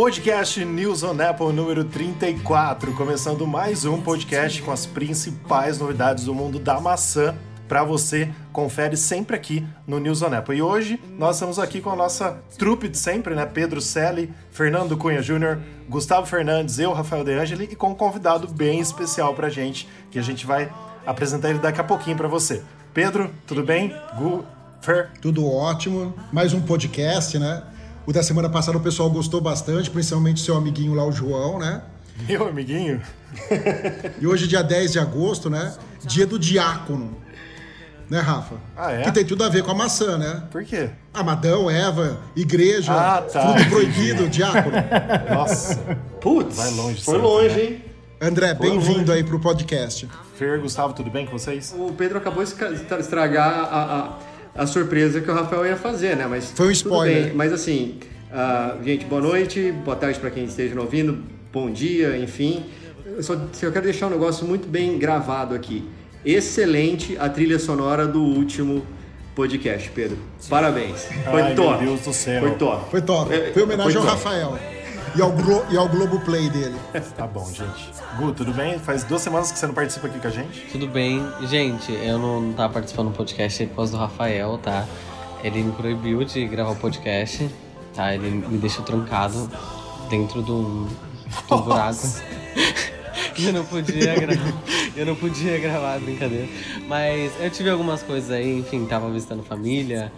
Podcast 0.00 0.64
News 0.64 1.02
on 1.02 1.20
Apple 1.20 1.52
número 1.52 1.84
34, 1.84 2.94
começando 2.94 3.46
mais 3.46 3.84
um 3.84 4.00
podcast 4.00 4.62
com 4.62 4.72
as 4.72 4.86
principais 4.86 5.78
novidades 5.78 6.24
do 6.24 6.34
mundo 6.34 6.58
da 6.58 6.80
maçã 6.80 7.36
para 7.68 7.84
você. 7.84 8.32
Confere 8.50 8.96
sempre 8.96 9.36
aqui 9.36 9.62
no 9.86 9.98
News 10.00 10.22
on 10.22 10.32
Apple. 10.32 10.56
E 10.56 10.62
hoje 10.62 10.98
nós 11.18 11.36
estamos 11.36 11.58
aqui 11.58 11.82
com 11.82 11.90
a 11.90 11.96
nossa 11.96 12.42
trupe 12.56 12.88
de 12.88 12.96
sempre, 12.96 13.34
né? 13.34 13.44
Pedro 13.44 13.78
Selle, 13.78 14.32
Fernando 14.50 14.96
Cunha 14.96 15.20
Júnior, 15.20 15.60
Gustavo 15.86 16.26
Fernandes, 16.26 16.78
eu, 16.78 16.94
Rafael 16.94 17.22
De 17.22 17.32
Angeli, 17.32 17.68
e 17.70 17.76
com 17.76 17.90
um 17.90 17.94
convidado 17.94 18.48
bem 18.48 18.80
especial 18.80 19.34
pra 19.34 19.50
gente, 19.50 19.86
que 20.10 20.18
a 20.18 20.22
gente 20.22 20.46
vai 20.46 20.72
apresentar 21.04 21.50
ele 21.50 21.58
daqui 21.58 21.78
a 21.78 21.84
pouquinho 21.84 22.16
para 22.16 22.26
você. 22.26 22.62
Pedro, 22.94 23.30
tudo 23.46 23.62
bem? 23.62 23.94
Gu, 24.16 24.46
Fer? 24.80 25.10
Tudo 25.20 25.46
ótimo. 25.46 26.14
Mais 26.32 26.54
um 26.54 26.62
podcast, 26.62 27.38
né? 27.38 27.64
O 28.06 28.12
da 28.12 28.22
semana 28.22 28.48
passada 28.48 28.76
o 28.76 28.80
pessoal 28.80 29.10
gostou 29.10 29.40
bastante, 29.40 29.90
principalmente 29.90 30.40
seu 30.40 30.56
amiguinho 30.56 30.94
lá, 30.94 31.04
o 31.04 31.12
João, 31.12 31.58
né? 31.58 31.82
Meu 32.28 32.48
amiguinho? 32.48 33.00
e 34.20 34.26
hoje, 34.26 34.46
dia 34.48 34.62
10 34.62 34.92
de 34.92 34.98
agosto, 34.98 35.48
né? 35.48 35.74
Dia 36.04 36.26
do 36.26 36.38
diácono. 36.38 37.16
Né, 38.08 38.18
Rafa? 38.18 38.56
Ah, 38.76 38.90
é? 38.90 39.02
Que 39.02 39.12
tem 39.12 39.24
tudo 39.24 39.44
a 39.44 39.48
ver 39.48 39.62
com 39.62 39.70
a 39.70 39.74
maçã, 39.74 40.18
né? 40.18 40.42
Por 40.50 40.64
quê? 40.64 40.90
Amadão, 41.14 41.70
Eva, 41.70 42.18
igreja, 42.34 42.92
Ah, 42.92 43.22
tá. 43.22 43.40
fruto 43.54 43.70
proibido, 43.70 44.28
diácono. 44.28 44.76
Nossa, 45.32 45.76
Putz, 46.20 46.56
Vai 46.56 46.70
longe 46.72 47.00
foi 47.04 47.14
sempre, 47.14 47.28
longe, 47.30 47.54
né? 47.54 47.62
hein? 47.62 47.84
André, 48.20 48.52
bem-vindo 48.52 49.12
aí 49.12 49.22
pro 49.22 49.38
podcast. 49.38 50.08
Fer, 50.36 50.60
Gustavo, 50.60 50.92
tudo 50.92 51.08
bem 51.10 51.24
com 51.24 51.38
vocês? 51.38 51.72
O 51.78 51.92
Pedro 51.92 52.18
acabou 52.18 52.42
de 52.44 52.50
estra- 52.50 52.98
estragar 52.98 53.48
a, 53.48 53.82
a, 53.82 54.18
a 54.54 54.66
surpresa 54.66 55.20
que 55.20 55.30
o 55.30 55.34
Rafael 55.34 55.66
ia 55.66 55.76
fazer, 55.76 56.16
né? 56.16 56.26
Mas 56.28 56.50
Foi 56.50 56.66
um 56.66 56.68
tudo 56.68 56.72
spoiler. 56.72 57.24
bem. 57.24 57.34
Mas 57.34 57.52
assim, 57.52 57.98
ah, 58.32 58.76
gente, 58.84 59.04
boa 59.06 59.20
noite, 59.20 59.72
boa 59.84 59.96
tarde 59.96 60.18
para 60.18 60.30
quem 60.30 60.44
esteja 60.44 60.74
nos 60.74 60.84
ouvindo, 60.84 61.18
bom 61.52 61.70
dia, 61.70 62.16
enfim. 62.16 62.64
Eu 63.04 63.22
só 63.22 63.34
eu 63.34 63.72
quero 63.72 63.84
deixar 63.84 64.06
um 64.06 64.10
negócio 64.10 64.46
muito 64.46 64.68
bem 64.68 64.98
gravado 64.98 65.54
aqui. 65.54 65.88
Excelente 66.24 67.16
a 67.18 67.28
trilha 67.28 67.58
sonora 67.58 68.06
do 68.06 68.22
último 68.22 68.84
podcast, 69.34 69.90
Pedro. 69.90 70.18
Parabéns. 70.48 71.04
Foi 71.30 71.42
Ai, 71.42 71.54
top. 71.54 71.82
meu 71.82 71.92
Deus 71.94 72.06
do 72.06 72.12
céu. 72.12 72.40
Foi 72.40 72.50
top. 72.52 72.90
Foi 72.90 73.02
top. 73.02 73.52
Foi 73.52 73.62
homenagem 73.62 73.92
foi 73.92 74.00
ao 74.00 74.06
top. 74.06 74.24
Rafael. 74.24 74.58
E 75.16 75.20
ao, 75.20 75.32
Glo 75.32 75.64
e 75.68 75.76
ao 75.76 75.88
Globoplay 75.88 76.48
dele. 76.48 76.78
Tá 77.16 77.26
bom, 77.26 77.44
gente. 77.46 77.90
Gu, 78.16 78.32
tudo 78.32 78.52
bem? 78.52 78.78
Faz 78.78 79.02
duas 79.02 79.20
semanas 79.20 79.50
que 79.50 79.58
você 79.58 79.66
não 79.66 79.74
participa 79.74 80.06
aqui 80.06 80.20
com 80.20 80.28
a 80.28 80.30
gente? 80.30 80.66
Tudo 80.70 80.86
bem. 80.86 81.20
Gente, 81.42 81.92
eu 81.92 82.18
não, 82.18 82.40
não 82.40 82.52
tava 82.52 82.74
participando 82.74 83.08
do 83.08 83.16
podcast 83.16 83.66
por 83.66 83.76
causa 83.76 83.92
do 83.92 83.98
Rafael, 83.98 84.58
tá? 84.58 84.86
Ele 85.42 85.64
me 85.64 85.72
proibiu 85.72 86.22
de 86.24 86.46
gravar 86.46 86.70
o 86.70 86.76
podcast, 86.76 87.50
tá? 87.94 88.14
Ele 88.14 88.30
me 88.30 88.58
deixou 88.58 88.84
trancado 88.84 89.50
dentro 90.08 90.42
de 90.42 90.52
um, 90.52 90.86
de 90.86 91.54
um 91.54 91.60
buraco. 91.60 92.06
Eu 93.38 93.52
não 93.52 93.64
podia 93.64 94.14
gravar. 94.14 94.52
Eu 94.96 95.06
não 95.06 95.16
podia 95.16 95.58
gravar, 95.58 95.98
brincadeira. 95.98 96.48
Mas 96.86 97.32
eu 97.40 97.50
tive 97.50 97.70
algumas 97.70 98.02
coisas 98.02 98.30
aí, 98.30 98.58
enfim, 98.58 98.84
tava 98.86 99.08
visitando 99.10 99.42
família, 99.42 100.12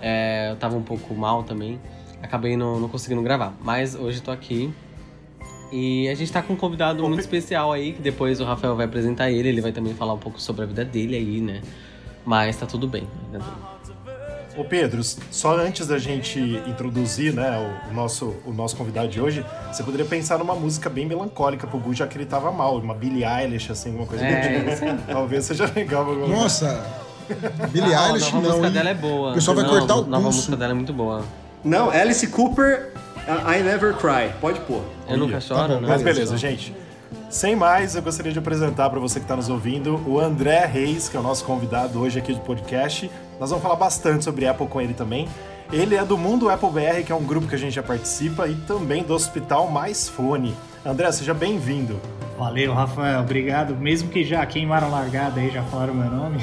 é, 0.00 0.50
eu 0.52 0.56
tava 0.56 0.76
um 0.76 0.82
pouco 0.82 1.14
mal 1.14 1.42
também. 1.42 1.80
Acabei 2.22 2.56
não, 2.56 2.78
não 2.80 2.88
conseguindo 2.88 3.22
gravar. 3.22 3.52
Mas 3.62 3.94
hoje 3.94 4.20
tô 4.20 4.30
aqui. 4.30 4.72
E 5.70 6.08
a 6.08 6.14
gente 6.14 6.32
tá 6.32 6.42
com 6.42 6.54
um 6.54 6.56
convidado 6.56 7.02
muito 7.06 7.20
especial 7.20 7.72
aí, 7.72 7.92
que 7.92 8.00
depois 8.00 8.40
o 8.40 8.44
Rafael 8.44 8.74
vai 8.74 8.86
apresentar 8.86 9.30
ele, 9.30 9.48
ele 9.50 9.60
vai 9.60 9.70
também 9.72 9.92
falar 9.94 10.14
um 10.14 10.18
pouco 10.18 10.40
sobre 10.40 10.62
a 10.62 10.66
vida 10.66 10.82
dele 10.84 11.14
aí, 11.14 11.40
né? 11.40 11.60
Mas 12.24 12.56
tá 12.56 12.64
tudo 12.66 12.88
bem, 12.88 13.06
ainda. 13.26 13.44
Ô 14.56 14.64
Pedro, 14.64 15.00
só 15.30 15.56
antes 15.56 15.86
da 15.86 15.98
gente 15.98 16.40
introduzir 16.66 17.32
né, 17.32 17.78
o, 17.90 17.94
nosso, 17.94 18.34
o 18.44 18.52
nosso 18.52 18.74
convidado 18.76 19.06
de 19.08 19.20
hoje, 19.20 19.44
você 19.70 19.84
poderia 19.84 20.04
pensar 20.06 20.36
numa 20.38 20.54
música 20.54 20.90
bem 20.90 21.06
melancólica 21.06 21.64
pro 21.66 21.78
Gu, 21.78 21.94
já 21.94 22.06
que 22.08 22.16
ele 22.16 22.26
tava 22.26 22.50
mal, 22.50 22.76
uma 22.78 22.94
Billie 22.94 23.22
Eilish, 23.24 23.70
assim, 23.70 23.90
alguma 23.90 24.06
coisa 24.06 24.24
É, 24.24 24.58
do 24.58 24.70
tipo. 24.74 25.02
Talvez 25.12 25.44
seja 25.44 25.70
legal. 25.76 26.04
Nossa, 26.26 26.84
Billie 27.70 27.94
Ah, 27.94 28.08
Eilish 28.08 28.28
a 28.30 28.32
nova 28.32 28.40
não, 28.40 28.48
música 28.48 28.66
hein? 28.66 28.72
dela 28.72 28.88
é 28.90 28.94
boa. 28.94 29.30
O 29.30 29.34
pessoal 29.34 29.54
vai 29.54 29.64
Não, 29.64 29.70
cortar 29.70 29.94
o 29.96 29.98
A 30.02 30.06
nova 30.06 30.22
pulso. 30.24 30.36
música 30.38 30.56
dela 30.56 30.72
é 30.72 30.74
muito 30.74 30.92
boa. 30.92 31.22
Não, 31.64 31.90
Alice 31.90 32.26
Cooper, 32.28 32.92
I 33.26 33.62
Never 33.62 33.94
Cry. 33.94 34.32
Pode 34.40 34.60
pôr. 34.60 34.82
Eu 35.08 35.16
nunca 35.18 35.40
choro, 35.40 35.74
bom, 35.74 35.80
né? 35.80 35.88
Mas 35.88 36.02
beleza. 36.02 36.32
beleza, 36.32 36.36
gente. 36.36 36.74
Sem 37.30 37.54
mais, 37.54 37.94
eu 37.94 38.02
gostaria 38.02 38.32
de 38.32 38.38
apresentar 38.38 38.88
para 38.88 38.98
você 38.98 39.18
que 39.18 39.24
está 39.24 39.36
nos 39.36 39.50
ouvindo 39.50 40.02
o 40.06 40.18
André 40.18 40.64
Reis, 40.64 41.08
que 41.08 41.16
é 41.16 41.20
o 41.20 41.22
nosso 41.22 41.44
convidado 41.44 42.00
hoje 42.00 42.18
aqui 42.18 42.32
do 42.32 42.40
podcast. 42.40 43.10
Nós 43.38 43.50
vamos 43.50 43.62
falar 43.62 43.76
bastante 43.76 44.24
sobre 44.24 44.46
Apple 44.46 44.66
com 44.66 44.80
ele 44.80 44.94
também. 44.94 45.28
Ele 45.70 45.94
é 45.94 46.04
do 46.04 46.16
Mundo 46.16 46.48
Apple 46.48 46.70
BR, 46.70 47.04
que 47.04 47.12
é 47.12 47.14
um 47.14 47.24
grupo 47.24 47.46
que 47.46 47.54
a 47.54 47.58
gente 47.58 47.74
já 47.74 47.82
participa, 47.82 48.48
e 48.48 48.54
também 48.54 49.02
do 49.02 49.12
Hospital 49.12 49.68
Mais 49.70 50.08
Fone. 50.08 50.54
André, 50.84 51.12
seja 51.12 51.34
bem-vindo. 51.34 52.00
Valeu, 52.38 52.72
Rafael, 52.72 53.20
obrigado. 53.20 53.74
Mesmo 53.76 54.08
que 54.10 54.22
já 54.22 54.46
queimaram 54.46 54.90
largada 54.90 55.40
aí, 55.40 55.50
já 55.50 55.62
falaram 55.64 55.92
meu 55.92 56.08
nome. 56.10 56.38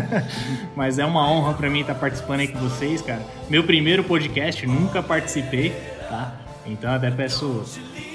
Mas 0.76 0.98
é 0.98 1.06
uma 1.06 1.26
honra 1.30 1.54
pra 1.54 1.70
mim 1.70 1.80
estar 1.80 1.94
participando 1.94 2.40
aí 2.40 2.48
com 2.48 2.58
vocês, 2.58 3.00
cara. 3.00 3.22
Meu 3.48 3.64
primeiro 3.64 4.04
podcast, 4.04 4.66
nunca 4.66 5.02
participei, 5.02 5.70
tá? 6.08 6.34
Então 6.66 6.92
até 6.92 7.10
peço 7.10 7.64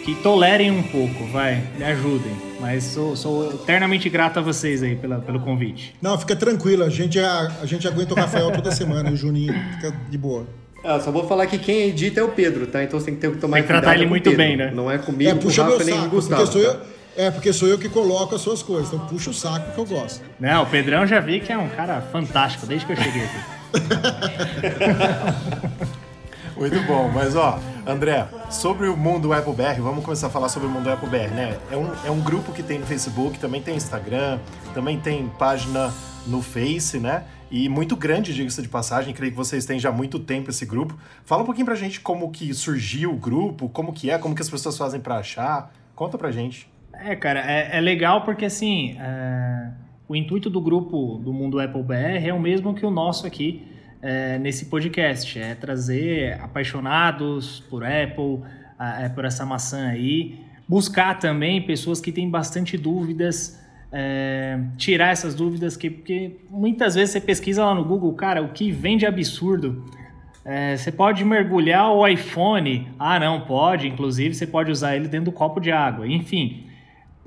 que 0.05 0.13
tolerem 0.15 0.69
um 0.71 0.83
pouco, 0.83 1.25
vai, 1.31 1.63
me 1.77 1.83
ajudem. 1.85 2.31
Mas 2.61 2.83
sou, 2.83 3.15
sou 3.15 3.51
eternamente 3.51 4.07
grato 4.09 4.37
a 4.37 4.41
vocês 4.41 4.83
aí 4.83 4.95
pela, 4.95 5.17
pelo 5.19 5.39
convite. 5.39 5.95
Não, 6.01 6.17
fica 6.19 6.35
tranquilo, 6.35 6.83
a 6.83 6.89
gente, 6.89 7.19
a, 7.19 7.51
a 7.61 7.65
gente 7.65 7.87
aguenta 7.87 8.13
o 8.13 8.17
Rafael 8.17 8.51
toda 8.51 8.71
semana, 8.71 9.11
o 9.11 9.15
Juninho 9.15 9.53
fica 9.73 9.91
de 10.09 10.17
boa. 10.17 10.45
Ah, 10.83 10.99
só 10.99 11.11
vou 11.11 11.27
falar 11.27 11.47
que 11.47 11.57
quem 11.57 11.87
edita 11.89 12.19
é 12.19 12.23
o 12.23 12.29
Pedro, 12.29 12.67
tá? 12.67 12.83
Então 12.83 12.99
você 12.99 13.07
tem 13.07 13.15
que 13.15 13.21
ter 13.21 13.31
que 13.31 13.37
tomar 13.37 13.55
Tem 13.57 13.63
que 13.63 13.67
cuidado 13.67 13.83
tratar 13.83 13.97
ele 13.97 14.05
o 14.05 14.09
muito 14.09 14.23
Pedro. 14.25 14.37
bem, 14.37 14.55
né? 14.55 14.71
Não 14.73 14.89
é 14.89 14.97
comigo, 14.99 15.29
É, 15.29 15.33
com 15.33 15.39
o 15.39 15.41
puxa 15.43 15.63
meu 15.63 15.73
Rafa, 15.73 15.83
nem 15.83 15.93
com 15.95 15.99
o 15.99 16.03
saco, 16.05 16.15
Gustavo. 16.15 16.41
porque 16.43 16.59
sou 16.63 16.73
tá? 16.73 16.79
eu, 16.79 16.96
é, 17.17 17.31
porque 17.31 17.51
sou 17.51 17.67
eu 17.67 17.79
que 17.79 17.89
coloco 17.89 18.35
as 18.35 18.41
suas 18.41 18.61
coisas, 18.61 18.93
então 18.93 19.05
puxa 19.07 19.31
o 19.31 19.33
saco 19.33 19.71
que 19.71 19.77
eu 19.79 19.85
gosto. 19.85 20.23
Não, 20.39 20.63
o 20.63 20.65
Pedrão 20.67 21.05
já 21.07 21.19
vi 21.19 21.39
que 21.39 21.51
é 21.51 21.57
um 21.57 21.67
cara 21.67 21.99
fantástico 21.99 22.67
desde 22.67 22.85
que 22.85 22.93
eu 22.93 22.95
cheguei 22.95 23.23
aqui. 23.23 23.39
Muito 26.55 26.79
bom, 26.87 27.09
mas 27.13 27.35
ó, 27.35 27.59
André, 27.85 28.27
sobre 28.49 28.87
o 28.87 28.95
mundo 28.95 29.33
Apple 29.33 29.53
BR, 29.53 29.79
vamos 29.79 30.03
começar 30.03 30.27
a 30.27 30.29
falar 30.29 30.49
sobre 30.49 30.67
o 30.67 30.71
mundo 30.71 30.89
Apple 30.89 31.09
BR, 31.09 31.33
né? 31.33 31.57
É 31.71 31.77
um, 31.77 31.91
é 32.05 32.11
um 32.11 32.19
grupo 32.19 32.51
que 32.51 32.63
tem 32.63 32.79
no 32.79 32.85
Facebook, 32.85 33.37
também 33.37 33.61
tem 33.61 33.75
Instagram, 33.75 34.39
também 34.73 34.99
tem 34.99 35.27
página 35.39 35.93
no 36.25 36.41
Face, 36.41 36.99
né? 36.99 37.25
E 37.49 37.69
muito 37.69 37.95
grande, 37.95 38.33
diga-se 38.33 38.61
de 38.61 38.67
passagem, 38.67 39.13
creio 39.13 39.31
que 39.31 39.37
vocês 39.37 39.65
têm 39.65 39.79
já 39.79 39.89
há 39.89 39.91
muito 39.91 40.19
tempo 40.19 40.49
esse 40.49 40.65
grupo. 40.65 40.97
Fala 41.25 41.43
um 41.43 41.45
pouquinho 41.45 41.65
pra 41.65 41.75
gente 41.75 41.99
como 41.99 42.29
que 42.31 42.53
surgiu 42.53 43.11
o 43.11 43.15
grupo, 43.15 43.69
como 43.69 43.93
que 43.93 44.11
é, 44.11 44.17
como 44.17 44.35
que 44.35 44.41
as 44.41 44.49
pessoas 44.49 44.77
fazem 44.77 44.99
pra 44.99 45.17
achar. 45.17 45.71
Conta 45.95 46.17
pra 46.17 46.31
gente. 46.31 46.69
É, 47.03 47.15
cara, 47.15 47.39
é, 47.39 47.77
é 47.77 47.81
legal 47.81 48.23
porque 48.23 48.45
assim, 48.45 48.97
é, 48.99 49.69
o 50.07 50.15
intuito 50.15 50.49
do 50.49 50.59
grupo 50.61 51.19
do 51.23 51.31
Mundo 51.33 51.59
Apple 51.59 51.83
BR 51.83 52.27
é 52.27 52.33
o 52.33 52.39
mesmo 52.39 52.73
que 52.73 52.85
o 52.85 52.91
nosso 52.91 53.27
aqui 53.27 53.63
é, 54.01 54.37
nesse 54.37 54.65
podcast, 54.65 55.39
é 55.39 55.55
trazer 55.55 56.39
apaixonados 56.41 57.61
por 57.69 57.83
Apple, 57.83 58.41
é, 58.99 59.09
por 59.09 59.25
essa 59.25 59.45
maçã 59.45 59.87
aí, 59.87 60.39
buscar 60.67 61.17
também 61.17 61.61
pessoas 61.61 61.99
que 61.99 62.11
têm 62.11 62.29
bastante 62.29 62.77
dúvidas, 62.77 63.59
é, 63.91 64.59
tirar 64.77 65.11
essas 65.11 65.33
dúvidas 65.33 65.77
que 65.77 65.89
porque 65.89 66.37
muitas 66.49 66.95
vezes 66.95 67.11
você 67.11 67.21
pesquisa 67.21 67.65
lá 67.65 67.73
no 67.73 67.83
Google, 67.83 68.13
cara, 68.13 68.41
o 68.41 68.49
que 68.49 68.71
vem 68.71 68.97
de 68.97 69.05
absurdo 69.05 69.83
é, 70.49 70.77
você 70.77 70.93
pode 70.93 71.25
mergulhar 71.25 71.91
o 71.91 72.07
iPhone. 72.07 72.87
Ah, 72.97 73.19
não, 73.19 73.41
pode. 73.41 73.85
Inclusive, 73.85 74.33
você 74.33 74.47
pode 74.47 74.71
usar 74.71 74.95
ele 74.95 75.09
dentro 75.09 75.25
do 75.25 75.31
copo 75.33 75.59
de 75.59 75.73
água. 75.73 76.07
Enfim, 76.07 76.66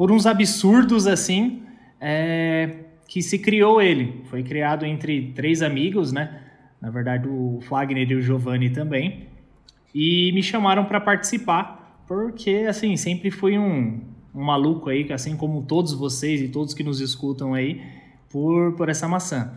por 0.00 0.10
uns 0.10 0.24
absurdos 0.24 1.06
assim, 1.06 1.62
é, 2.00 2.84
que 3.06 3.20
se 3.20 3.38
criou 3.38 3.82
ele. 3.82 4.22
Foi 4.30 4.42
criado 4.42 4.86
entre 4.86 5.30
três 5.32 5.60
amigos, 5.60 6.10
né? 6.10 6.40
Na 6.80 6.88
verdade, 6.88 7.28
o 7.28 7.58
Fagner 7.68 8.10
e 8.10 8.14
o 8.14 8.22
Giovanni 8.22 8.70
também. 8.70 9.26
E 9.94 10.32
me 10.32 10.42
chamaram 10.42 10.86
para 10.86 11.02
participar, 11.02 12.02
porque, 12.08 12.64
assim, 12.66 12.96
sempre 12.96 13.30
fui 13.30 13.58
um, 13.58 14.00
um 14.34 14.42
maluco 14.42 14.88
aí, 14.88 15.06
assim 15.12 15.36
como 15.36 15.60
todos 15.60 15.92
vocês 15.92 16.40
e 16.40 16.48
todos 16.48 16.72
que 16.72 16.82
nos 16.82 16.98
escutam 17.02 17.52
aí, 17.52 17.82
por, 18.30 18.72
por 18.76 18.88
essa 18.88 19.06
maçã. 19.06 19.52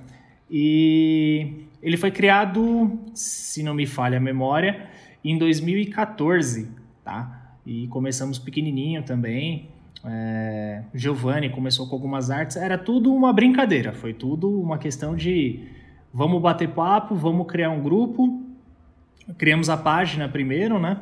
E 0.52 1.68
ele 1.82 1.96
foi 1.96 2.12
criado, 2.12 3.00
se 3.14 3.64
não 3.64 3.74
me 3.74 3.86
falha 3.86 4.18
a 4.18 4.22
memória, 4.22 4.90
em 5.24 5.38
2014, 5.38 6.68
tá? 7.02 7.56
E 7.66 7.88
começamos 7.88 8.38
pequenininho 8.38 9.04
também. 9.04 9.72
É, 10.06 10.84
Giovanni 10.94 11.50
começou 11.50 11.88
com 11.88 11.96
algumas 11.96 12.30
artes. 12.30 12.58
Era 12.58 12.78
tudo 12.78 13.14
uma 13.14 13.32
brincadeira, 13.32 13.94
foi 13.94 14.14
tudo 14.14 14.62
uma 14.62 14.78
questão 14.78 15.16
de 15.16 15.68
vamos 16.14 16.42
bater 16.42 16.70
papo, 16.70 17.16
vamos 17.16 17.48
criar 17.48 17.70
um 17.70 17.82
grupo. 17.82 18.44
Criamos 19.38 19.70
a 19.70 19.78
página 19.78 20.28
primeiro, 20.28 20.80
né? 20.80 21.00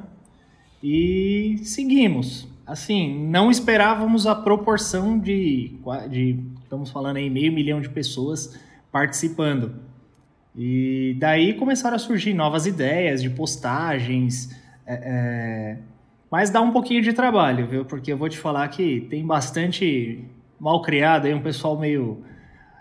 E 0.83 1.57
seguimos. 1.63 2.47
Assim, 2.65 3.27
não 3.27 3.51
esperávamos 3.51 4.25
a 4.27 4.35
proporção 4.35 5.19
de, 5.19 5.77
de 6.09 6.39
estamos 6.63 6.89
falando 6.89 7.17
aí, 7.17 7.29
meio 7.29 7.51
milhão 7.51 7.81
de 7.81 7.89
pessoas 7.89 8.57
participando. 8.91 9.75
E 10.55 11.15
daí 11.19 11.53
começaram 11.53 11.95
a 11.95 11.99
surgir 11.99 12.33
novas 12.33 12.65
ideias 12.65 13.21
de 13.21 13.29
postagens, 13.29 14.55
é, 14.85 14.93
é, 14.93 15.77
Mas 16.31 16.49
dá 16.49 16.61
um 16.61 16.71
pouquinho 16.71 17.01
de 17.01 17.11
trabalho, 17.11 17.67
viu? 17.67 17.83
Porque 17.83 18.13
eu 18.13 18.17
vou 18.17 18.29
te 18.29 18.37
falar 18.37 18.67
que 18.69 19.01
tem 19.09 19.25
bastante 19.25 20.23
mal 20.59 20.81
criado 20.81 21.25
aí, 21.25 21.33
um 21.33 21.41
pessoal 21.41 21.77
meio. 21.77 22.23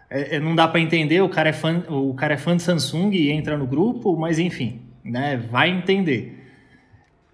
É, 0.08 0.36
é 0.36 0.40
não 0.40 0.54
dá 0.54 0.68
para 0.68 0.80
entender, 0.80 1.20
o 1.20 1.28
cara, 1.28 1.48
é 1.48 1.52
fã, 1.52 1.82
o 1.88 2.14
cara 2.14 2.34
é 2.34 2.36
fã 2.36 2.56
de 2.56 2.62
Samsung 2.62 3.10
e 3.12 3.30
entra 3.30 3.58
no 3.58 3.66
grupo, 3.66 4.16
mas 4.16 4.38
enfim, 4.38 4.82
né? 5.04 5.36
Vai 5.36 5.70
entender. 5.70 6.40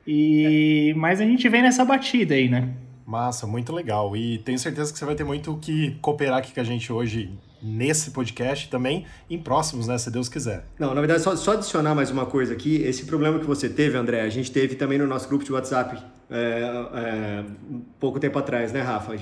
E, 0.07 0.95
Mas 0.97 1.21
a 1.21 1.25
gente 1.25 1.49
vem 1.49 1.63
nessa 1.63 1.85
batida 1.85 2.35
aí, 2.35 2.49
né? 2.49 2.71
Massa, 3.05 3.47
muito 3.47 3.73
legal. 3.73 4.17
E 4.17 4.39
tenho 4.39 4.59
certeza 4.59 4.93
que 4.93 4.99
você 4.99 5.05
vai 5.05 5.17
ter 5.17 5.25
muito 5.25 5.53
o 5.53 5.59
que 5.59 5.97
cooperar 6.01 6.39
aqui 6.39 6.55
com 6.55 6.61
a 6.61 6.65
gente 6.65 6.93
hoje 6.93 7.31
nesse 7.67 8.11
podcast 8.11 8.71
também 8.71 9.05
em 9.29 9.39
próximos, 9.39 9.87
né? 9.87 9.99
Se 9.99 10.11
Deus 10.11 10.29
quiser. 10.29 10.65
Não, 10.79 10.95
na 10.95 11.01
verdade, 11.01 11.23
só, 11.23 11.35
só 11.35 11.53
adicionar 11.53 11.95
mais 11.95 12.11
uma 12.11 12.27
coisa 12.27 12.53
aqui. 12.53 12.77
Esse 12.83 13.05
problema 13.05 13.39
que 13.39 13.47
você 13.47 13.69
teve, 13.69 13.97
André, 13.97 14.21
a 14.21 14.29
gente 14.29 14.51
teve 14.53 14.77
também 14.77 14.99
no 14.99 15.07
nosso 15.07 15.29
grupo 15.29 15.45
de 15.45 15.53
WhatsApp 15.53 16.03
é, 16.31 16.87
é, 16.95 17.45
pouco 17.99 18.21
tempo 18.21 18.39
atrás, 18.39 18.73
né, 18.73 18.81
Rafa? 18.81 19.17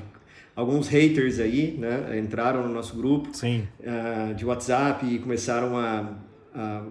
Alguns 0.54 0.86
haters 0.86 1.40
aí, 1.40 1.76
né, 1.78 2.18
entraram 2.18 2.62
no 2.62 2.72
nosso 2.72 2.96
grupo 2.96 3.28
Sim. 3.32 3.66
É, 3.82 4.34
de 4.34 4.44
WhatsApp 4.44 5.04
e 5.04 5.18
começaram 5.18 5.76
a, 5.76 6.12
a 6.54 6.82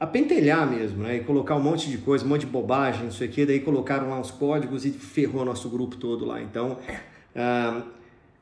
a 0.00 0.06
pentelhar 0.06 0.68
mesmo, 0.68 1.02
né? 1.02 1.16
E 1.16 1.20
colocar 1.20 1.56
um 1.56 1.62
monte 1.62 1.90
de 1.90 1.98
coisa, 1.98 2.24
um 2.24 2.28
monte 2.28 2.42
de 2.42 2.46
bobagem, 2.46 3.04
não 3.04 3.10
sei 3.10 3.26
o 3.26 3.30
quê. 3.30 3.44
Daí 3.44 3.60
colocaram 3.60 4.08
lá 4.10 4.20
os 4.20 4.30
códigos 4.30 4.84
e 4.84 4.92
ferrou 4.92 5.44
nosso 5.44 5.68
grupo 5.68 5.96
todo 5.96 6.24
lá. 6.24 6.40
Então, 6.40 6.78
uh, 7.34 7.82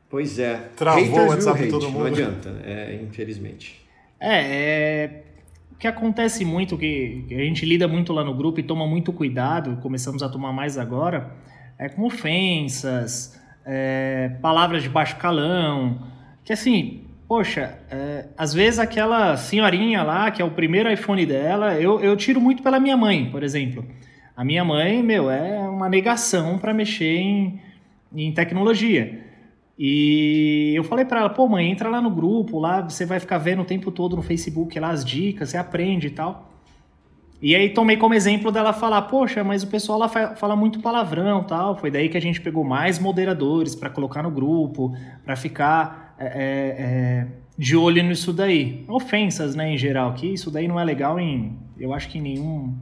pois 0.09 0.39
é. 0.39 0.71
Travou 0.77 1.03
Haters 1.03 1.25
o 1.25 1.29
WhatsApp 1.29 1.61
hate, 1.63 1.71
todo 1.71 1.89
mundo. 1.91 1.99
Não 1.99 2.07
adianta, 2.07 2.63
é, 2.65 3.01
infelizmente. 3.03 3.81
É, 4.19 4.41
é, 4.41 5.23
o 5.73 5.77
que 5.77 5.87
acontece 5.87 6.45
muito, 6.45 6.77
que, 6.77 7.25
que 7.29 7.35
a 7.35 7.45
gente 7.45 7.67
lida 7.67 7.87
muito 7.87 8.13
lá 8.13 8.25
no 8.25 8.35
grupo 8.35 8.61
e 8.61 8.63
toma 8.63 8.87
muito 8.87 9.13
cuidado, 9.13 9.79
começamos 9.83 10.23
a 10.23 10.29
tomar 10.29 10.53
mais 10.53 10.79
agora, 10.79 11.31
é 11.79 11.89
com 11.89 12.03
ofensas, 12.03 13.39
é, 13.65 14.31
palavras 14.41 14.83
de 14.83 14.89
baixo 14.89 15.17
calão, 15.17 16.01
que 16.45 16.53
assim, 16.53 17.07
Poxa, 17.29 17.77
é, 17.91 18.27
às 18.39 18.55
vezes 18.55 18.79
aquela 18.79 19.37
senhorinha 19.37 20.05
lá, 20.05 20.31
que 20.31 20.41
é 20.41 20.45
o 20.45 20.51
primeiro 20.51 20.91
iPhone 20.91 21.27
dela, 21.27 21.75
eu, 21.75 22.01
eu 22.01 22.17
tiro 22.17 22.41
muito 22.41 22.63
pela 22.63 22.79
minha 22.79 22.97
mãe, 22.97 23.29
por 23.33 23.43
exemplo. 23.43 23.85
A 24.37 24.45
minha 24.45 24.65
mãe, 24.65 25.03
meu, 25.03 25.29
é 25.29 25.59
uma 25.69 25.89
negação 25.89 26.57
para 26.57 26.73
mexer 26.73 27.17
em, 27.17 27.61
em 28.15 28.31
tecnologia. 28.33 29.26
E 29.79 30.73
eu 30.75 30.83
falei 30.83 31.05
para 31.05 31.21
ela, 31.21 31.31
pô, 31.31 31.47
mãe, 31.47 31.71
entra 31.71 31.89
lá 31.89 32.01
no 32.01 32.11
grupo, 32.11 32.59
lá 32.59 32.81
você 32.81 33.05
vai 33.05 33.21
ficar 33.21 33.39
vendo 33.39 33.63
o 33.63 33.65
tempo 33.65 33.91
todo 33.91 34.17
no 34.17 34.23
Facebook 34.23 34.79
lá 34.81 34.91
as 34.91 35.05
dicas, 35.05 35.51
você 35.51 35.59
aprende 35.59 36.07
e 36.07 36.11
tal. 36.11 36.51
E 37.41 37.55
aí 37.55 37.69
tomei 37.69 37.99
como 37.99 38.15
exemplo 38.15 38.51
dela 38.51 38.73
falar, 38.73 39.03
poxa, 39.03 39.45
mas 39.45 39.63
o 39.63 39.67
pessoal 39.67 39.99
lá 39.99 40.09
fala 40.09 40.57
muito 40.57 40.81
palavrão 40.81 41.45
tal. 41.45 41.77
Foi 41.77 41.91
daí 41.91 42.09
que 42.09 42.17
a 42.17 42.21
gente 42.21 42.41
pegou 42.41 42.65
mais 42.65 42.99
moderadores 42.99 43.75
para 43.75 43.91
colocar 43.91 44.23
no 44.23 44.31
grupo, 44.31 44.97
para 45.23 45.37
ficar 45.37 46.15
é, 46.19 46.27
é, 46.27 47.27
de 47.59 47.77
olho 47.77 48.03
nisso 48.03 48.33
daí. 48.33 48.85
Ofensas, 48.89 49.55
né, 49.55 49.71
em 49.71 49.77
geral, 49.77 50.15
que 50.15 50.27
isso 50.27 50.51
daí 50.51 50.67
não 50.67 50.81
é 50.81 50.85
legal 50.85 51.21
em, 51.21 51.59
eu 51.79 51.93
acho 51.93 52.09
que 52.09 52.17
em 52.17 52.23
nenhum, 52.23 52.75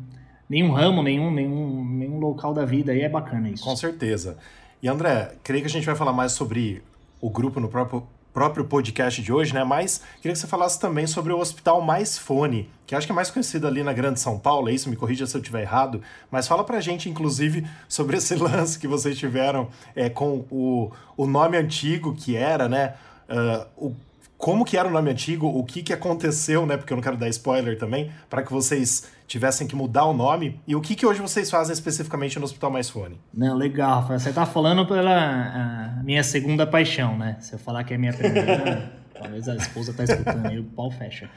nenhum 0.49 0.71
ramo, 0.71 1.03
nenhum, 1.03 1.33
nenhum, 1.33 1.85
nenhum 1.85 2.19
local 2.21 2.55
da 2.55 2.65
vida 2.65 2.93
aí 2.93 3.01
é 3.01 3.09
bacana 3.09 3.51
isso. 3.51 3.65
Com 3.65 3.75
certeza. 3.75 4.39
E 4.85 4.89
André, 4.89 5.33
creio 5.43 5.63
que 5.63 5.67
a 5.67 5.71
gente 5.71 5.87
vai 5.87 5.95
falar 5.95 6.13
mais 6.13 6.33
sobre 6.33 6.83
o 7.19 7.31
grupo 7.31 7.59
no 7.59 7.71
próprio 7.71 8.07
próprio 8.35 8.67
podcast 8.67 9.23
de 9.23 9.33
hoje, 9.33 9.55
né? 9.55 9.65
Mas 9.65 10.03
queria 10.17 10.35
que 10.35 10.39
você 10.39 10.47
falasse 10.47 10.79
também 10.79 11.07
sobre 11.07 11.33
o 11.33 11.39
Hospital 11.39 11.81
Mais 11.81 12.19
Fone, 12.19 12.69
que 12.87 12.95
acho 12.95 13.07
que 13.07 13.13
é 13.13 13.15
mais 13.15 13.31
conhecido 13.31 13.67
ali 13.67 13.83
na 13.83 13.95
Grande 13.95 14.21
São 14.21 14.39
Paulo, 14.39 14.69
é 14.69 14.75
isso? 14.75 14.91
Me 14.91 14.97
corrija 14.97 15.27
se 15.27 15.35
eu 15.35 15.41
estiver 15.41 15.63
errado. 15.63 16.03
Mas 16.31 16.47
fala 16.47 16.63
pra 16.63 16.83
gente, 16.83 17.09
inclusive, 17.09 17.67
sobre 17.89 18.19
esse 18.19 18.35
lance 18.35 18.79
que 18.79 18.87
vocês 18.87 19.17
tiveram 19.17 19.71
é, 19.97 20.11
com 20.11 20.45
o, 20.51 20.93
o 21.17 21.27
nome 21.27 21.57
antigo 21.57 22.15
que 22.15 22.37
era, 22.37 22.69
né? 22.69 22.93
uh, 23.31 23.67
o, 23.87 23.97
como 24.37 24.67
que 24.67 24.77
era 24.77 24.87
o 24.87 24.91
nome 24.91 25.11
antigo, 25.11 25.47
o 25.47 25.65
que, 25.65 25.83
que 25.83 25.95
aconteceu, 25.95 26.67
né? 26.67 26.77
Porque 26.77 26.93
eu 26.93 26.97
não 26.97 27.03
quero 27.03 27.17
dar 27.17 27.31
spoiler 27.31 27.79
também, 27.79 28.13
para 28.29 28.43
que 28.43 28.53
vocês 28.53 29.05
tivessem 29.27 29.67
que 29.67 29.75
mudar 29.75 30.05
o 30.05 30.13
nome. 30.13 30.61
E 30.67 30.75
o 30.77 30.81
que, 30.81 30.95
que 30.95 31.07
hoje 31.07 31.21
vocês 31.21 31.51
fazem 31.51 31.73
especificamente 31.73 32.39
no 32.39 32.45
Hospital 32.45 32.71
Mais 32.71 32.89
Fone? 32.89 33.19
Não, 33.33 33.57
legal. 33.57 34.07
Você 34.07 34.33
tá 34.33 34.47
falando 34.47 34.87
pela 34.87 36.01
minha 36.05 36.23
segunda 36.23 36.67
paixão, 36.67 37.17
né? 37.17 37.37
Se 37.41 37.55
eu 37.55 37.59
falar 37.59 37.85
que 37.85 37.95
é 37.95 37.99
minha 37.99 38.13
primeira, 38.13 38.93
talvez 39.15 39.49
a 39.49 39.57
esposa 39.57 39.93
tá 39.93 40.05
escutando 40.05 40.47
aí, 40.47 40.59
o 40.59 40.65
pau 40.65 40.91
fecha. 40.91 41.29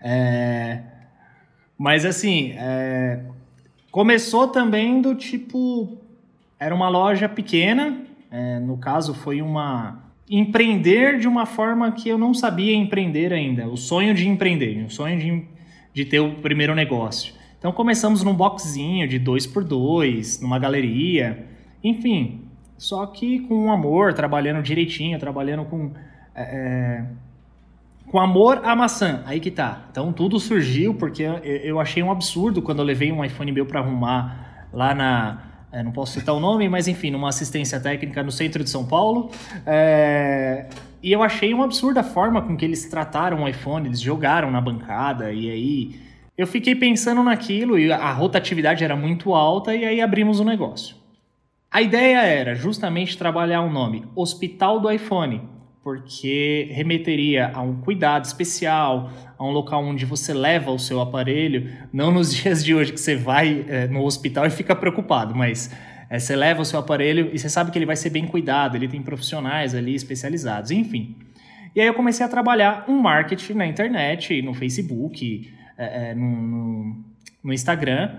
É... 0.00 0.80
Mas 1.76 2.04
assim, 2.04 2.52
é... 2.56 3.20
começou 3.90 4.48
também 4.48 5.00
do 5.00 5.14
tipo. 5.14 5.98
Era 6.60 6.74
uma 6.74 6.88
loja 6.88 7.28
pequena, 7.28 8.02
é, 8.32 8.58
no 8.58 8.76
caso 8.76 9.14
foi 9.14 9.40
uma 9.40 10.02
empreender 10.28 11.18
de 11.18 11.26
uma 11.26 11.46
forma 11.46 11.90
que 11.92 12.08
eu 12.08 12.18
não 12.18 12.34
sabia 12.34 12.74
empreender 12.74 13.32
ainda. 13.32 13.66
O 13.68 13.76
sonho 13.76 14.14
de 14.14 14.28
empreender, 14.28 14.84
o 14.84 14.90
sonho 14.90 15.18
de, 15.18 15.44
de 15.98 16.04
ter 16.04 16.20
o 16.20 16.36
primeiro 16.36 16.76
negócio. 16.76 17.34
Então 17.58 17.72
começamos 17.72 18.22
num 18.22 18.32
boxzinho 18.32 19.08
de 19.08 19.18
dois 19.18 19.48
por 19.48 19.64
dois, 19.64 20.40
numa 20.40 20.56
galeria, 20.56 21.44
enfim. 21.82 22.42
Só 22.76 23.04
que 23.06 23.40
com 23.40 23.72
amor, 23.72 24.14
trabalhando 24.14 24.62
direitinho, 24.62 25.18
trabalhando 25.18 25.64
com 25.64 25.90
é, 26.36 26.42
é, 26.42 27.04
com 28.08 28.20
amor 28.20 28.60
à 28.64 28.76
maçã. 28.76 29.24
Aí 29.26 29.40
que 29.40 29.50
tá. 29.50 29.88
Então 29.90 30.12
tudo 30.12 30.38
surgiu 30.38 30.94
porque 30.94 31.24
eu, 31.24 31.34
eu 31.38 31.80
achei 31.80 32.00
um 32.00 32.12
absurdo 32.12 32.62
quando 32.62 32.78
eu 32.78 32.84
levei 32.84 33.10
um 33.10 33.24
iPhone 33.24 33.50
meu 33.50 33.66
para 33.66 33.80
arrumar 33.80 34.68
lá 34.72 34.94
na 34.94 35.42
é, 35.72 35.82
não 35.82 35.90
posso 35.90 36.12
citar 36.12 36.34
o 36.34 36.40
nome, 36.40 36.68
mas 36.68 36.86
enfim, 36.86 37.10
numa 37.10 37.28
assistência 37.28 37.80
técnica 37.80 38.22
no 38.22 38.30
centro 38.30 38.62
de 38.62 38.70
São 38.70 38.86
Paulo. 38.86 39.30
É, 39.66 40.66
e 41.02 41.12
eu 41.12 41.22
achei 41.22 41.54
um 41.54 41.62
absurdo 41.62 41.98
a 41.98 42.02
forma 42.02 42.42
com 42.42 42.56
que 42.56 42.64
eles 42.64 42.88
trataram 42.88 43.42
o 43.42 43.48
iPhone, 43.48 43.86
eles 43.86 44.00
jogaram 44.00 44.50
na 44.50 44.60
bancada, 44.60 45.32
e 45.32 45.50
aí 45.50 46.00
eu 46.36 46.46
fiquei 46.46 46.74
pensando 46.74 47.22
naquilo, 47.22 47.78
e 47.78 47.92
a 47.92 48.12
rotatividade 48.12 48.84
era 48.84 48.96
muito 48.96 49.34
alta, 49.34 49.74
e 49.74 49.84
aí 49.84 50.00
abrimos 50.00 50.40
o 50.40 50.42
um 50.42 50.46
negócio. 50.46 50.96
A 51.70 51.82
ideia 51.82 52.22
era 52.22 52.54
justamente 52.54 53.18
trabalhar 53.18 53.60
o 53.60 53.70
nome 53.70 54.04
Hospital 54.16 54.80
do 54.80 54.90
iPhone, 54.90 55.42
porque 55.82 56.68
remeteria 56.70 57.50
a 57.54 57.62
um 57.62 57.80
cuidado 57.80 58.24
especial, 58.24 59.10
a 59.38 59.44
um 59.44 59.50
local 59.50 59.84
onde 59.84 60.04
você 60.04 60.34
leva 60.34 60.70
o 60.70 60.78
seu 60.78 61.00
aparelho, 61.00 61.70
não 61.92 62.10
nos 62.10 62.32
dias 62.34 62.64
de 62.64 62.74
hoje 62.74 62.92
que 62.92 63.00
você 63.00 63.16
vai 63.16 63.64
é, 63.68 63.86
no 63.86 64.04
hospital 64.04 64.46
e 64.46 64.50
fica 64.50 64.74
preocupado, 64.74 65.34
mas 65.34 65.74
é, 66.10 66.18
você 66.18 66.34
leva 66.34 66.62
o 66.62 66.64
seu 66.64 66.78
aparelho 66.78 67.30
e 67.32 67.38
você 67.38 67.48
sabe 67.48 67.70
que 67.70 67.78
ele 67.78 67.86
vai 67.86 67.96
ser 67.96 68.10
bem 68.10 68.26
cuidado, 68.26 68.76
ele 68.76 68.88
tem 68.88 69.02
profissionais 69.02 69.74
ali 69.74 69.94
especializados, 69.94 70.70
enfim. 70.70 71.16
E 71.74 71.80
aí 71.80 71.86
eu 71.86 71.94
comecei 71.94 72.24
a 72.24 72.28
trabalhar 72.28 72.84
um 72.88 72.98
marketing 72.98 73.54
na 73.54 73.66
internet, 73.66 74.40
no 74.42 74.54
Facebook, 74.54 75.52
é, 75.76 76.14
no, 76.14 76.26
no, 76.26 77.04
no 77.44 77.52
Instagram, 77.52 78.16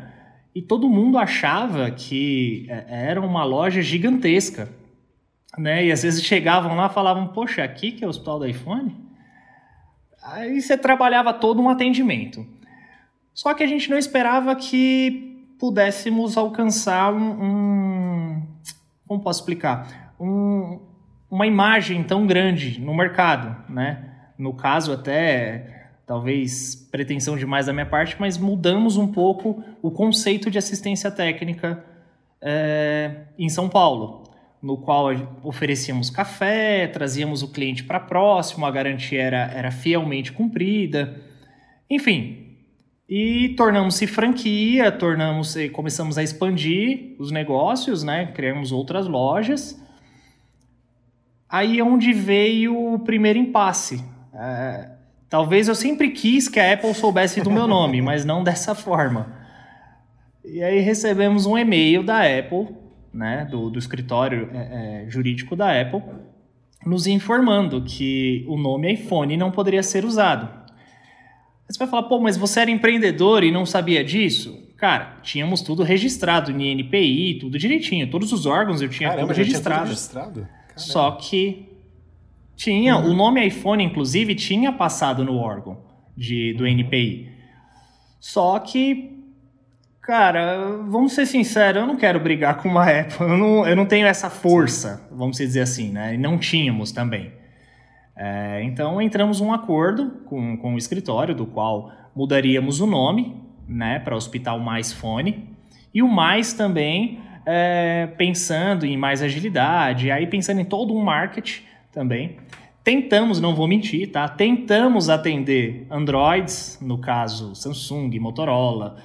e 0.54 0.62
todo 0.62 0.90
mundo 0.90 1.18
achava 1.18 1.90
que 1.92 2.68
era 2.70 3.22
uma 3.22 3.44
loja 3.44 3.82
gigantesca 3.82 4.70
né? 5.58 5.86
E 5.86 5.92
às 5.92 6.04
vezes 6.04 6.24
chegavam 6.24 6.76
lá 6.76 6.88
e 6.88 6.94
falavam, 6.94 7.28
poxa, 7.28 7.64
aqui 7.64 7.92
que 7.92 8.04
é 8.04 8.08
o 8.08 8.10
hospital 8.10 8.40
do 8.40 8.48
iPhone? 8.48 8.96
Aí 10.24 10.62
você 10.62 10.78
trabalhava 10.78 11.34
todo 11.34 11.62
um 11.62 11.70
atendimento. 11.70 12.46
Só 13.34 13.54
que 13.54 13.64
a 13.64 13.68
gente 13.68 13.90
não 13.90 13.98
esperava 13.98 14.56
que 14.56 15.29
pudéssemos 15.60 16.38
alcançar 16.38 17.14
um, 17.14 17.44
um 17.44 18.44
como 19.06 19.22
posso 19.22 19.42
explicar? 19.42 20.14
Um, 20.20 20.80
uma 21.30 21.46
imagem 21.46 22.04
tão 22.04 22.26
grande 22.26 22.80
no 22.80 22.96
mercado, 22.96 23.56
né? 23.72 24.06
No 24.38 24.54
caso 24.54 24.94
até 24.94 25.90
talvez 26.08 26.76
pretensão 26.92 27.38
demais 27.38 27.68
da 27.68 27.74
minha 27.74 27.86
parte, 27.86 28.16
mas 28.20 28.38
mudamos 28.38 28.98
um 28.98 29.08
pouco 29.08 29.64
o 29.82 29.92
conceito 29.92 30.50
de 30.50 30.58
assistência 30.58 31.12
técnica 31.12 31.84
é, 32.42 33.26
em 33.38 33.50
São 33.50 33.70
Paulo 33.70 34.24
no 34.62 34.78
qual 34.78 35.08
oferecíamos 35.44 36.10
café, 36.10 36.88
trazíamos 36.88 37.42
o 37.42 37.48
cliente 37.48 37.84
para 37.84 38.00
próximo, 38.00 38.66
a 38.66 38.72
garantia 38.72 39.22
era, 39.22 39.52
era 39.54 39.72
fielmente 39.72 40.32
cumprida, 40.32 41.22
enfim. 41.90 42.49
E 43.10 43.50
tornamos-se 43.58 44.06
franquia, 44.06 44.92
tornamos 44.92 45.56
começamos 45.74 46.18
a 46.18 46.24
expandir 46.24 47.16
os 47.18 47.32
negócios, 47.32 48.04
né? 48.04 48.28
Criamos 48.28 48.72
outras 48.72 49.08
lojas. 49.08 49.82
Aí 51.50 51.80
é 51.80 51.84
onde 51.84 52.14
veio 52.14 52.94
o 52.94 53.00
primeiro 53.00 53.40
impasse. 53.40 54.04
É, 54.32 54.92
talvez 55.28 55.68
eu 55.68 55.74
sempre 55.74 56.12
quis 56.12 56.48
que 56.48 56.60
a 56.60 56.74
Apple 56.74 56.94
soubesse 56.94 57.42
do 57.42 57.50
meu 57.50 57.68
nome, 57.68 58.00
mas 58.04 58.24
não 58.24 58.44
dessa 58.44 58.76
forma. 58.76 59.36
E 60.46 60.62
aí 60.62 60.80
recebemos 60.80 61.48
um 61.48 61.58
e-mail 61.58 62.04
da 62.04 62.22
Apple 62.22 62.68
né, 63.14 63.48
do, 63.50 63.70
do 63.70 63.80
escritório 63.80 64.50
é, 64.54 65.04
é, 65.04 65.10
jurídico 65.10 65.56
da 65.56 65.80
Apple, 65.80 66.02
nos 66.86 67.08
informando 67.08 67.82
que 67.82 68.46
o 68.48 68.58
nome 68.58 68.94
iPhone 68.94 69.36
não 69.36 69.52
poderia 69.52 69.84
ser 69.84 70.06
usado. 70.06 70.59
Você 71.70 71.78
vai 71.78 71.88
falar, 71.88 72.04
pô, 72.04 72.20
mas 72.20 72.36
você 72.36 72.62
era 72.62 72.72
empreendedor 72.72 73.44
e 73.44 73.52
não 73.52 73.64
sabia 73.64 74.04
disso? 74.04 74.68
Cara, 74.76 75.18
tínhamos 75.22 75.62
tudo 75.62 75.84
registrado 75.84 76.52
em 76.52 76.72
NPI, 76.72 77.38
tudo 77.40 77.60
direitinho. 77.60 78.10
Todos 78.10 78.34
os 78.34 78.46
órgãos 78.48 78.82
eu 78.82 78.90
tinha 78.90 79.10
Caramba, 79.10 79.28
tudo 79.28 79.38
já 79.38 79.44
tinha 79.44 79.54
registrado. 79.54 79.82
tudo 79.82 79.90
registrado? 79.90 80.48
Só 80.76 81.12
que 81.12 81.70
tinha, 82.56 82.98
o 82.98 83.14
nome 83.14 83.46
iPhone, 83.46 83.84
inclusive, 83.84 84.34
tinha 84.34 84.72
passado 84.72 85.24
no 85.24 85.38
órgão 85.38 85.78
de, 86.18 86.54
do 86.54 86.66
NPI. 86.66 87.30
Só 88.20 88.58
que, 88.60 89.18
cara, 90.02 90.78
vamos 90.90 91.14
ser 91.14 91.26
sinceros, 91.28 91.82
eu 91.82 91.88
não 91.88 91.98
quero 91.98 92.20
brigar 92.20 92.58
com 92.58 92.68
uma 92.68 92.90
Apple. 92.90 93.28
Eu 93.28 93.38
não, 93.38 93.68
eu 93.68 93.76
não 93.76 93.86
tenho 93.86 94.08
essa 94.08 94.30
força, 94.30 95.08
vamos 95.12 95.38
dizer 95.38 95.62
assim, 95.62 95.92
né? 95.92 96.16
E 96.16 96.18
não 96.18 96.38
tínhamos 96.38 96.92
também. 96.92 97.32
É, 98.22 98.62
então 98.64 99.02
entramos 99.02 99.40
num 99.40 99.54
acordo 99.54 100.10
com, 100.26 100.58
com 100.58 100.74
o 100.74 100.78
escritório, 100.78 101.34
do 101.34 101.46
qual 101.46 101.90
mudaríamos 102.14 102.82
o 102.82 102.86
nome, 102.86 103.42
né, 103.66 103.98
para 103.98 104.14
Hospital 104.14 104.60
Mais 104.60 104.92
Fone. 104.92 105.48
E 105.94 106.04
o 106.04 106.08
mais 106.10 106.52
também 106.52 107.22
é, 107.46 108.08
pensando 108.18 108.86
em 108.86 108.98
mais 108.98 109.22
agilidade, 109.22 110.12
aí 110.12 110.28
pensando 110.28 110.60
em 110.60 110.66
todo 110.66 110.94
um 110.94 111.02
marketing 111.02 111.64
também. 111.94 112.36
Tentamos, 112.84 113.40
não 113.40 113.56
vou 113.56 113.70
mentir, 113.70 114.12
tá? 114.12 114.28
Tentamos 114.28 115.10
atender 115.10 115.88
Androids, 115.90 116.78
no 116.82 116.98
caso 116.98 117.56
Samsung, 117.56 118.20
Motorola, 118.20 118.98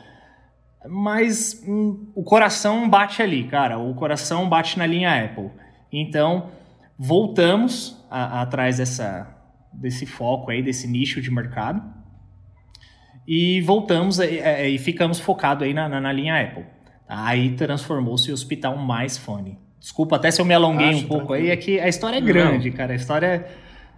mas 0.89 1.63
hum, 1.67 2.09
o 2.17 2.25
coração 2.25 2.89
bate 2.89 3.23
ali, 3.23 3.45
cara. 3.45 3.79
O 3.79 3.95
coração 3.95 4.49
bate 4.49 4.77
na 4.77 4.87
linha 4.87 5.25
Apple. 5.25 5.51
Então, 5.93 6.49
voltamos 6.99 8.04
a, 8.15 8.43
atrás 8.43 8.79
dessa, 8.79 9.27
desse 9.73 10.07
foco 10.07 10.51
aí, 10.51 10.63
desse 10.63 10.87
nicho 10.87 11.21
de 11.21 11.31
mercado. 11.31 11.83
E 13.27 13.61
voltamos 13.63 14.19
e, 14.19 14.41
e 14.69 14.79
ficamos 14.79 15.19
focados 15.19 15.65
aí 15.65 15.73
na, 15.73 15.89
na, 15.89 16.01
na 16.01 16.13
linha 16.13 16.41
Apple. 16.41 16.65
Aí 17.09 17.51
transformou-se 17.55 18.31
o 18.31 18.35
hospital 18.35 18.77
mais 18.77 19.17
fone. 19.17 19.59
Desculpa 19.81 20.17
até 20.17 20.31
se 20.31 20.41
eu 20.41 20.45
me 20.45 20.55
alonguei 20.55 20.91
Acho 20.91 21.05
um 21.05 21.09
pouco 21.09 21.27
tranquilo. 21.27 21.47
aí, 21.47 21.51
é 21.51 21.57
que 21.57 21.79
a 21.79 21.89
história 21.89 22.17
é 22.17 22.21
grande, 22.21 22.71
Não. 22.71 22.77
cara. 22.77 22.93
A 22.93 22.97
história 22.97 23.47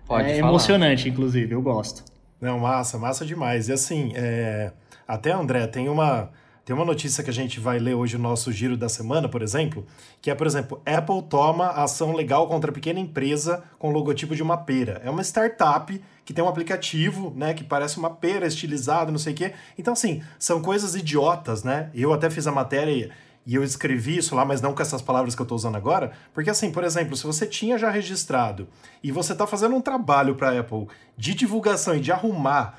Pode 0.05 0.29
é 0.31 0.37
falar. 0.37 0.49
emocionante, 0.49 1.09
inclusive, 1.09 1.55
eu 1.55 1.63
gosto. 1.63 2.05
Não, 2.41 2.59
massa, 2.59 2.99
massa 2.99 3.25
demais. 3.25 3.69
E 3.69 3.73
assim, 3.73 4.13
é... 4.15 4.73
até 5.07 5.33
André, 5.33 5.67
tem 5.67 5.89
uma 5.89 6.31
tem 6.67 6.75
uma 6.75 6.85
notícia 6.85 7.23
que 7.23 7.31
a 7.31 7.33
gente 7.33 7.61
vai 7.61 7.79
ler 7.79 7.95
hoje 7.95 8.17
no 8.17 8.25
nosso 8.25 8.51
giro 8.51 8.77
da 8.77 8.89
semana, 8.89 9.29
por 9.29 9.41
exemplo, 9.41 9.87
que 10.21 10.33
é, 10.33 10.35
por 10.35 10.49
exemplo, 10.49 10.83
Apple 10.85 11.23
toma 11.23 11.69
ação 11.69 12.13
legal 12.13 12.49
contra 12.49 12.73
pequena 12.73 12.99
empresa 12.99 13.63
com 13.79 13.93
logotipo 13.93 14.35
de 14.35 14.43
uma 14.43 14.57
pera. 14.57 15.01
É 15.05 15.09
uma 15.09 15.23
startup 15.23 16.03
que 16.25 16.35
tem 16.35 16.43
um 16.43 16.49
aplicativo, 16.49 17.33
né, 17.37 17.55
que 17.55 17.63
parece 17.63 17.99
uma 17.99 18.11
pera 18.11 18.49
estilizada, 18.49 19.13
não 19.13 19.19
sei 19.19 19.33
o 19.33 19.37
quê. 19.37 19.53
Então, 19.79 19.93
assim, 19.93 20.25
são 20.41 20.61
coisas 20.61 20.97
idiotas, 20.97 21.63
né? 21.63 21.89
Eu 21.95 22.13
até 22.13 22.29
fiz 22.29 22.49
a 22.49 22.53
matéria 22.53 23.13
e 23.47 23.55
eu 23.55 23.63
escrevi 23.63 24.17
isso 24.17 24.35
lá, 24.35 24.45
mas 24.45 24.61
não 24.61 24.75
com 24.75 24.83
essas 24.83 25.01
palavras 25.01 25.37
que 25.37 25.41
eu 25.41 25.45
estou 25.45 25.55
usando 25.55 25.77
agora, 25.77 26.11
porque 26.35 26.51
assim, 26.51 26.73
por 26.73 26.83
exemplo, 26.83 27.17
se 27.17 27.23
você 27.23 27.47
tinha 27.47 27.79
já 27.79 27.91
registrado 27.91 28.67
e 29.05 29.13
você 29.13 29.35
está 29.35 29.47
fazendo 29.47 29.77
um 29.77 29.81
trabalho 29.81 30.35
para 30.35 30.59
Apple 30.59 30.89
de 31.17 31.33
divulgação 31.33 31.95
e 31.95 32.01
de 32.01 32.11
arrumar, 32.11 32.77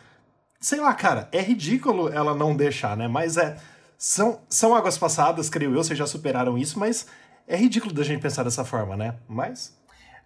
sei 0.59 0.81
lá, 0.81 0.93
cara, 0.93 1.29
é 1.31 1.39
ridículo 1.41 2.09
ela 2.09 2.35
não 2.35 2.53
deixar, 2.53 2.97
né? 2.97 3.07
Mas 3.07 3.37
é 3.37 3.55
são, 3.97 4.39
são 4.49 4.75
águas 4.75 4.97
passadas, 4.97 5.49
creio 5.49 5.71
eu, 5.71 5.83
vocês 5.83 5.97
já 5.97 6.05
superaram 6.05 6.57
isso, 6.57 6.77
mas 6.77 7.07
é 7.47 7.55
ridículo 7.55 7.93
da 7.93 8.03
gente 8.03 8.21
pensar 8.21 8.43
dessa 8.43 8.63
forma, 8.63 8.95
né? 8.95 9.15
Mas. 9.27 9.75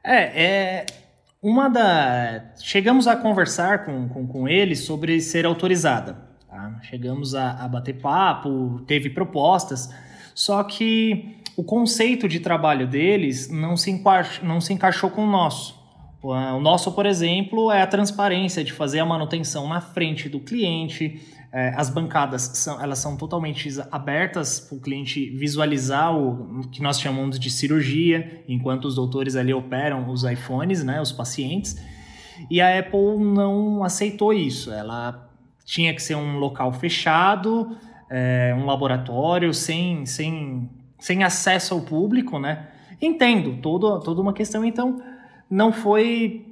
É, 0.04 0.44
é. 0.44 0.86
Uma 1.42 1.70
da. 1.70 2.54
Chegamos 2.60 3.08
a 3.08 3.16
conversar 3.16 3.86
com, 3.86 4.10
com, 4.10 4.28
com 4.28 4.48
ele 4.48 4.76
sobre 4.76 5.22
ser 5.22 5.46
autorizada. 5.46 6.18
Tá? 6.48 6.80
Chegamos 6.84 7.34
a, 7.34 7.64
a 7.64 7.68
bater 7.68 8.00
papo, 8.00 8.82
teve 8.86 9.10
propostas, 9.10 9.90
só 10.36 10.64
que 10.64 11.38
o 11.56 11.64
conceito 11.64 12.28
de 12.28 12.40
trabalho 12.40 12.88
deles 12.88 13.50
não 13.50 13.78
se, 13.78 13.90
encaixou, 13.90 14.46
não 14.46 14.60
se 14.60 14.74
encaixou 14.74 15.10
com 15.10 15.24
o 15.24 15.30
nosso. 15.30 15.80
O 16.24 16.60
nosso, 16.60 16.92
por 16.92 17.08
exemplo, 17.08 17.72
é 17.72 17.82
a 17.82 17.88
transparência 17.88 18.64
de 18.64 18.72
fazer 18.72 19.00
a 19.00 19.06
manutenção 19.06 19.68
na 19.68 19.82
frente 19.82 20.30
do 20.30 20.40
cliente, 20.40 21.20
é, 21.54 21.74
as 21.76 21.90
bancadas 21.90 22.44
são, 22.54 22.82
elas 22.82 23.00
são 23.00 23.18
totalmente 23.18 23.70
abertas 23.92 24.60
para 24.60 24.78
o 24.78 24.80
cliente 24.80 25.30
visualizar 25.32 26.16
o, 26.16 26.62
que 26.72 26.82
nós 26.82 27.00
chamamos 27.00 27.38
de 27.38 27.50
cirurgia, 27.50 28.44
enquanto 28.48 28.86
os 28.86 28.96
doutores 28.96 29.36
ali 29.36 29.54
operam 29.54 30.10
os 30.10 30.24
iPhones, 30.24 30.82
né, 30.84 31.02
os 31.02 31.12
pacientes. 31.12 31.76
E 32.50 32.62
a 32.62 32.80
Apple 32.80 33.18
não 33.20 33.84
aceitou 33.84 34.34
isso. 34.34 34.72
Ela 34.72 35.30
tinha 35.66 35.94
que 35.94 36.02
ser 36.02 36.16
um 36.16 36.38
local 36.38 36.72
fechado, 36.72 37.78
é, 38.10 38.56
um 38.58 38.66
laboratório 38.66 39.54
sem, 39.54 40.06
sem, 40.06 40.70
sem 41.00 41.24
acesso 41.24 41.74
ao 41.74 41.82
público, 41.82 42.40
né? 42.40 42.68
Entendo 43.02 43.58
todo, 43.62 44.00
toda 44.00 44.22
uma 44.22 44.34
questão, 44.34 44.64
então 44.64 45.02
não 45.50 45.74
foi 45.74 46.46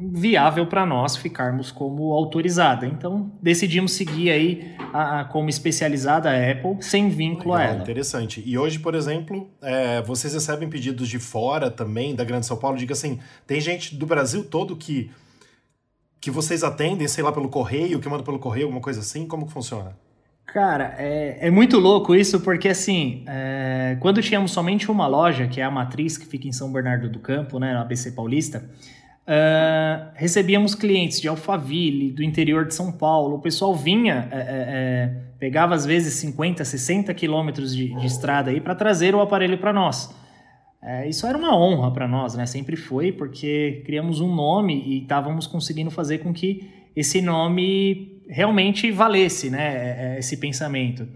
viável 0.00 0.66
para 0.66 0.86
nós 0.86 1.16
ficarmos 1.16 1.70
como 1.70 2.12
autorizada. 2.12 2.86
Então, 2.86 3.30
decidimos 3.40 3.92
seguir 3.92 4.30
aí 4.30 4.74
a, 4.92 5.20
a, 5.20 5.24
como 5.24 5.48
especializada 5.48 6.30
a 6.30 6.50
Apple, 6.50 6.76
sem 6.80 7.08
vínculo 7.08 7.54
Legal, 7.54 7.68
a 7.68 7.74
ela. 7.74 7.82
Interessante. 7.82 8.42
E 8.44 8.56
hoje, 8.56 8.78
por 8.78 8.94
exemplo, 8.94 9.48
é, 9.60 10.00
vocês 10.02 10.32
recebem 10.32 10.68
pedidos 10.68 11.08
de 11.08 11.18
fora 11.18 11.70
também, 11.70 12.14
da 12.14 12.24
Grande 12.24 12.46
São 12.46 12.56
Paulo? 12.56 12.76
Diga 12.76 12.92
assim, 12.92 13.18
tem 13.46 13.60
gente 13.60 13.94
do 13.94 14.06
Brasil 14.06 14.44
todo 14.44 14.76
que, 14.76 15.10
que 16.20 16.30
vocês 16.30 16.64
atendem, 16.64 17.06
sei 17.06 17.22
lá, 17.22 17.32
pelo 17.32 17.48
correio, 17.48 18.00
que 18.00 18.08
manda 18.08 18.22
pelo 18.22 18.38
correio, 18.38 18.66
alguma 18.66 18.80
coisa 18.82 19.00
assim? 19.00 19.26
Como 19.26 19.46
que 19.46 19.52
funciona? 19.52 19.96
Cara, 20.46 20.94
é, 20.98 21.46
é 21.46 21.50
muito 21.50 21.78
louco 21.78 22.14
isso, 22.14 22.40
porque 22.40 22.68
assim, 22.68 23.24
é, 23.26 23.96
quando 24.00 24.20
tínhamos 24.20 24.50
somente 24.50 24.90
uma 24.90 25.06
loja, 25.06 25.46
que 25.46 25.60
é 25.60 25.64
a 25.64 25.70
Matriz, 25.70 26.18
que 26.18 26.26
fica 26.26 26.46
em 26.46 26.52
São 26.52 26.70
Bernardo 26.70 27.08
do 27.08 27.20
Campo, 27.20 27.58
né, 27.58 27.72
no 27.72 27.80
ABC 27.80 28.12
Paulista, 28.12 28.68
Uh, 29.22 30.10
recebíamos 30.14 30.74
clientes 30.74 31.20
de 31.20 31.28
Alphaville, 31.28 32.10
do 32.10 32.22
interior 32.22 32.66
de 32.66 32.74
São 32.74 32.90
Paulo. 32.90 33.36
O 33.36 33.38
pessoal 33.40 33.74
vinha, 33.74 34.28
é, 34.32 34.36
é, 34.36 34.40
é 34.40 35.16
pegava 35.38 35.74
às 35.74 35.86
vezes 35.86 36.14
50, 36.14 36.64
60 36.64 37.14
quilômetros 37.14 37.74
de, 37.74 37.94
de 37.94 38.06
estrada 38.06 38.50
aí 38.50 38.60
para 38.60 38.74
trazer 38.74 39.14
o 39.14 39.20
aparelho 39.20 39.58
para 39.58 39.72
nós. 39.72 40.12
É, 40.82 41.08
isso 41.08 41.26
era 41.26 41.38
uma 41.38 41.56
honra 41.56 41.92
para 41.92 42.08
nós, 42.08 42.34
né? 42.34 42.44
Sempre 42.46 42.74
foi, 42.74 43.12
porque 43.12 43.82
criamos 43.86 44.20
um 44.20 44.34
nome 44.34 44.82
e 44.84 45.02
estávamos 45.02 45.46
conseguindo 45.46 45.90
fazer 45.90 46.18
com 46.18 46.32
que 46.32 46.68
esse 46.94 47.20
nome 47.20 48.20
realmente 48.28 48.90
valesse, 48.90 49.48
né? 49.50 50.14
É, 50.14 50.18
esse 50.18 50.36
pensamento. 50.36 51.06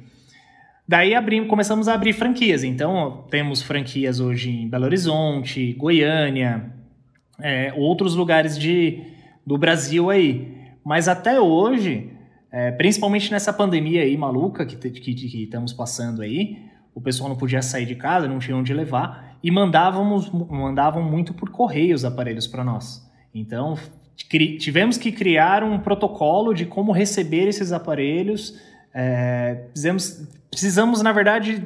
Daí 0.86 1.16
abrimos, 1.16 1.48
começamos 1.48 1.88
a 1.88 1.94
abrir 1.94 2.12
franquias. 2.12 2.62
Então, 2.62 3.26
temos 3.28 3.60
franquias 3.60 4.20
hoje 4.20 4.50
em 4.50 4.68
Belo 4.68 4.84
Horizonte, 4.84 5.72
Goiânia, 5.72 6.75
é, 7.40 7.72
outros 7.76 8.14
lugares 8.14 8.58
de, 8.58 9.02
do 9.46 9.56
Brasil 9.58 10.10
aí. 10.10 10.56
Mas 10.84 11.08
até 11.08 11.40
hoje, 11.40 12.10
é, 12.50 12.70
principalmente 12.70 13.30
nessa 13.30 13.52
pandemia 13.52 14.02
aí 14.02 14.16
maluca 14.16 14.64
que, 14.64 14.76
que, 14.76 15.14
que, 15.14 15.42
estamos 15.44 15.72
passando 15.72 16.22
aí, 16.22 16.64
o 16.94 17.00
pessoal 17.00 17.28
não 17.28 17.36
podia 17.36 17.60
sair 17.60 17.86
de 17.86 17.94
casa, 17.94 18.28
não 18.28 18.38
tinha 18.38 18.56
onde 18.56 18.72
levar, 18.72 19.36
e 19.42 19.50
mandávamos, 19.50 20.30
mandavam 20.30 21.02
muito 21.02 21.34
por 21.34 21.50
correio 21.50 21.94
os 21.94 22.04
aparelhos 22.04 22.46
para 22.46 22.64
nós. 22.64 23.06
Então, 23.34 23.76
tivemos 24.58 24.96
que 24.96 25.12
criar 25.12 25.62
um 25.62 25.78
protocolo 25.78 26.54
de 26.54 26.64
como 26.64 26.92
receber 26.92 27.46
esses 27.46 27.70
aparelhos. 27.70 28.58
É, 28.94 29.66
precisamos, 29.72 30.28
precisamos, 30.50 31.02
na 31.02 31.12
verdade, 31.12 31.62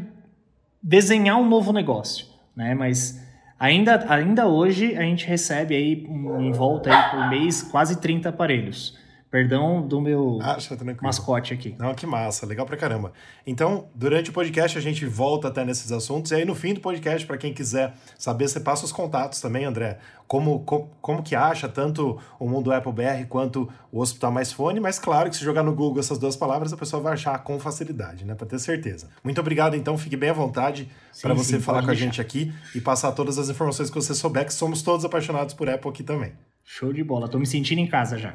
desenhar 0.82 1.36
um 1.36 1.48
novo 1.48 1.72
negócio, 1.72 2.26
né? 2.56 2.74
Mas 2.74 3.24
Ainda, 3.60 4.06
ainda 4.08 4.46
hoje 4.46 4.96
a 4.96 5.02
gente 5.02 5.26
recebe 5.26 5.76
aí 5.76 6.06
em 6.40 6.50
volta 6.50 6.90
aí 6.90 7.10
por 7.10 7.28
mês 7.28 7.62
quase 7.62 8.00
30 8.00 8.30
aparelhos. 8.30 8.98
Perdão 9.30 9.86
do 9.86 10.00
meu 10.00 10.40
Acha, 10.42 10.76
mascote 11.00 11.54
aqui. 11.54 11.76
Não, 11.78 11.94
que 11.94 12.04
massa, 12.04 12.44
legal 12.44 12.66
pra 12.66 12.76
caramba. 12.76 13.12
Então, 13.46 13.88
durante 13.94 14.30
o 14.30 14.32
podcast 14.32 14.76
a 14.76 14.80
gente 14.80 15.06
volta 15.06 15.46
até 15.46 15.64
nesses 15.64 15.92
assuntos. 15.92 16.32
E 16.32 16.34
aí 16.34 16.44
no 16.44 16.56
fim 16.56 16.74
do 16.74 16.80
podcast, 16.80 17.24
para 17.24 17.38
quem 17.38 17.54
quiser 17.54 17.94
saber, 18.18 18.48
você 18.48 18.58
passa 18.58 18.84
os 18.84 18.90
contatos 18.90 19.40
também, 19.40 19.64
André. 19.64 19.98
Como, 20.26 20.64
como, 20.64 20.90
como 21.00 21.22
que 21.22 21.36
acha 21.36 21.68
tanto 21.68 22.18
o 22.40 22.48
Mundo 22.48 22.72
Apple 22.72 22.92
BR 22.92 23.24
quanto 23.28 23.72
o 23.92 24.00
Hospital 24.00 24.32
Mais 24.32 24.50
Fone. 24.52 24.80
Mas 24.80 24.98
claro 24.98 25.30
que 25.30 25.36
se 25.36 25.44
jogar 25.44 25.62
no 25.62 25.72
Google 25.76 26.00
essas 26.00 26.18
duas 26.18 26.34
palavras, 26.34 26.72
a 26.72 26.76
pessoa 26.76 27.00
vai 27.00 27.12
achar 27.12 27.38
com 27.44 27.56
facilidade, 27.60 28.24
né? 28.24 28.34
Pra 28.34 28.48
ter 28.48 28.58
certeza. 28.58 29.08
Muito 29.22 29.40
obrigado, 29.40 29.76
então. 29.76 29.96
Fique 29.96 30.16
bem 30.16 30.30
à 30.30 30.34
vontade 30.34 30.90
para 31.22 31.34
você 31.34 31.54
sim, 31.56 31.60
falar 31.60 31.82
com 31.82 31.86
deixar. 31.86 32.02
a 32.02 32.04
gente 32.04 32.20
aqui 32.20 32.52
e 32.74 32.80
passar 32.80 33.12
todas 33.12 33.38
as 33.38 33.48
informações 33.48 33.90
que 33.90 33.94
você 33.94 34.12
souber, 34.12 34.44
que 34.44 34.52
somos 34.52 34.82
todos 34.82 35.04
apaixonados 35.04 35.54
por 35.54 35.68
Apple 35.68 35.88
aqui 35.88 36.02
também. 36.02 36.32
Show 36.64 36.92
de 36.92 37.04
bola. 37.04 37.28
Tô 37.28 37.38
me 37.38 37.46
sentindo 37.46 37.80
em 37.80 37.86
casa 37.86 38.18
já. 38.18 38.34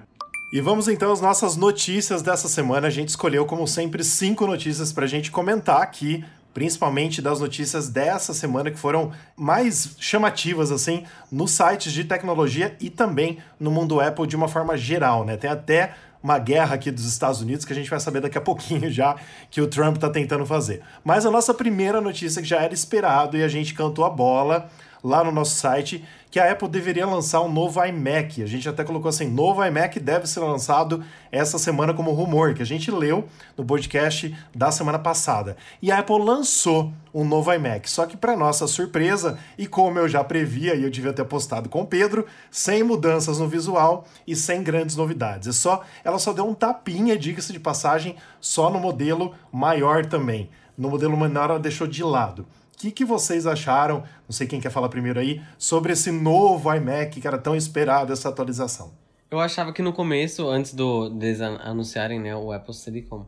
E 0.53 0.61
vamos 0.61 0.87
então 0.87 1.11
às 1.11 1.19
nossas 1.19 1.57
notícias 1.57 2.21
dessa 2.21 2.47
semana. 2.47 2.87
A 2.87 2.91
gente 2.91 3.09
escolheu, 3.09 3.45
como 3.45 3.67
sempre, 3.67 4.03
cinco 4.03 4.45
notícias 4.45 4.93
para 4.93 5.05
a 5.05 5.07
gente 5.07 5.31
comentar 5.31 5.81
aqui, 5.81 6.23
principalmente 6.53 7.21
das 7.21 7.39
notícias 7.39 7.89
dessa 7.89 8.33
semana 8.33 8.71
que 8.71 8.77
foram 8.77 9.11
mais 9.35 9.95
chamativas, 9.99 10.71
assim, 10.71 11.03
nos 11.31 11.51
sites 11.51 11.91
de 11.91 12.03
tecnologia 12.03 12.75
e 12.79 12.89
também 12.89 13.39
no 13.59 13.71
mundo 13.71 13.99
Apple 13.99 14.27
de 14.27 14.35
uma 14.35 14.47
forma 14.47 14.77
geral, 14.77 15.25
né? 15.25 15.35
Tem 15.35 15.49
até 15.49 15.95
uma 16.23 16.39
guerra 16.39 16.75
aqui 16.75 16.89
dos 16.89 17.05
Estados 17.05 17.41
Unidos 17.41 17.65
que 17.65 17.73
a 17.73 17.75
gente 17.75 17.89
vai 17.89 17.99
saber 17.99 18.21
daqui 18.21 18.37
a 18.37 18.41
pouquinho 18.41 18.89
já 18.89 19.15
que 19.51 19.61
o 19.61 19.67
Trump 19.67 19.95
está 19.95 20.09
tentando 20.09 20.45
fazer. 20.45 20.81
Mas 21.03 21.25
a 21.25 21.31
nossa 21.31 21.53
primeira 21.53 21.99
notícia 21.99 22.41
que 22.41 22.47
já 22.47 22.61
era 22.61 22.73
esperado 22.73 23.35
e 23.35 23.43
a 23.43 23.47
gente 23.47 23.73
cantou 23.73 24.05
a 24.05 24.09
bola 24.09 24.69
lá 25.05 25.23
no 25.23 25.31
nosso 25.31 25.55
site 25.55 26.03
que 26.31 26.39
a 26.39 26.51
Apple 26.51 26.67
deveria 26.67 27.05
lançar 27.05 27.41
um 27.41 27.51
novo 27.51 27.81
iMac. 27.85 28.41
A 28.41 28.47
gente 28.47 28.67
até 28.67 28.83
colocou 28.83 29.07
assim: 29.07 29.29
novo 29.29 29.63
iMac 29.63 29.99
deve 29.99 30.25
ser 30.27 30.39
lançado 30.39 31.03
essa 31.31 31.59
semana 31.59 31.93
como 31.93 32.11
rumor, 32.11 32.55
que 32.55 32.63
a 32.63 32.65
gente 32.65 32.89
leu 32.89 33.25
no 33.55 33.63
podcast 33.63 34.35
da 34.53 34.71
semana 34.71 34.97
passada. 34.97 35.55
E 35.79 35.91
a 35.91 35.99
Apple 35.99 36.17
lançou 36.17 36.91
um 37.13 37.23
novo 37.23 37.53
iMac. 37.53 37.89
Só 37.89 38.05
que, 38.07 38.17
para 38.17 38.35
nossa 38.35 38.67
surpresa, 38.67 39.37
e 39.57 39.67
como 39.67 39.99
eu 39.99 40.09
já 40.09 40.23
previa 40.23 40.73
e 40.73 40.83
eu 40.83 40.89
devia 40.89 41.13
ter 41.13 41.23
postado 41.23 41.69
com 41.69 41.83
o 41.83 41.87
Pedro, 41.87 42.25
sem 42.49 42.83
mudanças 42.83 43.37
no 43.37 43.47
visual 43.47 44.05
e 44.27 44.35
sem 44.35 44.63
grandes 44.63 44.95
novidades. 44.95 45.47
É 45.47 45.51
só, 45.53 45.83
ela 46.03 46.17
só 46.17 46.33
deu 46.33 46.47
um 46.47 46.53
tapinha, 46.55 47.17
diga-se 47.17 47.53
de 47.53 47.59
passagem, 47.59 48.15
só 48.41 48.71
no 48.71 48.79
modelo 48.79 49.35
maior 49.53 50.05
também. 50.05 50.49
No 50.77 50.89
modelo 50.89 51.15
menor 51.15 51.51
ela 51.51 51.59
deixou 51.59 51.87
de 51.87 52.03
lado. 52.03 52.45
Que, 52.77 52.91
que 52.91 53.05
vocês 53.05 53.47
acharam, 53.47 54.03
não 54.27 54.31
sei 54.31 54.47
quem 54.47 54.59
quer 54.59 54.69
falar 54.69 54.89
primeiro 54.89 55.19
aí, 55.19 55.41
sobre 55.57 55.93
esse 55.93 56.11
novo 56.11 56.73
iMac 56.73 57.19
que 57.19 57.27
era 57.27 57.37
tão 57.37 57.55
esperado, 57.55 58.11
essa 58.11 58.29
atualização? 58.29 58.93
Eu 59.31 59.39
achava 59.39 59.73
que 59.73 59.81
no 59.81 59.93
começo, 59.93 60.47
antes 60.47 60.73
do, 60.73 61.09
deles 61.09 61.41
anunciarem 61.41 62.19
né, 62.19 62.35
o 62.35 62.51
Apple 62.51 62.73
Silicon, 62.73 63.25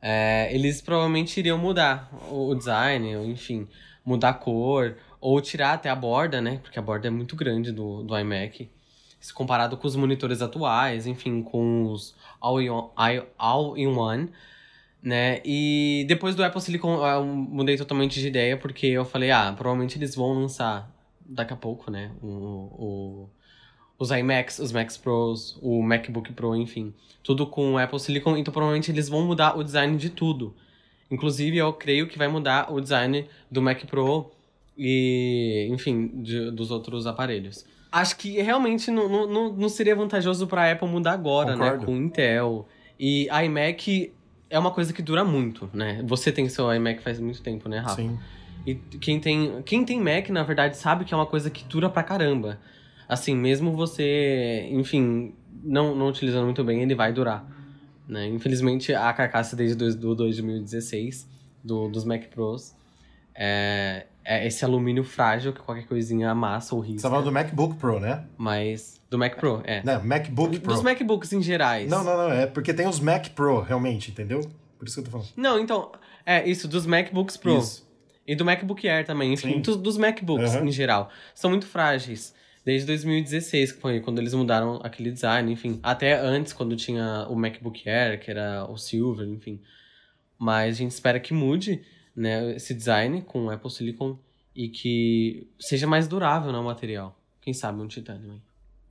é, 0.00 0.52
eles 0.52 0.82
provavelmente 0.82 1.38
iriam 1.38 1.56
mudar 1.56 2.10
o 2.30 2.54
design, 2.54 3.16
ou 3.16 3.24
enfim, 3.24 3.68
mudar 4.04 4.30
a 4.30 4.34
cor, 4.34 4.96
ou 5.20 5.40
tirar 5.40 5.74
até 5.74 5.88
a 5.88 5.94
borda, 5.94 6.40
né? 6.40 6.58
Porque 6.60 6.78
a 6.78 6.82
borda 6.82 7.06
é 7.06 7.10
muito 7.10 7.36
grande 7.36 7.70
do, 7.70 8.02
do 8.02 8.18
iMac. 8.18 8.68
Se 9.20 9.32
comparado 9.32 9.76
com 9.76 9.86
os 9.86 9.94
monitores 9.94 10.42
atuais, 10.42 11.06
enfim, 11.06 11.42
com 11.42 11.84
os 11.84 12.16
All-in-One. 12.40 13.30
All 13.38 13.76
né? 15.02 15.40
E 15.44 16.04
depois 16.06 16.34
do 16.34 16.44
Apple 16.44 16.60
Silicon 16.60 17.04
eu 17.04 17.24
mudei 17.24 17.76
totalmente 17.76 18.20
de 18.20 18.28
ideia, 18.28 18.56
porque 18.56 18.86
eu 18.86 19.04
falei, 19.04 19.30
ah, 19.30 19.52
provavelmente 19.56 19.98
eles 19.98 20.14
vão 20.14 20.32
lançar 20.34 20.88
daqui 21.20 21.52
a 21.52 21.56
pouco, 21.56 21.90
né? 21.90 22.12
O, 22.22 22.26
o, 22.26 23.30
os 23.98 24.10
iMacs, 24.10 24.60
os 24.60 24.70
Macs 24.70 24.96
Pros, 24.96 25.58
o 25.60 25.82
MacBook 25.82 26.32
Pro, 26.32 26.54
enfim. 26.54 26.94
Tudo 27.22 27.46
com 27.46 27.74
o 27.74 27.78
Apple 27.78 27.98
Silicon, 27.98 28.36
então 28.36 28.52
provavelmente 28.52 28.90
eles 28.90 29.08
vão 29.08 29.22
mudar 29.26 29.58
o 29.58 29.64
design 29.64 29.96
de 29.96 30.10
tudo. 30.10 30.54
Inclusive, 31.10 31.56
eu 31.58 31.72
creio 31.72 32.06
que 32.06 32.16
vai 32.16 32.28
mudar 32.28 32.72
o 32.72 32.80
design 32.80 33.26
do 33.50 33.60
Mac 33.60 33.84
Pro 33.84 34.30
e, 34.78 35.68
enfim, 35.70 36.08
de, 36.22 36.50
dos 36.50 36.70
outros 36.70 37.06
aparelhos. 37.06 37.66
Acho 37.90 38.16
que 38.16 38.40
realmente 38.40 38.90
não, 38.90 39.26
não, 39.26 39.52
não 39.52 39.68
seria 39.68 39.94
vantajoso 39.94 40.46
para 40.46 40.62
a 40.62 40.72
Apple 40.72 40.88
mudar 40.88 41.12
agora, 41.12 41.54
né? 41.54 41.64
Concordo. 41.72 41.80
né? 41.80 41.86
Com 41.86 41.96
Intel. 41.96 42.68
E 42.98 43.28
iMac 43.44 44.12
é 44.52 44.58
uma 44.58 44.70
coisa 44.70 44.92
que 44.92 45.00
dura 45.00 45.24
muito, 45.24 45.68
né? 45.72 46.02
Você 46.04 46.30
tem 46.30 46.46
seu 46.48 46.72
iMac 46.72 47.02
faz 47.02 47.18
muito 47.18 47.40
tempo, 47.40 47.70
né, 47.70 47.78
Rafa? 47.78 47.96
Sim. 47.96 48.18
E 48.66 48.74
quem 48.74 49.18
tem, 49.18 49.62
quem 49.62 49.84
tem 49.84 49.98
Mac, 49.98 50.28
na 50.28 50.42
verdade, 50.42 50.76
sabe 50.76 51.04
que 51.04 51.12
é 51.12 51.16
uma 51.16 51.26
coisa 51.26 51.50
que 51.50 51.64
dura 51.64 51.88
pra 51.88 52.02
caramba. 52.02 52.60
Assim, 53.08 53.34
mesmo 53.34 53.72
você, 53.72 54.68
enfim, 54.70 55.34
não, 55.64 55.96
não 55.96 56.08
utilizando 56.08 56.44
muito 56.44 56.62
bem, 56.62 56.82
ele 56.82 56.94
vai 56.94 57.12
durar. 57.12 57.44
Né? 58.06 58.28
Infelizmente, 58.28 58.94
a 58.94 59.12
carcaça 59.12 59.56
desde 59.56 59.96
do 59.96 60.14
2016 60.14 61.28
do, 61.64 61.88
dos 61.88 62.04
Mac 62.04 62.26
Pros 62.26 62.74
é, 63.34 64.06
é 64.24 64.46
esse 64.46 64.64
alumínio 64.64 65.04
frágil 65.04 65.52
que 65.52 65.60
qualquer 65.60 65.86
coisinha 65.86 66.30
amassa 66.30 66.74
ou 66.74 66.80
risca. 66.80 67.00
Você 67.00 67.02
tá 67.02 67.10
falando 67.10 67.24
do 67.26 67.32
MacBook 67.32 67.76
Pro, 67.76 68.00
né? 68.00 68.24
Mas. 68.36 69.00
Do 69.10 69.18
Mac 69.18 69.36
Pro, 69.36 69.60
é. 69.64 69.82
Não, 69.84 70.02
MacBook 70.02 70.58
Pro. 70.60 70.72
Dos 70.72 70.82
MacBooks 70.82 71.32
em 71.32 71.42
gerais. 71.42 71.90
Não, 71.90 72.02
não, 72.02 72.16
não. 72.16 72.32
É 72.32 72.46
porque 72.46 72.72
tem 72.72 72.86
os 72.86 72.98
Mac 72.98 73.28
Pro, 73.30 73.60
realmente, 73.60 74.10
entendeu? 74.10 74.40
Por 74.78 74.88
isso 74.88 74.96
que 74.96 75.00
eu 75.00 75.04
tô 75.04 75.10
falando. 75.10 75.28
Não, 75.36 75.58
então. 75.58 75.92
É, 76.24 76.48
isso, 76.48 76.66
dos 76.66 76.86
MacBooks 76.86 77.36
Pro. 77.36 77.58
Isso. 77.58 77.86
E 78.26 78.34
do 78.34 78.44
MacBook 78.44 78.88
Air 78.88 79.04
também, 79.04 79.32
enfim, 79.32 79.60
dos, 79.60 79.76
dos 79.76 79.98
MacBooks 79.98 80.54
uhum. 80.54 80.66
em 80.66 80.72
geral. 80.72 81.10
São 81.34 81.50
muito 81.50 81.66
frágeis. 81.66 82.34
Desde 82.64 82.86
2016, 82.86 83.72
que 83.72 83.80
foi 83.80 84.00
quando 84.00 84.20
eles 84.20 84.32
mudaram 84.32 84.80
aquele 84.84 85.10
design, 85.10 85.52
enfim. 85.52 85.80
Até 85.82 86.18
antes, 86.18 86.52
quando 86.52 86.76
tinha 86.76 87.26
o 87.28 87.34
MacBook 87.34 87.88
Air, 87.88 88.20
que 88.20 88.30
era 88.30 88.64
o 88.70 88.78
Silver, 88.78 89.26
enfim. 89.26 89.60
Mas 90.38 90.76
a 90.76 90.78
gente 90.78 90.92
espera 90.92 91.18
que 91.18 91.34
mude 91.34 91.82
né, 92.14 92.54
esse 92.54 92.74
design 92.74 93.22
com 93.22 93.50
Apple 93.50 93.70
Silicon 93.70 94.18
e 94.54 94.68
que 94.68 95.48
seja 95.58 95.86
mais 95.86 96.06
durável 96.06 96.52
né, 96.52 96.58
o 96.58 96.64
material. 96.64 97.16
Quem 97.40 97.52
sabe 97.52 97.80
um 97.80 97.88
titânio 97.88 98.32
aí. 98.32 98.40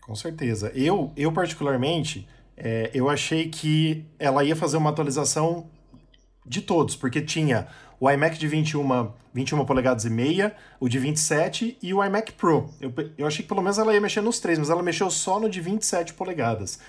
Com 0.02 0.16
certeza. 0.16 0.72
Eu, 0.74 1.12
eu 1.16 1.32
particularmente, 1.32 2.28
é, 2.58 2.90
eu 2.94 3.10
achei 3.10 3.48
que 3.50 4.04
ela 4.18 4.44
ia 4.44 4.56
fazer 4.56 4.78
uma 4.78 4.90
atualização 4.90 5.70
de 6.46 6.62
todos, 6.62 6.96
porque 6.96 7.22
tinha 7.22 7.68
o 8.00 8.10
iMac 8.10 8.38
de 8.38 8.48
21, 8.48 9.12
21 9.32 9.64
polegadas 9.64 10.06
e 10.06 10.10
meia, 10.10 10.56
o 10.80 10.90
de 10.90 10.98
27 10.98 11.78
e 11.82 11.94
o 11.94 12.04
iMac 12.04 12.34
Pro. 12.34 12.70
Eu, 12.82 12.92
eu 13.16 13.28
achei 13.28 13.44
que 13.44 13.48
pelo 13.48 13.62
menos 13.62 13.78
ela 13.78 13.94
ia 13.94 14.02
mexer 14.02 14.22
nos 14.22 14.40
três, 14.40 14.58
mas 14.58 14.72
ela 14.72 14.82
mexeu 14.82 15.10
só 15.12 15.40
no 15.40 15.48
de 15.48 15.62
27 15.62 16.16
polegadas. 16.16 16.80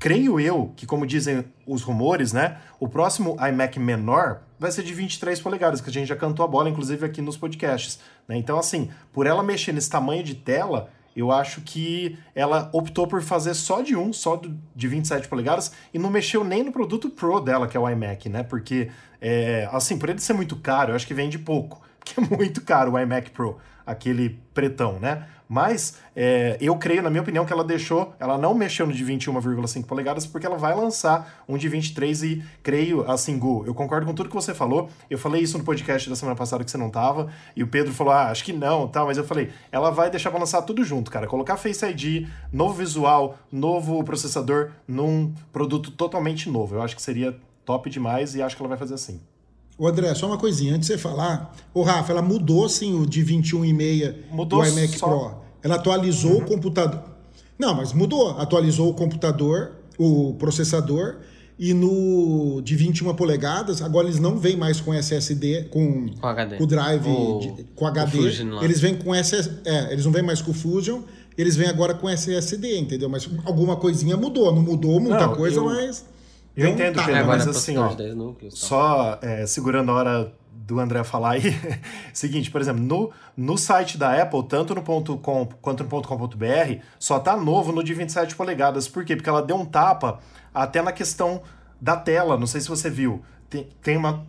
Creio 0.00 0.40
eu 0.40 0.72
que, 0.74 0.86
como 0.86 1.06
dizem 1.06 1.44
os 1.66 1.82
rumores, 1.82 2.32
né, 2.32 2.56
o 2.80 2.88
próximo 2.88 3.36
iMac 3.38 3.78
menor 3.78 4.40
vai 4.58 4.72
ser 4.72 4.82
de 4.82 4.94
23 4.94 5.38
polegadas, 5.42 5.82
que 5.82 5.90
a 5.90 5.92
gente 5.92 6.08
já 6.08 6.16
cantou 6.16 6.42
a 6.42 6.48
bola, 6.48 6.70
inclusive 6.70 7.04
aqui 7.04 7.20
nos 7.20 7.36
podcasts. 7.36 8.00
Né? 8.26 8.38
Então, 8.38 8.58
assim, 8.58 8.90
por 9.12 9.26
ela 9.26 9.42
mexer 9.42 9.72
nesse 9.72 9.90
tamanho 9.90 10.24
de 10.24 10.34
tela, 10.34 10.88
eu 11.14 11.30
acho 11.30 11.60
que 11.60 12.18
ela 12.34 12.70
optou 12.72 13.06
por 13.06 13.20
fazer 13.20 13.52
só 13.52 13.82
de 13.82 13.94
um, 13.94 14.10
só 14.10 14.40
de 14.74 14.88
27 14.88 15.28
polegadas, 15.28 15.72
e 15.92 15.98
não 15.98 16.08
mexeu 16.08 16.42
nem 16.42 16.62
no 16.62 16.72
produto 16.72 17.10
Pro 17.10 17.38
dela, 17.38 17.68
que 17.68 17.76
é 17.76 17.80
o 17.80 17.86
iMac, 17.86 18.26
né? 18.30 18.42
Porque, 18.42 18.90
é, 19.20 19.68
assim, 19.70 19.98
por 19.98 20.08
ele 20.08 20.18
ser 20.18 20.32
muito 20.32 20.56
caro, 20.56 20.92
eu 20.92 20.96
acho 20.96 21.06
que 21.06 21.12
vende 21.12 21.38
pouco, 21.38 21.82
que 22.04 22.20
é 22.20 22.36
muito 22.36 22.60
caro 22.62 22.92
o 22.92 22.98
iMac 22.98 23.30
Pro, 23.30 23.58
aquele 23.86 24.40
pretão, 24.54 24.98
né? 24.98 25.26
Mas 25.52 25.98
é, 26.14 26.56
eu 26.60 26.76
creio, 26.76 27.02
na 27.02 27.10
minha 27.10 27.22
opinião, 27.22 27.44
que 27.44 27.52
ela 27.52 27.64
deixou, 27.64 28.14
ela 28.20 28.38
não 28.38 28.54
mexeu 28.54 28.86
no 28.86 28.92
de 28.92 29.04
21,5 29.04 29.84
polegadas 29.84 30.24
porque 30.24 30.46
ela 30.46 30.56
vai 30.56 30.76
lançar 30.76 31.42
um 31.48 31.58
de 31.58 31.68
23 31.68 32.22
e 32.22 32.44
creio, 32.62 33.10
assim, 33.10 33.36
Gu, 33.36 33.64
eu 33.66 33.74
concordo 33.74 34.06
com 34.06 34.14
tudo 34.14 34.28
que 34.28 34.34
você 34.34 34.54
falou. 34.54 34.88
Eu 35.10 35.18
falei 35.18 35.42
isso 35.42 35.58
no 35.58 35.64
podcast 35.64 36.08
da 36.08 36.14
semana 36.14 36.36
passada 36.36 36.62
que 36.62 36.70
você 36.70 36.78
não 36.78 36.88
tava 36.88 37.32
e 37.56 37.64
o 37.64 37.66
Pedro 37.66 37.92
falou, 37.92 38.12
ah, 38.12 38.30
acho 38.30 38.44
que 38.44 38.52
não, 38.52 38.86
tal, 38.86 39.06
mas 39.06 39.18
eu 39.18 39.24
falei, 39.24 39.50
ela 39.72 39.90
vai 39.90 40.08
deixar 40.08 40.30
pra 40.30 40.38
lançar 40.38 40.62
tudo 40.62 40.84
junto, 40.84 41.10
cara. 41.10 41.26
Colocar 41.26 41.56
Face 41.56 41.84
ID, 41.84 42.28
novo 42.52 42.74
visual, 42.74 43.36
novo 43.50 44.04
processador 44.04 44.70
num 44.86 45.34
produto 45.52 45.90
totalmente 45.90 46.48
novo. 46.48 46.76
Eu 46.76 46.82
acho 46.82 46.94
que 46.94 47.02
seria 47.02 47.36
top 47.64 47.90
demais 47.90 48.36
e 48.36 48.42
acho 48.42 48.54
que 48.54 48.62
ela 48.62 48.68
vai 48.68 48.78
fazer 48.78 48.94
assim. 48.94 49.20
Ô 49.80 49.88
André, 49.88 50.14
só 50.14 50.26
uma 50.26 50.36
coisinha, 50.36 50.74
antes 50.74 50.88
de 50.88 50.92
você 50.92 50.98
falar, 50.98 51.56
o 51.72 51.80
Rafa, 51.80 52.12
ela 52.12 52.20
mudou 52.20 52.68
sim 52.68 53.00
o 53.00 53.06
de 53.06 53.24
21,5 53.24 54.46
do 54.46 54.62
iMac 54.62 54.98
só... 54.98 55.06
Pro. 55.06 55.40
Ela 55.62 55.76
atualizou 55.76 56.32
uhum. 56.32 56.42
o 56.42 56.44
computador. 56.44 57.02
Não, 57.58 57.74
mas 57.74 57.94
mudou. 57.94 58.38
Atualizou 58.38 58.90
o 58.90 58.94
computador, 58.94 59.72
o 59.98 60.34
processador, 60.34 61.20
e 61.58 61.72
no 61.72 62.60
de 62.60 62.76
21 62.76 63.14
polegadas, 63.14 63.80
agora 63.80 64.06
eles 64.06 64.20
não 64.20 64.36
vêm 64.36 64.54
mais 64.54 64.82
com 64.82 64.92
SSD, 64.92 65.68
com, 65.70 66.10
com, 66.10 66.26
HD. 66.26 66.56
com 66.58 66.64
o 66.64 66.66
drive, 66.66 67.08
o, 67.08 67.38
de, 67.38 67.64
com 67.74 67.86
HD. 67.86 68.18
Eles 68.62 68.80
vêm 68.80 68.94
com 68.94 69.14
SS, 69.14 69.50
é, 69.64 69.94
eles 69.94 70.04
não 70.04 70.12
vêm 70.12 70.22
mais 70.22 70.42
com 70.42 70.50
o 70.50 70.54
Fusion, 70.54 71.00
eles 71.38 71.56
vêm 71.56 71.68
agora 71.68 71.94
com 71.94 72.06
SSD, 72.06 72.78
entendeu? 72.78 73.08
Mas 73.08 73.26
alguma 73.46 73.76
coisinha 73.76 74.14
mudou, 74.14 74.54
não 74.54 74.60
mudou 74.60 75.00
muita 75.00 75.26
não, 75.26 75.34
coisa, 75.34 75.56
eu... 75.56 75.64
mas 75.64 76.04
eu 76.56 76.68
então, 76.68 76.86
entendo, 76.86 76.96
tá. 76.96 77.06
Pedro, 77.06 77.26
mas 77.26 77.46
assim, 77.46 77.76
ó, 77.76 77.94
núcleos, 78.14 78.60
tá. 78.60 78.66
só 78.66 79.18
é, 79.22 79.46
segurando 79.46 79.90
a 79.90 79.94
hora 79.94 80.32
do 80.52 80.78
André 80.78 81.02
falar 81.02 81.32
aí, 81.32 81.42
seguinte, 82.14 82.50
por 82.50 82.60
exemplo, 82.60 82.82
no, 82.82 83.10
no 83.36 83.58
site 83.58 83.98
da 83.98 84.20
Apple, 84.20 84.42
tanto 84.44 84.74
no 84.74 84.82
.com 84.82 85.46
quanto 85.60 85.84
no 85.84 86.02
.com.br, 86.02 86.80
só 86.98 87.18
tá 87.18 87.36
novo 87.36 87.72
no 87.72 87.82
de 87.82 87.92
27 87.92 88.36
polegadas. 88.36 88.86
Por 88.86 89.04
quê? 89.04 89.16
Porque 89.16 89.28
ela 89.28 89.42
deu 89.42 89.56
um 89.56 89.64
tapa 89.64 90.20
até 90.54 90.80
na 90.80 90.92
questão 90.92 91.42
da 91.80 91.96
tela, 91.96 92.36
não 92.36 92.46
sei 92.46 92.60
se 92.60 92.68
você 92.68 92.88
viu. 92.88 93.22
Tem, 93.48 93.68
tem 93.82 93.96
uma 93.96 94.24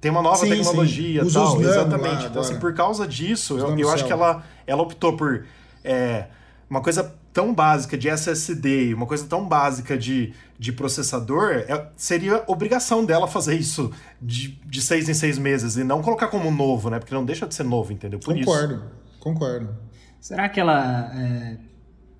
tem 0.00 0.10
uma 0.10 0.20
nova 0.20 0.38
sim, 0.38 0.48
tecnologia 0.48 1.22
e 1.22 1.32
tal, 1.32 1.60
exatamente. 1.60 2.26
Então, 2.26 2.42
assim, 2.42 2.58
por 2.58 2.74
causa 2.74 3.06
disso, 3.06 3.56
eu, 3.56 3.78
eu 3.78 3.88
acho 3.88 4.04
que 4.04 4.12
ela, 4.12 4.42
ela 4.66 4.82
optou 4.82 5.16
por 5.16 5.44
é, 5.84 6.26
uma 6.68 6.80
coisa 6.80 7.14
tão 7.32 7.54
básica 7.54 7.96
de 7.96 8.08
SSD, 8.08 8.94
uma 8.94 9.06
coisa 9.06 9.26
tão 9.26 9.48
básica 9.48 9.96
de, 9.96 10.34
de 10.58 10.72
processador, 10.72 11.64
é, 11.66 11.88
seria 11.96 12.44
obrigação 12.46 13.04
dela 13.04 13.26
fazer 13.26 13.56
isso 13.56 13.90
de, 14.20 14.60
de 14.66 14.82
seis 14.82 15.08
em 15.08 15.14
seis 15.14 15.38
meses 15.38 15.76
e 15.76 15.84
não 15.84 16.02
colocar 16.02 16.28
como 16.28 16.50
novo, 16.50 16.90
né? 16.90 16.98
Porque 16.98 17.14
não 17.14 17.24
deixa 17.24 17.46
de 17.46 17.54
ser 17.54 17.64
novo, 17.64 17.92
entendeu? 17.92 18.18
Por 18.18 18.34
concordo, 18.34 18.74
isso. 18.74 18.84
concordo. 19.18 19.76
Será 20.20 20.48
que 20.48 20.60
ela 20.60 21.10
é, 21.14 21.56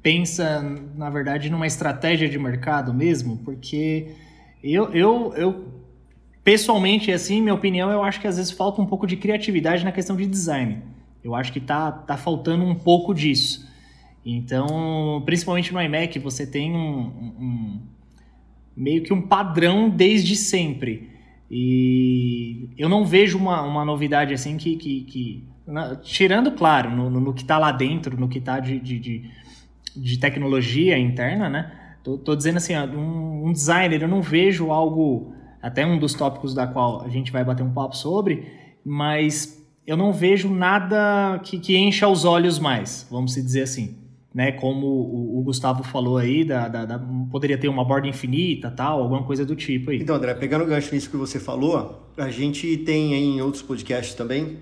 pensa, 0.03 0.61
na 0.97 1.11
verdade, 1.11 1.51
numa 1.51 1.67
estratégia 1.67 2.29
de 2.29 2.39
mercado 2.39 2.93
mesmo? 2.93 3.37
Porque 3.39 4.15
eu, 4.63 4.93
eu, 4.93 5.35
eu 5.37 5.83
pessoalmente, 6.43 7.13
assim, 7.13 7.41
minha 7.41 7.55
opinião, 7.55 7.91
eu 7.91 8.03
acho 8.03 8.21
que 8.21 8.27
às 8.27 8.39
vezes 8.39 8.51
falta 8.51 8.81
um 8.81 8.87
pouco 8.87 9.07
de 9.07 9.17
criatividade 9.17 9.85
na 9.85 9.93
questão 9.93 10.17
de 10.17 10.27
design. 10.27 10.83
Eu 11.23 11.35
acho 11.35 11.53
que 11.53 11.61
tá, 11.61 11.93
tá 11.93 12.17
faltando 12.17 12.65
um 12.65 12.75
pouco 12.75 13.15
disso. 13.15 13.62
Então, 14.25 15.23
principalmente 15.27 15.73
no 15.73 15.81
iMac, 15.81 16.19
você 16.19 16.47
tem 16.47 16.73
um, 16.73 17.01
um, 17.41 17.81
meio 18.77 19.03
que 19.03 19.13
um 19.13 19.23
padrão 19.23 19.91
desde 19.91 20.37
sempre. 20.37 21.11
E 21.51 22.69
eu 22.79 22.89
não 22.89 23.05
vejo 23.05 23.37
uma, 23.37 23.63
uma 23.63 23.85
novidade 23.85 24.33
assim 24.33 24.57
que. 24.57 24.77
que, 24.77 25.01
que 25.03 25.45
na, 25.67 25.97
tirando, 25.97 26.53
claro, 26.53 26.91
no, 26.91 27.11
no, 27.11 27.35
que 27.35 27.43
está 27.43 27.59
lá 27.59 27.73
dentro, 27.73 28.19
no 28.19 28.29
que 28.29 28.39
está 28.39 28.59
de, 28.59 28.79
de, 28.79 28.99
de, 28.99 29.31
de, 29.95 30.19
tecnologia 30.19 30.99
interna, 30.99 31.49
né? 31.49 31.97
Tô, 32.03 32.17
tô 32.17 32.35
dizendo 32.35 32.57
assim, 32.57 32.77
um, 32.77 33.47
um, 33.47 33.53
designer, 33.53 34.03
eu 34.03 34.09
não 34.09 34.23
vejo 34.23 34.71
algo. 34.71 35.35
Até 35.61 35.87
um 35.87 35.97
dos 35.97 36.15
tópicos 36.15 36.55
da 36.55 36.67
qual 36.67 37.03
a 37.03 37.09
gente 37.09 37.31
vai 37.31 37.45
bater 37.45 37.63
um 37.63 37.73
papo 37.73 37.97
sobre, 37.97 38.49
mas 38.85 39.65
eu 39.87 39.97
não 39.97 40.13
vejo 40.13 40.53
nada 40.53 41.39
que, 41.45 41.57
que 41.57 41.77
encha 41.77 42.09
os 42.09 42.25
olhos 42.25 42.59
mais, 42.59 43.07
vamos 43.09 43.35
dizer 43.35 43.63
assim 43.63 44.03
né? 44.35 44.53
Como 44.53 44.87
o, 44.87 45.39
o 45.39 45.43
Gustavo 45.43 45.83
falou 45.83 46.19
aí, 46.19 46.45
da, 46.45 46.69
da, 46.69 46.85
da, 46.85 47.01
poderia 47.31 47.59
ter 47.59 47.69
uma 47.69 47.85
borda 47.85 48.09
infinita, 48.09 48.71
tal, 48.71 49.01
alguma 49.01 49.23
coisa 49.25 49.45
do 49.45 49.55
tipo 49.55 49.91
aí. 49.91 49.99
Então, 50.01 50.17
André, 50.17 50.35
pegando 50.35 50.65
o 50.65 50.67
gancho 50.67 50.95
nisso 50.95 51.11
que 51.11 51.17
você 51.17 51.39
falou, 51.39 52.09
a 52.17 52.31
gente 52.31 52.77
tem 52.79 53.15
aí 53.15 53.25
em 53.25 53.41
outros 53.41 53.63
podcasts 53.63 54.15
também. 54.15 54.59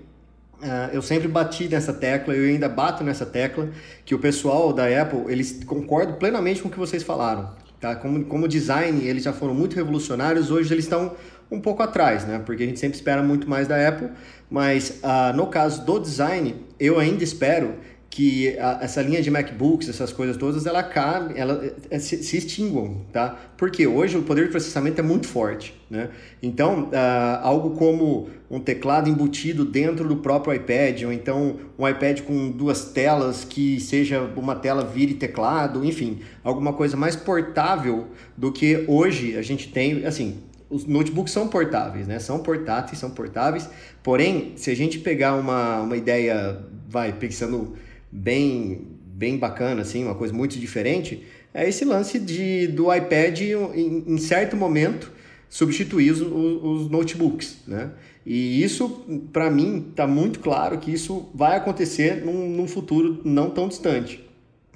Uh, 0.61 0.93
eu 0.93 1.01
sempre 1.01 1.27
bati 1.27 1.67
nessa 1.67 1.91
tecla, 1.91 2.35
eu 2.35 2.53
ainda 2.53 2.69
bato 2.69 3.03
nessa 3.03 3.25
tecla, 3.25 3.69
que 4.05 4.13
o 4.13 4.19
pessoal 4.19 4.71
da 4.71 4.85
Apple, 5.01 5.23
eles 5.27 5.63
concordam 5.63 6.15
plenamente 6.17 6.61
com 6.61 6.67
o 6.67 6.71
que 6.71 6.77
vocês 6.77 7.01
falaram. 7.01 7.49
Tá? 7.79 7.95
Como, 7.95 8.23
como 8.25 8.47
design, 8.47 9.03
eles 9.03 9.23
já 9.23 9.33
foram 9.33 9.55
muito 9.55 9.75
revolucionários, 9.75 10.51
hoje 10.51 10.71
eles 10.71 10.85
estão 10.85 11.15
um 11.49 11.59
pouco 11.59 11.81
atrás, 11.81 12.25
né? 12.25 12.39
Porque 12.45 12.63
a 12.63 12.65
gente 12.65 12.79
sempre 12.79 12.95
espera 12.95 13.23
muito 13.23 13.49
mais 13.49 13.67
da 13.67 13.87
Apple, 13.87 14.09
mas 14.49 15.01
uh, 15.03 15.35
no 15.35 15.47
caso 15.47 15.83
do 15.83 15.99
design, 15.99 16.55
eu 16.79 16.99
ainda 16.99 17.23
espero 17.23 17.75
que 18.11 18.59
a, 18.59 18.79
essa 18.81 19.01
linha 19.01 19.21
de 19.21 19.31
MacBooks, 19.31 19.87
essas 19.87 20.11
coisas 20.11 20.35
todas, 20.35 20.65
ela 20.65 20.83
cabe, 20.83 21.33
ela 21.39 21.63
é, 21.89 21.97
se, 21.97 22.21
se, 22.21 22.37
extinguam, 22.37 23.05
tá? 23.11 23.39
Porque 23.55 23.87
hoje 23.87 24.17
o 24.17 24.21
poder 24.23 24.45
de 24.45 24.51
processamento 24.51 24.99
é 24.99 25.03
muito 25.03 25.27
forte, 25.27 25.73
né? 25.89 26.09
Então, 26.43 26.89
uh, 26.89 27.39
algo 27.41 27.71
como 27.71 28.29
um 28.49 28.59
teclado 28.59 29.09
embutido 29.09 29.63
dentro 29.63 30.09
do 30.09 30.17
próprio 30.17 30.53
iPad, 30.53 31.03
ou 31.03 31.13
então 31.13 31.55
um 31.79 31.87
iPad 31.87 32.19
com 32.21 32.51
duas 32.51 32.91
telas 32.91 33.45
que 33.45 33.79
seja 33.79 34.21
uma 34.35 34.55
tela 34.55 34.83
vire 34.83 35.13
teclado, 35.13 35.85
enfim, 35.85 36.19
alguma 36.43 36.73
coisa 36.73 36.97
mais 36.97 37.15
portável 37.15 38.09
do 38.35 38.51
que 38.51 38.83
hoje 38.89 39.37
a 39.37 39.41
gente 39.41 39.69
tem, 39.69 40.05
assim, 40.05 40.43
os 40.69 40.85
notebooks 40.85 41.31
são 41.31 41.47
portáveis, 41.47 42.07
né? 42.07 42.19
São 42.19 42.39
portáteis, 42.39 42.99
são 42.99 43.09
portáveis. 43.09 43.69
Porém, 44.03 44.51
se 44.57 44.69
a 44.69 44.75
gente 44.75 44.99
pegar 44.99 45.35
uma, 45.35 45.79
uma 45.79 45.95
ideia, 45.95 46.59
vai, 46.89 47.13
pensando 47.13 47.73
bem, 48.11 48.81
bem 49.05 49.37
bacana, 49.37 49.81
assim, 49.81 50.03
uma 50.03 50.15
coisa 50.15 50.33
muito 50.33 50.59
diferente, 50.59 51.23
é 51.53 51.67
esse 51.67 51.85
lance 51.85 52.19
de, 52.19 52.67
do 52.67 52.93
iPad, 52.93 53.41
em, 53.41 54.03
em 54.07 54.17
certo 54.17 54.55
momento, 54.55 55.11
substituir 55.49 56.11
os, 56.11 56.21
os, 56.21 56.89
notebooks, 56.89 57.57
né? 57.67 57.91
E 58.25 58.63
isso, 58.63 59.03
para 59.33 59.49
mim, 59.49 59.87
está 59.89 60.05
muito 60.05 60.39
claro 60.39 60.77
que 60.77 60.91
isso 60.91 61.29
vai 61.33 61.57
acontecer 61.57 62.23
num, 62.23 62.49
num, 62.49 62.67
futuro 62.67 63.19
não 63.25 63.49
tão 63.49 63.67
distante. 63.67 64.23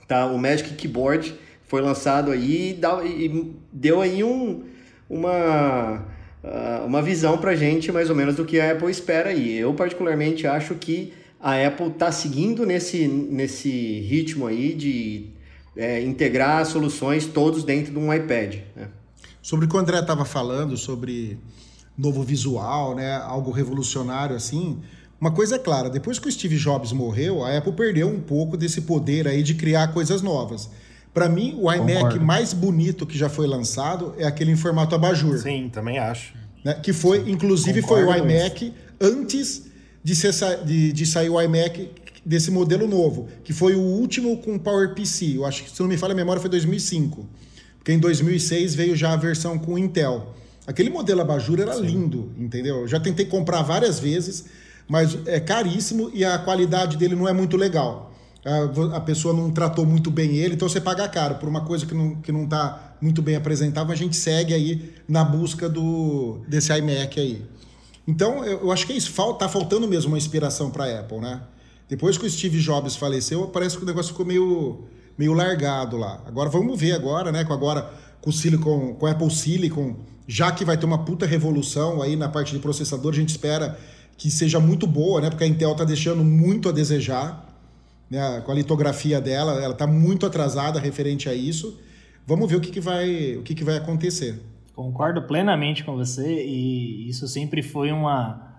Tá? 0.08 0.26
O 0.26 0.38
Magic 0.38 0.74
Keyboard 0.74 1.36
foi 1.64 1.80
lançado 1.82 2.32
aí 2.32 2.72
e, 2.72 2.74
dá, 2.74 3.06
e 3.06 3.54
deu 3.72 4.02
aí 4.02 4.24
um, 4.24 4.64
uma, 5.08 6.04
uh, 6.44 6.86
uma 6.88 7.04
visão 7.04 7.38
para 7.38 7.56
gente, 7.56 7.92
mais 7.92 8.10
ou 8.10 8.16
menos, 8.16 8.36
do 8.36 8.44
que 8.44 8.60
a 8.60 8.72
Apple 8.72 8.90
espera 8.90 9.30
aí. 9.30 9.56
Eu, 9.56 9.76
particularmente, 9.76 10.48
acho 10.48 10.74
que 10.74 11.14
a 11.46 11.68
Apple 11.68 11.90
está 11.90 12.12
seguindo 12.12 12.66
nesse, 12.66 13.08
nesse 13.08 14.00
ritmo 14.00 14.48
aí 14.48 14.74
de 14.74 15.28
é, 15.78 16.02
integrar 16.02 16.66
soluções 16.66 17.28
todos 17.28 17.64
dentro 17.64 17.94
de 17.94 18.00
um 18.00 18.12
iPad. 18.12 18.62
Né? 18.76 18.88
Sobre 19.44 19.68
o 19.68 19.70
que 19.70 19.76
o 19.76 19.80
André 19.80 20.00
estava 20.00 20.26
falando, 20.26 20.76
sobre 20.76 21.38
novo 21.96 22.24
visual, 22.24 22.96
né, 22.96 23.18
algo 23.18 23.52
revolucionário 23.52 24.36
assim, 24.36 24.80
uma 25.22 25.30
coisa 25.30 25.58
é 25.58 25.60
clara, 25.60 25.88
depois 25.88 26.18
que 26.18 26.28
o 26.28 26.32
Steve 26.32 26.58
Jobs 26.58 26.92
morreu, 26.92 27.44
a 27.44 27.56
Apple 27.56 27.74
perdeu 27.74 28.08
um 28.10 28.20
pouco 28.20 28.58
desse 28.58 28.82
poder 28.82 29.28
aí 29.28 29.44
de 29.44 29.54
criar 29.54 29.90
coisas 29.90 30.24
novas. 30.24 30.68
Para 31.14 31.30
mim, 31.30 31.56
o 31.60 31.72
iMac 31.72 31.94
Concordo. 31.94 32.26
mais 32.26 32.54
bonito 32.54 33.06
que 33.06 33.16
já 33.16 33.30
foi 33.30 33.46
lançado 33.46 34.16
é 34.18 34.26
aquele 34.26 34.52
em 34.52 34.56
formato 34.56 34.96
abajur. 34.96 35.38
Sim, 35.38 35.70
também 35.72 36.00
acho. 36.00 36.34
Né, 36.64 36.74
que 36.74 36.92
foi, 36.92 37.30
inclusive, 37.30 37.84
Concordo 37.84 38.12
foi 38.12 38.20
o 38.20 38.26
iMac 38.26 38.74
antes 39.00 39.75
de, 40.06 40.16
ser, 40.16 40.32
de, 40.64 40.94
de 40.94 41.04
sair 41.04 41.32
o 41.32 41.42
iMac 41.42 41.90
desse 42.24 42.52
modelo 42.52 42.88
novo, 42.88 43.28
que 43.44 43.52
foi 43.52 43.74
o 43.76 43.82
último 43.82 44.38
com 44.38 44.56
PowerPC. 44.60 45.38
Eu 45.38 45.46
acho 45.46 45.64
que, 45.64 45.72
se 45.72 45.82
não 45.82 45.90
me 45.90 45.98
falha 45.98 46.12
a 46.12 46.16
memória, 46.16 46.40
foi 46.40 46.50
2005. 46.50 47.28
Porque 47.80 47.92
em 47.92 47.98
2006 47.98 48.76
veio 48.76 48.96
já 48.96 49.14
a 49.14 49.16
versão 49.16 49.58
com 49.58 49.80
Intel. 49.80 50.36
Aquele 50.68 50.92
modelo 50.92 51.22
abajur 51.22 51.60
era 51.60 51.74
Sim. 51.74 51.82
lindo, 51.82 52.32
entendeu? 52.38 52.82
Eu 52.82 52.88
já 52.88 53.00
tentei 53.00 53.26
comprar 53.26 53.64
várias 53.64 54.00
vezes, 54.00 54.46
mas 54.88 55.18
é 55.26 55.40
caríssimo 55.40 56.12
e 56.14 56.24
a 56.24 56.38
qualidade 56.38 56.98
dele 56.98 57.16
não 57.16 57.28
é 57.28 57.34
muito 57.34 57.58
legal. 57.58 58.14
A, 58.46 58.98
a 58.98 59.02
pessoa 59.02 59.34
não 59.34 59.50
tratou 59.50 59.88
muito 59.88 60.12
bem 60.12 60.36
ele, 60.36 60.54
então 60.54 60.70
você 60.70 60.80
paga 60.80 61.08
caro 61.08 61.36
por 61.36 61.50
uma 61.50 61.62
coisa 61.62 61.84
que 61.84 61.96
não, 61.96 62.16
que 62.18 62.32
não 62.32 62.46
tá 62.46 62.96
muito 63.02 63.24
bem 63.24 63.36
apresentável. 63.36 63.92
A 63.92 63.96
gente 63.96 64.16
segue 64.16 64.54
aí 64.54 64.94
na 65.08 65.24
busca 65.24 65.68
do, 65.68 66.42
desse 66.48 66.72
iMac 66.72 67.20
aí. 67.20 67.55
Então, 68.08 68.46
eu, 68.46 68.72
acho 68.72 68.86
que 68.86 68.94
é 68.94 68.96
isso. 68.96 69.12
Tá 69.38 69.50
faltando 69.50 69.88
mesmo 69.88 70.12
uma 70.12 70.18
inspiração 70.18 70.70
para 70.70 70.86
a 70.86 71.00
Apple, 71.00 71.20
né? 71.20 71.42
Depois 71.90 72.18
que 72.18 72.26
o 72.26 72.30
Steve 72.30 72.60
Jobs 72.60 72.96
faleceu, 72.96 73.48
parece 73.48 73.78
que 73.78 73.84
o 73.84 73.86
negócio 73.86 74.12
ficou 74.12 74.26
meio, 74.26 74.86
meio 75.18 75.34
largado 75.34 75.98
lá. 75.98 76.22
Agora 76.26 76.50
vamos 76.50 76.80
ver 76.80 76.94
agora, 76.94 77.32
né? 77.32 77.44
Com 77.44 77.54
agora 77.54 77.92
com 78.22 78.30
o 78.30 78.34
Silicon, 78.34 78.96
com 78.96 79.06
o 79.06 79.10
Apple 79.10 79.30
Silicon, 79.30 79.96
já 80.28 80.52
que 80.52 80.66
vai 80.66 80.78
ter 80.78 80.86
uma 80.86 81.06
puta 81.06 81.26
revolução 81.26 82.02
aí 82.02 82.16
na 82.16 82.28
parte 82.28 82.52
de 82.52 82.60
processador, 82.60 83.14
a 83.14 83.16
gente 83.16 83.30
espera 83.30 83.78
que 84.18 84.32
seja 84.32 84.60
muito 84.60 84.88
boa, 84.88 85.22
né? 85.22 85.30
Porque 85.30 85.44
a 85.44 85.48
Intel 85.48 85.76
tá 85.76 85.84
deixando 85.84 86.24
muito 86.24 86.70
a 86.70 86.72
desejar, 86.72 87.54
né? 88.10 88.42
Com 88.42 88.52
a 88.52 88.56
litografia 88.56 89.22
dela, 89.22 89.62
ela 89.62 89.74
tá 89.74 89.86
muito 89.86 90.26
atrasada 90.26 90.80
referente 90.80 91.30
a 91.30 91.34
isso. 91.34 91.78
Vamos 92.26 92.50
ver 92.50 92.56
o 92.56 92.62
que, 92.62 92.72
que 92.72 92.82
vai, 92.82 93.36
o 93.36 93.44
que, 93.44 93.54
que 93.54 93.64
vai 93.64 93.78
acontecer. 93.78 94.42
Concordo 94.76 95.22
plenamente 95.22 95.86
com 95.86 95.96
você 95.96 96.44
e 96.46 97.08
isso 97.08 97.28
sempre 97.28 97.64
foi 97.64 97.94
uma, 97.94 98.54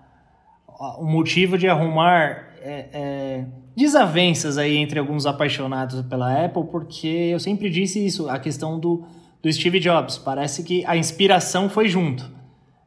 um 0.98 1.10
motivo 1.10 1.58
de 1.58 1.68
arrumar 1.68 2.54
é, 2.62 2.88
é, 2.92 3.46
desavenças 3.76 4.56
aí 4.56 4.76
entre 4.76 4.98
alguns 4.98 5.26
apaixonados 5.26 6.00
pela 6.06 6.44
Apple, 6.44 6.64
porque 6.70 7.06
eu 7.06 7.38
sempre 7.38 7.68
disse 7.68 8.04
isso, 8.04 8.30
a 8.30 8.38
questão 8.38 8.80
do, 8.80 9.04
do 9.42 9.52
Steve 9.52 9.78
Jobs. 9.78 10.16
Parece 10.16 10.64
que 10.64 10.84
a 10.86 10.96
inspiração 10.96 11.68
foi 11.68 11.86
junto. 11.86 12.28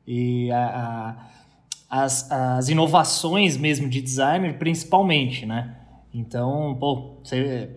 E 0.07 0.51
a, 0.51 0.65
a, 1.87 2.03
as, 2.03 2.31
as 2.31 2.67
inovações 2.69 3.57
mesmo 3.57 3.87
de 3.87 4.01
designer, 4.01 4.57
principalmente, 4.57 5.45
né? 5.45 5.75
Então, 6.11 6.75
pô, 6.79 7.19
você, 7.23 7.69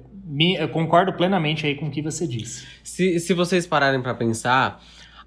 eu 0.59 0.69
concordo 0.71 1.13
plenamente 1.13 1.67
aí 1.67 1.75
com 1.75 1.87
o 1.87 1.91
que 1.91 2.01
você 2.01 2.27
disse. 2.27 2.67
Se, 2.83 3.21
se 3.21 3.35
vocês 3.35 3.67
pararem 3.67 4.01
para 4.01 4.15
pensar, 4.15 4.83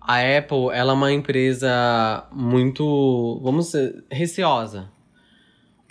a 0.07 0.37
Apple, 0.37 0.69
ela 0.73 0.91
é 0.91 0.95
uma 0.95 1.11
empresa 1.11 2.27
muito, 2.31 3.39
vamos 3.43 3.67
dizer, 3.67 4.03
receosa. 4.11 4.89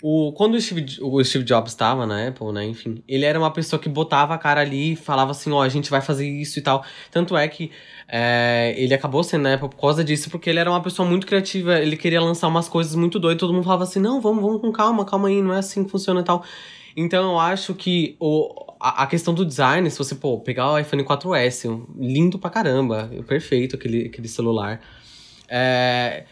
O, 0.01 0.33
quando 0.33 0.55
o 0.55 0.61
Steve, 0.61 1.01
o 1.01 1.23
Steve 1.23 1.43
Jobs 1.43 1.71
estava 1.71 2.05
na 2.05 2.27
Apple, 2.27 2.51
né, 2.51 2.65
enfim, 2.65 3.01
ele 3.07 3.25
era 3.25 3.39
uma 3.39 3.49
pessoa 3.49 3.79
que 3.79 3.89
botava 3.89 4.35
a 4.35 4.37
cara 4.37 4.61
ali 4.61 4.93
e 4.93 4.95
falava 4.95 5.31
assim, 5.31 5.51
ó, 5.51 5.57
oh, 5.57 5.61
a 5.61 5.69
gente 5.69 5.89
vai 5.89 5.99
fazer 5.99 6.27
isso 6.27 6.59
e 6.59 6.61
tal. 6.61 6.85
Tanto 7.09 7.35
é 7.35 7.47
que 7.47 7.71
é, 8.07 8.75
ele 8.77 8.93
acabou 8.93 9.23
sendo 9.23 9.43
na 9.43 9.55
Apple 9.55 9.69
por 9.69 9.79
causa 9.79 10.03
disso, 10.03 10.29
porque 10.29 10.49
ele 10.49 10.59
era 10.59 10.69
uma 10.69 10.81
pessoa 10.81 11.07
muito 11.07 11.25
criativa, 11.25 11.79
ele 11.79 11.97
queria 11.97 12.21
lançar 12.21 12.47
umas 12.47 12.69
coisas 12.69 12.93
muito 12.93 13.17
doidas, 13.17 13.39
todo 13.39 13.53
mundo 13.53 13.63
falava 13.63 13.83
assim, 13.83 13.99
não, 13.99 14.21
vamos, 14.21 14.43
vamos 14.43 14.61
com 14.61 14.71
calma, 14.71 15.05
calma 15.05 15.27
aí, 15.27 15.41
não 15.41 15.53
é 15.53 15.59
assim 15.59 15.83
que 15.83 15.89
funciona 15.89 16.21
e 16.21 16.23
tal. 16.23 16.43
Então 16.95 17.31
eu 17.31 17.39
acho 17.39 17.73
que 17.73 18.15
o, 18.19 18.64
a, 18.89 19.07
questão 19.07 19.33
do 19.33 19.45
design, 19.45 19.89
se 19.89 19.97
você 19.97 20.13
pô, 20.15 20.39
pegar 20.39 20.71
o 20.71 20.77
iPhone 20.77 21.03
4S, 21.03 21.85
lindo 21.97 22.37
pra 22.37 22.49
caramba, 22.49 23.09
perfeito 23.27 23.75
aquele, 23.75 24.05
aquele 24.07 24.27
celular. 24.27 24.79
É, 25.47 26.25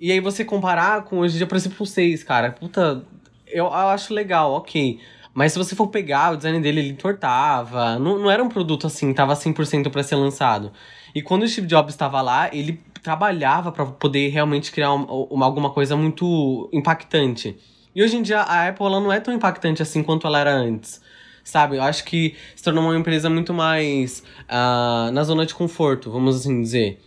e 0.00 0.10
aí 0.10 0.20
você 0.20 0.44
comparar 0.44 1.04
com 1.04 1.18
hoje 1.18 1.34
em 1.34 1.38
dia, 1.38 1.46
por 1.46 1.56
exemplo, 1.56 1.76
o 1.80 1.86
6, 1.86 2.24
cara, 2.24 2.52
puta, 2.52 3.04
eu, 3.46 3.64
eu 3.64 3.70
acho 3.70 4.14
legal, 4.14 4.52
ok. 4.52 4.98
Mas 5.34 5.52
se 5.52 5.58
você 5.58 5.74
for 5.74 5.88
pegar, 5.88 6.32
o 6.32 6.36
design 6.36 6.60
dele, 6.60 6.80
ele 6.80 6.88
entortava. 6.90 7.98
Não, 7.98 8.18
não 8.18 8.30
era 8.30 8.42
um 8.42 8.48
produto 8.48 8.86
assim, 8.86 9.12
tava 9.12 9.34
100% 9.34 9.90
para 9.90 10.02
ser 10.02 10.14
lançado. 10.16 10.72
E 11.14 11.20
quando 11.20 11.42
o 11.42 11.48
Steve 11.48 11.66
Jobs 11.66 11.92
estava 11.92 12.22
lá, 12.22 12.48
ele 12.54 12.80
trabalhava 13.02 13.70
para 13.70 13.84
poder 13.84 14.28
realmente 14.28 14.72
criar 14.72 14.92
uma, 14.92 15.12
uma, 15.12 15.44
alguma 15.44 15.70
coisa 15.70 15.96
muito 15.96 16.70
impactante. 16.72 17.58
E 17.94 18.02
hoje 18.02 18.16
em 18.16 18.22
dia 18.22 18.40
a 18.40 18.68
Apple 18.68 18.86
ela 18.86 19.00
não 19.00 19.12
é 19.12 19.20
tão 19.20 19.34
impactante 19.34 19.82
assim 19.82 20.02
quanto 20.02 20.26
ela 20.26 20.38
era 20.38 20.52
antes. 20.52 21.03
Sabe? 21.44 21.76
Eu 21.76 21.82
acho 21.82 22.04
que 22.04 22.34
se 22.56 22.62
tornou 22.62 22.82
uma 22.84 22.96
empresa 22.96 23.28
muito 23.28 23.52
mais 23.52 24.24
uh, 24.44 25.12
na 25.12 25.22
zona 25.22 25.44
de 25.44 25.54
conforto, 25.54 26.10
vamos 26.10 26.36
assim 26.36 26.62
dizer. 26.62 26.98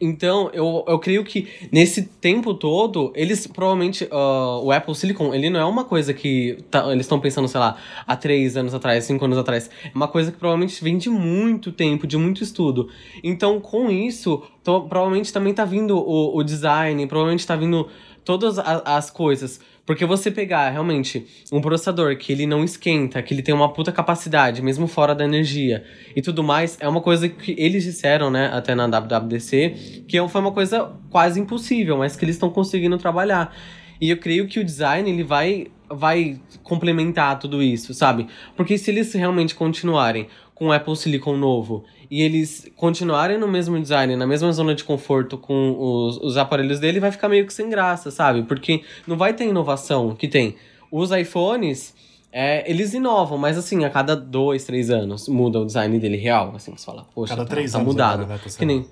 Então, 0.00 0.50
eu, 0.52 0.84
eu 0.86 0.98
creio 0.98 1.24
que 1.24 1.48
nesse 1.70 2.02
tempo 2.02 2.52
todo, 2.52 3.12
eles 3.14 3.46
provavelmente. 3.46 4.04
Uh, 4.04 4.64
o 4.64 4.72
Apple 4.72 4.94
Silicon, 4.94 5.32
ele 5.32 5.48
não 5.48 5.60
é 5.60 5.64
uma 5.64 5.84
coisa 5.84 6.12
que 6.12 6.58
tá, 6.70 6.90
eles 6.90 7.06
estão 7.06 7.20
pensando, 7.20 7.46
sei 7.48 7.60
lá, 7.60 7.76
há 8.06 8.16
três 8.16 8.56
anos 8.56 8.74
atrás, 8.74 9.04
cinco 9.04 9.24
anos 9.24 9.38
atrás. 9.38 9.70
É 9.84 9.90
uma 9.94 10.08
coisa 10.08 10.32
que 10.32 10.38
provavelmente 10.38 10.82
vem 10.82 10.98
de 10.98 11.08
muito 11.08 11.70
tempo, 11.70 12.06
de 12.06 12.18
muito 12.18 12.42
estudo. 12.42 12.88
Então, 13.22 13.60
com 13.60 13.90
isso, 13.90 14.42
tô, 14.62 14.82
provavelmente 14.82 15.32
também 15.32 15.54
tá 15.54 15.64
vindo 15.64 15.96
o, 15.96 16.36
o 16.36 16.42
design, 16.42 17.06
provavelmente 17.06 17.46
tá 17.46 17.56
vindo 17.56 17.88
todas 18.24 18.58
as, 18.58 18.82
as 18.84 19.10
coisas. 19.10 19.60
Porque 19.86 20.06
você 20.06 20.30
pegar 20.30 20.70
realmente 20.70 21.26
um 21.52 21.60
processador 21.60 22.16
que 22.16 22.32
ele 22.32 22.46
não 22.46 22.64
esquenta, 22.64 23.22
que 23.22 23.34
ele 23.34 23.42
tem 23.42 23.54
uma 23.54 23.72
puta 23.72 23.92
capacidade, 23.92 24.62
mesmo 24.62 24.86
fora 24.86 25.14
da 25.14 25.24
energia 25.24 25.84
e 26.16 26.22
tudo 26.22 26.42
mais, 26.42 26.78
é 26.80 26.88
uma 26.88 27.02
coisa 27.02 27.28
que 27.28 27.54
eles 27.58 27.84
disseram, 27.84 28.30
né, 28.30 28.50
até 28.52 28.74
na 28.74 28.86
WWDC, 28.86 30.04
que 30.08 30.28
foi 30.28 30.40
uma 30.40 30.52
coisa 30.52 30.90
quase 31.10 31.38
impossível, 31.38 31.98
mas 31.98 32.16
que 32.16 32.24
eles 32.24 32.36
estão 32.36 32.48
conseguindo 32.48 32.96
trabalhar. 32.96 33.54
E 34.00 34.08
eu 34.10 34.16
creio 34.16 34.48
que 34.48 34.58
o 34.58 34.64
design 34.64 35.08
ele 35.10 35.22
vai 35.22 35.68
vai 35.88 36.40
complementar 36.62 37.38
tudo 37.38 37.62
isso, 37.62 37.92
sabe? 37.92 38.26
Porque 38.56 38.76
se 38.78 38.90
eles 38.90 39.12
realmente 39.12 39.54
continuarem 39.54 40.26
com 40.54 40.68
o 40.68 40.72
Apple 40.72 40.96
Silicon 40.96 41.36
novo 41.36 41.84
e 42.10 42.22
eles 42.22 42.70
continuarem 42.76 43.38
no 43.38 43.48
mesmo 43.48 43.80
design, 43.80 44.14
na 44.16 44.26
mesma 44.26 44.52
zona 44.52 44.74
de 44.74 44.84
conforto 44.84 45.36
com 45.36 45.76
os, 45.78 46.16
os 46.18 46.36
aparelhos 46.36 46.78
dele, 46.78 47.00
vai 47.00 47.10
ficar 47.10 47.28
meio 47.28 47.46
que 47.46 47.52
sem 47.52 47.68
graça, 47.68 48.10
sabe? 48.10 48.42
Porque 48.44 48.84
não 49.06 49.16
vai 49.16 49.34
ter 49.34 49.46
inovação 49.46 50.14
que 50.14 50.28
tem. 50.28 50.56
Os 50.92 51.10
iPhones, 51.10 51.94
é, 52.30 52.70
eles 52.70 52.94
inovam, 52.94 53.36
mas 53.36 53.58
assim, 53.58 53.84
a 53.84 53.90
cada 53.90 54.14
dois, 54.14 54.64
três 54.64 54.90
anos 54.90 55.28
muda 55.28 55.58
o 55.60 55.66
design 55.66 55.98
dele 55.98 56.16
real. 56.16 56.52
Assim, 56.54 56.76
você 56.76 56.84
fala, 56.84 57.04
poxa, 57.14 57.34
cada 57.34 57.44
tá, 57.44 57.54
três 57.54 57.72
tá 57.72 57.78
anos 57.78 57.88
mudado. 57.88 58.22
Agora, 58.22 58.40
né? 58.44 58.50
que 58.56 58.64
nem... 58.64 58.86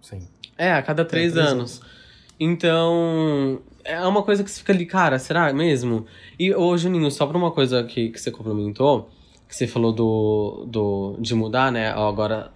Sim. 0.00 0.26
É, 0.56 0.72
a 0.72 0.82
cada 0.82 1.04
três, 1.04 1.32
é, 1.32 1.34
três 1.34 1.52
anos. 1.52 1.80
anos. 1.80 1.92
Então, 2.40 3.60
é 3.84 4.00
uma 4.06 4.22
coisa 4.22 4.42
que 4.42 4.50
você 4.50 4.58
fica 4.58 4.72
ali, 4.72 4.86
cara, 4.86 5.18
será 5.18 5.52
mesmo? 5.52 6.06
E, 6.38 6.54
ô, 6.54 6.76
Juninho, 6.76 7.10
só 7.10 7.26
pra 7.26 7.36
uma 7.36 7.50
coisa 7.50 7.84
que, 7.84 8.08
que 8.08 8.20
você 8.20 8.30
complementou, 8.30 9.10
que 9.52 9.56
você 9.58 9.66
falou 9.66 9.92
do, 9.92 10.64
do, 10.66 11.16
de 11.20 11.34
mudar, 11.34 11.70
né? 11.70 11.90
Agora, 11.90 12.50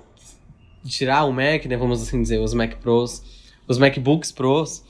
tirar 0.83 1.27
o 1.27 1.31
Mac, 1.31 1.67
né? 1.67 1.77
Vamos 1.77 2.03
assim 2.03 2.23
dizer, 2.23 2.39
os 2.39 2.55
Mac 2.55 2.77
Pros, 2.77 3.23
os 3.69 3.77
MacBooks 3.77 4.33
Pros, 4.33 4.83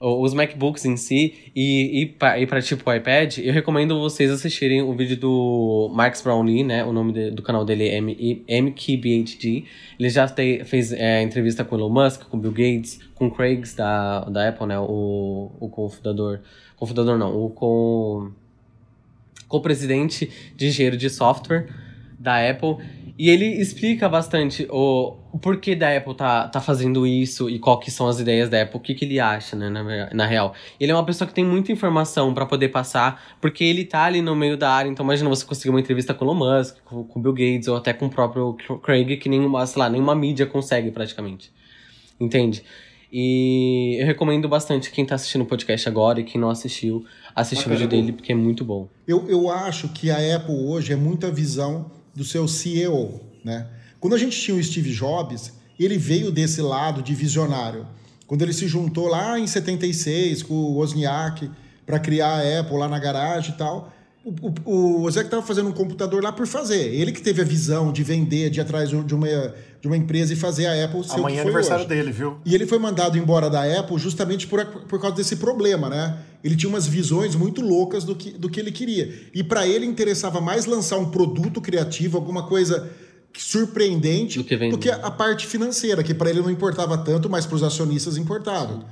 os 0.00 0.32
MacBooks 0.32 0.86
em 0.86 0.96
si, 0.96 1.52
e 1.54 2.00
ir 2.00 2.46
para 2.46 2.62
tipo 2.62 2.88
o 2.88 2.94
iPad, 2.94 3.36
eu 3.36 3.52
recomendo 3.52 4.00
vocês 4.00 4.30
assistirem 4.30 4.80
o 4.80 4.94
vídeo 4.94 5.18
do 5.18 5.90
Marcus 5.94 6.22
Brownlee, 6.22 6.64
né? 6.64 6.82
O 6.82 6.94
nome 6.94 7.12
de, 7.12 7.30
do 7.30 7.42
canal 7.42 7.62
dele 7.62 7.90
é 7.90 8.00
MKBHD. 8.62 9.66
Ele 10.00 10.08
já 10.08 10.26
te, 10.26 10.64
fez 10.64 10.94
é, 10.94 11.20
entrevista 11.20 11.62
com 11.62 11.76
Elon 11.76 11.90
Musk, 11.90 12.22
com 12.22 12.38
Bill 12.38 12.52
Gates, 12.52 13.00
com 13.14 13.30
Craig 13.30 13.62
da, 13.76 14.20
da 14.20 14.48
Apple, 14.48 14.66
né? 14.66 14.78
O, 14.78 15.52
o 15.60 15.68
cofundador. 15.68 16.40
Cofundador 16.74 17.18
não, 17.18 17.36
o 17.36 17.50
co 17.50 18.32
co-presidente 19.54 20.30
de 20.56 20.66
engenheiro 20.66 20.96
de 20.96 21.08
software 21.08 21.66
da 22.18 22.48
Apple. 22.50 22.76
E 23.16 23.30
ele 23.30 23.46
explica 23.46 24.08
bastante 24.08 24.66
o, 24.68 25.16
o 25.32 25.38
porquê 25.38 25.76
da 25.76 25.96
Apple 25.96 26.16
tá, 26.16 26.48
tá 26.48 26.60
fazendo 26.60 27.06
isso 27.06 27.48
e 27.48 27.60
qual 27.60 27.78
que 27.78 27.88
são 27.88 28.08
as 28.08 28.18
ideias 28.18 28.48
da 28.48 28.62
Apple, 28.62 28.76
o 28.76 28.80
que, 28.80 28.92
que 28.92 29.04
ele 29.04 29.20
acha, 29.20 29.54
né, 29.54 29.68
na, 29.68 30.10
na 30.12 30.26
real. 30.26 30.52
Ele 30.80 30.90
é 30.90 30.94
uma 30.94 31.04
pessoa 31.04 31.28
que 31.28 31.32
tem 31.32 31.44
muita 31.44 31.70
informação 31.70 32.34
para 32.34 32.44
poder 32.44 32.70
passar, 32.70 33.36
porque 33.40 33.62
ele 33.62 33.84
tá 33.84 34.02
ali 34.02 34.20
no 34.20 34.34
meio 34.34 34.56
da 34.56 34.68
área, 34.68 34.90
então 34.90 35.04
imagina 35.04 35.28
você 35.28 35.46
conseguir 35.46 35.70
uma 35.70 35.78
entrevista 35.78 36.12
com 36.12 36.24
o 36.24 36.28
Elon 36.28 36.34
Musk, 36.34 36.78
com, 36.84 37.04
com 37.04 37.20
o 37.20 37.22
Bill 37.22 37.32
Gates, 37.34 37.68
ou 37.68 37.76
até 37.76 37.92
com 37.92 38.06
o 38.06 38.10
próprio 38.10 38.56
Craig, 38.82 39.16
que 39.18 39.28
nenhuma, 39.28 39.64
sei 39.64 39.78
lá, 39.78 39.88
nenhuma 39.88 40.16
mídia 40.16 40.44
consegue 40.44 40.90
praticamente. 40.90 41.52
Entende? 42.18 42.64
E 43.16 43.96
eu 44.00 44.06
recomendo 44.06 44.48
bastante 44.48 44.90
quem 44.90 45.06
tá 45.06 45.14
assistindo 45.14 45.42
o 45.42 45.46
podcast 45.46 45.88
agora 45.88 46.18
e 46.18 46.24
quem 46.24 46.40
não 46.40 46.50
assistiu, 46.50 47.04
assistir 47.34 47.66
o 47.66 47.70
vídeo 47.70 47.88
dele, 47.88 48.12
porque 48.12 48.32
é 48.32 48.34
muito 48.34 48.64
bom. 48.64 48.88
Eu, 49.06 49.28
eu 49.28 49.50
acho 49.50 49.88
que 49.88 50.10
a 50.10 50.36
Apple 50.36 50.54
hoje 50.54 50.92
é 50.92 50.96
muita 50.96 51.30
visão 51.30 51.90
do 52.14 52.24
seu 52.24 52.46
CEO, 52.46 53.20
né? 53.44 53.66
Quando 53.98 54.14
a 54.14 54.18
gente 54.18 54.38
tinha 54.38 54.56
o 54.56 54.62
Steve 54.62 54.92
Jobs, 54.92 55.52
ele 55.78 55.98
veio 55.98 56.30
desse 56.30 56.60
lado 56.60 57.02
de 57.02 57.14
visionário. 57.14 57.86
Quando 58.26 58.42
ele 58.42 58.52
se 58.52 58.68
juntou 58.68 59.08
lá 59.08 59.38
em 59.38 59.46
76 59.46 60.42
com 60.42 60.54
o 60.54 60.74
Wozniak 60.74 61.50
para 61.84 61.98
criar 61.98 62.40
a 62.40 62.60
Apple 62.60 62.76
lá 62.76 62.88
na 62.88 62.98
garagem 62.98 63.54
e 63.54 63.58
tal, 63.58 63.92
o, 64.24 64.30
o, 64.30 64.70
o 64.70 65.02
Wozniak 65.02 65.26
estava 65.26 65.42
fazendo 65.42 65.68
um 65.68 65.72
computador 65.72 66.22
lá 66.22 66.32
por 66.32 66.46
fazer. 66.46 66.94
Ele 66.94 67.12
que 67.12 67.20
teve 67.20 67.42
a 67.42 67.44
visão 67.44 67.92
de 67.92 68.02
vender, 68.02 68.50
de 68.50 68.60
ir 68.60 68.62
atrás 68.62 68.88
de 68.88 69.14
uma, 69.14 69.54
de 69.80 69.86
uma 69.86 69.96
empresa 69.96 70.32
e 70.32 70.36
fazer 70.36 70.66
a 70.66 70.84
Apple 70.84 71.04
ser 71.04 71.18
Amanhã 71.18 71.38
é 71.38 71.42
aniversário 71.42 71.84
hoje. 71.84 71.88
dele, 71.88 72.12
viu? 72.12 72.38
E 72.44 72.54
ele 72.54 72.66
foi 72.66 72.78
mandado 72.78 73.18
embora 73.18 73.50
da 73.50 73.64
Apple 73.80 73.98
justamente 73.98 74.46
por, 74.46 74.64
por 74.64 75.00
causa 75.00 75.16
desse 75.16 75.36
problema, 75.36 75.90
né? 75.90 76.18
Ele 76.44 76.54
tinha 76.54 76.68
umas 76.68 76.86
visões 76.86 77.34
muito 77.34 77.62
loucas 77.62 78.04
do 78.04 78.14
que, 78.14 78.30
do 78.30 78.50
que 78.50 78.60
ele 78.60 78.70
queria. 78.70 79.10
E 79.34 79.42
para 79.42 79.66
ele 79.66 79.86
interessava 79.86 80.42
mais 80.42 80.66
lançar 80.66 80.98
um 80.98 81.10
produto 81.10 81.58
criativo, 81.58 82.18
alguma 82.18 82.46
coisa 82.46 82.92
surpreendente, 83.36 84.38
do 84.38 84.44
que, 84.44 84.56
do 84.68 84.78
que 84.78 84.90
a 84.90 85.10
parte 85.10 85.46
financeira, 85.46 86.04
que 86.04 86.12
para 86.12 86.28
ele 86.28 86.40
não 86.40 86.50
importava 86.50 86.98
tanto, 86.98 87.30
mas 87.30 87.46
para 87.46 87.56
os 87.56 87.62
acionistas 87.62 88.18
importava. 88.18 88.84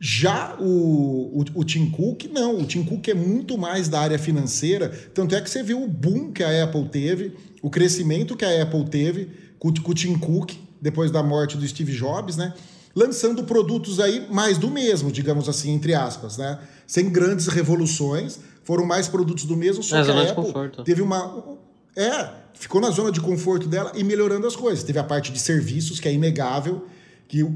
Já 0.00 0.56
o, 0.58 1.40
o, 1.40 1.44
o, 1.54 1.64
Tim 1.64 1.90
Cook, 1.90 2.24
não. 2.32 2.58
O 2.60 2.64
Tim 2.64 2.82
Cook 2.82 3.06
é 3.08 3.14
muito 3.14 3.56
mais 3.56 3.88
da 3.88 4.00
área 4.00 4.18
financeira. 4.18 4.88
Tanto 5.14 5.34
é 5.34 5.40
que 5.40 5.48
você 5.48 5.62
viu 5.62 5.82
o 5.82 5.88
boom 5.88 6.32
que 6.32 6.42
a 6.42 6.64
Apple 6.64 6.88
teve, 6.88 7.32
o 7.62 7.70
crescimento 7.70 8.36
que 8.36 8.44
a 8.44 8.62
Apple 8.62 8.84
teve 8.86 9.28
com 9.58 9.68
o 9.68 9.94
Tim 9.94 10.18
Cook, 10.18 10.52
depois 10.80 11.10
da 11.10 11.22
morte 11.22 11.56
do 11.56 11.66
Steve 11.66 11.92
Jobs, 11.92 12.36
né? 12.36 12.52
Lançando 12.94 13.44
produtos 13.44 13.98
aí 13.98 14.26
mais 14.30 14.58
do 14.58 14.70
mesmo, 14.70 15.10
digamos 15.10 15.48
assim, 15.48 15.72
entre 15.72 15.94
aspas, 15.94 16.36
né? 16.36 16.58
Sem 16.86 17.10
grandes 17.10 17.46
revoluções, 17.46 18.38
foram 18.62 18.86
mais 18.86 19.08
produtos 19.08 19.44
do 19.44 19.56
mesmo, 19.56 19.82
só 19.82 19.98
é, 19.98 20.04
que 20.04 20.10
a 20.10 20.22
Apple 20.22 20.34
conforto. 20.34 20.84
teve 20.84 21.02
uma... 21.02 21.58
É, 21.96 22.28
ficou 22.54 22.80
na 22.80 22.90
zona 22.90 23.12
de 23.12 23.20
conforto 23.20 23.68
dela 23.68 23.92
e 23.94 24.02
melhorando 24.02 24.46
as 24.46 24.56
coisas. 24.56 24.82
Teve 24.82 24.98
a 24.98 25.04
parte 25.04 25.32
de 25.32 25.38
serviços, 25.38 26.00
que 26.00 26.08
é 26.08 26.12
inegável, 26.12 26.86
que 27.28 27.46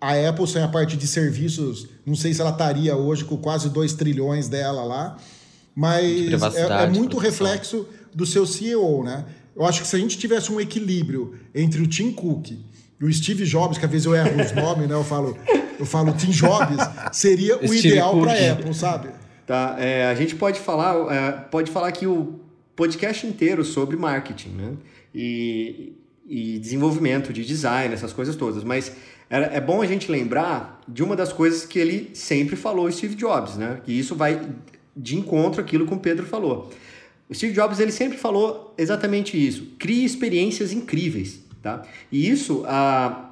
a 0.00 0.28
Apple 0.28 0.46
sem 0.46 0.62
a 0.62 0.68
parte 0.68 0.96
de 0.96 1.06
serviços, 1.06 1.88
não 2.04 2.14
sei 2.14 2.34
se 2.34 2.40
ela 2.40 2.50
estaria 2.50 2.96
hoje 2.96 3.24
com 3.24 3.36
quase 3.36 3.68
2 3.70 3.94
trilhões 3.94 4.48
dela 4.48 4.84
lá, 4.84 5.16
mas 5.74 6.04
é, 6.54 6.84
é 6.84 6.86
muito 6.88 7.16
reflexo 7.18 7.86
do 8.14 8.26
seu 8.26 8.46
CEO, 8.46 9.02
né? 9.02 9.24
Eu 9.56 9.64
acho 9.64 9.82
que 9.82 9.88
se 9.88 9.96
a 9.96 9.98
gente 9.98 10.18
tivesse 10.18 10.52
um 10.52 10.60
equilíbrio 10.60 11.34
entre 11.54 11.80
o 11.80 11.86
Tim 11.86 12.12
Cook 12.12 12.52
e 13.04 13.08
o 13.08 13.12
Steve 13.12 13.44
Jobs, 13.44 13.76
que 13.76 13.84
às 13.84 13.90
vezes 13.90 14.06
eu 14.06 14.14
erro 14.14 14.42
os 14.42 14.52
nomes, 14.52 14.88
né? 14.88 14.94
Eu 14.94 15.04
falo, 15.04 15.36
eu 15.78 15.84
falo 15.84 16.12
Tim 16.12 16.30
Jobs, 16.30 16.78
seria 17.12 17.56
o 17.56 17.68
Steve 17.68 17.88
ideal 17.88 18.18
para 18.18 18.32
a 18.32 18.52
Apple, 18.52 18.74
sabe? 18.74 19.08
Tá, 19.46 19.76
é, 19.78 20.06
a 20.06 20.14
gente 20.14 20.34
pode 20.34 20.58
falar, 20.58 21.12
é, 21.14 21.32
pode 21.32 21.70
falar 21.70 21.88
aqui 21.88 22.06
o 22.06 22.40
podcast 22.74 23.26
inteiro 23.26 23.62
sobre 23.62 23.96
marketing, 23.96 24.48
né? 24.48 24.72
E, 25.14 25.92
e 26.26 26.58
desenvolvimento 26.58 27.32
de 27.32 27.44
design, 27.44 27.92
essas 27.92 28.12
coisas 28.12 28.34
todas, 28.36 28.64
mas 28.64 28.92
é, 29.28 29.56
é 29.56 29.60
bom 29.60 29.82
a 29.82 29.86
gente 29.86 30.10
lembrar 30.10 30.80
de 30.88 31.02
uma 31.02 31.14
das 31.14 31.32
coisas 31.32 31.66
que 31.66 31.78
ele 31.78 32.10
sempre 32.14 32.56
falou, 32.56 32.90
Steve 32.90 33.14
Jobs, 33.14 33.56
né? 33.56 33.80
Que 33.84 33.92
isso 33.92 34.14
vai 34.14 34.40
de 34.96 35.16
encontro 35.16 35.60
àquilo 35.60 35.86
que 35.86 35.92
o 35.92 35.98
Pedro 35.98 36.24
falou. 36.24 36.70
O 37.28 37.34
Steve 37.34 37.52
Jobs 37.52 37.80
ele 37.80 37.92
sempre 37.92 38.16
falou 38.16 38.74
exatamente 38.78 39.36
isso: 39.36 39.66
crie 39.78 40.04
experiências 40.04 40.72
incríveis, 40.72 41.40
tá? 41.64 41.82
E 42.12 42.30
isso 42.30 42.62
a 42.66 43.30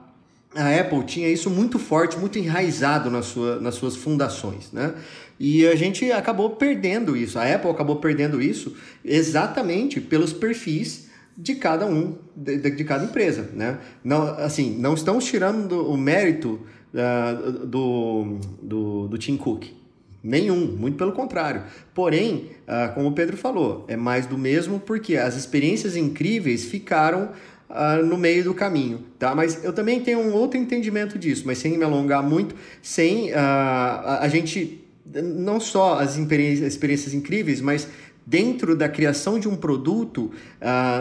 a 0.55 0.81
Apple 0.81 1.03
tinha 1.05 1.29
isso 1.29 1.49
muito 1.49 1.79
forte, 1.79 2.19
muito 2.19 2.39
enraizado 2.39 3.11
na 3.11 3.23
sua, 3.23 3.59
nas 3.59 3.75
suas 3.75 3.97
fundações, 3.97 4.71
né? 4.71 4.95
E 5.41 5.67
a 5.67 5.75
gente 5.75 6.13
acabou 6.13 6.51
perdendo 6.51 7.17
isso, 7.17 7.39
a 7.39 7.55
Apple 7.55 7.71
acabou 7.71 7.97
perdendo 7.97 8.41
isso 8.41 8.77
exatamente 9.03 10.01
pelos 10.01 10.33
perfis 10.33 11.09
de 11.37 11.55
cada 11.55 11.87
um, 11.87 12.19
de, 12.37 12.59
de 12.59 12.85
cada 12.85 13.05
empresa, 13.05 13.51
né? 13.55 13.79
Não, 14.05 14.23
assim, 14.39 14.77
não 14.79 14.93
estamos 14.93 15.25
tirando 15.25 15.91
o 15.91 15.97
mérito 15.97 16.61
uh, 16.93 17.67
do, 17.67 18.39
do, 18.63 19.09
do 19.09 19.19
Tim 19.19 19.39
Cook, 19.39 19.65
Nenhum, 20.23 20.77
muito 20.77 20.97
pelo 20.97 21.11
contrário. 21.11 21.65
Porém, 21.93 22.51
ah, 22.69 22.93
como 22.95 23.09
o 23.09 23.13
Pedro 23.13 23.37
falou, 23.37 23.85
é 23.89 23.97
mais 23.97 24.25
do 24.25 24.39
mesmo 24.39 24.79
porque 24.79 25.17
as 25.17 25.35
experiências 25.37 25.97
incríveis 25.97 26.65
ficaram 26.65 27.31
ah, 27.75 27.97
no 27.97 28.19
meio 28.19 28.45
do 28.45 28.53
caminho, 28.53 29.03
tá? 29.19 29.35
Mas 29.35 29.65
eu 29.65 29.73
também 29.73 29.99
tenho 30.01 30.19
um 30.19 30.35
outro 30.35 30.59
entendimento 30.59 31.19
disso, 31.19 31.45
mas 31.47 31.57
sem 31.57 31.79
me 31.79 31.83
alongar 31.83 32.23
muito, 32.23 32.55
sem 32.83 33.33
ah, 33.33 34.19
a, 34.21 34.29
gente 34.29 34.85
não 35.07 35.59
só 35.59 35.99
as 35.99 36.19
experiências, 36.19 36.75
experiências 36.75 37.15
incríveis, 37.15 37.63
mas 37.63 37.89
dentro 38.27 38.77
da 38.77 38.91
criação 38.91 39.39
de 39.39 39.49
um 39.49 39.57
produto, 39.57 40.31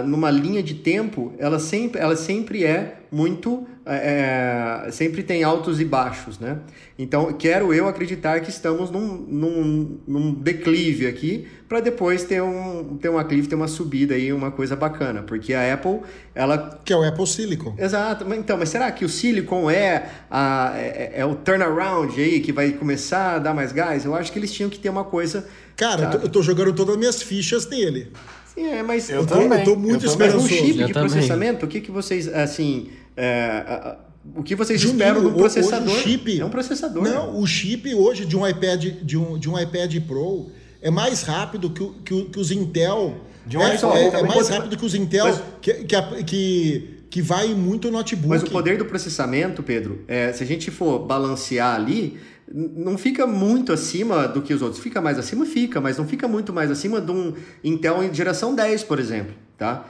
numa 0.08 0.32
linha 0.32 0.64
de 0.64 0.74
tempo, 0.74 1.34
ela 1.38 1.60
sempre, 1.60 2.02
ela 2.02 2.16
sempre 2.16 2.64
é 2.64 3.01
muito. 3.12 3.68
É, 3.86 4.86
é, 4.88 4.92
sempre 4.92 5.24
tem 5.24 5.44
altos 5.44 5.82
e 5.82 5.86
baixos, 5.86 6.40
né? 6.40 6.60
Então, 6.98 7.34
quero 7.34 7.74
eu 7.74 7.88
acreditar 7.88 8.40
que 8.40 8.50
estamos 8.50 8.92
num, 8.92 9.08
num, 9.28 10.00
num 10.08 10.34
declive 10.34 11.08
aqui, 11.08 11.48
para 11.68 11.80
depois 11.80 12.24
ter 12.24 12.42
um, 12.42 12.98
ter 13.02 13.10
uma 13.10 13.24
clive, 13.24 13.48
ter 13.48 13.56
uma 13.56 13.68
subida 13.68 14.14
aí, 14.14 14.32
uma 14.32 14.52
coisa 14.52 14.76
bacana. 14.76 15.24
Porque 15.24 15.54
a 15.54 15.74
Apple, 15.74 16.02
ela. 16.34 16.80
Que 16.86 16.94
é 16.94 16.96
o 16.96 17.04
Apple 17.04 17.28
Silicon. 17.28 17.76
Exato. 17.78 18.32
Então, 18.34 18.58
mas 18.58 18.70
será 18.70 18.92
que 18.92 19.04
o 19.04 19.10
Silicon 19.10 19.70
é, 19.70 20.10
a, 20.30 20.74
é, 20.78 21.14
é 21.16 21.26
o 21.26 21.36
turnaround 21.36 22.22
aí 22.22 22.40
que 22.40 22.54
vai 22.54 22.72
começar 22.72 23.36
a 23.36 23.40
dar 23.40 23.54
mais 23.54 23.74
gás? 23.74 24.06
Eu 24.06 24.16
acho 24.16 24.32
que 24.32 24.40
eles 24.40 24.54
tinham 24.54 24.70
que 24.70 24.80
ter 24.80 24.90
uma 24.90 25.04
coisa. 25.04 25.48
Cara, 25.76 26.04
eu 26.04 26.12
tô, 26.12 26.18
eu 26.18 26.30
tô 26.30 26.42
jogando 26.42 26.72
todas 26.72 26.94
as 26.94 27.00
minhas 27.00 27.22
fichas 27.22 27.68
nele. 27.68 28.12
Sim, 28.54 28.68
é, 28.68 28.84
mas 28.84 29.10
eu, 29.10 29.22
eu, 29.22 29.26
tô, 29.26 29.42
eu 29.42 29.64
tô 29.64 29.76
muito 29.76 30.06
esperançoso. 30.06 30.44
Mas 30.44 30.60
o 30.60 30.66
chip 30.66 30.86
de 30.86 30.94
processamento, 30.94 31.66
o 31.66 31.70
que, 31.70 31.80
que 31.80 31.90
vocês, 31.90 32.28
assim, 32.28 32.90
é, 33.16 33.96
o 34.36 34.44
que 34.44 34.56
vocês 34.56 34.80
Juninho, 34.80 35.00
esperam 35.00 35.24
do 35.24 35.32
processador? 35.32 35.98
chip, 36.00 36.40
é 36.40 36.46
um 36.46 36.50
processador. 36.50 37.04
Não, 37.04 37.40
o 37.40 37.48
chip 37.48 37.94
hoje 37.94 38.26
de 38.26 38.38
um 38.38 38.48
iPad, 38.48 38.86
de 39.02 39.18
um, 39.18 39.38
de 39.38 39.50
um 39.50 39.60
iPad 39.60 39.96
Pro 40.06 40.52
é 40.82 40.92
mais 40.92 41.24
rápido 41.24 41.70
que, 41.70 41.88
que, 42.06 42.26
que 42.26 42.40
os 42.40 42.52
Intel. 42.52 43.16
De 43.46 43.58
um 43.58 43.62
é, 43.62 43.76
é, 43.76 44.20
é 44.20 44.24
mais 44.24 44.50
rápido 44.50 44.78
que 44.78 44.86
os 44.86 44.94
Intel 44.94 45.26
mas, 45.26 45.42
que, 45.60 45.74
que, 45.86 46.24
que, 46.24 46.98
que 47.10 47.22
vai 47.22 47.54
muito 47.56 47.90
notebook. 47.90 48.30
Mas 48.30 48.44
o 48.44 48.52
poder 48.52 48.78
do 48.78 48.86
processamento, 48.86 49.64
Pedro, 49.64 50.04
é, 50.08 50.32
se 50.32 50.44
a 50.44 50.46
gente 50.46 50.70
for 50.70 51.00
balancear 51.00 51.76
ali, 51.76 52.20
não 52.54 52.98
fica 52.98 53.26
muito 53.26 53.74
acima 53.74 54.28
do 54.28 54.42
que 54.42 54.54
os 54.54 54.62
outros. 54.62 54.82
Fica 54.82 55.02
mais 55.02 55.18
acima? 55.18 55.46
Fica, 55.46 55.82
mas 55.82 55.98
não 55.98 56.08
fica 56.08 56.28
muito 56.28 56.54
mais 56.54 56.70
acima 56.70 57.02
de 57.02 57.12
um 57.12 57.34
Intel 57.64 58.04
em 58.04 58.14
geração 58.14 58.54
10, 58.54 58.84
por 58.84 59.00
exemplo, 59.00 59.34
tá? 59.58 59.88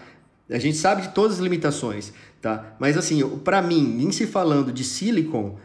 A 0.52 0.60
gente 0.60 0.78
sabe 0.78 1.04
de 1.04 1.10
todas 1.10 1.38
as 1.38 1.40
limitações, 1.40 2.12
tá? 2.42 2.76
Mas 2.80 2.98
assim, 2.98 3.26
para 3.40 3.62
mim, 3.62 4.04
em 4.04 4.12
se 4.12 4.28
falando 4.28 4.72
de 4.72 4.84
silicon, 4.84 5.58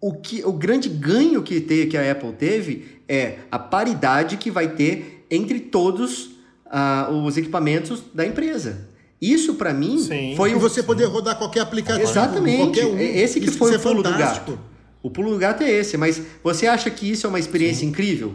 o, 0.00 0.14
que, 0.14 0.44
o 0.44 0.52
grande 0.52 0.88
ganho 0.88 1.42
que, 1.42 1.60
te, 1.60 1.86
que 1.86 1.96
a 1.96 2.10
Apple 2.12 2.32
teve 2.32 3.00
é 3.08 3.38
a 3.50 3.58
paridade 3.58 4.36
que 4.36 4.50
vai 4.50 4.68
ter 4.74 5.26
entre 5.30 5.60
todos 5.60 6.30
uh, 6.66 7.12
os 7.24 7.36
equipamentos 7.36 8.02
da 8.14 8.26
empresa. 8.26 8.88
Isso 9.20 9.54
para 9.54 9.74
mim 9.74 9.98
sim, 9.98 10.34
foi 10.36 10.54
o 10.54 10.60
você 10.60 10.82
poder 10.82 11.06
rodar 11.06 11.36
qualquer 11.36 11.60
aplicativo, 11.60 12.08
Exatamente. 12.08 12.56
qualquer 12.56 12.86
um. 12.86 12.98
Esse 12.98 13.40
que 13.40 13.48
isso 13.48 13.58
foi 13.58 13.74
o 13.74 13.80
pulo 13.80 14.02
do 14.02 14.16
gato. 14.16 14.58
O 15.02 15.10
pulo 15.10 15.30
do 15.30 15.38
gato 15.38 15.62
é 15.62 15.70
esse, 15.70 15.96
mas 15.96 16.22
você 16.42 16.66
acha 16.66 16.90
que 16.90 17.10
isso 17.10 17.26
é 17.26 17.28
uma 17.28 17.38
experiência 17.38 17.80
Sim. 17.80 17.88
incrível? 17.88 18.34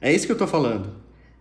É 0.00 0.12
isso 0.12 0.26
que 0.26 0.32
eu 0.32 0.34
estou 0.34 0.48
falando. 0.48 0.92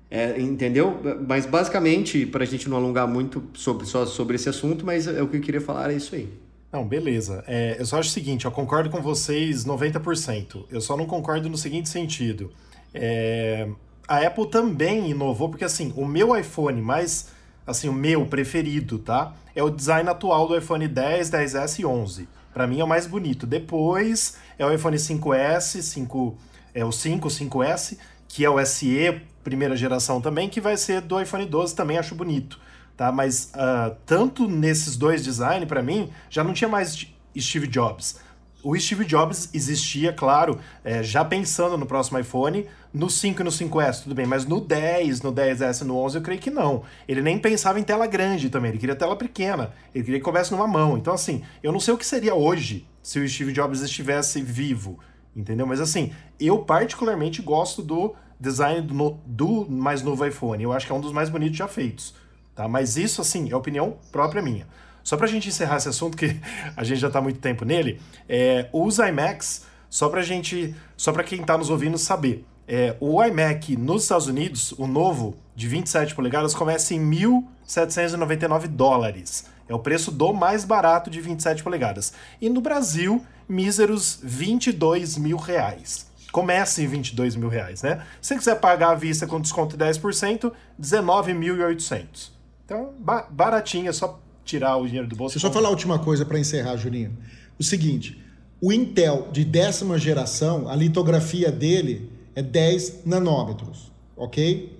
É, 0.10 0.40
entendeu? 0.40 1.00
Mas 1.28 1.46
basicamente, 1.46 2.26
para 2.26 2.44
a 2.44 2.48
gente 2.48 2.70
não 2.70 2.78
alongar 2.78 3.08
muito 3.08 3.44
sobre, 3.54 3.86
só 3.86 4.06
sobre 4.06 4.36
esse 4.36 4.48
assunto, 4.48 4.86
mas 4.86 5.06
é 5.06 5.22
o 5.22 5.28
que 5.28 5.38
eu 5.38 5.42
queria 5.42 5.62
falar 5.62 5.92
é 5.92 5.96
isso 5.96 6.16
aí. 6.16 6.30
Não, 6.72 6.88
beleza. 6.88 7.44
É, 7.48 7.76
eu 7.80 7.86
só 7.86 8.00
acho 8.00 8.10
o 8.10 8.12
seguinte, 8.12 8.46
eu 8.46 8.52
concordo 8.52 8.90
com 8.90 9.02
vocês 9.02 9.66
90%. 9.66 10.66
Eu 10.70 10.82
só 10.82 10.96
não 10.96 11.06
concordo 11.06 11.50
no 11.50 11.58
seguinte 11.58 11.90
sentido. 11.90 12.52
É, 12.94 13.68
a 14.08 14.20
Apple 14.20 14.50
também 14.50 15.10
inovou, 15.10 15.50
porque 15.50 15.66
assim, 15.66 15.94
o 15.96 16.06
meu 16.06 16.38
iPhone 16.38 16.82
mais, 16.82 17.30
assim, 17.66 17.90
o 17.90 17.94
meu 17.94 18.26
preferido, 18.26 19.00
tá? 19.00 19.34
É 19.56 19.62
o 19.64 19.70
design 19.70 20.10
atual 20.10 20.48
do 20.48 20.58
iPhone 20.58 20.88
10, 20.88 21.32
10S 21.32 21.80
e 21.80 21.86
11. 21.86 22.28
Para 22.54 22.66
mim 22.66 22.80
é 22.80 22.84
o 22.84 22.88
mais 22.88 23.06
bonito. 23.06 23.46
Depois 23.46 24.38
é 24.58 24.66
o 24.66 24.74
iPhone 24.74 24.98
5S, 24.98 25.82
5, 25.82 26.38
é 26.74 26.84
o 26.86 26.92
5, 26.92 27.28
5S, 27.28 27.98
que 28.28 28.44
é 28.44 28.50
o 28.50 28.64
SE, 28.66 29.22
primeira 29.44 29.76
geração 29.76 30.20
também, 30.20 30.50
que 30.50 30.60
vai 30.60 30.76
ser 30.78 31.02
do 31.02 31.20
iPhone 31.20 31.46
12, 31.46 31.76
também 31.76 31.98
acho 31.98 32.14
bonito. 32.16 32.60
Tá? 32.96 33.12
Mas 33.12 33.52
uh, 33.56 33.96
tanto 34.06 34.48
nesses 34.48 34.98
dois 34.98 35.24
designs, 35.24 35.66
para 35.66 35.82
mim, 35.82 36.10
já 36.30 36.44
não 36.44 36.54
tinha 36.54 36.68
mais 36.68 37.08
Steve 37.38 37.68
Jobs. 37.68 38.20
O 38.64 38.78
Steve 38.78 39.06
Jobs 39.06 39.50
existia, 39.54 40.12
claro, 40.12 40.60
é, 40.84 41.04
já 41.04 41.24
pensando 41.24 41.78
no 41.78 41.86
próximo 41.86 42.20
iPhone, 42.20 42.66
no 42.92 43.10
5 43.10 43.42
e 43.42 43.44
no 43.44 43.52
5S, 43.52 44.04
tudo 44.04 44.16
bem, 44.16 44.26
mas 44.26 44.46
no 44.46 44.60
10, 44.60 45.22
no 45.22 45.32
10S, 45.32 45.84
no 45.84 45.96
11, 45.98 46.18
eu 46.18 46.22
creio 46.22 46.42
que 46.42 46.50
não. 46.50 46.84
Ele 47.08 47.22
nem 47.22 47.38
pensava 47.38 47.80
em 47.80 47.84
tela 47.84 48.08
grande 48.08 48.50
também, 48.50 48.72
ele 48.72 48.80
queria 48.80 48.96
tela 48.96 49.16
pequena, 49.16 49.72
ele 49.94 50.04
queria 50.04 50.20
que 50.20 50.24
coubesse 50.24 50.52
numa 50.52 50.68
mão. 50.68 50.98
Então, 50.98 51.14
assim, 51.14 51.44
eu 51.62 51.72
não 51.72 51.80
sei 51.80 51.94
o 51.94 51.98
que 51.98 52.06
seria 52.06 52.34
hoje 52.34 52.86
se 53.02 53.20
o 53.20 53.30
Steve 53.30 53.54
Jobs 53.54 53.82
estivesse 53.82 54.42
vivo, 54.42 55.00
entendeu? 55.38 55.68
Mas, 55.68 55.80
assim, 55.80 56.12
eu 56.40 56.60
particularmente 56.60 57.42
gosto 57.42 57.82
do 57.82 58.16
design 58.40 58.82
do, 58.82 59.18
do 59.26 59.70
mais 59.70 60.02
novo 60.02 60.26
iPhone. 60.26 60.64
Eu 60.64 60.74
acho 60.74 60.86
que 60.86 60.92
é 60.92 60.96
um 60.96 61.00
dos 61.00 61.12
mais 61.12 61.30
bonitos 61.30 61.58
já 61.58 61.68
feitos, 61.68 62.16
tá? 62.56 62.68
Mas 62.68 62.98
isso, 62.98 63.22
assim, 63.22 63.50
é 63.52 63.56
opinião 63.56 63.98
própria 64.12 64.42
minha. 64.42 64.68
Só 65.04 65.16
para 65.16 65.26
a 65.26 65.30
gente 65.30 65.48
encerrar 65.48 65.78
esse 65.78 65.88
assunto, 65.88 66.18
que 66.18 66.36
a 66.76 66.84
gente 66.84 67.00
já 67.00 67.08
está 67.08 67.22
muito 67.22 67.40
tempo 67.40 67.64
nele, 67.64 68.02
é, 68.28 68.68
os 68.74 68.98
iMacs, 68.98 69.66
só 69.90 70.10
para 70.10 70.22
gente, 70.22 70.76
só 70.98 71.14
para 71.14 71.24
quem 71.24 71.40
está 71.40 71.58
nos 71.58 71.70
ouvindo 71.70 71.98
saber, 71.98 72.46
é, 72.68 72.98
o 73.00 73.24
iMac 73.24 73.78
nos 73.78 74.04
Estados 74.04 74.28
Unidos, 74.28 74.74
o 74.74 74.86
novo 74.86 75.38
de 75.56 75.68
27 75.68 76.14
polegadas, 76.14 76.54
começa 76.54 76.94
em 76.94 77.00
1.799 77.00 78.68
dólares. 78.68 79.46
É 79.70 79.74
o 79.74 79.80
preço 79.80 80.12
do 80.12 80.34
mais 80.34 80.66
barato 80.66 81.10
de 81.10 81.22
27 81.22 81.64
polegadas. 81.64 82.14
E 82.42 82.50
no 82.50 82.60
Brasil, 82.60 83.26
míseros 83.48 84.20
22 84.22 85.18
mil 85.18 85.38
reais. 85.38 86.08
Começa 86.32 86.82
em 86.82 86.88
22 86.88 87.36
mil 87.36 87.50
reais, 87.50 87.82
né? 87.82 88.04
Se 88.22 88.30
você 88.30 88.36
quiser 88.38 88.60
pagar 88.60 88.92
à 88.92 88.96
vista 88.96 89.26
com 89.26 89.40
desconto 89.40 89.78
de 89.78 89.84
10%, 89.84 90.52
19.800. 90.80 92.32
Então, 92.66 92.94
baratinho, 93.30 93.90
é 93.90 93.94
só 93.94 94.20
tirar 94.44 94.76
o 94.78 94.86
dinheiro 94.86 95.08
do 95.08 95.16
bolso. 95.16 95.36
Deixa 95.36 95.48
eu 95.48 95.52
só 95.52 95.54
falar 95.54 95.70
a 95.70 95.72
última 95.72 96.00
coisa 96.00 96.26
para 96.26 96.38
encerrar, 96.38 96.76
Juninho. 96.76 97.18
O 97.58 97.64
seguinte, 97.64 98.22
o 98.62 98.74
Intel 98.74 99.30
de 99.32 99.46
décima 99.46 99.98
geração, 99.98 100.68
a 100.68 100.76
litografia 100.76 101.52
dele 101.52 102.12
é 102.36 102.42
10 102.42 103.06
nanômetros, 103.06 103.92
ok? 104.16 104.78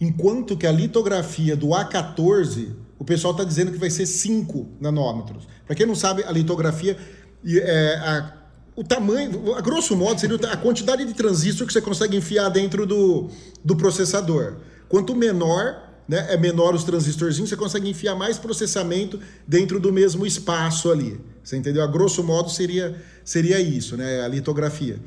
Enquanto 0.00 0.56
que 0.56 0.66
a 0.66 0.72
litografia 0.72 1.56
do 1.56 1.68
A14, 1.68 2.74
o 2.98 3.04
pessoal 3.04 3.32
está 3.32 3.44
dizendo 3.44 3.72
que 3.72 3.78
vai 3.78 3.90
ser 3.90 4.06
5 4.06 4.66
nanômetros. 4.80 5.48
Para 5.66 5.74
quem 5.74 5.86
não 5.86 5.94
sabe, 5.94 6.24
a 6.24 6.30
litografia, 6.30 6.96
é, 7.44 7.96
a, 7.96 8.32
o 8.76 8.84
tamanho, 8.84 9.54
a 9.54 9.60
grosso 9.60 9.96
modo, 9.96 10.20
seria 10.20 10.36
a 10.50 10.56
quantidade 10.56 11.04
de 11.04 11.14
transistor 11.14 11.66
que 11.66 11.72
você 11.72 11.80
consegue 11.80 12.16
enfiar 12.16 12.48
dentro 12.48 12.86
do, 12.86 13.28
do 13.64 13.74
processador. 13.76 14.56
Quanto 14.88 15.14
menor, 15.14 15.82
né, 16.08 16.26
é 16.30 16.36
menor 16.36 16.74
os 16.74 16.84
transistorzinhos, 16.84 17.50
você 17.50 17.56
consegue 17.56 17.88
enfiar 17.88 18.14
mais 18.14 18.38
processamento 18.38 19.18
dentro 19.46 19.80
do 19.80 19.92
mesmo 19.92 20.26
espaço 20.26 20.90
ali. 20.90 21.20
Você 21.42 21.56
entendeu? 21.56 21.82
A 21.82 21.86
grosso 21.86 22.22
modo 22.22 22.50
seria, 22.50 23.00
seria 23.24 23.60
isso, 23.60 23.96
né? 23.96 24.22
A 24.22 24.28
litografia. 24.28 24.98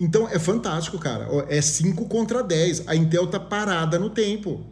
Então 0.00 0.28
é 0.28 0.38
fantástico, 0.38 0.98
cara. 0.98 1.28
É 1.48 1.60
5 1.60 2.06
contra 2.06 2.42
10. 2.42 2.88
A 2.88 2.96
Intel 2.96 3.26
tá 3.26 3.38
parada 3.38 3.98
no 3.98 4.10
tempo. 4.10 4.66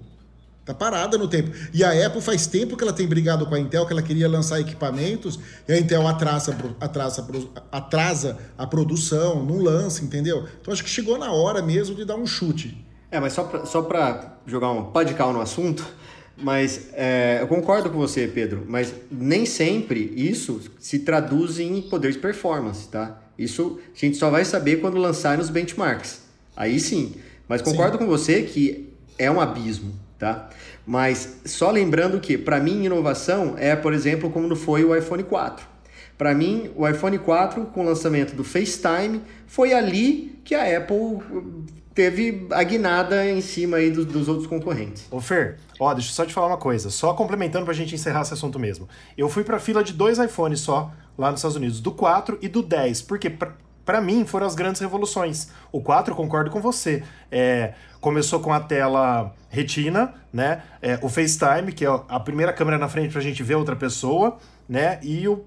Tá 0.70 0.74
parada 0.74 1.18
no 1.18 1.26
tempo. 1.26 1.50
E 1.74 1.82
a 1.82 2.06
Apple 2.06 2.20
faz 2.20 2.46
tempo 2.46 2.76
que 2.76 2.84
ela 2.84 2.92
tem 2.92 3.04
brigado 3.04 3.44
com 3.44 3.54
a 3.56 3.58
Intel, 3.58 3.84
que 3.86 3.92
ela 3.92 4.02
queria 4.02 4.28
lançar 4.28 4.60
equipamentos, 4.60 5.36
e 5.66 5.72
a 5.72 5.76
Intel 5.76 6.06
atrasa, 6.06 6.56
atrasa, 6.80 7.26
atrasa 7.72 8.38
a 8.56 8.64
produção, 8.68 9.44
não 9.44 9.58
lança, 9.58 10.04
entendeu? 10.04 10.46
Então 10.60 10.72
acho 10.72 10.84
que 10.84 10.88
chegou 10.88 11.18
na 11.18 11.32
hora 11.32 11.60
mesmo 11.60 11.96
de 11.96 12.04
dar 12.04 12.14
um 12.14 12.24
chute. 12.24 12.86
É, 13.10 13.18
mas 13.18 13.32
só 13.32 13.42
para 13.42 13.66
só 13.66 14.38
jogar 14.46 14.70
um 14.70 14.92
pá 14.92 15.02
de 15.02 15.12
cal 15.14 15.32
no 15.32 15.40
assunto, 15.40 15.84
mas 16.36 16.90
é, 16.92 17.38
eu 17.40 17.48
concordo 17.48 17.90
com 17.90 17.98
você, 17.98 18.28
Pedro, 18.28 18.64
mas 18.68 18.94
nem 19.10 19.44
sempre 19.44 20.14
isso 20.16 20.60
se 20.78 21.00
traduz 21.00 21.58
em 21.58 21.82
poder 21.82 22.12
de 22.12 22.18
performance, 22.18 22.86
tá? 22.86 23.20
Isso 23.36 23.80
a 23.92 23.98
gente 23.98 24.16
só 24.16 24.30
vai 24.30 24.44
saber 24.44 24.76
quando 24.80 24.98
lançar 24.98 25.36
nos 25.36 25.50
benchmarks. 25.50 26.20
Aí 26.56 26.78
sim. 26.78 27.16
Mas 27.48 27.60
concordo 27.60 27.98
sim. 27.98 28.04
com 28.04 28.08
você 28.08 28.42
que 28.42 28.92
é 29.18 29.28
um 29.28 29.40
abismo, 29.40 29.92
tá? 30.20 30.50
Mas 30.86 31.40
só 31.46 31.70
lembrando 31.70 32.20
que, 32.20 32.36
para 32.36 32.60
mim, 32.60 32.84
inovação 32.84 33.54
é, 33.56 33.74
por 33.74 33.94
exemplo, 33.94 34.30
como 34.30 34.54
foi 34.54 34.84
o 34.84 34.94
iPhone 34.94 35.24
4. 35.24 35.66
Para 36.16 36.34
mim, 36.34 36.70
o 36.76 36.86
iPhone 36.86 37.18
4, 37.18 37.64
com 37.66 37.80
o 37.80 37.84
lançamento 37.84 38.36
do 38.36 38.44
FaceTime, 38.44 39.22
foi 39.46 39.72
ali 39.72 40.38
que 40.44 40.54
a 40.54 40.76
Apple 40.76 41.18
teve 41.94 42.46
a 42.50 42.62
guinada 42.62 43.26
em 43.26 43.40
cima 43.40 43.78
aí 43.78 43.90
dos, 43.90 44.04
dos 44.04 44.28
outros 44.28 44.46
concorrentes. 44.46 45.06
Ô 45.10 45.20
Fer, 45.20 45.58
ó, 45.78 45.94
deixa 45.94 46.10
eu 46.10 46.14
só 46.14 46.26
te 46.26 46.34
falar 46.34 46.48
uma 46.48 46.58
coisa, 46.58 46.90
só 46.90 47.14
complementando 47.14 47.64
pra 47.64 47.72
gente 47.72 47.94
encerrar 47.94 48.20
esse 48.20 48.34
assunto 48.34 48.58
mesmo. 48.58 48.86
Eu 49.16 49.30
fui 49.30 49.42
pra 49.42 49.58
fila 49.58 49.82
de 49.82 49.94
dois 49.94 50.18
iPhones 50.18 50.60
só 50.60 50.92
lá 51.16 51.30
nos 51.30 51.40
Estados 51.40 51.56
Unidos, 51.56 51.80
do 51.80 51.90
4 51.90 52.38
e 52.42 52.48
do 52.48 52.62
10, 52.62 53.02
porque 53.02 53.30
pra, 53.30 53.54
para 53.84 54.00
mim 54.00 54.24
foram 54.24 54.46
as 54.46 54.54
grandes 54.54 54.80
revoluções. 54.80 55.50
O 55.72 55.80
4, 55.80 56.14
concordo 56.14 56.50
com 56.50 56.60
você, 56.60 57.02
é, 57.30 57.74
começou 58.00 58.40
com 58.40 58.52
a 58.52 58.60
tela 58.60 59.34
retina, 59.48 60.14
né? 60.32 60.62
É, 60.80 60.98
o 61.02 61.08
FaceTime, 61.08 61.72
que 61.72 61.84
é 61.84 61.88
a 62.08 62.20
primeira 62.20 62.52
câmera 62.52 62.78
na 62.78 62.88
frente 62.88 63.12
pra 63.12 63.20
gente 63.20 63.42
ver 63.42 63.56
outra 63.56 63.76
pessoa, 63.76 64.38
né? 64.68 64.98
E 65.02 65.26
o 65.26 65.44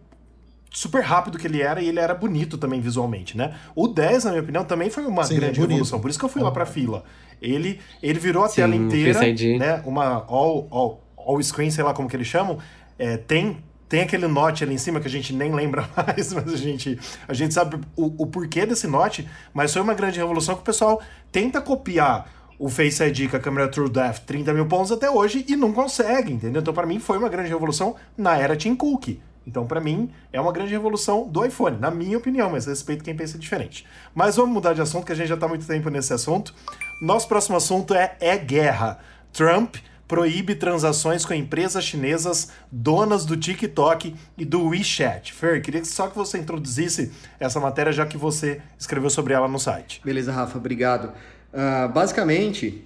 super 0.73 1.03
rápido 1.03 1.37
que 1.37 1.45
ele 1.45 1.61
era 1.61 1.81
e 1.81 1.87
ele 1.87 1.99
era 1.99 2.15
bonito 2.15 2.57
também 2.57 2.81
visualmente, 2.81 3.37
né? 3.37 3.55
O 3.75 3.87
10, 3.87 4.25
na 4.25 4.31
minha 4.31 4.43
opinião, 4.43 4.65
também 4.65 4.89
foi 4.89 5.05
uma 5.05 5.23
Sim, 5.23 5.35
grande 5.35 5.59
é 5.59 5.63
revolução, 5.63 5.99
por 6.01 6.09
isso 6.09 6.17
que 6.17 6.25
eu 6.25 6.29
fui 6.29 6.41
lá 6.41 6.51
pra 6.51 6.65
fila. 6.65 7.03
Ele, 7.41 7.79
ele 8.01 8.19
virou 8.19 8.43
a 8.43 8.49
Sim, 8.49 8.55
tela 8.55 8.75
inteira, 8.75 9.19
né? 9.59 9.81
Uma 9.85 10.25
all, 10.27 10.67
all, 10.71 11.03
all 11.15 11.41
screen, 11.43 11.69
sei 11.69 11.83
lá 11.83 11.93
como 11.93 12.09
que 12.09 12.15
eles 12.15 12.27
chamam, 12.27 12.57
é, 12.97 13.17
tem 13.17 13.57
tem 13.93 14.01
aquele 14.01 14.27
note 14.27 14.63
ali 14.63 14.73
em 14.73 14.77
cima 14.79 14.99
que 14.99 15.05
a 15.05 15.09
gente 15.09 15.31
nem 15.35 15.53
lembra 15.53 15.87
mais, 15.95 16.33
mas 16.33 16.51
a 16.51 16.57
gente, 16.57 16.99
a 17.27 17.33
gente 17.35 17.53
sabe 17.53 17.79
o, 17.95 18.23
o 18.23 18.25
porquê 18.25 18.65
desse 18.65 18.87
note, 18.87 19.29
mas 19.53 19.71
foi 19.71 19.83
uma 19.83 19.93
grande 19.93 20.17
revolução 20.17 20.55
que 20.55 20.61
o 20.61 20.65
pessoal 20.65 20.99
tenta 21.31 21.61
copiar 21.61 22.27
o 22.57 22.69
Face 22.69 23.03
ID 23.03 23.29
com 23.29 23.37
a 23.37 23.39
câmera 23.39 23.67
True 23.67 23.87
Depth 23.87 24.23
30 24.25 24.51
mil 24.51 24.65
pontos 24.65 24.91
até 24.91 25.11
hoje 25.11 25.45
e 25.47 25.55
não 25.55 25.71
consegue, 25.71 26.33
entendeu? 26.33 26.59
Então, 26.59 26.73
para 26.73 26.87
mim, 26.87 26.97
foi 26.97 27.19
uma 27.19 27.29
grande 27.29 27.49
revolução 27.49 27.95
na 28.17 28.35
era 28.35 28.55
Tim 28.55 28.75
Cook. 28.75 29.19
Então, 29.45 29.67
para 29.67 29.79
mim, 29.79 30.09
é 30.31 30.41
uma 30.41 30.51
grande 30.51 30.71
revolução 30.71 31.27
do 31.27 31.45
iPhone, 31.45 31.77
na 31.77 31.91
minha 31.91 32.17
opinião, 32.17 32.49
mas 32.49 32.65
respeito 32.65 33.03
quem 33.03 33.15
pensa 33.15 33.37
diferente. 33.37 33.85
Mas 34.15 34.37
vamos 34.37 34.55
mudar 34.55 34.73
de 34.73 34.81
assunto, 34.81 35.05
que 35.05 35.11
a 35.11 35.15
gente 35.15 35.27
já 35.27 35.35
está 35.35 35.47
muito 35.47 35.67
tempo 35.67 35.91
nesse 35.91 36.11
assunto. 36.11 36.51
Nosso 36.99 37.27
próximo 37.27 37.57
assunto 37.57 37.93
é, 37.93 38.17
é 38.19 38.35
guerra. 38.39 38.97
Trump 39.31 39.75
proíbe 40.13 40.53
transações 40.53 41.25
com 41.25 41.33
empresas 41.33 41.83
chinesas 41.83 42.49
donas 42.71 43.25
do 43.25 43.35
TikTok 43.35 44.13
e 44.37 44.45
do 44.45 44.67
WeChat. 44.67 45.33
Fer, 45.33 45.59
queria 45.59 45.83
só 45.83 46.05
que 46.05 46.15
você 46.15 46.37
introduzisse 46.37 47.11
essa 47.39 47.59
matéria, 47.59 47.91
já 47.91 48.05
que 48.05 48.15
você 48.15 48.61
escreveu 48.77 49.09
sobre 49.09 49.33
ela 49.33 49.47
no 49.47 49.57
site. 49.57 49.99
Beleza, 50.05 50.31
Rafa, 50.31 50.59
obrigado. 50.59 51.05
Uh, 51.51 51.91
basicamente, 51.91 52.85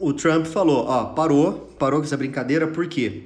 o 0.00 0.14
Trump 0.14 0.46
falou, 0.46 0.86
ó, 0.86 1.04
parou, 1.04 1.74
parou 1.78 2.00
com 2.00 2.06
essa 2.06 2.16
brincadeira, 2.16 2.66
por 2.66 2.88
quê? 2.88 3.24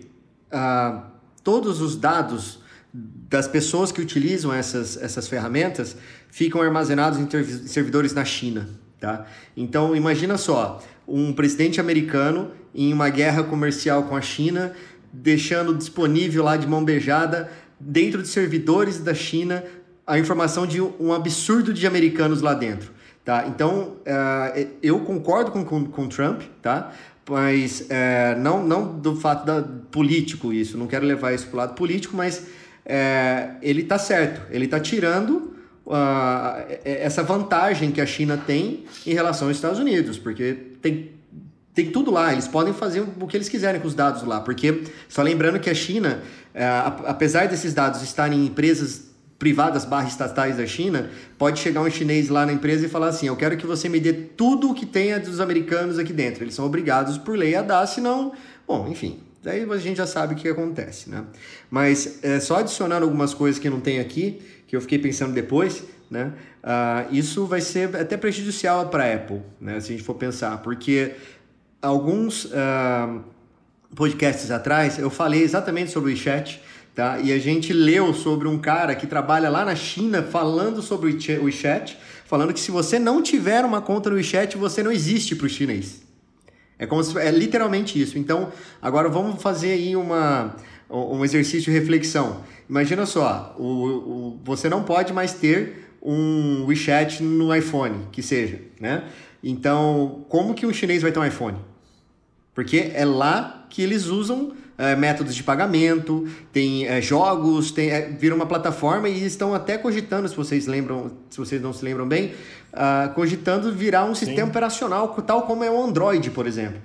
Uh, 0.53 1.01
todos 1.45 1.81
os 1.81 1.95
dados 1.95 2.59
das 2.93 3.47
pessoas 3.47 3.93
que 3.93 4.01
utilizam 4.01 4.53
essas, 4.53 4.97
essas 4.97 5.29
ferramentas 5.29 5.97
ficam 6.29 6.61
armazenados 6.61 7.17
em 7.17 7.29
servidores 7.69 8.13
na 8.13 8.25
China, 8.25 8.69
tá? 8.99 9.25
Então, 9.57 9.95
imagina 9.95 10.37
só, 10.37 10.83
um 11.07 11.33
presidente 11.33 11.81
americano 11.81 12.59
em 12.75 12.93
uma 12.93 13.09
guerra 13.09 13.43
comercial 13.43 14.05
com 14.05 14.17
a 14.17 14.21
China, 14.21 14.73
deixando 15.13 15.75
disponível 15.77 16.45
lá 16.45 16.57
de 16.57 16.67
mão 16.67 16.85
beijada, 16.85 17.51
dentro 17.79 18.23
de 18.23 18.29
servidores 18.29 19.01
da 19.01 19.15
China, 19.15 19.65
a 20.07 20.19
informação 20.19 20.67
de 20.67 20.81
um 20.81 21.13
absurdo 21.13 21.73
de 21.73 21.87
americanos 21.87 22.43
lá 22.43 22.55
dentro. 22.55 22.91
Tá? 23.25 23.47
Então, 23.47 23.97
uh, 24.01 24.69
eu 24.83 25.01
concordo 25.01 25.51
com, 25.51 25.65
com, 25.65 25.85
com 25.85 26.09
Trump, 26.09 26.43
tá? 26.63 26.93
mas 27.29 27.83
uh, 27.83 28.41
não, 28.41 28.67
não 28.67 28.99
do 28.99 29.15
fato 29.15 29.47
da, 29.47 29.63
político 29.63 30.53
isso, 30.53 30.77
não 30.77 30.87
quero 30.87 31.07
levar 31.07 31.33
isso 31.33 31.47
para 31.47 31.55
o 31.55 31.59
lado 31.59 31.75
político, 31.75 32.17
mas 32.17 32.39
uh, 32.39 33.57
ele 33.63 33.83
está 33.83 33.99
certo, 33.99 34.43
ele 34.51 34.65
está 34.65 34.81
tirando 34.81 35.51
essa 36.85 37.21
vantagem 37.21 37.91
que 37.91 38.01
a 38.01 38.07
China 38.07 38.37
tem 38.37 38.85
em 39.05 39.13
relação 39.13 39.49
aos 39.49 39.57
Estados 39.57 39.81
Unidos, 39.81 40.19
porque 40.19 40.57
tem 40.81 41.20
tem 41.83 41.91
tudo 41.91 42.11
lá, 42.11 42.33
eles 42.33 42.47
podem 42.47 42.73
fazer 42.73 43.01
o 43.01 43.27
que 43.27 43.37
eles 43.37 43.49
quiserem 43.49 43.81
com 43.81 43.89
os 43.89 43.95
dados 43.95 44.23
lá, 44.23 44.41
porque 44.41 44.83
só 45.09 45.23
lembrando 45.23 45.59
que 45.59 45.71
a 45.71 45.75
China, 45.75 46.23
é, 46.55 46.67
apesar 47.07 47.49
desses 47.49 47.73
dados 47.73 48.03
estarem 48.03 48.41
em 48.41 48.47
empresas 48.47 49.11
privadas 49.39 49.87
barra 49.87 50.07
estatais 50.07 50.59
da 50.59 50.67
China, 50.67 51.09
pode 51.39 51.61
chegar 51.61 51.81
um 51.81 51.91
chinês 51.91 52.29
lá 52.29 52.45
na 52.45 52.53
empresa 52.53 52.85
e 52.85 52.89
falar 52.91 53.09
assim, 53.09 53.27
eu 53.27 53.37
quero 53.37 53.57
que 53.57 53.67
você 53.67 53.89
me 53.89 53.99
dê 53.99 54.13
tudo 54.13 54.71
o 54.71 54.75
que 54.75 54.85
tenha 54.85 55.19
dos 55.19 55.41
americanos 55.41 55.99
aqui 55.99 56.13
dentro. 56.13 56.45
Eles 56.45 56.55
são 56.55 56.67
obrigados 56.67 57.17
por 57.17 57.39
lei 57.39 57.55
a 57.55 57.63
dar, 57.63 57.87
senão, 57.87 58.33
bom, 58.69 58.87
enfim, 58.87 59.21
daí 59.43 59.67
a 59.69 59.77
gente 59.79 59.97
já 59.97 60.07
sabe 60.07 60.35
o 60.35 60.37
que 60.37 60.47
acontece, 60.47 61.09
né? 61.09 61.25
Mas 61.71 62.19
é, 62.23 62.39
só 62.39 62.57
adicionando 62.57 63.03
algumas 63.05 63.33
coisas 63.33 63.59
que 63.59 63.71
não 63.71 63.81
tem 63.81 63.99
aqui, 63.99 64.43
que 64.67 64.77
eu 64.77 64.81
fiquei 64.83 64.99
pensando 64.99 65.33
depois, 65.33 65.85
né? 66.11 66.35
Uh, 66.63 67.15
isso 67.15 67.47
vai 67.47 67.63
ser 67.63 67.97
até 67.97 68.19
prejudicial 68.19 68.89
para 68.91 69.05
a 69.05 69.15
Apple, 69.15 69.41
né? 69.59 69.81
Se 69.81 69.89
a 69.89 69.97
gente 69.97 70.05
for 70.05 70.15
pensar, 70.15 70.59
porque 70.59 71.13
alguns 71.83 72.45
uh, 72.47 73.21
podcasts 73.95 74.51
atrás 74.51 74.99
eu 74.99 75.11
falei 75.11 75.43
exatamente 75.43 75.91
sobre 75.91 76.11
o 76.11 76.15
WeChat, 76.15 76.61
tá? 76.95 77.19
E 77.19 77.33
a 77.33 77.39
gente 77.39 77.73
leu 77.73 78.13
sobre 78.15 78.47
um 78.49 78.59
cara 78.59 78.95
que 78.95 79.07
trabalha 79.07 79.49
lá 79.49 79.65
na 79.65 79.75
China 79.75 80.23
falando 80.23 80.83
sobre 80.83 81.11
o 81.11 81.45
WeChat, 81.45 81.99
falando 82.27 82.53
que 82.53 82.61
se 82.61 82.71
você 82.71 82.99
não 82.99 83.23
tiver 83.23 83.65
uma 83.65 83.81
conta 83.81 84.11
no 84.11 84.17
WeChat, 84.17 84.57
você 84.57 84.83
não 84.83 84.93
existe 84.93 85.35
para 85.35 85.47
o 85.47 85.49
chinês. 85.49 86.03
É 86.79 86.87
como 86.87 87.03
se, 87.03 87.17
é 87.19 87.31
literalmente 87.31 88.01
isso. 88.01 88.19
Então, 88.19 88.51
agora 88.81 89.09
vamos 89.09 89.43
fazer 89.43 89.73
aí 89.73 89.95
uma, 89.95 90.57
um 90.89 91.25
exercício 91.25 91.71
de 91.71 91.79
reflexão. 91.79 92.43
Imagina 92.69 93.05
só, 93.05 93.55
o, 93.59 93.65
o, 93.65 94.41
você 94.45 94.69
não 94.69 94.83
pode 94.83 95.13
mais 95.13 95.35
ter 95.35 95.91
um 96.03 96.65
WeChat 96.67 97.23
no 97.23 97.55
iPhone, 97.55 98.07
que 98.11 98.23
seja, 98.23 98.61
né? 98.81 99.05
Então, 99.43 100.25
como 100.29 100.55
que 100.55 100.65
um 100.65 100.73
chinês 100.73 101.03
vai 101.03 101.13
ter 101.13 101.19
um 101.19 101.25
iPhone? 101.25 101.57
Porque 102.61 102.93
é 102.95 103.07
lá 103.07 103.65
que 103.71 103.81
eles 103.81 104.09
usam 104.09 104.53
é, 104.77 104.95
métodos 104.95 105.35
de 105.35 105.43
pagamento, 105.43 106.29
tem 106.53 106.87
é, 106.87 107.01
jogos, 107.01 107.71
tem, 107.71 107.89
é, 107.89 108.03
vira 108.11 108.35
uma 108.35 108.45
plataforma 108.45 109.09
e 109.09 109.25
estão 109.25 109.55
até 109.55 109.79
cogitando, 109.79 110.29
se 110.29 110.37
vocês 110.37 110.67
lembram, 110.67 111.11
se 111.31 111.39
vocês 111.39 111.63
não 111.63 111.73
se 111.73 111.83
lembram 111.83 112.07
bem, 112.07 112.35
uh, 112.75 113.15
cogitando 113.15 113.73
virar 113.73 114.05
um 114.05 114.15
sistema 114.15 114.45
Sim. 114.45 114.51
operacional, 114.51 115.09
tal 115.27 115.45
como 115.47 115.65
é 115.65 115.71
o 115.71 115.83
Android, 115.83 116.31
por 116.33 116.47
exemplo. 116.47 116.83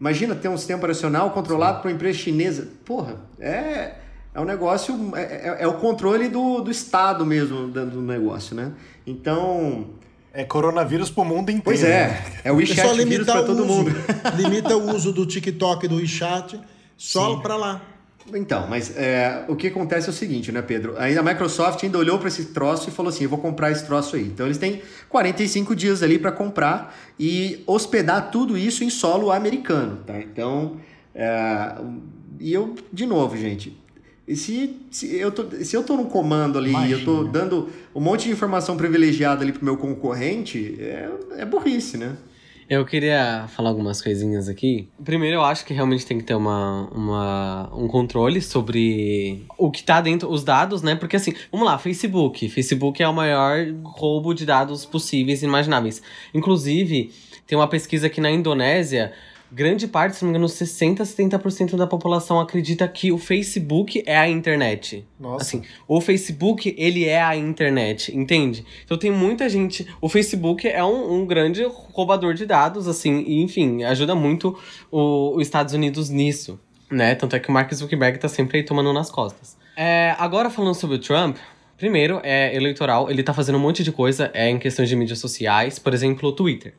Imagina 0.00 0.34
ter 0.34 0.48
um 0.48 0.56
sistema 0.56 0.78
operacional 0.78 1.30
controlado 1.32 1.76
Sim. 1.76 1.82
por 1.82 1.88
uma 1.88 1.94
empresa 1.94 2.16
chinesa. 2.16 2.68
Porra, 2.86 3.16
é, 3.38 3.96
é 4.32 4.40
um 4.40 4.46
negócio, 4.46 5.12
é, 5.14 5.20
é, 5.20 5.56
é 5.60 5.66
o 5.66 5.74
controle 5.74 6.30
do, 6.30 6.62
do 6.62 6.70
Estado 6.70 7.26
mesmo 7.26 7.68
do 7.68 8.00
negócio, 8.00 8.56
né? 8.56 8.72
Então, 9.06 9.90
é 10.32 10.44
coronavírus 10.44 11.10
pro 11.10 11.24
mundo 11.24 11.50
inteiro. 11.50 11.62
Pois 11.64 11.82
é, 11.82 12.22
é 12.44 12.52
o 12.52 12.56
WeChat 12.56 13.04
vírus 13.04 13.26
para 13.26 13.42
todo 13.42 13.64
uso, 13.64 13.72
mundo. 13.72 13.90
limita 14.36 14.76
o 14.76 14.94
uso 14.94 15.12
do 15.12 15.26
TikTok 15.26 15.86
e 15.86 15.88
do 15.88 15.96
WeChat 15.96 16.60
só 16.96 17.36
para 17.36 17.56
lá. 17.56 17.82
Então, 18.34 18.66
mas 18.68 18.94
é, 18.96 19.44
o 19.48 19.56
que 19.56 19.68
acontece 19.68 20.06
é 20.06 20.10
o 20.10 20.12
seguinte, 20.12 20.52
né, 20.52 20.60
Pedro? 20.60 20.94
Ainda 20.98 21.20
a 21.20 21.22
Microsoft 21.22 21.82
ainda 21.82 21.98
olhou 21.98 22.18
para 22.18 22.28
esse 22.28 22.46
troço 22.46 22.88
e 22.88 22.92
falou 22.92 23.10
assim: 23.10 23.24
eu 23.24 23.30
vou 23.30 23.38
comprar 23.38 23.70
esse 23.70 23.86
troço 23.86 24.16
aí. 24.16 24.24
Então 24.24 24.46
eles 24.46 24.58
têm 24.58 24.82
45 25.08 25.74
dias 25.74 26.02
ali 26.02 26.18
para 26.18 26.30
comprar 26.30 26.94
e 27.18 27.62
hospedar 27.66 28.30
tudo 28.30 28.58
isso 28.58 28.84
em 28.84 28.90
solo 28.90 29.30
americano, 29.30 30.00
tá? 30.06 30.18
Então, 30.20 30.76
é, 31.14 31.74
e 32.38 32.52
eu, 32.52 32.74
de 32.92 33.06
novo, 33.06 33.36
gente, 33.36 33.76
e 34.28 34.36
se, 34.36 34.76
se, 34.90 35.16
eu 35.16 35.32
tô, 35.32 35.50
se 35.64 35.74
eu 35.74 35.82
tô 35.82 35.96
no 35.96 36.04
comando 36.04 36.58
ali 36.58 36.74
e 36.86 36.92
eu 36.92 37.02
tô 37.02 37.24
dando 37.24 37.70
um 37.94 38.00
monte 38.00 38.24
de 38.24 38.30
informação 38.30 38.76
privilegiada 38.76 39.42
ali 39.42 39.52
pro 39.52 39.64
meu 39.64 39.78
concorrente, 39.78 40.76
é, 40.78 41.10
é 41.38 41.46
burrice, 41.46 41.96
né? 41.96 42.14
Eu 42.68 42.84
queria 42.84 43.46
falar 43.48 43.70
algumas 43.70 44.02
coisinhas 44.02 44.46
aqui. 44.46 44.90
Primeiro, 45.02 45.36
eu 45.36 45.42
acho 45.42 45.64
que 45.64 45.72
realmente 45.72 46.04
tem 46.04 46.18
que 46.18 46.24
ter 46.24 46.34
uma, 46.34 46.90
uma, 46.92 47.74
um 47.74 47.88
controle 47.88 48.42
sobre 48.42 49.46
o 49.56 49.70
que 49.70 49.82
tá 49.82 50.02
dentro, 50.02 50.30
os 50.30 50.44
dados, 50.44 50.82
né? 50.82 50.94
Porque 50.94 51.16
assim, 51.16 51.32
vamos 51.50 51.66
lá, 51.66 51.78
Facebook. 51.78 52.46
Facebook 52.50 53.02
é 53.02 53.08
o 53.08 53.14
maior 53.14 53.66
roubo 53.82 54.34
de 54.34 54.44
dados 54.44 54.84
possíveis 54.84 55.42
e 55.42 55.46
imagináveis. 55.46 56.02
Inclusive, 56.34 57.10
tem 57.46 57.56
uma 57.56 57.68
pesquisa 57.68 58.08
aqui 58.08 58.20
na 58.20 58.30
Indonésia 58.30 59.14
grande 59.50 59.86
parte, 59.88 60.16
se 60.16 60.22
não 60.22 60.30
me 60.30 60.36
engano, 60.36 60.48
60, 60.48 61.02
70% 61.02 61.76
da 61.76 61.86
população 61.86 62.40
acredita 62.40 62.86
que 62.86 63.10
o 63.10 63.18
Facebook 63.18 64.02
é 64.06 64.16
a 64.16 64.28
internet. 64.28 65.06
Nossa. 65.18 65.42
Assim, 65.42 65.62
o 65.86 66.00
Facebook, 66.00 66.74
ele 66.76 67.04
é 67.04 67.22
a 67.22 67.36
internet, 67.36 68.16
entende? 68.16 68.64
Então 68.84 68.96
tem 68.96 69.10
muita 69.10 69.48
gente. 69.48 69.86
O 70.00 70.08
Facebook 70.08 70.66
é 70.66 70.84
um, 70.84 71.20
um 71.20 71.26
grande 71.26 71.64
roubador 71.64 72.34
de 72.34 72.46
dados, 72.46 72.86
assim, 72.86 73.24
e 73.26 73.42
enfim, 73.42 73.84
ajuda 73.84 74.14
muito 74.14 74.58
os 74.90 75.42
Estados 75.42 75.74
Unidos 75.74 76.10
nisso, 76.10 76.60
né? 76.90 77.14
Tanto 77.14 77.36
é 77.36 77.40
que 77.40 77.48
o 77.48 77.52
Mark 77.52 77.72
Zuckerberg 77.72 78.18
tá 78.18 78.28
sempre 78.28 78.58
aí 78.58 78.64
tomando 78.64 78.92
nas 78.92 79.10
costas. 79.10 79.56
É, 79.76 80.14
agora 80.18 80.50
falando 80.50 80.74
sobre 80.74 80.96
o 80.96 80.98
Trump. 80.98 81.36
Primeiro, 81.76 82.20
é 82.24 82.52
eleitoral, 82.56 83.08
ele 83.08 83.22
tá 83.22 83.32
fazendo 83.32 83.56
um 83.56 83.60
monte 83.60 83.84
de 83.84 83.92
coisa 83.92 84.32
é 84.34 84.50
em 84.50 84.58
questões 84.58 84.88
de 84.88 84.96
mídias 84.96 85.20
sociais, 85.20 85.78
por 85.78 85.94
exemplo, 85.94 86.28
o 86.28 86.32
Twitter. 86.32 86.74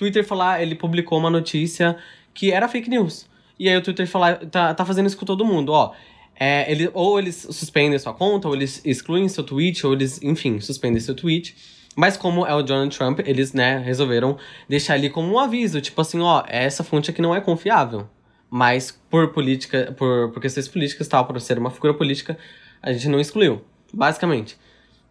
Twitter 0.00 0.24
falar, 0.24 0.62
ele 0.62 0.74
publicou 0.74 1.18
uma 1.18 1.28
notícia 1.28 1.94
que 2.32 2.50
era 2.50 2.66
fake 2.66 2.88
news. 2.88 3.28
E 3.58 3.68
aí 3.68 3.76
o 3.76 3.82
Twitter 3.82 4.06
falar, 4.06 4.36
tá, 4.46 4.72
tá 4.72 4.82
fazendo 4.82 5.06
isso 5.06 5.16
com 5.18 5.26
todo 5.26 5.44
mundo, 5.44 5.72
ó. 5.72 5.92
É, 6.34 6.72
ele, 6.72 6.90
ou 6.94 7.18
eles 7.18 7.46
suspendem 7.50 7.98
sua 7.98 8.14
conta, 8.14 8.48
ou 8.48 8.54
eles 8.54 8.80
excluem 8.82 9.28
seu 9.28 9.44
tweet, 9.44 9.86
ou 9.86 9.92
eles, 9.92 10.22
enfim, 10.22 10.58
suspendem 10.58 10.98
seu 11.00 11.14
tweet. 11.14 11.54
Mas 11.94 12.16
como 12.16 12.46
é 12.46 12.54
o 12.54 12.62
Donald 12.62 12.96
Trump, 12.96 13.20
eles, 13.26 13.52
né, 13.52 13.76
resolveram 13.76 14.38
deixar 14.66 14.94
ali 14.94 15.10
como 15.10 15.30
um 15.30 15.38
aviso, 15.38 15.82
tipo 15.82 16.00
assim, 16.00 16.18
ó, 16.20 16.42
essa 16.48 16.82
fonte 16.82 17.10
aqui 17.10 17.20
não 17.20 17.34
é 17.34 17.40
confiável. 17.42 18.08
Mas 18.48 18.98
por 19.10 19.28
política, 19.28 19.94
por, 19.98 20.30
por 20.30 20.40
questões 20.40 20.66
políticas 20.66 21.06
tal, 21.08 21.26
por 21.26 21.38
ser 21.42 21.58
uma 21.58 21.70
figura 21.70 21.92
política, 21.92 22.38
a 22.80 22.90
gente 22.90 23.06
não 23.06 23.20
excluiu, 23.20 23.62
basicamente. 23.92 24.56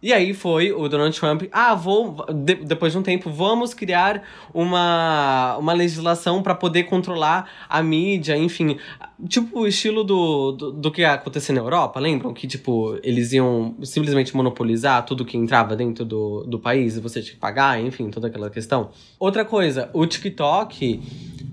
E 0.02 0.14
aí 0.14 0.32
foi 0.32 0.72
o 0.72 0.88
Donald 0.88 1.18
Trump, 1.18 1.42
ah, 1.52 1.74
vou, 1.74 2.24
de, 2.32 2.54
depois 2.54 2.92
de 2.92 2.98
um 2.98 3.02
tempo, 3.02 3.30
vamos 3.30 3.74
criar 3.74 4.22
uma, 4.54 5.58
uma 5.58 5.74
legislação 5.74 6.42
para 6.42 6.54
poder 6.54 6.84
controlar 6.84 7.50
a 7.68 7.82
mídia, 7.82 8.34
enfim. 8.36 8.78
Tipo 9.28 9.60
o 9.60 9.66
estilo 9.66 10.02
do, 10.02 10.52
do, 10.52 10.72
do 10.72 10.90
que 10.90 11.04
acontecia 11.04 11.54
na 11.54 11.60
Europa, 11.60 12.00
lembram? 12.00 12.32
Que, 12.32 12.46
tipo, 12.46 12.98
eles 13.02 13.32
iam 13.32 13.74
simplesmente 13.82 14.34
monopolizar 14.34 15.04
tudo 15.04 15.22
que 15.22 15.36
entrava 15.36 15.76
dentro 15.76 16.02
do, 16.02 16.44
do 16.44 16.58
país 16.58 16.96
e 16.96 17.00
você 17.00 17.20
tinha 17.20 17.34
que 17.34 17.40
pagar, 17.40 17.78
enfim, 17.78 18.08
toda 18.08 18.28
aquela 18.28 18.48
questão. 18.48 18.90
Outra 19.18 19.44
coisa, 19.44 19.90
o 19.92 20.06
TikTok, 20.06 21.02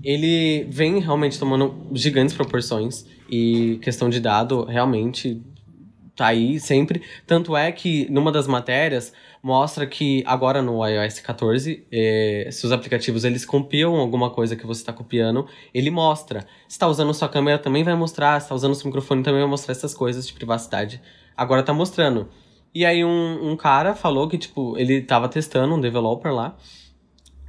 ele 0.02 0.66
vem 0.70 1.00
realmente 1.00 1.38
tomando 1.38 1.74
gigantes 1.92 2.34
proporções 2.34 3.04
e 3.28 3.78
questão 3.82 4.08
de 4.08 4.20
dado, 4.20 4.64
realmente 4.64 5.42
tá 6.18 6.26
aí 6.26 6.58
sempre. 6.58 7.00
Tanto 7.24 7.56
é 7.56 7.70
que 7.70 8.10
numa 8.10 8.32
das 8.32 8.48
matérias 8.48 9.12
mostra 9.40 9.86
que 9.86 10.24
agora 10.26 10.60
no 10.60 10.84
iOS 10.84 11.20
14, 11.20 11.86
eh, 11.92 12.48
se 12.50 12.66
os 12.66 12.72
aplicativos 12.72 13.24
eles 13.24 13.44
copiam 13.46 13.94
alguma 13.94 14.28
coisa 14.28 14.56
que 14.56 14.66
você 14.66 14.80
está 14.80 14.92
copiando, 14.92 15.46
ele 15.72 15.90
mostra. 15.90 16.40
Se 16.66 16.74
está 16.74 16.88
usando 16.88 17.14
sua 17.14 17.28
câmera 17.28 17.56
também 17.56 17.84
vai 17.84 17.94
mostrar, 17.94 18.40
se 18.40 18.46
está 18.46 18.54
usando 18.54 18.74
seu 18.74 18.86
microfone 18.86 19.22
também 19.22 19.40
vai 19.40 19.48
mostrar 19.48 19.70
essas 19.70 19.94
coisas 19.94 20.26
de 20.26 20.32
privacidade. 20.32 21.00
Agora 21.36 21.62
tá 21.62 21.72
mostrando. 21.72 22.28
E 22.74 22.84
aí 22.84 23.04
um, 23.04 23.52
um 23.52 23.56
cara 23.56 23.94
falou 23.94 24.28
que, 24.28 24.36
tipo, 24.36 24.76
ele 24.76 25.00
tava 25.00 25.28
testando, 25.28 25.76
um 25.76 25.80
developer 25.80 26.34
lá, 26.34 26.56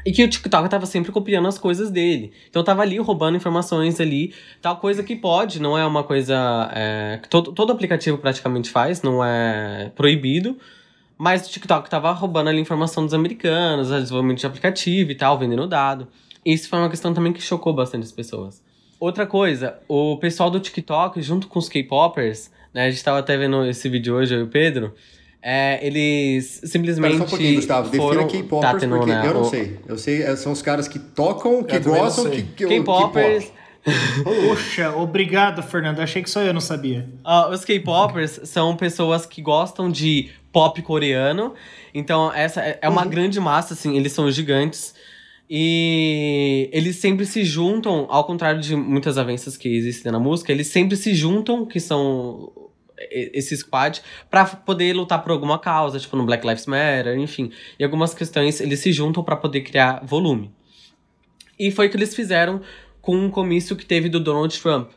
e 0.09 0.11
que 0.11 0.23
o 0.23 0.27
TikTok 0.27 0.67
tava 0.67 0.87
sempre 0.87 1.11
copiando 1.11 1.47
as 1.47 1.59
coisas 1.59 1.91
dele. 1.91 2.33
Então 2.49 2.63
tava 2.63 2.81
ali 2.81 2.97
roubando 2.97 3.37
informações 3.37 4.01
ali, 4.01 4.33
tal 4.59 4.77
coisa 4.77 5.03
que 5.03 5.15
pode, 5.15 5.61
não 5.61 5.77
é 5.77 5.85
uma 5.85 6.03
coisa 6.03 6.67
é, 6.73 7.19
que 7.21 7.29
todo, 7.29 7.51
todo 7.51 7.71
aplicativo 7.71 8.17
praticamente 8.17 8.71
faz, 8.71 9.03
não 9.03 9.23
é 9.23 9.91
proibido. 9.95 10.57
Mas 11.15 11.45
o 11.45 11.51
TikTok 11.51 11.87
tava 11.87 12.11
roubando 12.11 12.49
ali 12.49 12.59
informação 12.59 13.05
dos 13.05 13.13
americanos, 13.13 13.89
desenvolvimento 13.89 14.39
de 14.39 14.47
aplicativo 14.47 15.11
e 15.11 15.15
tal, 15.15 15.37
vendendo 15.37 15.67
dado. 15.67 16.07
Isso 16.43 16.67
foi 16.67 16.79
uma 16.79 16.89
questão 16.89 17.13
também 17.13 17.31
que 17.31 17.39
chocou 17.41 17.71
bastante 17.71 18.05
as 18.05 18.11
pessoas. 18.11 18.63
Outra 18.99 19.27
coisa, 19.27 19.77
o 19.87 20.17
pessoal 20.17 20.49
do 20.49 20.59
TikTok, 20.59 21.21
junto 21.21 21.47
com 21.47 21.59
os 21.59 21.69
K-Popers, 21.69 22.49
né, 22.73 22.87
a 22.87 22.89
gente 22.89 23.03
tava 23.03 23.19
até 23.19 23.37
vendo 23.37 23.63
esse 23.67 23.87
vídeo 23.87 24.15
hoje, 24.15 24.33
eu 24.33 24.39
e 24.39 24.43
o 24.43 24.47
Pedro, 24.47 24.91
é, 25.41 25.85
eles 25.85 26.61
simplesmente. 26.65 27.13
Pera 27.13 27.17
só 27.17 27.23
um 27.23 27.29
pouquinho, 27.29 27.55
Gustavo. 27.55 27.89
Defina 27.89 28.27
K-popers, 28.27 28.81
tá 28.81 28.87
porque 28.89 29.11
né, 29.11 29.23
eu 29.25 29.33
não 29.33 29.41
o... 29.41 29.45
sei. 29.45 29.79
Eu 29.87 29.97
sei, 29.97 30.23
é, 30.23 30.35
são 30.35 30.51
os 30.51 30.61
caras 30.61 30.87
que 30.87 30.99
tocam, 30.99 31.63
que 31.63 31.79
gostam, 31.79 32.29
que. 32.29 32.43
que 32.43 32.65
K-popers. 32.65 33.51
Poxa, 34.23 34.93
obrigado, 34.95 35.63
Fernando. 35.63 36.01
Achei 36.01 36.21
que 36.21 36.29
só 36.29 36.41
eu 36.41 36.53
não 36.53 36.59
sabia. 36.59 37.07
Uh, 37.25 37.53
os 37.53 37.63
K-popers 37.63 38.41
são 38.43 38.75
pessoas 38.75 39.25
que 39.25 39.41
gostam 39.41 39.89
de 39.89 40.29
pop 40.51 40.81
coreano. 40.81 41.53
Então, 41.93 42.31
essa 42.33 42.61
é, 42.61 42.79
é 42.81 42.89
uma 42.89 43.03
uhum. 43.03 43.09
grande 43.09 43.39
massa, 43.39 43.73
assim, 43.73 43.95
eles 43.95 44.11
são 44.11 44.29
gigantes. 44.29 44.93
E 45.49 46.69
eles 46.71 46.97
sempre 46.97 47.25
se 47.25 47.43
juntam, 47.43 48.05
ao 48.09 48.25
contrário 48.25 48.61
de 48.61 48.75
muitas 48.75 49.17
avanças 49.17 49.57
que 49.57 49.69
existem 49.69 50.11
na 50.11 50.19
música, 50.19 50.51
eles 50.51 50.67
sempre 50.67 50.95
se 50.95 51.15
juntam, 51.15 51.65
que 51.65 51.79
são 51.79 52.51
esse 53.11 53.55
squad 53.55 54.01
para 54.29 54.45
poder 54.45 54.93
lutar 54.93 55.21
por 55.21 55.31
alguma 55.31 55.59
causa, 55.59 55.99
tipo 55.99 56.15
no 56.15 56.25
Black 56.25 56.45
Lives 56.45 56.65
Matter, 56.65 57.17
enfim. 57.17 57.51
E 57.77 57.83
algumas 57.83 58.13
questões 58.13 58.59
eles 58.59 58.79
se 58.79 58.91
juntam 58.91 59.23
para 59.23 59.35
poder 59.35 59.61
criar 59.61 60.01
volume. 60.05 60.51
E 61.57 61.71
foi 61.71 61.87
o 61.87 61.89
que 61.89 61.97
eles 61.97 62.15
fizeram 62.15 62.61
com 63.01 63.15
um 63.15 63.29
comício 63.29 63.75
que 63.75 63.85
teve 63.85 64.09
do 64.09 64.19
Donald 64.19 64.57
Trump. 64.61 64.91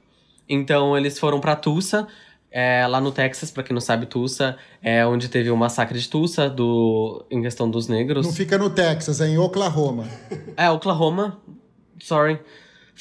Então 0.48 0.96
eles 0.96 1.18
foram 1.18 1.40
para 1.40 1.56
Tulsa, 1.56 2.06
é, 2.54 2.86
lá 2.86 3.00
no 3.00 3.10
Texas, 3.10 3.50
para 3.50 3.62
quem 3.62 3.72
não 3.72 3.80
sabe, 3.80 4.04
Tulsa 4.04 4.58
é 4.82 5.06
onde 5.06 5.28
teve 5.28 5.50
o 5.50 5.56
massacre 5.56 5.98
de 5.98 6.06
Tulsa 6.06 6.50
do, 6.50 7.24
em 7.30 7.40
questão 7.40 7.70
dos 7.70 7.88
negros. 7.88 8.26
Não 8.26 8.32
fica 8.32 8.58
no 8.58 8.68
Texas, 8.68 9.22
é 9.22 9.28
em 9.28 9.38
Oklahoma. 9.38 10.06
É, 10.54 10.70
Oklahoma. 10.70 11.40
Sorry. 11.98 12.38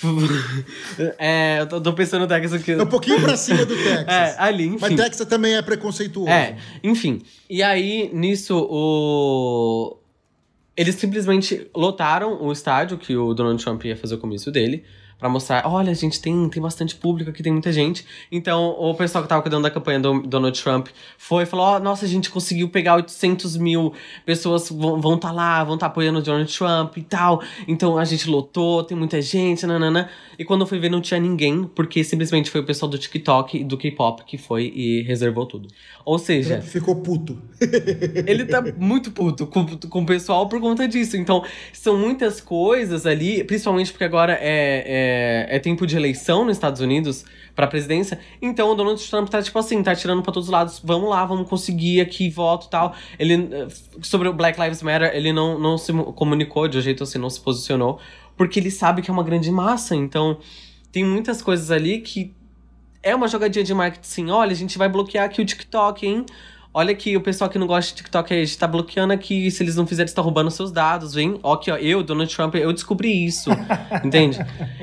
é, 1.20 1.60
eu 1.60 1.68
tô, 1.68 1.82
tô 1.82 1.94
pensando 1.94 2.22
no 2.22 2.28
Texas 2.28 2.62
aqui. 2.62 2.72
É 2.72 2.84
um 2.84 2.88
pouquinho 2.88 3.22
pra 3.22 3.36
cima 3.36 3.66
do 3.66 3.76
Texas. 3.78 4.08
É, 4.08 4.36
ali, 4.38 4.68
enfim. 4.68 4.78
Mas 4.80 4.96
Texas 4.96 5.28
também 5.28 5.56
é 5.56 5.62
preconceituoso. 5.62 6.30
É, 6.30 6.58
enfim. 6.84 7.22
E 7.50 7.62
aí, 7.62 8.10
nisso, 8.14 8.58
o... 8.70 9.98
Eles 10.76 10.96
simplesmente 10.96 11.70
lotaram 11.76 12.42
o 12.42 12.52
estádio 12.52 12.98
que 12.98 13.16
o 13.16 13.34
Donald 13.34 13.62
Trump 13.64 13.84
ia 13.86 13.96
fazer 13.96 14.16
o 14.16 14.18
comício 14.18 14.52
dele 14.52 14.84
para 15.22 15.30
mostrar, 15.30 15.67
olha, 15.67 15.91
a 15.91 15.93
gente 15.93 16.19
tem, 16.19 16.49
tem 16.49 16.59
bastante 16.59 16.95
público 16.95 17.30
aqui, 17.30 17.43
tem 17.43 17.51
muita 17.51 17.72
gente. 17.72 18.03
Então, 18.32 18.69
o 18.72 18.95
pessoal 18.95 19.24
que 19.24 19.30
tava 19.30 19.43
cuidando 19.43 19.61
da 19.61 19.69
campanha 19.69 19.99
do 19.99 20.24
Donald 20.24 20.59
Trump 20.59 20.88
foi 21.15 21.43
e 21.43 21.45
falou, 21.45 21.63
ó, 21.67 21.76
oh, 21.76 21.80
nossa, 21.80 22.05
a 22.05 22.07
gente 22.07 22.32
conseguiu 22.32 22.67
pegar 22.69 22.95
800 22.95 23.55
mil 23.55 23.93
pessoas 24.26 24.67
vão 24.72 25.13
estar 25.13 25.28
tá 25.28 25.32
lá, 25.32 25.63
vão 25.63 25.76
estar 25.76 25.86
tá 25.86 25.91
apoiando 25.91 26.17
o 26.17 26.22
Donald 26.24 26.51
Trump 26.51 26.97
e 26.97 27.03
tal. 27.03 27.43
Então, 27.67 27.99
a 27.99 28.03
gente 28.03 28.28
lotou, 28.28 28.84
tem 28.84 28.97
muita 28.97 29.22
gente, 29.22 29.63
nanana. 29.67 30.09
E 30.39 30.43
quando 30.43 30.61
eu 30.61 30.67
fui 30.67 30.80
ver, 30.80 30.89
não 30.89 31.01
tinha 31.01 31.19
ninguém, 31.19 31.65
porque 31.65 32.03
simplesmente 32.03 32.49
foi 32.49 32.61
o 32.61 32.65
pessoal 32.65 32.89
do 32.89 32.97
TikTok 32.97 33.59
e 33.59 33.63
do 33.63 33.78
K-pop 33.78 34.24
que 34.26 34.39
foi 34.39 34.74
e 34.76 35.03
reservou 35.03 35.45
tudo. 35.45 35.67
Ou 36.03 36.17
seja... 36.17 36.55
Trump 36.55 36.67
ficou 36.67 36.95
puto. 36.95 37.39
ele 38.26 38.45
tá 38.45 38.59
muito 38.76 39.11
puto 39.11 39.45
com, 39.45 39.67
com 39.67 40.01
o 40.01 40.05
pessoal 40.05 40.49
por 40.49 40.59
conta 40.59 40.88
disso. 40.88 41.15
Então, 41.15 41.45
são 41.72 41.95
muitas 41.95 42.41
coisas 42.41 43.05
ali, 43.05 43.43
principalmente 43.43 43.91
porque 43.91 44.03
agora 44.03 44.34
é, 44.41 44.84
é 44.88 45.11
é, 45.12 45.55
é, 45.55 45.59
tempo 45.59 45.86
de 45.86 45.95
eleição 45.97 46.45
nos 46.45 46.57
Estados 46.57 46.80
Unidos 46.82 47.26
para 47.55 47.68
presidência, 47.68 48.20
então 48.41 48.70
o 48.72 48.76
Donald 48.76 49.01
Trump 49.09 49.28
tá 49.28 49.41
tipo 49.41 49.59
assim, 49.59 49.84
tá 49.84 49.93
tirando 49.93 50.22
para 50.22 50.32
todos 50.32 50.47
os 50.47 50.51
lados, 50.51 50.82
vamos 50.84 51.09
lá, 51.09 51.26
vamos 51.26 51.49
conseguir 51.49 51.99
aqui 51.99 52.30
voto 52.30 52.70
tal. 52.70 52.95
Ele 53.20 53.49
sobre 54.01 54.30
o 54.30 54.34
Black 54.34 54.59
Lives 54.59 54.82
Matter, 54.82 55.12
ele 55.14 55.34
não, 55.34 55.59
não 55.59 55.78
se 55.78 55.91
comunicou 56.16 56.68
de 56.68 56.78
um 56.78 56.82
jeito 56.82 57.03
assim, 57.03 57.20
não 57.20 57.30
se 57.30 57.41
posicionou, 57.41 57.99
porque 58.38 58.59
ele 58.59 58.72
sabe 58.72 59.01
que 59.01 59.12
é 59.12 59.14
uma 59.14 59.24
grande 59.24 59.51
massa, 59.51 59.95
então 59.95 60.38
tem 60.91 61.03
muitas 61.03 61.41
coisas 61.41 61.72
ali 61.72 61.99
que 61.99 62.34
é 63.03 63.16
uma 63.16 63.28
jogadinha 63.28 63.64
de 63.64 63.74
marketing 63.74 64.07
assim, 64.07 64.30
olha, 64.30 64.51
a 64.51 64.55
gente 64.55 64.78
vai 64.78 64.88
bloquear 64.88 65.26
aqui 65.26 65.41
o 65.41 65.45
TikTok, 65.45 66.05
hein? 66.05 66.26
Olha 66.74 66.95
que 66.95 67.17
o 67.17 67.22
pessoal 67.22 67.49
que 67.49 67.59
não 67.59 67.67
gosta 67.67 67.91
de 67.91 67.97
TikTok 67.97 68.34
a 68.34 68.38
gente 68.38 68.57
tá 68.57 68.65
bloqueando 68.65 69.11
aqui, 69.11 69.51
se 69.51 69.61
eles 69.61 69.76
não 69.76 69.86
fizerem, 69.86 70.09
está 70.09 70.22
roubando 70.22 70.49
seus 70.49 70.72
dados, 70.72 71.13
vem. 71.13 71.38
Ó, 71.43 71.53
aqui, 71.53 71.69
ó, 71.69 71.76
eu, 71.76 72.01
Donald 72.01 72.34
Trump, 72.34 72.55
eu 72.55 72.72
descobri 72.72 73.26
isso. 73.26 73.49
entende? 74.05 74.38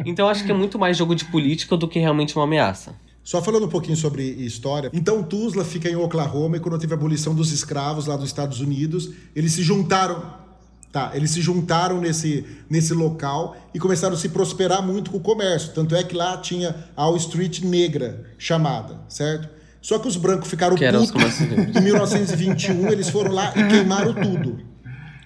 Então 0.04 0.28
acho 0.28 0.44
que 0.44 0.50
é 0.50 0.54
muito 0.54 0.78
mais 0.78 0.96
jogo 0.96 1.14
de 1.14 1.24
política 1.24 1.76
do 1.78 1.88
que 1.88 1.98
realmente 1.98 2.36
uma 2.36 2.44
ameaça. 2.44 2.94
Só 3.24 3.42
falando 3.42 3.66
um 3.66 3.68
pouquinho 3.68 3.96
sobre 3.96 4.22
história. 4.22 4.90
Então, 4.92 5.22
Tuzla 5.22 5.62
fica 5.62 5.88
em 5.88 5.96
Oklahoma 5.96 6.56
e 6.56 6.60
quando 6.60 6.78
teve 6.78 6.94
a 6.94 6.96
abolição 6.96 7.34
dos 7.34 7.52
escravos 7.52 8.06
lá 8.06 8.16
nos 8.16 8.24
Estados 8.24 8.60
Unidos, 8.60 9.10
eles 9.36 9.52
se 9.52 9.62
juntaram. 9.62 10.48
Tá, 10.90 11.10
eles 11.12 11.32
se 11.32 11.42
juntaram 11.42 12.00
nesse, 12.00 12.46
nesse 12.70 12.94
local 12.94 13.54
e 13.74 13.78
começaram 13.78 14.14
a 14.14 14.16
se 14.16 14.30
prosperar 14.30 14.82
muito 14.82 15.10
com 15.10 15.18
o 15.18 15.20
comércio. 15.20 15.74
Tanto 15.74 15.94
é 15.94 16.02
que 16.02 16.16
lá 16.16 16.38
tinha 16.38 16.74
a 16.96 17.04
Wall 17.04 17.18
Street 17.18 17.60
negra 17.60 18.32
chamada, 18.38 18.98
certo? 19.10 19.57
Só 19.88 19.98
que 19.98 20.06
os 20.06 20.18
brancos 20.18 20.50
ficaram 20.50 20.76
putos. 20.76 21.40
Em 21.74 21.80
1921 21.80 22.92
eles 22.92 23.08
foram 23.08 23.32
lá 23.32 23.54
e 23.56 23.68
queimaram 23.68 24.12
tudo. 24.12 24.58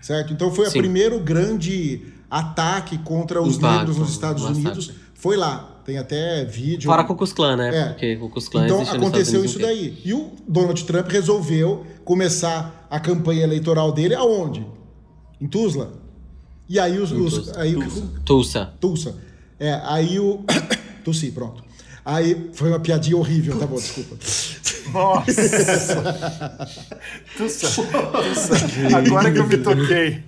Certo? 0.00 0.32
Então 0.32 0.52
foi 0.52 0.68
o 0.68 0.70
primeiro 0.70 1.18
grande 1.18 2.02
ataque 2.30 2.96
contra 2.98 3.42
os 3.42 3.58
negros 3.58 3.96
nos 3.96 4.10
Estados 4.10 4.44
Unidos. 4.44 4.92
Foi 5.14 5.36
lá. 5.36 5.80
Tem 5.84 5.98
até 5.98 6.44
vídeo. 6.44 6.88
Fora 6.88 7.02
com 7.02 7.12
o 7.12 7.16
Klan, 7.16 7.56
né? 7.56 7.76
É. 7.76 7.88
Porque 7.88 8.18
o 8.22 8.28
Klux 8.28 8.48
Klan 8.48 8.66
Então 8.66 8.82
aconteceu 8.82 9.44
isso 9.44 9.58
daí. 9.58 10.00
E 10.04 10.14
o 10.14 10.30
Donald 10.46 10.84
Trump 10.84 11.10
resolveu 11.10 11.84
começar 12.04 12.86
a 12.88 13.00
campanha 13.00 13.42
eleitoral 13.42 13.90
dele 13.90 14.14
aonde? 14.14 14.64
Em 15.40 15.48
Tuzla. 15.48 15.92
E 16.68 16.78
aí 16.78 17.00
os. 17.00 17.10
os 17.10 17.48
aí, 17.56 17.74
Tulsa. 18.24 18.72
Tulsa. 18.78 19.16
É, 19.58 19.80
aí 19.82 20.20
o. 20.20 20.44
Tussi, 21.04 21.32
pronto. 21.32 21.64
Aí 22.04 22.50
foi 22.52 22.68
uma 22.68 22.80
piadinha 22.80 23.16
horrível, 23.16 23.58
tá 23.58 23.66
bom, 23.66 23.76
desculpa. 23.76 24.16
Nossa! 24.92 25.26
Tussa, 27.36 27.68
tussa. 27.68 28.96
Agora 28.96 29.30
que 29.30 29.38
eu 29.38 29.46
me 29.46 29.56
toquei. 29.58 30.24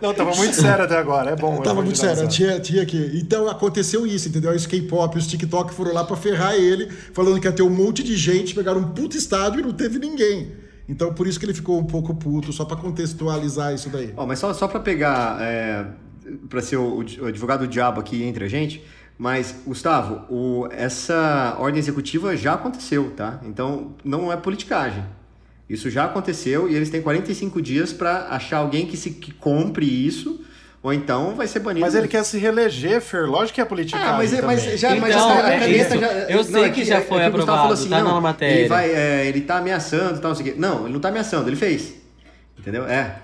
Não, 0.00 0.14
tava 0.14 0.34
muito 0.34 0.54
sério 0.54 0.84
até 0.84 0.96
agora, 0.96 1.30
é 1.30 1.36
bom. 1.36 1.60
Tava 1.60 1.82
muito 1.82 1.98
sério, 1.98 2.26
tinha, 2.28 2.60
tinha 2.60 2.86
que. 2.86 2.96
Então 3.14 3.48
aconteceu 3.48 4.06
isso, 4.06 4.28
entendeu? 4.28 4.52
Os 4.52 4.66
K-pop, 4.66 5.18
os 5.18 5.26
TikTok 5.26 5.74
foram 5.74 5.92
lá 5.92 6.04
pra 6.04 6.16
ferrar 6.16 6.54
ele, 6.54 6.88
falando 7.12 7.40
que 7.40 7.46
ia 7.46 7.52
ter 7.52 7.62
um 7.62 7.70
monte 7.70 8.02
de 8.02 8.16
gente, 8.16 8.54
pegaram 8.54 8.80
um 8.80 8.88
puto 8.92 9.16
estádio 9.16 9.60
e 9.60 9.62
não 9.62 9.72
teve 9.72 9.98
ninguém. 9.98 10.52
Então 10.88 11.12
por 11.12 11.26
isso 11.26 11.38
que 11.38 11.44
ele 11.44 11.54
ficou 11.54 11.78
um 11.78 11.84
pouco 11.84 12.14
puto, 12.14 12.52
só 12.52 12.64
para 12.64 12.76
contextualizar 12.76 13.74
isso 13.74 13.88
daí. 13.88 14.12
Oh, 14.16 14.26
mas 14.26 14.38
só, 14.38 14.52
só 14.54 14.66
para 14.66 14.80
pegar, 14.80 15.38
é, 15.40 15.86
para 16.48 16.60
ser 16.62 16.76
o, 16.76 16.98
o 16.98 17.26
advogado 17.26 17.60
do 17.60 17.68
diabo 17.68 18.00
aqui 18.00 18.22
entre 18.22 18.44
a 18.44 18.48
gente, 18.48 18.82
mas, 19.18 19.54
Gustavo, 19.66 20.24
o, 20.28 20.68
essa 20.70 21.56
ordem 21.58 21.78
executiva 21.78 22.36
já 22.36 22.54
aconteceu, 22.54 23.12
tá? 23.16 23.40
Então, 23.44 23.94
não 24.04 24.32
é 24.32 24.36
politicagem. 24.36 25.04
Isso 25.68 25.88
já 25.88 26.04
aconteceu 26.04 26.68
e 26.68 26.74
eles 26.74 26.90
têm 26.90 27.00
45 27.00 27.62
dias 27.62 27.92
para 27.92 28.28
achar 28.28 28.58
alguém 28.58 28.86
que, 28.86 28.96
se, 28.96 29.10
que 29.10 29.32
compre 29.32 29.86
isso 29.86 30.44
ou 30.82 30.92
então 30.92 31.36
vai 31.36 31.46
ser 31.46 31.60
banido. 31.60 31.86
Mas 31.86 31.94
ele 31.94 32.08
quer 32.08 32.24
se 32.24 32.36
reeleger, 32.38 33.00
Fer. 33.00 33.28
Lógico 33.28 33.54
que 33.54 33.60
é 33.60 33.64
política. 33.64 33.98
Ah, 33.98 34.14
mas, 34.14 34.32
mas 34.40 34.62
já, 34.80 34.96
então, 34.96 35.00
mas 35.00 35.16
a, 35.16 35.38
a 35.38 35.58
caneta 35.58 35.96
já. 35.96 36.08
Eu 36.28 36.42
sei 36.42 36.66
não, 36.66 36.72
que, 36.72 36.84
já 36.84 37.00
foi 37.00 37.22
é 37.22 37.26
aprovado, 37.26 37.72
assim, 37.72 37.88
tá 37.88 38.02
não, 38.02 38.14
na 38.14 38.20
matéria. 38.20 38.60
Ele, 38.60 38.68
vai, 38.68 38.90
é, 38.90 39.26
ele 39.26 39.42
tá 39.42 39.58
ameaçando 39.58 40.18
tal, 40.18 40.30
não 40.30 40.34
sei 40.34 40.48
o 40.48 40.52
quê. 40.52 40.60
Não, 40.60 40.84
ele 40.84 40.94
não 40.94 41.00
tá 41.00 41.08
ameaçando, 41.10 41.48
ele 41.48 41.54
fez. 41.54 41.94
Entendeu? 42.58 42.84
É. 42.84 43.16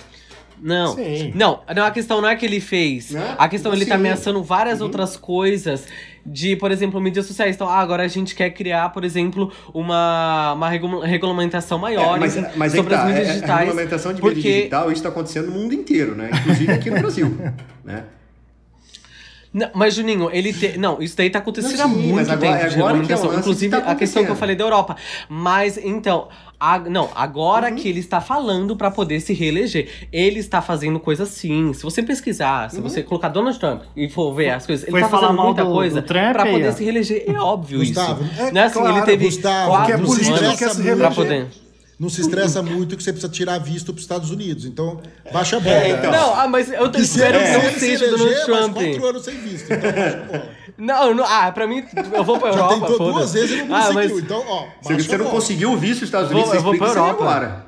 Não. 0.60 0.94
Sim. 0.94 1.32
Não, 1.34 1.60
não, 1.74 1.84
a 1.84 1.90
questão 1.90 2.20
não 2.20 2.28
é 2.28 2.36
que 2.36 2.44
ele 2.44 2.60
fez. 2.60 3.10
Né? 3.10 3.34
A 3.38 3.48
questão 3.48 3.72
ele 3.72 3.86
tá 3.86 3.94
ameaçando 3.94 4.42
várias 4.42 4.80
uhum. 4.80 4.86
outras 4.86 5.16
coisas 5.16 5.86
de, 6.24 6.56
por 6.56 6.70
exemplo, 6.70 7.00
mídias 7.00 7.26
sociais. 7.26 7.54
Então, 7.54 7.68
ah, 7.68 7.78
agora 7.78 8.02
a 8.02 8.08
gente 8.08 8.34
quer 8.34 8.50
criar, 8.50 8.90
por 8.90 9.04
exemplo, 9.04 9.52
uma, 9.72 10.52
uma 10.52 10.68
regulamentação 11.06 11.78
maior 11.78 12.16
é, 12.16 12.20
mas, 12.20 12.56
mas 12.56 12.72
sobre 12.72 12.94
tá, 12.94 13.02
as 13.02 13.08
mídias 13.08 13.28
é, 13.28 13.32
digitais. 13.32 13.50
A 13.50 13.58
regulamentação 13.60 14.12
de 14.12 14.20
porque... 14.20 14.36
mídia 14.36 14.52
digital, 14.52 14.84
isso 14.86 14.94
está 14.94 15.08
acontecendo 15.08 15.46
no 15.46 15.52
mundo 15.52 15.74
inteiro, 15.74 16.14
né? 16.14 16.30
Inclusive 16.32 16.72
aqui 16.72 16.90
no 16.90 16.98
Brasil, 16.98 17.36
né? 17.84 18.04
Não, 19.52 19.68
mas, 19.74 19.94
Juninho, 19.94 20.28
ele 20.32 20.52
te... 20.52 20.76
Não, 20.78 21.00
isso 21.00 21.16
daí 21.16 21.30
tá 21.30 21.38
acontecendo 21.38 21.80
há 21.80 21.88
muito 21.88 22.30
agora, 22.30 22.58
tempo. 22.58 22.74
Agora 22.74 23.00
que 23.00 23.12
é 23.12 23.16
Inclusive, 23.16 23.76
tá 23.76 23.90
a 23.90 23.94
questão 23.94 24.24
que 24.24 24.30
eu 24.30 24.36
falei 24.36 24.54
da 24.54 24.64
Europa. 24.64 24.96
Mas, 25.28 25.78
então, 25.78 26.28
a... 26.60 26.78
não, 26.78 27.08
agora 27.14 27.70
uhum. 27.70 27.76
que 27.76 27.88
ele 27.88 28.00
está 28.00 28.20
falando 28.20 28.76
para 28.76 28.90
poder 28.90 29.20
se 29.20 29.32
reeleger. 29.32 30.08
Ele 30.12 30.38
está 30.38 30.60
fazendo 30.60 31.00
coisa 31.00 31.24
sim. 31.24 31.72
Se 31.72 31.82
você 31.82 32.02
pesquisar, 32.02 32.70
se 32.70 32.76
uhum. 32.76 32.82
você 32.82 33.02
colocar 33.02 33.28
Donald 33.28 33.58
Trump 33.58 33.82
e 33.96 34.08
for 34.08 34.34
ver 34.34 34.50
as 34.50 34.66
coisas, 34.66 34.84
ele 34.84 34.92
Foi 34.92 35.00
tá 35.00 35.08
fazendo 35.08 35.42
muita 35.42 35.64
do, 35.64 35.72
coisa 35.72 36.02
para 36.02 36.46
poder 36.46 36.72
se 36.72 36.84
reeleger. 36.84 37.24
É 37.26 37.38
óbvio 37.38 37.78
Gustavo, 37.78 38.22
isso. 38.24 38.42
É, 38.42 38.52
né? 38.52 38.64
assim, 38.64 38.78
claro, 38.78 38.96
ele 38.96 39.06
teve 39.06 39.24
Gustavo, 39.24 39.70
quatro 39.70 39.92
é 39.92 39.94
anos 39.96 40.98
pra 40.98 41.10
poder 41.10 41.46
não 41.98 42.08
se 42.08 42.20
estressa 42.20 42.62
muito 42.62 42.96
que 42.96 43.02
você 43.02 43.12
precisa 43.12 43.32
tirar 43.32 43.58
visto 43.58 43.86
para 43.86 43.98
os 43.98 44.02
Estados 44.02 44.30
Unidos. 44.30 44.64
Então, 44.64 45.00
baixa 45.32 45.56
a 45.56 45.60
bola. 45.60 45.76
É, 45.76 45.90
então. 45.90 46.12
Não, 46.12 46.34
ah, 46.34 46.46
mas 46.46 46.70
eu 46.70 46.90
tô, 46.90 46.98
espero 46.98 47.38
que 47.38 47.66
não 47.66 47.78
seja 47.78 48.08
do 48.08 48.16
Donald 48.16 48.44
Trump. 48.44 48.74
quatro 48.74 49.06
anos 49.06 49.24
sem 49.24 49.34
visto, 49.38 49.72
então 49.72 49.90
baixa 49.90 50.16
a 50.16 50.26
bola. 50.26 50.58
Não, 50.78 51.12
não, 51.12 51.24
ah, 51.24 51.50
pra 51.50 51.66
mim, 51.66 51.84
eu 52.12 52.22
vou 52.22 52.38
pra 52.38 52.50
Europa. 52.50 52.74
Já 52.74 52.80
tentou 52.86 53.12
duas 53.12 53.32
vezes 53.32 53.50
e 53.50 53.62
não 53.64 53.68
conseguiu. 53.68 53.90
Ah, 53.90 53.92
mas... 53.92 54.12
Então, 54.12 54.44
ó, 54.46 54.66
Se 54.82 54.94
você 54.94 55.18
não 55.18 55.26
conseguiu 55.26 55.72
o 55.72 55.76
visto 55.76 56.00
nos 56.02 56.08
Estados 56.08 56.30
Unidos, 56.30 56.50
vou, 56.50 56.54
você 56.54 56.60
eu 56.60 56.62
vou 56.62 56.78
pra 56.78 56.86
Europa. 56.86 57.10
agora. 57.10 57.66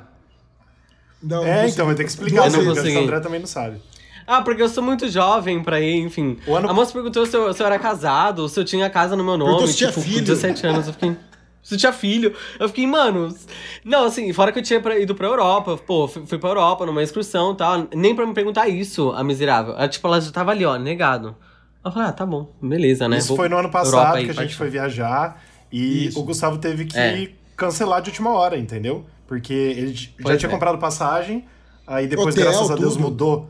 Não, 1.21 1.45
é, 1.45 1.67
então 1.67 1.85
vai 1.85 1.93
ter 1.93 2.05
que 2.05 2.09
explicar, 2.09 2.49
né? 2.49 2.57
Porque 2.57 2.89
o 2.89 2.99
André 3.03 3.19
também 3.19 3.39
não 3.39 3.47
sabe. 3.47 3.81
Ah, 4.25 4.41
porque 4.41 4.61
eu 4.61 4.69
sou 4.69 4.81
muito 4.81 5.09
jovem 5.09 5.61
pra 5.61 5.81
ir, 5.81 5.99
enfim. 5.99 6.37
Ano... 6.47 6.69
A 6.69 6.73
moça 6.73 6.93
perguntou 6.93 7.25
se 7.25 7.35
eu, 7.35 7.53
se 7.53 7.61
eu 7.61 7.67
era 7.67 7.77
casado, 7.77 8.47
se 8.47 8.57
eu 8.57 8.63
tinha 8.63 8.89
casa 8.89 9.15
no 9.15 9.23
meu 9.25 9.37
nome. 9.37 9.67
Se 9.67 9.75
tipo, 9.75 9.91
tinha 9.91 10.03
filho. 10.05 10.19
com 10.19 10.23
17 10.23 10.67
anos, 10.67 10.87
eu 10.87 10.93
fiquei... 10.93 11.17
Você 11.63 11.77
tinha 11.77 11.93
filho. 11.93 12.35
Eu 12.59 12.67
fiquei, 12.67 12.87
mano. 12.87 13.35
Não, 13.85 14.05
assim, 14.05 14.31
fora 14.33 14.51
que 14.51 14.59
eu 14.59 14.63
tinha 14.63 14.81
pra, 14.81 14.97
ido 14.97 15.13
pra 15.13 15.27
Europa. 15.27 15.77
Pô, 15.77 16.07
fui, 16.07 16.25
fui 16.25 16.37
pra 16.37 16.49
Europa 16.49 16.85
numa 16.85 17.03
excursão 17.03 17.53
e 17.53 17.57
tal. 17.57 17.87
Nem 17.95 18.15
pra 18.15 18.25
me 18.25 18.33
perguntar 18.33 18.67
isso, 18.67 19.11
a 19.11 19.23
miserável. 19.23 19.73
Ela, 19.73 19.87
tipo, 19.87 20.07
ela 20.07 20.19
já 20.19 20.31
tava 20.31 20.51
ali, 20.51 20.65
ó, 20.65 20.77
negado. 20.77 21.35
Eu 21.83 21.91
falei, 21.91 22.09
ah, 22.09 22.11
tá 22.11 22.25
bom, 22.25 22.51
beleza, 22.61 23.07
né? 23.07 23.17
Isso 23.17 23.29
Vou 23.29 23.37
foi 23.37 23.49
no 23.49 23.57
ano 23.57 23.69
passado 23.69 24.15
aí, 24.15 24.25
que 24.25 24.31
a 24.31 24.43
gente 24.43 24.55
foi 24.55 24.69
viajar. 24.69 25.41
E 25.71 26.07
isso. 26.07 26.19
o 26.19 26.23
Gustavo 26.23 26.57
teve 26.57 26.85
que 26.85 26.97
é. 26.97 27.31
cancelar 27.55 28.01
de 28.01 28.09
última 28.09 28.31
hora, 28.31 28.57
entendeu? 28.57 29.05
Porque 29.25 29.53
ele 29.53 29.93
já 29.93 30.37
tinha 30.37 30.49
é. 30.49 30.51
comprado 30.51 30.77
passagem. 30.77 31.45
Aí 31.87 32.07
depois, 32.07 32.35
Hotel, 32.35 32.51
graças 32.51 32.69
a 32.69 32.75
Deus, 32.75 32.93
tudo. 32.93 33.03
mudou. 33.03 33.49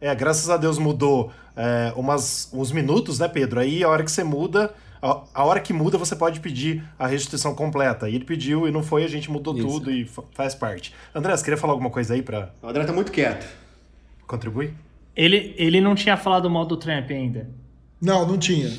É, 0.00 0.14
graças 0.14 0.50
a 0.50 0.56
Deus 0.56 0.78
mudou 0.78 1.30
é, 1.56 1.92
umas, 1.96 2.50
uns 2.52 2.72
minutos, 2.72 3.18
né, 3.18 3.28
Pedro? 3.28 3.60
Aí 3.60 3.82
a 3.82 3.88
hora 3.88 4.02
que 4.02 4.10
você 4.10 4.24
muda 4.24 4.74
a, 5.02 5.44
hora 5.44 5.60
que 5.60 5.72
muda, 5.72 5.96
você 5.96 6.14
pode 6.14 6.40
pedir 6.40 6.84
a 6.98 7.06
restituição 7.06 7.54
completa. 7.54 8.08
E 8.08 8.14
ele 8.14 8.24
pediu 8.24 8.68
e 8.68 8.70
não 8.70 8.82
foi, 8.82 9.02
a 9.04 9.08
gente 9.08 9.30
mudou 9.30 9.56
Isso. 9.56 9.66
tudo 9.66 9.90
e 9.90 10.08
faz 10.32 10.54
parte. 10.54 10.94
André, 11.14 11.34
você 11.34 11.42
queria 11.42 11.56
falar 11.56 11.72
alguma 11.72 11.90
coisa 11.90 12.14
aí 12.14 12.22
para 12.22 12.52
O 12.62 12.68
André 12.68 12.84
tá 12.84 12.92
muito 12.92 13.10
quieto. 13.10 13.46
Contribui? 14.26 14.74
Ele, 15.16 15.54
ele 15.56 15.80
não 15.80 15.94
tinha 15.94 16.16
falado 16.16 16.48
mal 16.50 16.66
do 16.66 16.76
Trump 16.76 17.10
ainda. 17.10 17.48
Não, 18.00 18.26
não 18.26 18.38
tinha. 18.38 18.70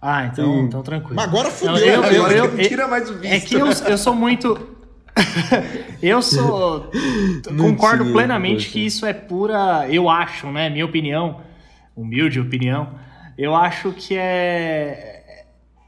Ah, 0.00 0.24
então, 0.24 0.50
hum. 0.50 0.64
então 0.64 0.82
tranquilo. 0.82 1.16
Mas 1.16 1.24
agora 1.26 1.50
fudeu. 1.50 1.76
Eu, 1.76 2.02
eu, 2.04 2.26
eu, 2.28 2.44
eu, 2.58 2.68
tira 2.68 2.88
mais 2.88 3.08
o 3.10 3.14
visto. 3.14 3.32
É 3.32 3.40
que 3.40 3.54
eu, 3.54 3.66
eu 3.66 3.98
sou 3.98 4.14
muito... 4.14 4.70
eu 6.02 6.22
sou... 6.22 6.90
concordo 7.58 8.10
plenamente 8.12 8.70
que 8.70 8.84
isso 8.84 9.04
é 9.04 9.12
pura... 9.12 9.86
Eu 9.88 10.08
acho, 10.08 10.50
né? 10.50 10.70
Minha 10.70 10.86
opinião, 10.86 11.40
humilde 11.94 12.40
opinião, 12.40 12.94
eu 13.36 13.54
acho 13.54 13.92
que 13.92 14.16
é 14.16 15.21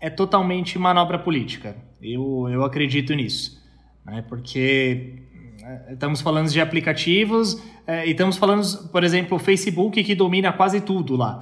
é 0.04 0.10
totalmente 0.10 0.78
manobra 0.78 1.18
política. 1.18 1.74
Eu, 2.02 2.46
eu 2.50 2.62
acredito 2.62 3.14
nisso. 3.14 3.58
Né? 4.04 4.22
Porque 4.28 5.14
é, 5.62 5.94
estamos 5.94 6.20
falando 6.20 6.50
de 6.50 6.60
aplicativos 6.60 7.62
é, 7.86 8.06
e 8.06 8.10
estamos 8.10 8.36
falando, 8.36 8.90
por 8.90 9.02
exemplo, 9.02 9.38
o 9.38 9.40
Facebook 9.40 10.04
que 10.04 10.14
domina 10.14 10.52
quase 10.52 10.82
tudo 10.82 11.16
lá. 11.16 11.38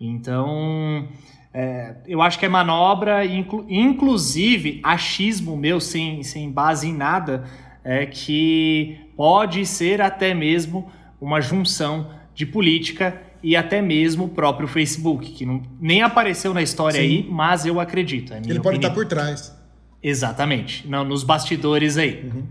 Então, 0.00 1.08
é, 1.52 1.96
eu 2.06 2.22
acho 2.22 2.38
que 2.38 2.46
é 2.46 2.48
manobra, 2.48 3.26
inclu, 3.26 3.66
inclusive 3.68 4.78
achismo 4.84 5.56
meu, 5.56 5.80
sem, 5.80 6.22
sem 6.22 6.52
base 6.52 6.86
em 6.86 6.94
nada, 6.94 7.42
é 7.82 8.06
que 8.06 8.96
pode 9.16 9.66
ser 9.66 10.00
até 10.00 10.32
mesmo 10.32 10.88
uma 11.20 11.40
junção 11.40 12.12
de 12.32 12.46
política 12.46 13.20
e 13.44 13.54
até 13.54 13.82
mesmo 13.82 14.24
o 14.24 14.28
próprio 14.28 14.66
Facebook, 14.66 15.30
que 15.32 15.44
não, 15.44 15.62
nem 15.78 16.00
apareceu 16.00 16.54
na 16.54 16.62
história 16.62 16.98
Sim. 16.98 17.06
aí, 17.06 17.28
mas 17.30 17.66
eu 17.66 17.78
acredito. 17.78 18.32
É 18.32 18.38
Ele 18.38 18.58
pode 18.58 18.76
estar 18.76 18.90
por 18.90 19.04
trás. 19.04 19.54
Exatamente, 20.02 20.88
não, 20.88 21.04
nos 21.04 21.22
bastidores 21.22 21.98
aí. 21.98 22.24
Uhum. 22.24 22.42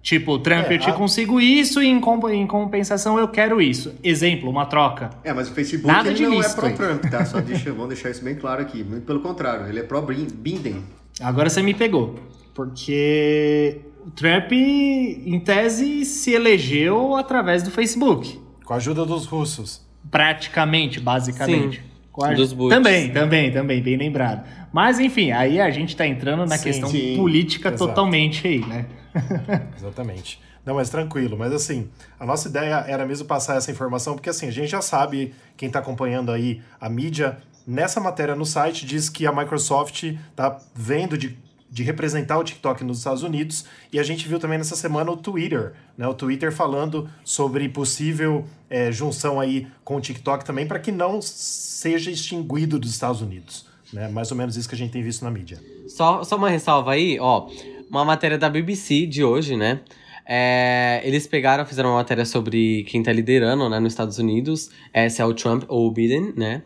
Tipo, 0.00 0.38
Trump, 0.38 0.70
é, 0.70 0.74
eu 0.74 0.78
te 0.78 0.88
a... 0.88 0.94
consigo 0.94 1.38
isso 1.38 1.82
e 1.82 1.86
em, 1.86 2.00
comp 2.00 2.24
em, 2.30 2.46
compensação 2.46 3.18
eu 3.18 3.28
quero 3.28 3.60
isso. 3.60 3.94
Exemplo, 4.02 4.48
uma 4.48 4.64
troca. 4.64 5.10
É, 5.22 5.34
mas 5.34 5.50
o 5.50 5.52
Facebook 5.52 5.86
Nada 5.86 6.08
ele 6.10 6.26
não 6.26 6.42
é 6.42 6.48
pró-Trump, 6.48 7.04
tá? 7.10 7.26
Só 7.26 7.40
deixa, 7.42 7.70
vamos 7.70 7.88
deixar 7.88 8.08
isso 8.08 8.24
bem 8.24 8.34
claro 8.34 8.62
aqui. 8.62 8.82
Muito 8.82 9.04
pelo 9.04 9.20
contrário, 9.20 9.66
ele 9.66 9.80
é 9.80 9.82
pró-Biden. 9.82 10.82
Agora 11.20 11.50
você 11.50 11.62
me 11.62 11.74
pegou. 11.74 12.14
Porque 12.54 13.82
o 14.06 14.10
Trump, 14.10 14.50
em 14.52 15.38
tese, 15.40 16.06
se 16.06 16.32
elegeu 16.32 17.16
através 17.16 17.62
do 17.62 17.70
Facebook. 17.70 18.40
Com 18.64 18.72
a 18.72 18.76
ajuda 18.76 19.04
dos 19.04 19.26
russos. 19.26 19.87
Praticamente, 20.10 21.00
basicamente. 21.00 21.80
Sim, 21.80 22.34
dos 22.34 22.52
boots. 22.52 22.76
Também, 22.76 23.12
também, 23.12 23.52
também, 23.52 23.82
bem 23.82 23.96
lembrado. 23.96 24.44
Mas 24.72 24.98
enfim, 24.98 25.30
aí 25.30 25.60
a 25.60 25.70
gente 25.70 25.90
está 25.90 26.06
entrando 26.06 26.44
na 26.46 26.56
sim, 26.56 26.64
questão 26.64 26.88
sim, 26.88 27.16
política 27.16 27.68
exato. 27.68 27.86
totalmente 27.86 28.46
aí, 28.46 28.60
né? 28.60 28.86
Exatamente. 29.76 30.40
Não, 30.64 30.74
mas 30.74 30.90
tranquilo. 30.90 31.36
Mas 31.38 31.52
assim, 31.52 31.88
a 32.20 32.26
nossa 32.26 32.48
ideia 32.48 32.84
era 32.86 33.06
mesmo 33.06 33.26
passar 33.26 33.56
essa 33.56 33.70
informação, 33.70 34.14
porque 34.14 34.28
assim, 34.28 34.46
a 34.46 34.50
gente 34.50 34.68
já 34.68 34.82
sabe, 34.82 35.34
quem 35.56 35.68
está 35.68 35.78
acompanhando 35.78 36.30
aí 36.30 36.60
a 36.78 36.88
mídia, 36.90 37.38
nessa 37.66 38.00
matéria 38.00 38.34
no 38.34 38.44
site 38.44 38.84
diz 38.84 39.08
que 39.08 39.26
a 39.26 39.32
Microsoft 39.32 40.02
está 40.02 40.58
vendo 40.74 41.16
de 41.16 41.38
de 41.70 41.82
representar 41.82 42.38
o 42.38 42.44
TikTok 42.44 42.82
nos 42.84 42.98
Estados 42.98 43.22
Unidos. 43.22 43.64
E 43.92 43.98
a 43.98 44.02
gente 44.02 44.26
viu 44.26 44.38
também 44.38 44.58
nessa 44.58 44.76
semana 44.76 45.10
o 45.10 45.16
Twitter, 45.16 45.74
né? 45.96 46.06
O 46.06 46.14
Twitter 46.14 46.52
falando 46.52 47.08
sobre 47.24 47.68
possível 47.68 48.44
é, 48.70 48.90
junção 48.90 49.38
aí 49.38 49.66
com 49.84 49.96
o 49.96 50.00
TikTok 50.00 50.44
também 50.44 50.66
para 50.66 50.78
que 50.78 50.90
não 50.90 51.20
seja 51.20 52.10
extinguido 52.10 52.78
dos 52.78 52.90
Estados 52.90 53.20
Unidos. 53.20 53.66
Né? 53.92 54.08
Mais 54.08 54.30
ou 54.30 54.36
menos 54.36 54.56
isso 54.56 54.68
que 54.68 54.74
a 54.74 54.78
gente 54.78 54.92
tem 54.92 55.02
visto 55.02 55.24
na 55.24 55.30
mídia. 55.30 55.58
Só, 55.88 56.22
só 56.24 56.36
uma 56.36 56.50
ressalva 56.50 56.92
aí, 56.92 57.18
ó. 57.20 57.48
Uma 57.90 58.04
matéria 58.04 58.36
da 58.36 58.50
BBC 58.50 59.06
de 59.06 59.24
hoje, 59.24 59.56
né? 59.56 59.80
É, 60.26 61.00
eles 61.04 61.26
pegaram, 61.26 61.64
fizeram 61.64 61.88
uma 61.88 61.96
matéria 61.96 62.26
sobre 62.26 62.84
quem 62.84 63.02
tá 63.02 63.10
liderando, 63.10 63.66
né, 63.70 63.80
nos 63.80 63.94
Estados 63.94 64.18
Unidos. 64.18 64.70
Se 65.10 65.22
é 65.22 65.24
o 65.24 65.32
Trump 65.32 65.64
ou 65.68 65.86
o 65.86 65.90
Biden, 65.90 66.34
né? 66.36 66.62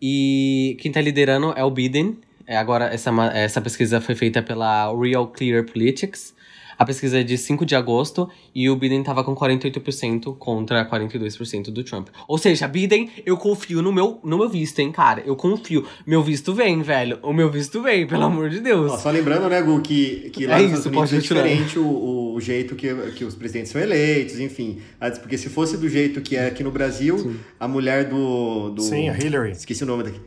E 0.00 0.76
quem 0.80 0.92
tá 0.92 1.00
liderando 1.00 1.52
é 1.56 1.64
o 1.64 1.70
Biden. 1.70 2.16
É, 2.52 2.56
agora, 2.58 2.84
essa, 2.92 3.10
essa 3.32 3.62
pesquisa 3.62 3.98
foi 3.98 4.14
feita 4.14 4.42
pela 4.42 4.94
Real 4.94 5.26
Clear 5.28 5.64
Politics. 5.64 6.34
A 6.78 6.84
pesquisa 6.84 7.20
é 7.20 7.22
de 7.22 7.38
5 7.38 7.64
de 7.64 7.74
agosto 7.74 8.28
e 8.54 8.68
o 8.68 8.76
Biden 8.76 9.02
tava 9.02 9.24
com 9.24 9.34
48% 9.34 10.36
contra 10.36 10.84
42% 10.84 11.70
do 11.70 11.82
Trump. 11.82 12.08
Ou 12.28 12.36
seja, 12.36 12.68
Biden, 12.68 13.08
eu 13.24 13.38
confio 13.38 13.80
no 13.80 13.90
meu, 13.90 14.20
no 14.22 14.36
meu 14.36 14.50
visto, 14.50 14.80
hein, 14.80 14.92
cara? 14.92 15.22
Eu 15.24 15.34
confio. 15.34 15.86
Meu 16.06 16.22
visto 16.22 16.52
vem, 16.52 16.82
velho. 16.82 17.18
O 17.22 17.32
meu 17.32 17.50
visto 17.50 17.82
vem, 17.82 18.06
pelo 18.06 18.24
amor 18.24 18.50
de 18.50 18.60
Deus. 18.60 18.92
Ó, 18.92 18.98
só 18.98 19.10
lembrando, 19.10 19.48
né, 19.48 19.62
Gu, 19.62 19.80
que, 19.80 20.28
que 20.28 20.46
lá 20.46 20.58
é 20.58 20.62
nos 20.64 20.80
Estados 20.80 21.10
Unidos 21.10 21.12
é 21.14 21.18
diferente 21.20 21.78
o, 21.78 22.34
o 22.34 22.38
jeito 22.38 22.76
que, 22.76 22.94
que 23.12 23.24
os 23.24 23.34
presidentes 23.34 23.72
são 23.72 23.80
eleitos, 23.80 24.38
enfim. 24.38 24.78
Porque 25.22 25.38
se 25.38 25.48
fosse 25.48 25.78
do 25.78 25.88
jeito 25.88 26.20
que 26.20 26.36
é 26.36 26.48
aqui 26.48 26.62
no 26.62 26.70
Brasil, 26.70 27.18
Sim. 27.18 27.36
a 27.58 27.66
mulher 27.66 28.10
do, 28.10 28.68
do. 28.68 28.82
Sim, 28.82 29.08
a 29.08 29.16
Hillary. 29.16 29.52
Esqueci 29.52 29.84
o 29.84 29.86
nome 29.86 30.02
daqui 30.02 30.20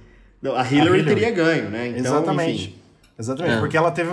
a 0.43 0.47
Hillary, 0.47 0.59
a 0.59 0.63
Hillary. 0.65 1.03
teria 1.03 1.31
ganho, 1.31 1.69
né? 1.69 1.87
Então, 1.89 2.01
Exatamente. 2.01 2.63
Enfim. 2.63 2.75
Exatamente, 3.17 3.55
é. 3.55 3.59
porque 3.59 3.77
ela 3.77 3.91
teve. 3.91 4.11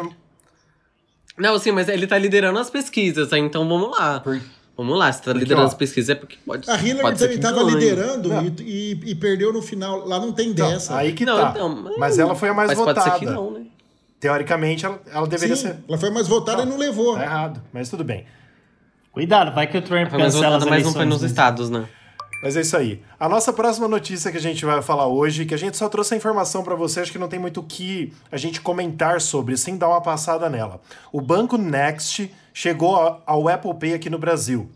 Não, 1.36 1.58
sim, 1.58 1.72
mas 1.72 1.88
ele 1.88 2.06
tá 2.06 2.18
liderando 2.18 2.58
as 2.58 2.70
pesquisas, 2.70 3.32
então 3.32 3.68
vamos 3.68 3.90
lá. 3.90 4.20
Por... 4.20 4.40
Vamos 4.76 4.98
lá, 4.98 5.12
se 5.12 5.18
tá 5.20 5.24
porque, 5.26 5.40
liderando 5.40 5.66
ó, 5.66 5.68
as 5.68 5.74
pesquisas 5.74 6.10
é 6.10 6.14
porque 6.14 6.36
pode 6.46 6.68
A 6.70 6.76
Hillary 6.76 7.02
pode 7.02 7.18
também 7.18 7.38
tava 7.38 7.62
liderando 7.62 8.30
e, 8.62 8.92
e, 8.94 9.10
e, 9.10 9.14
perdeu 9.14 9.52
no 9.52 9.60
final. 9.60 10.06
Lá 10.06 10.18
não 10.18 10.32
tem 10.32 10.52
dessa. 10.52 10.96
Aí 10.96 11.12
que 11.12 11.26
não, 11.26 11.36
tá. 11.36 11.50
Então, 11.50 11.68
mas, 11.68 11.98
mas 11.98 12.18
ela 12.18 12.34
foi 12.34 12.48
a 12.48 12.54
mais 12.54 12.72
votada. 12.72 13.00
Pode 13.00 13.18
ser 13.18 13.26
que 13.26 13.30
não, 13.30 13.50
né? 13.50 13.66
Teoricamente, 14.18 14.86
ela, 14.86 15.00
ela 15.12 15.26
deveria 15.26 15.56
Sim, 15.56 15.62
ser. 15.62 15.76
Ela 15.86 15.98
foi 15.98 16.10
mais 16.10 16.26
votada 16.26 16.64
não, 16.64 16.64
e 16.64 16.70
não 16.70 16.78
levou. 16.78 17.16
Tá 17.16 17.22
errado, 17.22 17.62
mas 17.72 17.90
tudo 17.90 18.02
bem. 18.02 18.24
Cuidado, 19.12 19.52
vai 19.54 19.66
que 19.66 19.76
o 19.76 19.82
Trump 19.82 20.10
cancela 20.10 20.30
votada, 20.30 20.56
as 20.56 20.64
Mas 20.64 20.84
não 20.84 20.92
foi 20.92 21.04
nos 21.04 21.20
né? 21.20 21.26
estados, 21.26 21.68
né? 21.68 21.86
Mas 22.42 22.56
é 22.56 22.62
isso 22.62 22.76
aí. 22.76 23.00
A 23.20 23.28
nossa 23.28 23.52
próxima 23.52 23.86
notícia 23.86 24.32
que 24.32 24.36
a 24.36 24.40
gente 24.40 24.64
vai 24.64 24.82
falar 24.82 25.06
hoje, 25.06 25.46
que 25.46 25.54
a 25.54 25.56
gente 25.58 25.76
só 25.76 25.88
trouxe 25.88 26.14
a 26.14 26.16
informação 26.16 26.64
para 26.64 26.74
você, 26.74 26.98
acho 26.98 27.12
que 27.12 27.18
não 27.18 27.28
tem 27.28 27.38
muito 27.38 27.60
o 27.60 27.62
que 27.62 28.12
a 28.32 28.36
gente 28.36 28.60
comentar 28.60 29.20
sobre, 29.20 29.56
sem 29.56 29.78
dar 29.78 29.88
uma 29.88 30.00
passada 30.00 30.50
nela. 30.50 30.80
O 31.12 31.20
banco 31.20 31.56
Next 31.56 32.34
chegou 32.52 33.22
ao 33.24 33.48
Apple 33.48 33.74
Pay 33.74 33.94
aqui 33.94 34.10
no 34.10 34.18
Brasil. 34.18 34.68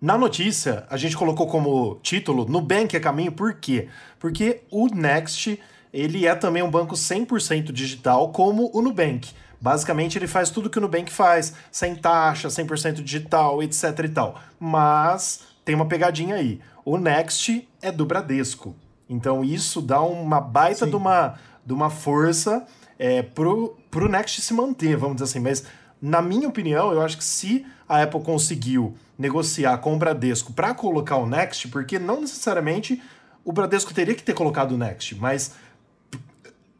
Na 0.00 0.18
notícia, 0.18 0.84
a 0.90 0.96
gente 0.96 1.16
colocou 1.16 1.46
como 1.46 2.00
título 2.02 2.44
Nubank 2.44 2.96
é 2.96 3.00
caminho, 3.00 3.30
por 3.30 3.54
quê? 3.54 3.88
Porque 4.18 4.62
o 4.68 4.88
Next, 4.88 5.58
ele 5.92 6.26
é 6.26 6.34
também 6.34 6.62
um 6.62 6.70
banco 6.70 6.96
100% 6.96 7.70
digital, 7.70 8.32
como 8.32 8.68
o 8.74 8.82
Nubank. 8.82 9.30
Basicamente, 9.60 10.18
ele 10.18 10.26
faz 10.26 10.50
tudo 10.50 10.68
que 10.68 10.76
o 10.76 10.80
Nubank 10.80 11.10
faz, 11.10 11.54
sem 11.70 11.94
taxa, 11.94 12.48
100% 12.48 12.94
digital, 12.94 13.62
etc 13.62 14.00
e 14.04 14.08
tal. 14.08 14.40
Mas 14.58 15.53
tem 15.64 15.74
uma 15.74 15.86
pegadinha 15.86 16.36
aí. 16.36 16.60
O 16.84 16.98
Next 16.98 17.68
é 17.80 17.90
do 17.90 18.04
Bradesco. 18.04 18.74
Então 19.08 19.44
isso 19.44 19.80
dá 19.80 20.00
uma 20.00 20.40
baita 20.40 20.86
de 20.86 20.96
uma, 20.96 21.34
de 21.64 21.72
uma 21.72 21.90
força 21.90 22.66
é, 22.98 23.22
pro, 23.22 23.76
pro 23.90 24.08
Next 24.08 24.40
se 24.40 24.54
manter, 24.54 24.96
vamos 24.96 25.16
dizer 25.16 25.24
assim. 25.24 25.40
Mas, 25.40 25.64
na 26.00 26.20
minha 26.20 26.48
opinião, 26.48 26.92
eu 26.92 27.00
acho 27.00 27.16
que 27.16 27.24
se 27.24 27.66
a 27.88 28.02
Apple 28.02 28.20
conseguiu 28.22 28.96
negociar 29.18 29.78
com 29.78 29.94
o 29.94 29.98
Bradesco 29.98 30.52
para 30.52 30.74
colocar 30.74 31.16
o 31.16 31.26
Next, 31.26 31.68
porque 31.68 31.98
não 31.98 32.20
necessariamente 32.20 33.02
o 33.44 33.52
Bradesco 33.52 33.92
teria 33.94 34.14
que 34.14 34.22
ter 34.22 34.34
colocado 34.34 34.72
o 34.72 34.78
Next, 34.78 35.14
mas 35.16 35.52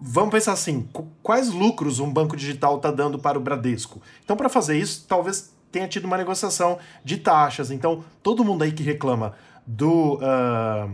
vamos 0.01 0.30
pensar 0.30 0.53
assim, 0.53 0.89
quais 1.22 1.51
lucros 1.51 2.01
um 2.01 2.12
banco 2.12 2.37
digital 2.37 2.76
está 2.76 2.91
dando 2.91 3.18
para 3.18 3.39
o 3.39 3.41
Bradesco? 3.41 4.03
Então, 4.24 4.37
para 4.37 4.49
fazer 4.49 4.78
isso, 4.78 5.05
talvez 5.09 5.53
tenha 5.74 5.88
tido 5.88 6.04
uma 6.04 6.16
negociação 6.16 6.78
de 7.04 7.16
taxas. 7.16 7.72
Então, 7.72 8.04
todo 8.22 8.44
mundo 8.44 8.62
aí 8.62 8.70
que 8.70 8.82
reclama 8.82 9.34
do. 9.66 10.14
Uh, 10.14 10.90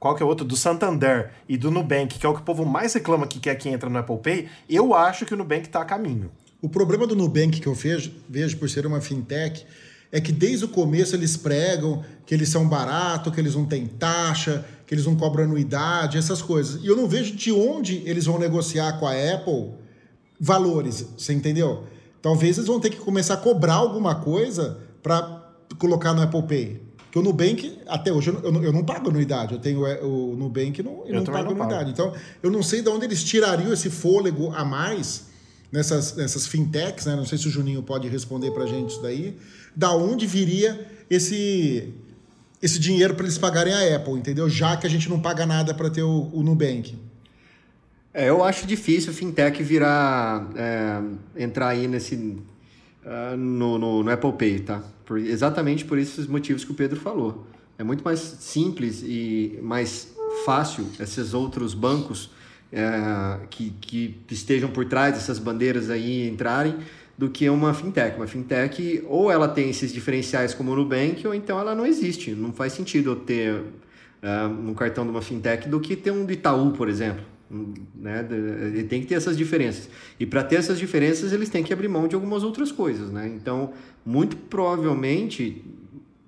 qual 0.00 0.16
que 0.16 0.22
é 0.22 0.26
outro? 0.26 0.44
Do 0.44 0.56
Santander 0.56 1.30
e 1.46 1.56
do 1.56 1.70
Nubank, 1.70 2.18
que 2.18 2.26
é 2.26 2.28
o 2.28 2.34
que 2.34 2.40
o 2.40 2.44
povo 2.44 2.64
mais 2.64 2.94
reclama 2.94 3.26
que 3.26 3.38
quer 3.38 3.54
que 3.56 3.68
entra 3.68 3.88
no 3.88 3.98
Apple 3.98 4.16
Pay, 4.16 4.48
eu 4.68 4.94
acho 4.94 5.26
que 5.26 5.34
o 5.34 5.36
Nubank 5.36 5.66
está 5.66 5.82
a 5.82 5.84
caminho. 5.84 6.30
O 6.60 6.68
problema 6.68 7.06
do 7.06 7.14
Nubank 7.14 7.60
que 7.60 7.66
eu 7.66 7.74
vejo, 7.74 8.12
vejo 8.28 8.56
por 8.56 8.68
ser 8.70 8.86
uma 8.86 9.00
fintech 9.00 9.64
é 10.10 10.20
que 10.20 10.32
desde 10.32 10.64
o 10.64 10.68
começo 10.68 11.14
eles 11.14 11.36
pregam 11.36 12.02
que 12.26 12.34
eles 12.34 12.48
são 12.48 12.66
baratos, 12.66 13.32
que 13.32 13.40
eles 13.40 13.54
não 13.54 13.64
têm 13.64 13.86
taxa, 13.86 14.64
que 14.86 14.94
eles 14.94 15.06
não 15.06 15.14
cobram 15.14 15.44
anuidade, 15.44 16.18
essas 16.18 16.42
coisas. 16.42 16.82
E 16.82 16.86
eu 16.86 16.96
não 16.96 17.06
vejo 17.06 17.36
de 17.36 17.52
onde 17.52 18.02
eles 18.06 18.26
vão 18.26 18.38
negociar 18.38 18.98
com 18.98 19.06
a 19.06 19.12
Apple 19.12 19.72
valores, 20.40 21.06
você 21.16 21.32
entendeu? 21.32 21.84
Talvez 22.22 22.56
eles 22.56 22.68
vão 22.68 22.78
ter 22.78 22.90
que 22.90 22.98
começar 22.98 23.34
a 23.34 23.36
cobrar 23.36 23.74
alguma 23.74 24.14
coisa 24.14 24.78
para 25.02 25.42
colocar 25.76 26.14
no 26.14 26.22
Apple 26.22 26.42
Pay. 26.44 26.92
Porque 26.96 27.18
o 27.18 27.22
Nubank, 27.22 27.78
até 27.86 28.10
hoje, 28.10 28.30
eu 28.30 28.50
não, 28.50 28.62
eu 28.62 28.72
não 28.72 28.84
pago 28.84 29.10
anuidade. 29.10 29.52
Eu 29.52 29.58
tenho 29.58 29.82
o 30.02 30.34
Nubank 30.34 30.82
não, 30.82 31.04
eu 31.04 31.16
não 31.16 31.24
pago 31.24 31.54
não 31.54 31.62
anuidade. 31.62 31.92
Pago. 31.92 32.10
Então, 32.10 32.14
eu 32.42 32.50
não 32.50 32.62
sei 32.62 32.80
de 32.80 32.88
onde 32.88 33.04
eles 33.04 33.22
tirariam 33.22 33.70
esse 33.70 33.90
fôlego 33.90 34.50
a 34.54 34.64
mais 34.64 35.26
nessas, 35.70 36.14
nessas 36.14 36.46
fintechs, 36.46 37.04
né? 37.04 37.14
Não 37.14 37.26
sei 37.26 37.36
se 37.36 37.48
o 37.48 37.50
Juninho 37.50 37.82
pode 37.82 38.08
responder 38.08 38.50
para 38.52 38.64
a 38.64 38.66
gente 38.66 38.92
isso 38.92 39.02
daí. 39.02 39.36
Da 39.76 39.92
onde 39.92 40.26
viria 40.26 41.04
esse, 41.10 41.92
esse 42.62 42.78
dinheiro 42.78 43.14
para 43.14 43.24
eles 43.24 43.36
pagarem 43.36 43.74
a 43.74 43.96
Apple, 43.96 44.14
entendeu? 44.14 44.48
Já 44.48 44.76
que 44.78 44.86
a 44.86 44.90
gente 44.90 45.10
não 45.10 45.20
paga 45.20 45.44
nada 45.44 45.74
para 45.74 45.90
ter 45.90 46.02
o, 46.02 46.30
o 46.32 46.42
Nubank. 46.42 46.96
É, 48.14 48.28
eu 48.28 48.44
acho 48.44 48.66
difícil 48.66 49.12
fintech 49.12 49.62
virar, 49.62 50.46
é, 50.54 51.00
entrar 51.42 51.68
aí 51.68 51.88
nesse, 51.88 52.14
uh, 52.14 53.36
no, 53.36 53.78
no, 53.78 54.02
no, 54.02 54.10
Apple 54.10 54.32
Pay, 54.32 54.60
tá? 54.60 54.82
Por, 55.06 55.18
exatamente 55.18 55.84
por 55.86 55.98
esses 55.98 56.26
motivos 56.26 56.62
que 56.62 56.72
o 56.72 56.74
Pedro 56.74 57.00
falou. 57.00 57.46
É 57.78 57.82
muito 57.82 58.04
mais 58.04 58.18
simples 58.20 59.02
e 59.02 59.58
mais 59.62 60.14
fácil 60.44 60.86
esses 61.00 61.32
outros 61.32 61.72
bancos 61.72 62.30
é, 62.70 63.46
que, 63.48 63.70
que 63.80 64.14
estejam 64.30 64.70
por 64.70 64.84
trás 64.84 65.14
dessas 65.14 65.38
bandeiras 65.38 65.88
aí 65.88 66.28
entrarem 66.28 66.76
do 67.16 67.30
que 67.30 67.48
uma 67.48 67.72
fintech. 67.72 68.16
Uma 68.16 68.26
fintech, 68.26 69.04
ou 69.08 69.30
ela 69.30 69.48
tem 69.48 69.70
esses 69.70 69.92
diferenciais 69.92 70.52
como 70.52 70.72
o 70.72 70.76
Nubank, 70.76 71.26
ou 71.26 71.34
então 71.34 71.58
ela 71.58 71.74
não 71.74 71.86
existe. 71.86 72.32
Não 72.32 72.52
faz 72.52 72.74
sentido 72.74 73.10
eu 73.10 73.16
ter 73.16 73.54
uh, 73.54 74.48
um 74.68 74.74
cartão 74.74 75.04
de 75.04 75.10
uma 75.10 75.22
fintech 75.22 75.66
do 75.66 75.80
que 75.80 75.96
ter 75.96 76.10
um 76.10 76.26
do 76.26 76.32
Itaú, 76.32 76.72
por 76.72 76.88
exemplo. 76.88 77.31
Né? 77.94 78.26
Ele 78.30 78.84
tem 78.84 79.02
que 79.02 79.06
ter 79.06 79.14
essas 79.14 79.36
diferenças. 79.36 79.88
E 80.18 80.24
para 80.24 80.42
ter 80.42 80.56
essas 80.56 80.78
diferenças, 80.78 81.32
eles 81.32 81.48
têm 81.48 81.62
que 81.62 81.72
abrir 81.72 81.88
mão 81.88 82.08
de 82.08 82.14
algumas 82.14 82.42
outras 82.42 82.72
coisas. 82.72 83.10
Né? 83.10 83.30
Então, 83.36 83.72
muito 84.04 84.36
provavelmente, 84.36 85.62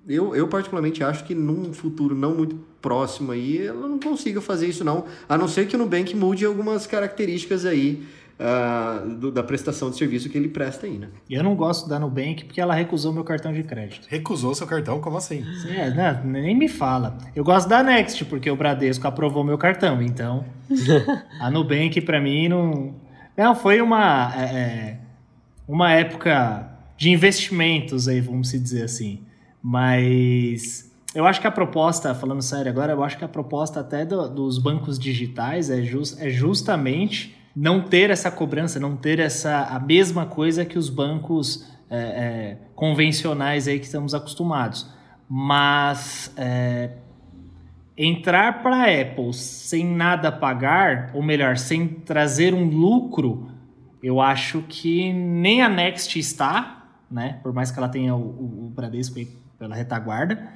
eu, 0.07 0.35
eu 0.35 0.47
particularmente 0.47 1.03
acho 1.03 1.25
que 1.25 1.33
num 1.33 1.73
futuro 1.73 2.15
não 2.15 2.35
muito 2.35 2.55
próximo 2.81 3.31
aí, 3.31 3.65
ela 3.65 3.87
não 3.87 3.99
consiga 3.99 4.39
fazer 4.39 4.67
isso 4.67 4.83
não, 4.83 5.05
a 5.27 5.37
não 5.37 5.47
ser 5.47 5.67
que 5.67 5.75
o 5.75 5.79
Nubank 5.79 6.15
mude 6.15 6.45
algumas 6.45 6.85
características 6.85 7.65
aí 7.65 8.03
uh, 8.39 9.07
do, 9.15 9.31
da 9.31 9.43
prestação 9.43 9.89
de 9.89 9.97
serviço 9.97 10.29
que 10.29 10.37
ele 10.37 10.47
presta 10.47 10.85
aí, 10.85 10.97
né? 10.97 11.09
Eu 11.29 11.43
não 11.43 11.55
gosto 11.55 11.87
da 11.87 11.99
Nubank 11.99 12.45
porque 12.45 12.59
ela 12.59 12.73
recusou 12.73 13.13
meu 13.13 13.23
cartão 13.23 13.53
de 13.53 13.63
crédito. 13.63 14.07
Recusou 14.09 14.53
seu 14.55 14.67
cartão? 14.67 14.99
Como 14.99 15.17
assim? 15.17 15.43
É, 15.69 15.89
não, 15.89 16.23
nem 16.25 16.55
me 16.55 16.67
fala. 16.67 17.17
Eu 17.35 17.43
gosto 17.43 17.67
da 17.67 17.83
Next 17.83 18.25
porque 18.25 18.49
o 18.49 18.55
Bradesco 18.55 19.07
aprovou 19.07 19.43
meu 19.43 19.57
cartão, 19.57 20.01
então 20.01 20.45
a 21.39 21.49
Nubank 21.49 22.01
para 22.01 22.19
mim 22.21 22.47
não... 22.47 22.95
Não, 23.37 23.53
foi 23.53 23.81
uma, 23.81 24.33
é, 24.33 24.43
é, 24.43 24.99
uma 25.67 25.91
época 25.91 26.71
de 26.95 27.09
investimentos 27.09 28.07
aí, 28.07 28.21
vamos 28.21 28.49
dizer 28.49 28.83
assim. 28.83 29.23
Mas 29.61 30.89
eu 31.13 31.25
acho 31.25 31.41
que 31.41 31.47
a 31.47 31.51
proposta, 31.51 32.15
falando 32.15 32.41
sério 32.41 32.71
agora, 32.71 32.93
eu 32.93 33.03
acho 33.03 33.17
que 33.17 33.25
a 33.25 33.27
proposta 33.27 33.81
até 33.81 34.05
do, 34.05 34.29
dos 34.29 34.57
bancos 34.57 34.97
digitais 34.97 35.69
é, 35.69 35.81
just, 35.81 36.17
é 36.21 36.29
justamente 36.29 37.35
não 37.55 37.81
ter 37.81 38.09
essa 38.09 38.29
cobrança, 38.29 38.79
não 38.79 38.95
ter 38.97 39.19
essa 39.19 39.63
a 39.63 39.79
mesma 39.79 40.25
coisa 40.25 40.65
que 40.65 40.77
os 40.77 40.89
bancos 40.89 41.71
é, 41.89 41.97
é, 41.97 42.57
convencionais 42.75 43.67
aí 43.67 43.79
que 43.79 43.85
estamos 43.85 44.13
acostumados. 44.13 44.91
Mas 45.29 46.33
é, 46.35 46.91
entrar 47.97 48.61
para 48.61 48.75
a 48.75 49.01
Apple 49.01 49.33
sem 49.33 49.85
nada 49.85 50.31
pagar, 50.31 51.11
ou 51.13 51.23
melhor, 51.23 51.57
sem 51.57 51.87
trazer 51.87 52.53
um 52.53 52.65
lucro, 52.65 53.49
eu 54.03 54.19
acho 54.19 54.63
que 54.67 55.13
nem 55.13 55.61
a 55.61 55.69
Next 55.69 56.19
está, 56.19 56.85
né? 57.09 57.39
Por 57.41 57.53
mais 57.53 57.71
que 57.71 57.79
ela 57.79 57.89
tenha 57.89 58.15
o, 58.15 58.19
o, 58.19 58.65
o 58.65 58.71
Bradesco 58.75 59.19
pela 59.57 59.75
retaguarda, 59.75 60.51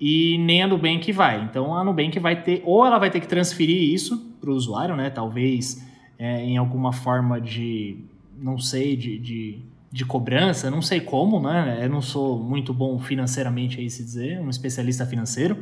e 0.00 0.38
nem 0.38 0.62
a 0.62 0.66
Nubank 0.66 1.10
vai. 1.12 1.42
Então 1.42 1.74
a 1.74 1.82
Nubank 1.82 2.18
vai 2.18 2.42
ter, 2.42 2.62
ou 2.64 2.86
ela 2.86 2.98
vai 2.98 3.10
ter 3.10 3.20
que 3.20 3.26
transferir 3.26 3.92
isso 3.92 4.34
para 4.40 4.50
o 4.50 4.54
usuário, 4.54 4.94
né? 4.94 5.10
Talvez 5.10 5.85
é, 6.18 6.42
em 6.42 6.56
alguma 6.56 6.92
forma 6.92 7.40
de, 7.40 8.04
não 8.38 8.58
sei, 8.58 8.96
de, 8.96 9.18
de, 9.18 9.62
de, 9.90 10.04
cobrança, 10.04 10.70
não 10.70 10.82
sei 10.82 11.00
como, 11.00 11.40
né? 11.40 11.80
Eu 11.82 11.90
não 11.90 12.00
sou 12.00 12.38
muito 12.38 12.72
bom 12.72 12.98
financeiramente, 12.98 13.80
aí 13.80 13.90
se 13.90 14.02
dizer, 14.02 14.40
um 14.40 14.48
especialista 14.48 15.04
financeiro, 15.06 15.58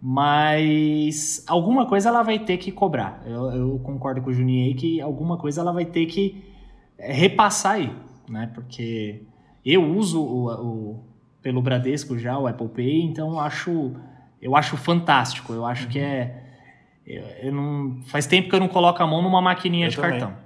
mas 0.00 1.44
alguma 1.46 1.86
coisa 1.86 2.08
ela 2.08 2.22
vai 2.22 2.38
ter 2.38 2.58
que 2.58 2.70
cobrar. 2.70 3.22
Eu, 3.26 3.50
eu 3.50 3.78
concordo 3.80 4.20
com 4.20 4.30
o 4.30 4.32
Juninho 4.32 4.66
aí 4.66 4.74
que 4.74 5.00
alguma 5.00 5.36
coisa 5.36 5.60
ela 5.60 5.72
vai 5.72 5.84
ter 5.84 6.06
que 6.06 6.44
é, 6.98 7.12
repassar 7.12 7.74
aí, 7.74 7.92
né? 8.28 8.50
Porque 8.54 9.22
eu 9.64 9.84
uso 9.84 10.20
o, 10.20 10.48
o 10.48 11.04
pelo 11.42 11.62
Bradesco 11.62 12.18
já 12.18 12.38
o 12.38 12.46
Apple 12.46 12.68
Pay, 12.68 13.02
então 13.02 13.40
acho 13.40 13.92
eu 14.40 14.56
acho 14.56 14.76
fantástico. 14.76 15.52
Eu 15.52 15.66
acho 15.66 15.88
que 15.88 15.98
é 15.98 16.37
eu, 17.08 17.24
eu, 17.42 17.52
não, 17.52 18.02
faz 18.06 18.26
tempo 18.26 18.50
que 18.50 18.54
eu 18.54 18.60
não 18.60 18.68
coloco 18.68 19.02
a 19.02 19.06
mão 19.06 19.22
numa 19.22 19.40
maquininha 19.40 19.86
eu 19.86 19.90
de 19.90 19.96
também. 19.96 20.20
cartão. 20.20 20.36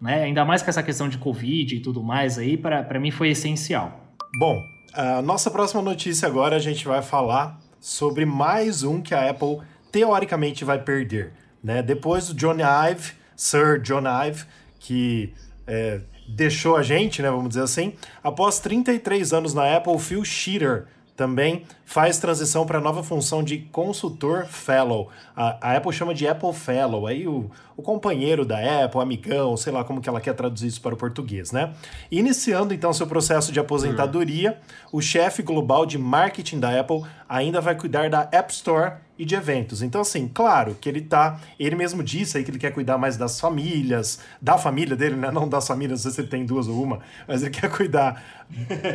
Né? 0.00 0.22
Ainda 0.22 0.44
mais 0.44 0.62
com 0.62 0.70
essa 0.70 0.82
questão 0.82 1.08
de 1.08 1.18
Covid 1.18 1.74
e 1.76 1.80
tudo 1.80 2.02
mais 2.02 2.38
aí, 2.38 2.56
para 2.56 2.98
mim 3.00 3.10
foi 3.10 3.30
essencial. 3.30 4.00
Bom, 4.38 4.62
a 4.94 5.20
nossa 5.20 5.50
próxima 5.50 5.82
notícia 5.82 6.28
agora 6.28 6.56
a 6.56 6.60
gente 6.60 6.86
vai 6.86 7.02
falar 7.02 7.60
sobre 7.80 8.24
mais 8.24 8.84
um 8.84 9.00
que 9.00 9.14
a 9.14 9.28
Apple 9.28 9.58
teoricamente 9.90 10.64
vai 10.64 10.78
perder. 10.78 11.32
Né? 11.62 11.82
Depois 11.82 12.28
do 12.28 12.34
John 12.34 12.56
Ive, 12.56 13.12
Sir 13.34 13.80
John 13.80 14.02
Ive, 14.06 14.44
que 14.78 15.32
é, 15.66 16.00
deixou 16.28 16.76
a 16.76 16.82
gente, 16.82 17.20
né, 17.20 17.30
vamos 17.30 17.50
dizer 17.50 17.62
assim, 17.62 17.94
após 18.22 18.60
33 18.60 19.32
anos 19.32 19.54
na 19.54 19.76
Apple, 19.76 19.98
Phil 19.98 20.24
Schiller 20.24 20.86
também 21.16 21.64
faz 21.92 22.16
transição 22.16 22.64
para 22.64 22.78
a 22.78 22.80
nova 22.80 23.02
função 23.02 23.42
de 23.42 23.58
consultor 23.70 24.46
fellow. 24.46 25.10
A, 25.36 25.72
a, 25.72 25.76
Apple 25.76 25.92
chama 25.92 26.14
de 26.14 26.26
Apple 26.26 26.54
Fellow, 26.54 27.06
aí 27.06 27.28
o, 27.28 27.50
o 27.76 27.82
companheiro 27.82 28.46
da 28.46 28.84
Apple, 28.84 28.98
amigão, 28.98 29.58
sei 29.58 29.74
lá 29.74 29.84
como 29.84 30.00
que 30.00 30.08
ela 30.08 30.18
quer 30.18 30.32
traduzir 30.32 30.68
isso 30.68 30.80
para 30.80 30.94
o 30.94 30.96
português, 30.96 31.52
né? 31.52 31.74
Iniciando 32.10 32.72
então 32.72 32.94
seu 32.94 33.06
processo 33.06 33.52
de 33.52 33.60
aposentadoria, 33.60 34.58
o 34.90 35.02
chefe 35.02 35.42
global 35.42 35.84
de 35.84 35.98
marketing 35.98 36.60
da 36.60 36.80
Apple 36.80 37.02
ainda 37.28 37.60
vai 37.60 37.74
cuidar 37.74 38.08
da 38.08 38.26
App 38.32 38.50
Store 38.50 38.92
e 39.18 39.24
de 39.24 39.34
eventos. 39.34 39.82
Então, 39.82 40.00
assim, 40.00 40.26
claro 40.26 40.76
que 40.80 40.88
ele 40.88 41.00
tá. 41.00 41.38
Ele 41.58 41.76
mesmo 41.76 42.02
disse 42.02 42.36
aí 42.36 42.44
que 42.44 42.50
ele 42.50 42.58
quer 42.58 42.72
cuidar 42.72 42.98
mais 42.98 43.16
das 43.16 43.38
famílias, 43.38 44.18
da 44.40 44.58
família 44.58 44.96
dele, 44.96 45.16
né? 45.16 45.30
Não 45.30 45.48
das 45.48 45.66
famílias, 45.66 46.04
não 46.04 46.10
sei 46.10 46.16
se 46.16 46.20
ele 46.22 46.28
tem 46.28 46.44
duas 46.44 46.66
ou 46.66 46.82
uma, 46.82 47.00
mas 47.28 47.42
ele 47.42 47.50
quer 47.50 47.70
cuidar. 47.70 48.22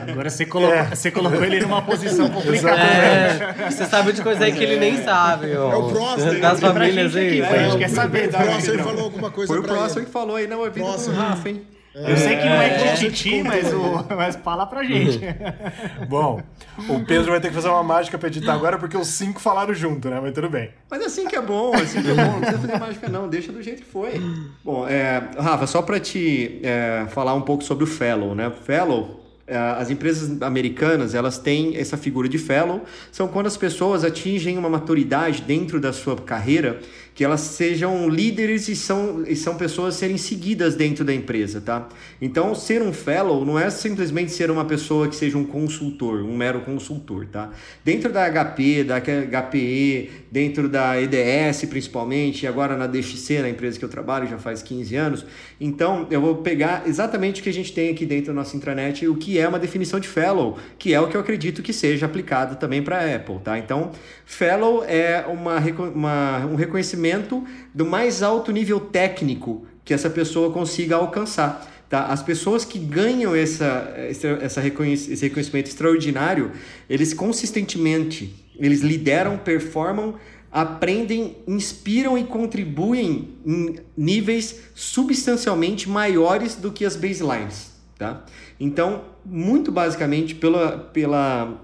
Agora 0.10 0.30
você 0.30 0.46
colocou, 0.46 0.76
é. 0.76 0.96
você 0.96 1.12
colocou 1.12 1.44
ele 1.44 1.62
numa 1.62 1.82
posição 1.82 2.30
complicada. 2.32 2.78
É, 2.88 3.70
você 3.70 3.86
sabe 3.86 4.14
de 4.14 4.22
coisa 4.22 4.46
aí 4.46 4.52
que 4.52 4.64
ele 4.64 4.78
nem 4.78 5.04
sabe. 5.04 5.56
Ó. 5.56 5.72
É 5.72 5.76
o 5.76 5.90
próximo. 5.90 6.40
Das 6.40 6.60
famílias 6.60 7.16
aí. 7.16 7.42
Aqui, 7.42 7.54
é, 7.54 7.60
a 7.60 7.64
gente 7.64 7.78
quer 7.78 7.90
saber. 7.90 8.30
O 8.30 8.32
próximo 8.32 8.84
falou 8.84 9.04
alguma 9.04 9.32
coisa 9.32 9.54
Foi 9.54 9.62
o 9.62 9.64
próximo 9.64 10.06
que 10.06 10.12
falou 10.12 10.36
aí, 10.36 10.48
não, 10.48 10.66
é 10.66 10.70
vida 10.70 10.98
do 10.98 11.12
Rafa, 11.12 11.50
hein? 11.50 11.62
Eu 12.00 12.16
sei 12.16 12.38
que 12.38 12.46
não 12.46 12.62
é 12.62 12.94
de 12.94 13.10
Titi, 13.10 13.42
mas, 13.42 13.74
o, 13.74 14.06
mas 14.16 14.36
fala 14.36 14.68
pra 14.68 14.84
gente. 14.84 15.20
Bom, 16.08 16.40
o 16.88 17.04
Pedro 17.04 17.32
vai 17.32 17.42
ter 17.42 17.48
que 17.48 17.56
fazer 17.56 17.70
uma 17.70 17.82
mágica 17.82 18.20
pra 18.20 18.28
editar 18.28 18.54
agora, 18.54 18.78
porque 18.78 18.96
os 18.96 19.08
cinco 19.08 19.42
falaram 19.42 19.74
junto, 19.74 20.08
né? 20.08 20.20
Mas 20.22 20.32
tudo 20.32 20.48
bem. 20.48 20.70
Mas 20.92 21.02
assim 21.02 21.28
que 21.28 21.36
é 21.36 21.42
bom, 21.42 21.74
assim 21.74 22.04
que 22.04 22.12
é 22.12 22.14
bom. 22.14 22.34
Não 22.34 22.40
precisa 22.40 22.60
fazer 22.60 22.80
mágica, 22.80 23.10
não. 23.10 23.28
Deixa 23.28 23.52
do 23.52 23.64
jeito 23.64 23.82
que 23.82 23.90
foi. 23.90 24.22
Bom, 24.64 24.88
é, 24.88 25.24
Rafa, 25.40 25.66
só 25.66 25.82
pra 25.82 26.00
te 26.00 26.60
é, 26.62 27.08
falar 27.10 27.34
um 27.34 27.42
pouco 27.42 27.64
sobre 27.64 27.84
o 27.84 27.88
Fellow, 27.88 28.36
né? 28.36 28.52
Fellow 28.64 29.20
é, 29.26 29.27
as 29.48 29.90
empresas 29.90 30.42
americanas 30.42 31.16
elas 31.16 31.38
têm 31.38 31.78
essa 31.78 31.96
figura 31.96 32.28
de 32.28 32.38
fellow. 32.38 32.84
São 33.12 33.28
quando 33.28 33.48
as 33.48 33.56
pessoas 33.56 34.04
atingem 34.04 34.58
uma 34.58 34.70
maturidade 34.70 35.42
dentro 35.42 35.80
da 35.80 35.94
sua 35.94 36.16
carreira 36.18 36.80
que 37.18 37.24
elas 37.24 37.42
sejam 37.42 38.08
líderes 38.08 38.68
e 38.68 38.76
são, 38.76 39.24
e 39.26 39.36
são 39.36 39.56
pessoas 39.56 39.96
serem 39.96 40.20
seguidas 40.20 40.76
dentro 40.76 41.04
da 41.04 41.12
empresa, 41.12 41.60
tá? 41.60 41.90
Então, 42.22 42.54
ser 42.54 42.80
um 42.84 42.94
fellow 42.94 43.44
não 43.44 43.58
é 43.58 43.72
simplesmente 43.72 44.32
ser 44.32 44.52
uma 44.52 44.64
pessoa 44.66 45.08
que 45.08 45.16
seja 45.16 45.36
um 45.36 45.44
consultor, 45.44 46.22
um 46.22 46.38
mero 46.38 46.62
consultor, 46.62 47.26
tá? 47.26 47.50
Dentro 47.84 48.14
da 48.14 48.30
HP, 48.30 48.84
da 48.84 49.02
HPE, 49.02 50.12
dentro 50.32 50.70
da 50.70 51.02
EDS 51.02 51.66
principalmente, 51.68 52.44
e 52.44 52.48
agora 52.48 52.78
na 52.78 52.86
DXC, 52.86 53.42
na 53.42 53.50
empresa 53.50 53.80
que 53.80 53.86
eu 53.86 53.90
trabalho 53.90 54.28
já 54.28 54.38
faz 54.38 54.62
15 54.62 54.96
anos, 54.96 55.26
então 55.60 56.06
eu 56.12 56.22
vou 56.22 56.36
pegar 56.36 56.84
exatamente 56.86 57.42
o 57.42 57.44
que 57.44 57.50
a 57.50 57.54
gente 57.54 57.74
tem 57.74 57.90
aqui 57.90 58.06
dentro 58.06 58.28
da 58.28 58.34
nossa 58.34 58.56
intranet, 58.56 59.08
o 59.08 59.16
que 59.16 59.40
é 59.40 59.48
uma 59.48 59.58
definição 59.58 60.00
de 60.00 60.08
fellow, 60.08 60.60
que 60.78 60.94
é 60.94 61.02
o 61.02 61.08
que 61.08 61.18
eu 61.18 61.22
acredito 61.22 61.64
que 61.64 61.74
seja 61.74 62.06
aplicado 62.06 62.58
também 62.58 62.84
para 62.84 63.16
Apple, 63.16 63.40
tá? 63.44 63.58
Então, 63.58 63.90
fellow 64.24 64.84
é 64.84 65.26
uma, 65.28 65.58
uma 65.96 66.46
um 66.46 66.54
reconhecimento 66.54 67.07
conhecimento 67.08 67.44
do 67.74 67.86
mais 67.86 68.22
alto 68.22 68.52
nível 68.52 68.80
técnico 68.80 69.66
que 69.84 69.94
essa 69.94 70.10
pessoa 70.10 70.52
consiga 70.52 70.96
alcançar. 70.96 71.66
Tá? 71.90 72.08
As 72.08 72.22
pessoas 72.22 72.66
que 72.66 72.78
ganham 72.78 73.34
essa, 73.34 73.94
essa 74.42 74.60
reconhec 74.60 75.12
esse 75.12 75.26
reconhecimento 75.26 75.68
extraordinário, 75.68 76.52
eles 76.90 77.14
consistentemente 77.14 78.46
eles 78.60 78.82
lideram, 78.82 79.38
performam, 79.38 80.16
aprendem, 80.52 81.38
inspiram 81.48 82.18
e 82.18 82.24
contribuem 82.24 83.36
em 83.46 83.76
níveis 83.96 84.64
substancialmente 84.74 85.88
maiores 85.88 86.56
do 86.56 86.72
que 86.72 86.84
as 86.84 86.96
baselines. 86.96 87.72
Tá? 87.98 88.26
Então, 88.60 89.04
muito 89.24 89.72
basicamente, 89.72 90.36
pela, 90.36 90.78
pela, 90.78 91.62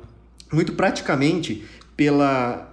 muito 0.52 0.74
praticamente, 0.74 1.66
pela 1.98 2.72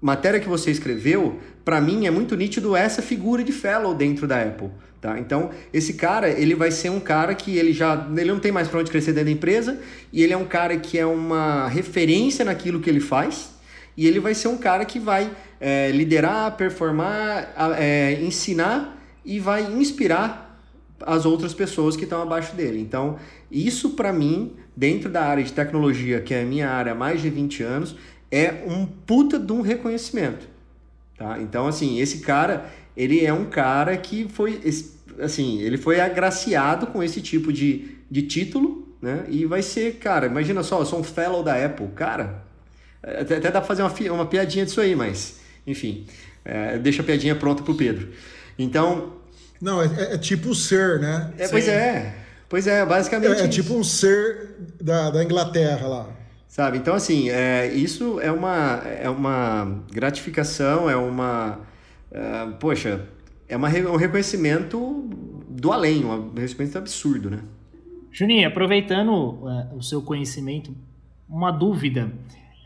matéria 0.00 0.40
que 0.40 0.48
você 0.48 0.72
escreveu, 0.72 1.38
para 1.64 1.80
mim 1.80 2.06
é 2.06 2.10
muito 2.10 2.36
nítido 2.36 2.74
essa 2.74 3.02
figura 3.02 3.42
de 3.42 3.52
fellow 3.52 3.94
dentro 3.94 4.26
da 4.26 4.42
Apple. 4.42 4.70
Tá? 5.00 5.18
Então, 5.18 5.50
esse 5.72 5.94
cara, 5.94 6.28
ele 6.28 6.54
vai 6.54 6.70
ser 6.70 6.88
um 6.88 7.00
cara 7.00 7.34
que 7.34 7.56
ele 7.56 7.72
já 7.72 8.08
ele 8.16 8.30
não 8.30 8.38
tem 8.38 8.52
mais 8.52 8.68
para 8.68 8.78
onde 8.78 8.90
crescer 8.90 9.12
dentro 9.12 9.26
da 9.26 9.32
empresa, 9.32 9.80
e 10.12 10.22
ele 10.22 10.32
é 10.32 10.36
um 10.36 10.44
cara 10.44 10.76
que 10.76 10.96
é 10.96 11.04
uma 11.04 11.66
referência 11.66 12.44
naquilo 12.44 12.78
que 12.78 12.88
ele 12.88 13.00
faz, 13.00 13.50
e 13.96 14.06
ele 14.06 14.20
vai 14.20 14.32
ser 14.32 14.48
um 14.48 14.56
cara 14.56 14.84
que 14.84 15.00
vai 15.00 15.30
é, 15.60 15.90
liderar, 15.90 16.56
performar, 16.56 17.52
é, 17.76 18.20
ensinar 18.22 18.96
e 19.24 19.40
vai 19.40 19.64
inspirar 19.72 20.60
as 21.04 21.26
outras 21.26 21.52
pessoas 21.52 21.96
que 21.96 22.04
estão 22.04 22.22
abaixo 22.22 22.54
dele. 22.54 22.80
Então, 22.80 23.16
isso 23.50 23.90
para 23.90 24.12
mim, 24.12 24.52
dentro 24.76 25.10
da 25.10 25.24
área 25.24 25.42
de 25.42 25.52
tecnologia, 25.52 26.20
que 26.20 26.32
é 26.32 26.42
a 26.42 26.44
minha 26.44 26.70
área 26.70 26.92
há 26.92 26.94
mais 26.94 27.20
de 27.20 27.28
20 27.28 27.62
anos, 27.64 27.96
é 28.30 28.62
um 28.66 28.86
puta 28.86 29.38
de 29.38 29.52
um 29.52 29.60
reconhecimento. 29.60 30.51
Tá? 31.22 31.40
Então, 31.40 31.68
assim, 31.68 32.00
esse 32.00 32.18
cara, 32.18 32.66
ele 32.96 33.24
é 33.24 33.32
um 33.32 33.44
cara 33.44 33.96
que 33.96 34.28
foi, 34.28 34.60
assim, 35.20 35.60
ele 35.60 35.78
foi 35.78 36.00
agraciado 36.00 36.88
com 36.88 37.00
esse 37.00 37.20
tipo 37.20 37.52
de, 37.52 37.96
de 38.10 38.22
título, 38.22 38.88
né? 39.00 39.24
E 39.28 39.46
vai 39.46 39.62
ser, 39.62 39.98
cara, 39.98 40.26
imagina 40.26 40.64
só, 40.64 40.80
eu 40.80 40.86
sou 40.86 40.98
um 40.98 41.04
fellow 41.04 41.44
da 41.44 41.64
Apple, 41.64 41.86
cara. 41.94 42.42
Até, 43.00 43.36
até 43.36 43.52
dá 43.52 43.60
pra 43.60 43.62
fazer 43.62 43.82
uma, 43.82 44.14
uma 44.14 44.26
piadinha 44.26 44.64
disso 44.64 44.80
aí, 44.80 44.96
mas, 44.96 45.36
enfim, 45.64 46.08
é, 46.44 46.76
deixa 46.76 47.02
a 47.02 47.04
piadinha 47.04 47.36
pronta 47.36 47.62
pro 47.62 47.76
Pedro. 47.76 48.08
Então. 48.58 49.12
Não, 49.60 49.80
é, 49.80 49.86
é, 49.86 50.14
é 50.14 50.18
tipo 50.18 50.52
ser, 50.56 50.98
né? 50.98 51.32
É, 51.38 51.46
pois 51.46 51.68
é. 51.68 52.14
Pois 52.48 52.66
é, 52.66 52.84
basicamente. 52.84 53.42
É, 53.42 53.44
é 53.44 53.48
tipo 53.48 53.74
um 53.74 53.84
ser 53.84 54.56
da, 54.80 55.10
da 55.10 55.22
Inglaterra 55.22 55.86
lá. 55.86 56.08
Sabe? 56.52 56.76
Então, 56.76 56.94
assim, 56.94 57.30
é, 57.30 57.72
isso 57.72 58.20
é 58.20 58.30
uma, 58.30 58.82
é 58.84 59.08
uma 59.08 59.82
gratificação, 59.90 60.90
é 60.90 60.94
uma. 60.94 61.60
Uh, 62.10 62.52
poxa, 62.60 63.08
é 63.48 63.56
uma, 63.56 63.68
um 63.68 63.96
reconhecimento 63.96 65.08
do 65.48 65.72
além, 65.72 66.04
um 66.04 66.26
reconhecimento 66.26 66.76
absurdo, 66.76 67.30
né? 67.30 67.38
Juninho, 68.10 68.46
aproveitando 68.46 69.12
uh, 69.12 69.74
o 69.74 69.82
seu 69.82 70.02
conhecimento, 70.02 70.76
uma 71.26 71.50
dúvida. 71.50 72.12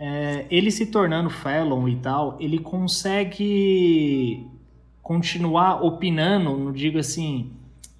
É, 0.01 0.47
ele 0.51 0.73
se 0.73 0.87
tornando 0.87 1.31
fellow 1.31 1.89
e 1.89 1.95
tal, 1.95 2.37
ele 2.41 2.59
consegue 2.59 4.49
continuar 5.01 5.85
opinando, 5.85 6.59
não 6.59 6.73
digo 6.73 6.99
assim, 6.99 7.53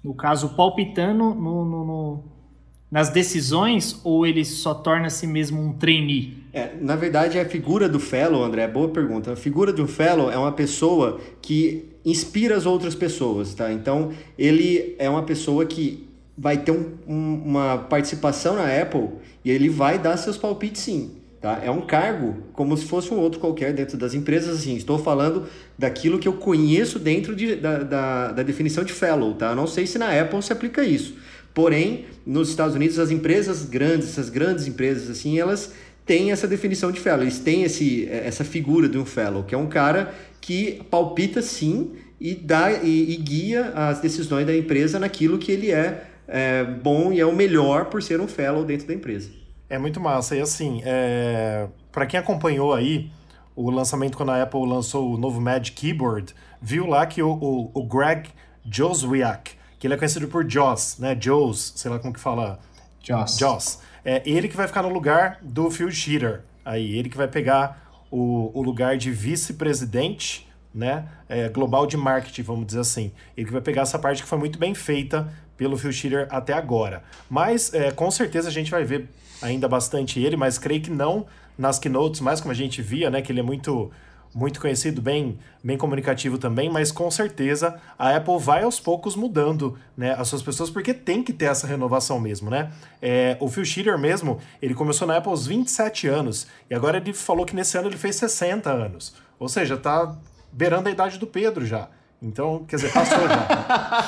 no 0.03 0.13
caso, 0.13 0.49
palpitando 0.49 1.33
no, 1.33 1.63
no, 1.63 1.85
no 1.85 2.23
nas 2.89 3.09
decisões 3.09 3.99
ou 4.03 4.25
ele 4.25 4.45
só 4.45 4.73
torna-se 4.73 5.27
mesmo 5.27 5.61
um 5.61 5.73
trainee? 5.73 6.37
É, 6.53 6.71
na 6.79 6.95
verdade, 6.95 7.39
a 7.39 7.45
figura 7.45 7.87
do 7.87 7.99
fellow, 7.99 8.43
André, 8.43 8.63
é 8.63 8.67
boa 8.67 8.89
pergunta. 8.89 9.33
A 9.33 9.35
figura 9.35 9.73
do 9.73 9.87
fellow 9.87 10.31
é 10.31 10.37
uma 10.37 10.51
pessoa 10.51 11.19
que 11.41 11.85
inspira 12.03 12.55
as 12.55 12.65
outras 12.65 12.95
pessoas, 12.95 13.53
tá? 13.53 13.71
Então, 13.71 14.11
ele 14.37 14.95
é 14.97 15.09
uma 15.09 15.23
pessoa 15.23 15.65
que 15.65 16.07
vai 16.37 16.57
ter 16.57 16.71
um, 16.71 16.93
um, 17.07 17.41
uma 17.45 17.77
participação 17.77 18.55
na 18.55 18.81
Apple 18.81 19.09
e 19.43 19.51
ele 19.51 19.67
vai 19.67 19.99
dar 19.99 20.15
seus 20.17 20.37
palpites 20.37 20.81
sim. 20.81 21.11
Tá? 21.41 21.61
É 21.63 21.69
um 21.69 21.81
cargo 21.81 22.35
como 22.53 22.75
se 22.75 22.85
fosse 22.85 23.13
um 23.13 23.17
outro 23.19 23.39
qualquer 23.39 23.71
dentro 23.73 23.95
das 23.97 24.13
empresas. 24.13 24.57
Assim, 24.57 24.75
estou 24.75 24.97
falando 24.97 25.45
daquilo 25.77 26.17
que 26.17 26.27
eu 26.27 26.33
conheço 26.33 26.97
dentro 26.97 27.35
de, 27.35 27.55
da, 27.55 27.83
da, 27.83 28.31
da 28.31 28.43
definição 28.43 28.83
de 28.83 28.93
fellow. 28.93 29.33
Tá? 29.35 29.53
não 29.53 29.67
sei 29.67 29.85
se 29.85 29.99
na 29.99 30.19
Apple 30.19 30.41
se 30.41 30.51
aplica 30.51 30.83
isso. 30.83 31.15
Porém, 31.57 32.05
nos 32.23 32.49
Estados 32.49 32.75
Unidos, 32.75 32.99
as 32.99 33.09
empresas 33.09 33.65
grandes, 33.65 34.09
essas 34.09 34.29
grandes 34.29 34.67
empresas, 34.67 35.09
assim, 35.09 35.39
elas 35.39 35.73
têm 36.05 36.31
essa 36.31 36.47
definição 36.47 36.91
de 36.91 36.99
fellow, 36.99 37.23
eles 37.23 37.39
têm 37.39 37.63
esse, 37.63 38.07
essa 38.09 38.43
figura 38.43 38.87
de 38.87 38.95
um 38.95 39.03
fellow, 39.03 39.43
que 39.43 39.55
é 39.55 39.57
um 39.57 39.65
cara 39.65 40.13
que 40.39 40.83
palpita 40.91 41.41
sim 41.41 41.93
e, 42.21 42.35
dá, 42.35 42.73
e, 42.73 43.11
e 43.11 43.15
guia 43.17 43.69
as 43.69 43.99
decisões 43.99 44.45
da 44.45 44.55
empresa 44.55 44.99
naquilo 44.99 45.39
que 45.39 45.51
ele 45.51 45.71
é, 45.71 46.03
é, 46.27 46.63
bom 46.63 47.11
e 47.11 47.19
é 47.19 47.25
o 47.25 47.35
melhor 47.35 47.85
por 47.85 48.03
ser 48.03 48.21
um 48.21 48.27
fellow 48.27 48.63
dentro 48.63 48.85
da 48.85 48.93
empresa. 48.93 49.31
É 49.67 49.79
muito 49.79 49.99
massa. 49.99 50.35
E 50.35 50.39
assim, 50.39 50.83
é... 50.85 51.65
para 51.91 52.05
quem 52.05 52.19
acompanhou 52.19 52.71
aí 52.71 53.09
o 53.55 53.71
lançamento 53.71 54.15
quando 54.15 54.29
a 54.29 54.43
Apple 54.43 54.63
lançou 54.63 55.11
o 55.11 55.17
novo 55.17 55.41
Magic 55.41 55.75
Keyboard, 55.75 56.35
viu 56.61 56.85
lá 56.85 57.03
que 57.07 57.23
o, 57.23 57.31
o, 57.31 57.71
o 57.73 57.83
Greg 57.83 58.29
Joswiak, 58.63 59.56
que 59.79 59.87
ele 59.87 59.93
é 59.93 59.97
conhecido 59.97 60.27
por 60.27 60.49
Joss, 60.49 60.99
né? 60.99 61.17
Joss, 61.19 61.73
sei 61.75 61.91
lá 61.91 61.99
como 61.99 62.13
que 62.13 62.19
fala. 62.19 62.59
Joss. 63.01 63.37
Joss. 63.39 63.79
É 64.03 64.21
ele 64.25 64.47
que 64.47 64.55
vai 64.55 64.67
ficar 64.67 64.81
no 64.83 64.89
lugar 64.89 65.39
do 65.41 65.69
Phil 65.69 65.91
Schiller. 65.91 66.41
Aí, 66.63 66.97
ele 66.97 67.09
que 67.09 67.17
vai 67.17 67.27
pegar 67.27 68.05
o, 68.11 68.51
o 68.53 68.61
lugar 68.61 68.97
de 68.97 69.11
vice-presidente, 69.11 70.47
né? 70.73 71.07
É, 71.29 71.49
global 71.49 71.85
de 71.85 71.97
marketing, 71.97 72.41
vamos 72.41 72.67
dizer 72.67 72.79
assim. 72.79 73.11
Ele 73.35 73.45
que 73.45 73.53
vai 73.53 73.61
pegar 73.61 73.83
essa 73.83 73.99
parte 73.99 74.23
que 74.23 74.27
foi 74.27 74.37
muito 74.37 74.57
bem 74.57 74.73
feita 74.73 75.31
pelo 75.55 75.77
Phil 75.77 75.91
Schiller 75.91 76.27
até 76.29 76.53
agora. 76.53 77.03
Mas, 77.29 77.73
é, 77.73 77.91
com 77.91 78.09
certeza, 78.11 78.49
a 78.49 78.51
gente 78.51 78.71
vai 78.71 78.83
ver 78.83 79.09
ainda 79.41 79.67
bastante 79.67 80.19
ele, 80.19 80.35
mas 80.35 80.57
creio 80.57 80.81
que 80.81 80.89
não 80.89 81.25
nas 81.57 81.79
keynotes, 81.79 82.21
mais 82.21 82.39
como 82.39 82.51
a 82.51 82.55
gente 82.55 82.81
via, 82.81 83.09
né? 83.09 83.21
Que 83.21 83.31
ele 83.31 83.39
é 83.39 83.43
muito 83.43 83.91
muito 84.33 84.59
conhecido, 84.59 85.01
bem, 85.01 85.39
bem 85.63 85.77
comunicativo 85.77 86.37
também, 86.37 86.69
mas 86.69 86.91
com 86.91 87.09
certeza 87.09 87.79
a 87.97 88.15
Apple 88.15 88.37
vai 88.39 88.63
aos 88.63 88.79
poucos 88.79 89.15
mudando 89.15 89.77
né, 89.95 90.15
as 90.17 90.27
suas 90.27 90.41
pessoas, 90.41 90.69
porque 90.69 90.93
tem 90.93 91.23
que 91.23 91.33
ter 91.33 91.45
essa 91.45 91.65
renovação 91.65 92.19
mesmo, 92.19 92.49
né? 92.49 92.71
É, 93.01 93.37
o 93.39 93.49
Phil 93.49 93.65
Schiller 93.65 93.97
mesmo, 93.97 94.39
ele 94.61 94.73
começou 94.73 95.07
na 95.07 95.17
Apple 95.17 95.31
aos 95.31 95.47
27 95.47 96.07
anos, 96.07 96.47
e 96.69 96.75
agora 96.75 96.97
ele 96.97 97.13
falou 97.13 97.45
que 97.45 97.55
nesse 97.55 97.77
ano 97.77 97.87
ele 97.87 97.97
fez 97.97 98.15
60 98.17 98.69
anos. 98.69 99.13
Ou 99.39 99.47
seja, 99.47 99.77
tá 99.77 100.15
beirando 100.51 100.89
a 100.89 100.91
idade 100.91 101.17
do 101.17 101.27
Pedro 101.27 101.65
já. 101.65 101.89
Então, 102.21 102.65
quer 102.67 102.77
dizer, 102.77 102.91
passou 102.91 103.27
já. 103.27 103.35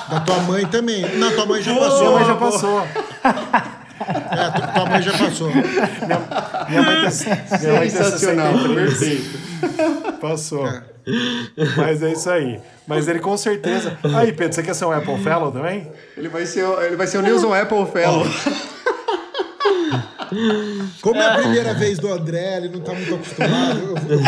Da 0.09 0.19
tua 0.21 0.39
mãe 0.39 0.65
também. 0.65 1.01
Não, 1.17 1.31
tua 1.35 1.45
mãe 1.45 1.61
já 1.61 1.75
passou. 1.75 1.99
Minha 1.99 2.11
mãe 2.11 2.25
já 2.25 2.35
passou. 2.35 2.87
É, 3.99 4.73
tua 4.73 4.85
mãe 4.85 5.01
já 5.01 5.11
passou. 5.17 5.49
Minha, 5.49 5.63
minha 6.69 6.81
mãe 6.81 7.01
tem, 7.01 7.59
minha 7.59 7.73
mãe 7.73 7.89
tem 7.89 7.89
63. 7.89 8.73
Perfeito. 8.73 9.48
Passou. 10.21 10.67
Mas 11.77 12.03
é 12.03 12.11
isso 12.11 12.29
aí. 12.29 12.59
Mas 12.87 13.07
ele 13.07 13.19
com 13.19 13.37
certeza. 13.37 13.97
Aí, 14.15 14.31
Pedro, 14.33 14.53
você 14.53 14.63
quer 14.63 14.73
ser 14.73 14.85
um 14.85 14.91
Apple 14.91 15.17
Fellow 15.23 15.51
também? 15.51 15.91
Ele 16.17 16.29
vai 16.29 16.45
ser, 16.45 16.65
ele 16.83 16.95
vai 16.95 17.07
ser 17.07 17.17
o 17.17 17.21
Nilson 17.21 17.53
Apple 17.53 17.85
Fellow. 17.91 18.25
Como 21.01 21.19
é 21.19 21.25
a 21.25 21.37
primeira 21.37 21.73
vez 21.73 21.97
do 21.97 22.07
André, 22.11 22.57
ele 22.57 22.69
não 22.69 22.79
está 22.79 22.93
muito 22.93 23.15
acostumado, 23.15 23.79
eu 23.79 23.95
vou, 23.95 24.19
me 24.19 24.21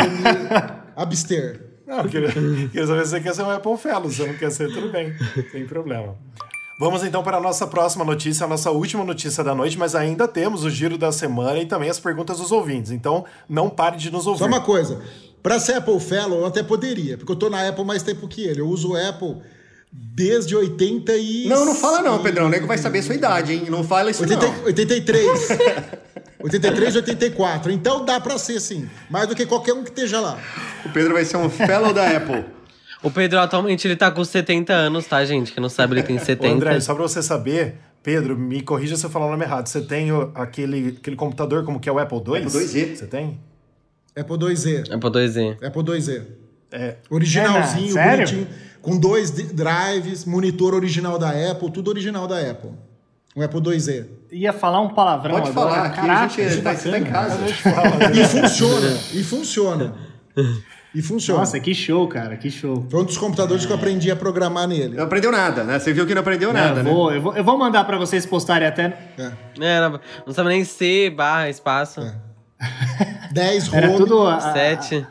abster. 0.95 1.61
Não, 1.85 1.99
eu 1.99 2.09
queria, 2.09 2.31
queria 2.31 2.87
saber 2.87 3.03
se 3.03 3.11
você 3.11 3.19
quer 3.19 3.35
ser 3.35 3.43
um 3.43 3.51
Apple 3.51 3.77
Fellow. 3.77 4.09
Se 4.09 4.17
você 4.17 4.27
não 4.27 4.33
quer 4.35 4.51
ser, 4.51 4.71
tudo 4.73 4.89
bem. 4.89 5.13
Sem 5.51 5.65
problema. 5.65 6.15
Vamos 6.81 7.03
então 7.03 7.21
para 7.21 7.37
a 7.37 7.39
nossa 7.39 7.67
próxima 7.67 8.03
notícia, 8.03 8.43
a 8.43 8.47
nossa 8.47 8.71
última 8.71 9.03
notícia 9.03 9.43
da 9.43 9.53
noite, 9.53 9.77
mas 9.77 9.93
ainda 9.93 10.27
temos 10.27 10.63
o 10.63 10.69
giro 10.71 10.97
da 10.97 11.11
semana 11.11 11.59
e 11.59 11.65
também 11.67 11.91
as 11.91 11.99
perguntas 11.99 12.39
dos 12.39 12.51
ouvintes. 12.51 12.89
Então, 12.89 13.23
não 13.47 13.69
pare 13.69 13.97
de 13.97 14.09
nos 14.09 14.25
ouvir. 14.25 14.39
Só 14.39 14.47
uma 14.47 14.61
coisa, 14.61 14.99
para 15.43 15.59
ser 15.59 15.73
Apple 15.73 15.99
Fellow, 15.99 16.39
eu 16.39 16.45
até 16.47 16.63
poderia, 16.63 17.19
porque 17.19 17.31
eu 17.31 17.35
tô 17.35 17.51
na 17.51 17.69
Apple 17.69 17.85
mais 17.85 18.01
tempo 18.01 18.27
que 18.27 18.41
ele. 18.45 18.61
Eu 18.61 18.67
uso 18.67 18.93
o 18.93 18.95
Apple 18.95 19.37
desde 19.91 20.55
80 20.55 21.15
e... 21.17 21.47
Não, 21.47 21.67
não 21.67 21.75
fala 21.75 22.01
não, 22.01 22.17
Pedrão. 22.17 22.47
O 22.47 22.49
nego 22.49 22.65
vai 22.65 22.79
saber 22.79 22.97
a 22.97 23.03
sua 23.03 23.13
idade, 23.13 23.53
hein? 23.53 23.67
Não 23.69 23.83
fala 23.83 24.09
isso 24.09 24.23
80, 24.23 24.43
não. 24.43 24.63
83. 24.63 25.49
83, 26.41 26.95
84. 26.95 27.71
Então 27.71 28.03
dá 28.03 28.19
para 28.19 28.39
ser, 28.39 28.59
sim. 28.59 28.89
Mais 29.07 29.27
do 29.27 29.35
que 29.35 29.45
qualquer 29.45 29.73
um 29.73 29.83
que 29.83 29.91
esteja 29.91 30.19
lá. 30.19 30.35
O 30.83 30.89
Pedro 30.89 31.13
vai 31.13 31.25
ser 31.25 31.37
um 31.37 31.47
Fellow 31.47 31.93
da 31.93 32.07
Apple. 32.09 32.43
O 33.03 33.09
Pedro 33.09 33.39
atualmente 33.39 33.87
ele 33.87 33.95
tá 33.95 34.11
com 34.11 34.23
70 34.23 34.73
anos, 34.73 35.05
tá, 35.07 35.23
gente? 35.25 35.51
Que 35.51 35.59
não 35.59 35.69
sabe, 35.69 35.95
ele 35.95 36.03
tem 36.03 36.17
70. 36.19 36.47
Ô, 36.47 36.55
André, 36.55 36.79
só 36.79 36.93
pra 36.93 37.03
você 37.03 37.21
saber, 37.23 37.75
Pedro, 38.03 38.37
me 38.37 38.61
corrija 38.61 38.95
se 38.95 39.03
eu 39.05 39.09
falar 39.09 39.25
o 39.27 39.31
nome 39.31 39.43
errado. 39.43 39.67
Você 39.67 39.81
tem 39.81 40.11
o, 40.11 40.31
aquele, 40.35 40.95
aquele 40.99 41.15
computador 41.15 41.63
como 41.63 41.79
que 41.79 41.89
é 41.89 41.91
o 41.91 41.97
Apple 41.99 42.17
II? 42.17 42.43
Apple 42.45 42.59
IIe. 42.59 42.95
Você 42.95 43.07
tem? 43.07 43.39
Apple 44.15 44.35
IIe. 44.35 44.83
Apple 44.91 45.19
IIe. 45.19 45.57
Apple 45.63 45.97
IIe. 45.97 46.27
É. 46.71 46.95
Originalzinho, 47.09 47.97
É, 47.97 48.11
bonitinho. 48.15 48.47
Com 48.81 48.97
dois 48.97 49.31
drives, 49.31 50.25
monitor 50.25 50.73
original 50.73 51.19
da 51.19 51.29
Apple, 51.51 51.71
tudo 51.71 51.89
original 51.89 52.27
da 52.27 52.39
Apple. 52.39 52.71
O 53.35 53.41
Apple 53.41 53.61
IIe. 53.77 54.05
Ia 54.31 54.53
falar 54.53 54.79
um 54.81 54.89
palavrão 54.89 55.35
Pode 55.35 55.49
agora. 55.49 55.69
falar, 55.69 55.85
aqui 55.87 55.95
Caraca, 56.01 56.25
a 56.25 56.27
gente 56.27 56.57
que 56.57 56.61
tá, 56.61 56.75
tá 56.75 56.99
em 56.99 57.03
casa. 57.03 57.39
E 58.13 58.25
funciona, 58.25 58.99
e 59.13 59.23
funciona. 59.23 59.95
E 60.93 61.01
funciona. 61.01 61.39
Nossa, 61.39 61.57
que 61.59 61.73
show, 61.73 62.05
cara, 62.07 62.35
que 62.35 62.51
show. 62.51 62.85
Foi 62.89 63.01
um 63.01 63.05
dos 63.05 63.17
computadores 63.17 63.65
que 63.65 63.71
eu 63.71 63.75
aprendi 63.77 64.11
a 64.11 64.15
programar 64.15 64.67
nele. 64.67 64.97
Não 64.97 65.05
aprendeu 65.05 65.31
nada, 65.31 65.63
né? 65.63 65.79
Você 65.79 65.93
viu 65.93 66.05
que 66.05 66.13
não 66.13 66.21
aprendeu 66.21 66.51
nada, 66.51 66.81
eu, 66.81 66.83
né? 66.83 66.91
vou, 66.91 67.11
eu, 67.13 67.21
vou, 67.21 67.33
eu 67.37 67.43
vou 67.43 67.57
mandar 67.57 67.85
pra 67.85 67.97
vocês 67.97 68.25
postarem 68.25 68.67
até. 68.67 68.97
É. 69.17 69.31
É, 69.59 69.79
não, 69.81 69.99
não 70.27 70.33
sabe 70.33 70.49
nem 70.49 70.63
C, 70.65 71.09
barra, 71.09 71.49
espaço. 71.49 72.01
10 73.31 73.73
Era 73.73 73.87
home. 73.89 73.97
tudo. 73.97 74.21
a- 74.27 74.35
a- 74.35 74.53
7. 74.53 75.07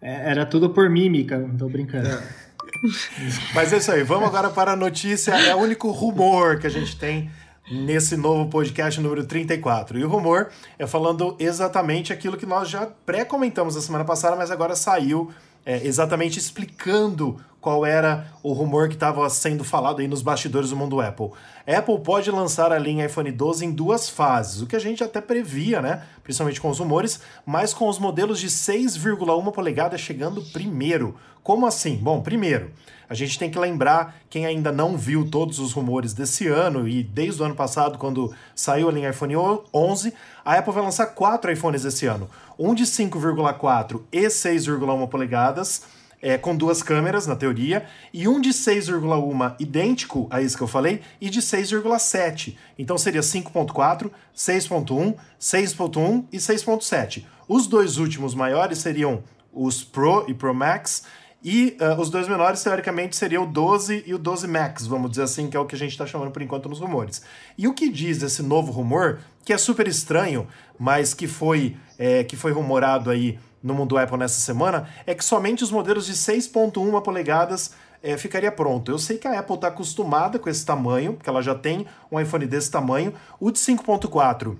é, 0.00 0.30
era 0.30 0.46
tudo 0.46 0.70
por 0.70 0.88
mímica, 0.88 1.38
não 1.38 1.56
tô 1.56 1.68
brincando. 1.68 2.08
Mas 3.54 3.72
é 3.72 3.76
isso 3.78 3.92
aí, 3.92 4.02
vamos 4.02 4.28
agora 4.28 4.50
para 4.50 4.72
a 4.72 4.76
notícia. 4.76 5.32
É 5.32 5.54
o 5.54 5.58
único 5.58 5.90
rumor 5.90 6.58
que 6.58 6.66
a 6.66 6.70
gente 6.70 6.96
tem 6.96 7.30
nesse 7.70 8.16
novo 8.16 8.50
podcast 8.50 9.00
número 9.00 9.24
34. 9.24 9.98
E 9.98 10.04
o 10.04 10.08
rumor 10.08 10.50
é 10.78 10.86
falando 10.86 11.36
exatamente 11.38 12.12
aquilo 12.12 12.36
que 12.36 12.46
nós 12.46 12.68
já 12.68 12.86
pré-comentamos 13.06 13.74
na 13.74 13.80
semana 13.80 14.04
passada, 14.04 14.36
mas 14.36 14.50
agora 14.50 14.74
saiu 14.74 15.30
é, 15.64 15.86
exatamente 15.86 16.38
explicando 16.38 17.40
qual 17.62 17.86
era 17.86 18.26
o 18.42 18.52
rumor 18.52 18.88
que 18.88 18.94
estava 18.94 19.30
sendo 19.30 19.62
falado 19.62 20.00
aí 20.00 20.08
nos 20.08 20.20
bastidores 20.20 20.70
do 20.70 20.76
mundo 20.76 21.00
Apple. 21.00 21.30
Apple 21.64 22.00
pode 22.00 22.28
lançar 22.28 22.72
a 22.72 22.78
linha 22.78 23.06
iPhone 23.06 23.30
12 23.30 23.64
em 23.64 23.70
duas 23.70 24.10
fases, 24.10 24.60
o 24.60 24.66
que 24.66 24.74
a 24.74 24.80
gente 24.80 25.02
até 25.04 25.20
previa, 25.20 25.80
né? 25.80 26.02
Principalmente 26.24 26.60
com 26.60 26.68
os 26.68 26.80
rumores, 26.80 27.20
mas 27.46 27.72
com 27.72 27.88
os 27.88 28.00
modelos 28.00 28.40
de 28.40 28.48
6,1 28.48 29.52
polegadas 29.52 30.00
chegando 30.00 30.42
primeiro. 30.52 31.14
Como 31.40 31.64
assim? 31.64 31.96
Bom, 31.96 32.20
primeiro, 32.20 32.72
a 33.08 33.14
gente 33.14 33.38
tem 33.38 33.48
que 33.48 33.58
lembrar, 33.58 34.16
quem 34.28 34.44
ainda 34.44 34.72
não 34.72 34.96
viu 34.96 35.30
todos 35.30 35.60
os 35.60 35.72
rumores 35.72 36.12
desse 36.12 36.48
ano 36.48 36.88
e 36.88 37.00
desde 37.00 37.42
o 37.42 37.44
ano 37.44 37.54
passado, 37.54 37.96
quando 37.96 38.34
saiu 38.56 38.88
a 38.88 38.92
linha 38.92 39.10
iPhone 39.10 39.36
11, 39.72 40.12
a 40.44 40.58
Apple 40.58 40.72
vai 40.72 40.82
lançar 40.82 41.06
quatro 41.06 41.52
iPhones 41.52 41.84
esse 41.84 42.06
ano. 42.06 42.28
Um 42.58 42.74
de 42.74 42.84
5,4 42.84 44.00
e 44.10 44.22
6,1 44.22 45.08
polegadas, 45.08 45.82
é, 46.22 46.38
com 46.38 46.56
duas 46.56 46.82
câmeras, 46.82 47.26
na 47.26 47.34
teoria, 47.34 47.84
e 48.12 48.28
um 48.28 48.40
de 48.40 48.50
6,1 48.50 49.56
idêntico 49.58 50.28
a 50.30 50.40
isso 50.40 50.56
que 50.56 50.62
eu 50.62 50.68
falei, 50.68 51.02
e 51.20 51.28
de 51.28 51.42
6,7. 51.42 52.56
Então 52.78 52.96
seria 52.96 53.20
5.4, 53.20 54.10
6.1, 54.34 55.16
6.1 55.40 56.24
e 56.32 56.38
6.7. 56.38 57.24
Os 57.48 57.66
dois 57.66 57.98
últimos 57.98 58.34
maiores 58.34 58.78
seriam 58.78 59.24
os 59.52 59.82
Pro 59.82 60.24
e 60.28 60.32
Pro 60.32 60.54
Max, 60.54 61.02
e 61.44 61.76
uh, 61.80 62.00
os 62.00 62.08
dois 62.08 62.28
menores, 62.28 62.62
teoricamente, 62.62 63.16
seriam 63.16 63.42
o 63.42 63.46
12 63.46 64.04
e 64.06 64.14
o 64.14 64.18
12 64.18 64.46
Max, 64.46 64.86
vamos 64.86 65.10
dizer 65.10 65.24
assim, 65.24 65.50
que 65.50 65.56
é 65.56 65.60
o 65.60 65.66
que 65.66 65.74
a 65.74 65.78
gente 65.78 65.90
está 65.90 66.06
chamando 66.06 66.30
por 66.30 66.40
enquanto 66.40 66.68
nos 66.68 66.78
rumores. 66.78 67.20
E 67.58 67.66
o 67.66 67.74
que 67.74 67.88
diz 67.88 68.22
esse 68.22 68.44
novo 68.44 68.70
rumor, 68.70 69.18
que 69.44 69.52
é 69.52 69.58
super 69.58 69.88
estranho, 69.88 70.46
mas 70.78 71.14
que 71.14 71.26
foi, 71.26 71.76
é, 71.98 72.22
que 72.22 72.36
foi 72.36 72.52
rumorado 72.52 73.10
aí 73.10 73.40
no 73.62 73.74
mundo 73.74 73.96
Apple 73.96 74.16
nessa 74.16 74.40
semana, 74.40 74.88
é 75.06 75.14
que 75.14 75.24
somente 75.24 75.62
os 75.62 75.70
modelos 75.70 76.06
de 76.06 76.14
6.1 76.14 77.00
polegadas 77.02 77.72
é, 78.02 78.16
ficaria 78.16 78.50
pronto. 78.50 78.90
Eu 78.90 78.98
sei 78.98 79.16
que 79.16 79.28
a 79.28 79.38
Apple 79.38 79.54
está 79.54 79.68
acostumada 79.68 80.38
com 80.38 80.50
esse 80.50 80.66
tamanho, 80.66 81.14
porque 81.14 81.30
ela 81.30 81.42
já 81.42 81.54
tem 81.54 81.86
um 82.10 82.18
iPhone 82.18 82.46
desse 82.46 82.70
tamanho. 82.70 83.14
O 83.38 83.50
de 83.50 83.58
5.4 83.58 84.56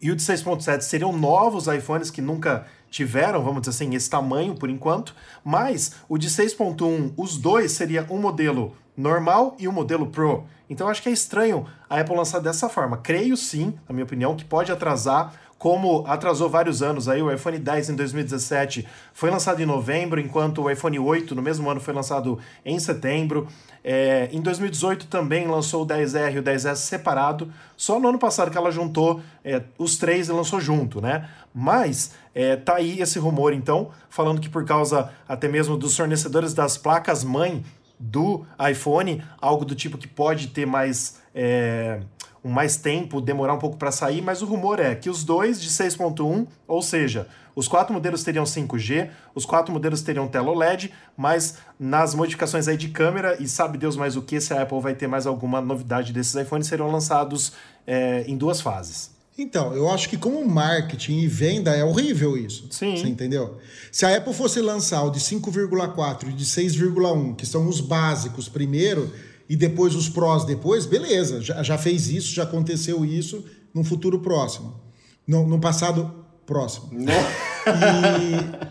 e 0.00 0.10
o 0.10 0.16
de 0.16 0.22
6.7 0.22 0.82
seriam 0.82 1.12
novos 1.12 1.66
iPhones 1.66 2.10
que 2.10 2.20
nunca 2.20 2.66
tiveram, 2.90 3.42
vamos 3.42 3.62
dizer 3.62 3.70
assim, 3.70 3.94
esse 3.94 4.08
tamanho 4.08 4.54
por 4.54 4.70
enquanto, 4.70 5.14
mas 5.44 5.92
o 6.08 6.18
de 6.18 6.28
6.1, 6.28 7.12
os 7.16 7.38
dois 7.38 7.72
seria 7.72 8.06
um 8.10 8.18
modelo 8.18 8.76
normal 8.96 9.56
e 9.58 9.66
um 9.68 9.72
modelo 9.72 10.06
Pro. 10.06 10.44
Então 10.68 10.88
acho 10.88 11.02
que 11.02 11.08
é 11.08 11.12
estranho 11.12 11.66
a 11.88 12.00
Apple 12.00 12.16
lançar 12.16 12.40
dessa 12.40 12.68
forma. 12.68 12.96
Creio 12.98 13.36
sim, 13.36 13.78
na 13.88 13.92
minha 13.92 14.04
opinião, 14.04 14.34
que 14.34 14.44
pode 14.44 14.72
atrasar, 14.72 15.32
como 15.58 16.04
atrasou 16.06 16.50
vários 16.50 16.82
anos 16.82 17.08
aí, 17.08 17.22
o 17.22 17.32
iPhone 17.32 17.58
10 17.58 17.90
em 17.90 17.96
2017 17.96 18.86
foi 19.14 19.30
lançado 19.30 19.60
em 19.62 19.66
novembro, 19.66 20.20
enquanto 20.20 20.62
o 20.62 20.70
iPhone 20.70 20.98
8 20.98 21.34
no 21.34 21.40
mesmo 21.40 21.68
ano 21.70 21.80
foi 21.80 21.94
lançado 21.94 22.38
em 22.64 22.78
setembro. 22.78 23.48
É, 23.82 24.28
em 24.32 24.40
2018 24.40 25.06
também 25.06 25.46
lançou 25.46 25.84
o 25.84 25.86
10R 25.86 26.34
e 26.34 26.38
o 26.40 26.42
10S 26.42 26.76
separado. 26.76 27.50
Só 27.76 27.98
no 27.98 28.08
ano 28.08 28.18
passado 28.18 28.50
que 28.50 28.58
ela 28.58 28.70
juntou 28.70 29.22
é, 29.42 29.62
os 29.78 29.96
três 29.96 30.28
e 30.28 30.32
lançou 30.32 30.60
junto, 30.60 31.00
né? 31.00 31.28
Mas 31.54 32.12
é, 32.34 32.56
tá 32.56 32.74
aí 32.74 33.00
esse 33.00 33.18
rumor, 33.18 33.54
então, 33.54 33.90
falando 34.10 34.40
que 34.40 34.48
por 34.50 34.64
causa 34.66 35.10
até 35.26 35.48
mesmo 35.48 35.76
dos 35.76 35.96
fornecedores 35.96 36.52
das 36.52 36.76
placas 36.76 37.24
mãe 37.24 37.64
do 37.98 38.44
iPhone, 38.70 39.22
algo 39.40 39.64
do 39.64 39.74
tipo 39.74 39.96
que 39.96 40.06
pode 40.06 40.48
ter 40.48 40.66
mais, 40.66 41.18
é, 41.34 42.00
um 42.46 42.50
mais 42.50 42.76
tempo, 42.76 43.20
demorar 43.20 43.54
um 43.54 43.58
pouco 43.58 43.76
para 43.76 43.90
sair, 43.90 44.22
mas 44.22 44.40
o 44.40 44.46
rumor 44.46 44.78
é 44.78 44.94
que 44.94 45.10
os 45.10 45.24
dois 45.24 45.60
de 45.60 45.68
6.1, 45.68 46.46
ou 46.68 46.80
seja, 46.80 47.26
os 47.56 47.66
quatro 47.66 47.92
modelos 47.92 48.22
teriam 48.22 48.44
5G, 48.44 49.10
os 49.34 49.44
quatro 49.44 49.72
modelos 49.72 50.00
teriam 50.00 50.28
tela 50.28 50.52
OLED, 50.52 50.92
mas 51.16 51.58
nas 51.78 52.14
modificações 52.14 52.68
aí 52.68 52.76
de 52.76 52.88
câmera, 52.88 53.36
e 53.42 53.48
sabe 53.48 53.76
Deus 53.76 53.96
mais 53.96 54.16
o 54.16 54.22
que, 54.22 54.40
se 54.40 54.54
a 54.54 54.62
Apple 54.62 54.80
vai 54.80 54.94
ter 54.94 55.08
mais 55.08 55.26
alguma 55.26 55.60
novidade 55.60 56.12
desses 56.12 56.36
iPhones, 56.36 56.68
serão 56.68 56.88
lançados 56.88 57.52
é, 57.84 58.22
em 58.28 58.36
duas 58.36 58.60
fases. 58.60 59.10
Então, 59.38 59.74
eu 59.74 59.90
acho 59.90 60.08
que 60.08 60.16
como 60.16 60.42
marketing 60.48 61.18
e 61.18 61.28
venda 61.28 61.76
é 61.76 61.84
horrível 61.84 62.38
isso. 62.38 62.68
Sim. 62.70 62.96
Você 62.96 63.08
entendeu? 63.08 63.58
Se 63.90 64.06
a 64.06 64.16
Apple 64.16 64.32
fosse 64.32 64.60
lançar 64.60 65.02
o 65.02 65.10
de 65.10 65.18
5,4 65.18 66.28
e 66.28 66.32
de 66.32 66.44
6,1, 66.44 67.34
que 67.34 67.44
são 67.44 67.68
os 67.68 67.80
básicos 67.80 68.48
primeiro, 68.48 69.12
e 69.48 69.56
depois 69.56 69.94
os 69.94 70.08
prós 70.08 70.44
depois, 70.44 70.86
beleza. 70.86 71.40
Já, 71.40 71.62
já 71.62 71.78
fez 71.78 72.08
isso, 72.08 72.34
já 72.34 72.42
aconteceu 72.42 73.04
isso 73.04 73.44
num 73.74 73.84
futuro 73.84 74.18
próximo. 74.20 74.80
No, 75.26 75.46
no 75.46 75.58
passado 75.60 76.24
próximo. 76.44 76.90
E. 77.00 78.66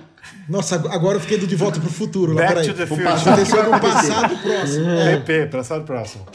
Nossa, 0.49 0.75
agora 0.75 1.17
eu 1.17 1.21
fiquei 1.21 1.37
do 1.37 1.47
de 1.47 1.55
volta 1.55 1.79
pro 1.79 1.89
futuro. 1.89 2.33
Lá, 2.33 2.41
Back 2.41 2.53
peraí. 2.53 2.67
to 2.67 2.73
the 2.75 2.85
future. 2.85 3.07
Aconteceu 3.07 3.63
no 3.71 3.79
passado 3.79 4.37
próximo. 4.41 4.89
É. 4.89 5.17
PP, 5.19 5.45
passado 5.51 5.85
próximo. 5.85 6.25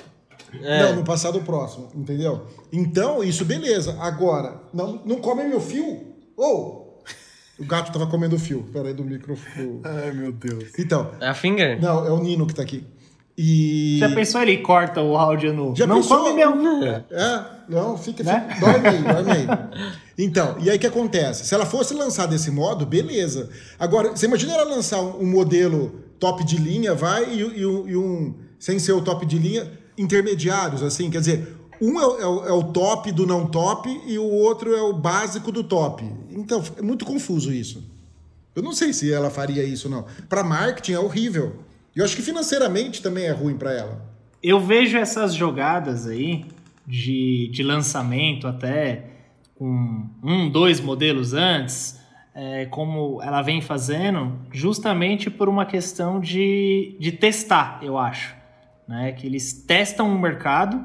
Não, 0.61 0.97
no 0.97 1.05
passado 1.05 1.41
próximo, 1.43 1.88
entendeu? 1.95 2.45
Então, 2.72 3.22
isso 3.22 3.45
beleza. 3.45 3.97
Agora, 4.01 4.61
não, 4.74 5.01
não 5.07 5.16
come 5.20 5.45
meu 5.45 5.61
fio? 5.61 6.14
Ou! 6.36 7.03
o 7.59 7.64
gato 7.64 7.93
tava 7.93 8.07
comendo 8.07 8.34
o 8.36 8.38
fio. 8.38 8.64
Peraí, 8.72 8.93
do 8.95 9.05
microfone. 9.05 9.80
Ai, 9.84 10.11
meu 10.12 10.32
Deus. 10.32 10.70
Então, 10.78 11.11
É 11.20 11.28
a 11.28 11.34
Finger? 11.34 11.80
não, 11.80 12.05
é 12.07 12.11
o 12.11 12.18
Nino 12.20 12.47
que 12.47 12.55
tá 12.55 12.62
aqui. 12.62 12.84
E. 13.43 13.97
Já 13.99 14.11
pensou 14.14 14.43
ele 14.43 14.59
corta 14.59 15.01
o 15.01 15.16
áudio 15.16 15.55
no. 15.55 15.74
Já 15.74 15.86
não 15.86 15.97
pensou? 15.97 16.18
come 16.18 16.34
meu. 16.34 16.53
É, 17.11 17.45
não, 17.70 17.97
fica, 17.97 18.22
Né? 18.22 18.47
fica 18.53 18.61
dorme 18.66 18.86
aí, 18.88 19.03
dorme 19.03 19.32
aí. 19.32 19.47
Então, 20.18 20.57
e 20.61 20.68
aí 20.68 20.76
o 20.76 20.80
que 20.80 20.86
acontece? 20.86 21.47
Se 21.47 21.55
ela 21.55 21.64
fosse 21.64 21.95
lançar 21.95 22.26
desse 22.26 22.51
modo, 22.51 22.84
beleza. 22.84 23.49
Agora, 23.78 24.11
você 24.11 24.26
imagina 24.26 24.53
ela 24.53 24.64
lançar 24.64 25.01
um, 25.01 25.24
modelo 25.24 26.01
top 26.18 26.45
de 26.45 26.59
linha, 26.59 26.95
vai, 26.95 27.32
e, 27.32 27.38
e 27.41 27.64
um, 27.66 27.88
e 27.88 27.97
um, 27.97 28.34
sem 28.59 28.78
ser 28.78 28.93
o 28.93 29.01
top 29.01 29.24
de 29.24 29.38
linha, 29.38 29.70
intermediários, 29.97 30.82
assim, 30.82 31.09
quer 31.11 31.20
dizer, 31.20 31.57
um 31.80 31.99
é, 31.99 32.07
o- 32.07 32.18
é 32.20 32.26
o- 32.26 32.45
é 32.49 32.53
o 32.53 32.64
top 32.64 33.11
do 33.12 33.26
não 33.26 33.47
top 33.47 33.88
e 34.07 34.18
o 34.18 34.24
outro 34.24 34.74
é 34.76 34.82
o 34.82 34.93
básico 34.93 35.51
do 35.51 35.64
top. 35.64 36.05
Então, 36.30 36.62
é 36.76 36.82
muito 36.82 37.07
confuso 37.07 37.51
isso. 37.51 37.82
Eu 38.55 38.62
não 38.62 38.72
sei 38.72 38.93
se 38.93 39.11
ela 39.11 39.30
faria 39.30 39.64
isso, 39.64 39.88
não. 39.88 40.05
Para 40.28 40.45
marketing 40.45 40.93
é 40.93 40.99
horrível. 40.99 41.55
E 41.95 41.99
eu 41.99 42.05
acho 42.05 42.16
que 42.16 42.22
financeiramente 42.22 43.03
também 43.03 43.24
é 43.24 43.32
ruim 43.32 43.57
para 43.57 43.72
ela. 43.72 44.11
Eu 44.43 44.61
vejo 44.61 44.97
essas 44.97 45.34
jogadas 45.34 46.07
aí 46.07 46.45
de, 46.86 47.49
de 47.53 47.62
lançamento 47.62 48.47
até 48.47 49.05
com 49.55 50.09
um, 50.22 50.49
dois 50.49 50.80
modelos 50.80 51.34
antes, 51.34 52.01
é, 52.34 52.64
como 52.66 53.20
ela 53.22 53.43
vem 53.43 53.61
fazendo, 53.61 54.38
justamente 54.51 55.28
por 55.28 55.49
uma 55.49 55.66
questão 55.66 56.18
de, 56.20 56.97
de 56.99 57.12
testar, 57.12 57.80
eu 57.82 57.99
acho. 57.99 58.34
Né? 58.88 59.12
Que 59.12 59.26
eles 59.26 59.53
testam 59.53 60.09
o 60.14 60.18
mercado 60.18 60.82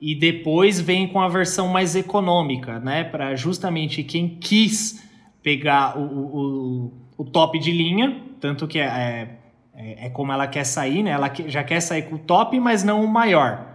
e 0.00 0.14
depois 0.14 0.80
vem 0.80 1.08
com 1.08 1.20
a 1.20 1.28
versão 1.28 1.68
mais 1.68 1.94
econômica, 1.96 2.78
né? 2.78 3.04
Para 3.04 3.34
justamente 3.36 4.02
quem 4.02 4.36
quis 4.38 5.02
pegar 5.42 5.98
o, 5.98 6.02
o, 6.04 6.92
o- 7.18 7.24
top 7.24 7.58
de 7.58 7.70
linha, 7.70 8.22
tanto 8.40 8.66
que 8.68 8.78
é, 8.78 9.39
é, 9.80 10.06
é 10.06 10.10
como 10.10 10.30
ela 10.30 10.46
quer 10.46 10.64
sair, 10.64 11.02
né? 11.02 11.10
Ela 11.10 11.32
já 11.46 11.64
quer 11.64 11.80
sair 11.80 12.02
com 12.02 12.16
o 12.16 12.18
top, 12.18 12.58
mas 12.60 12.84
não 12.84 13.02
o 13.02 13.08
maior, 13.08 13.66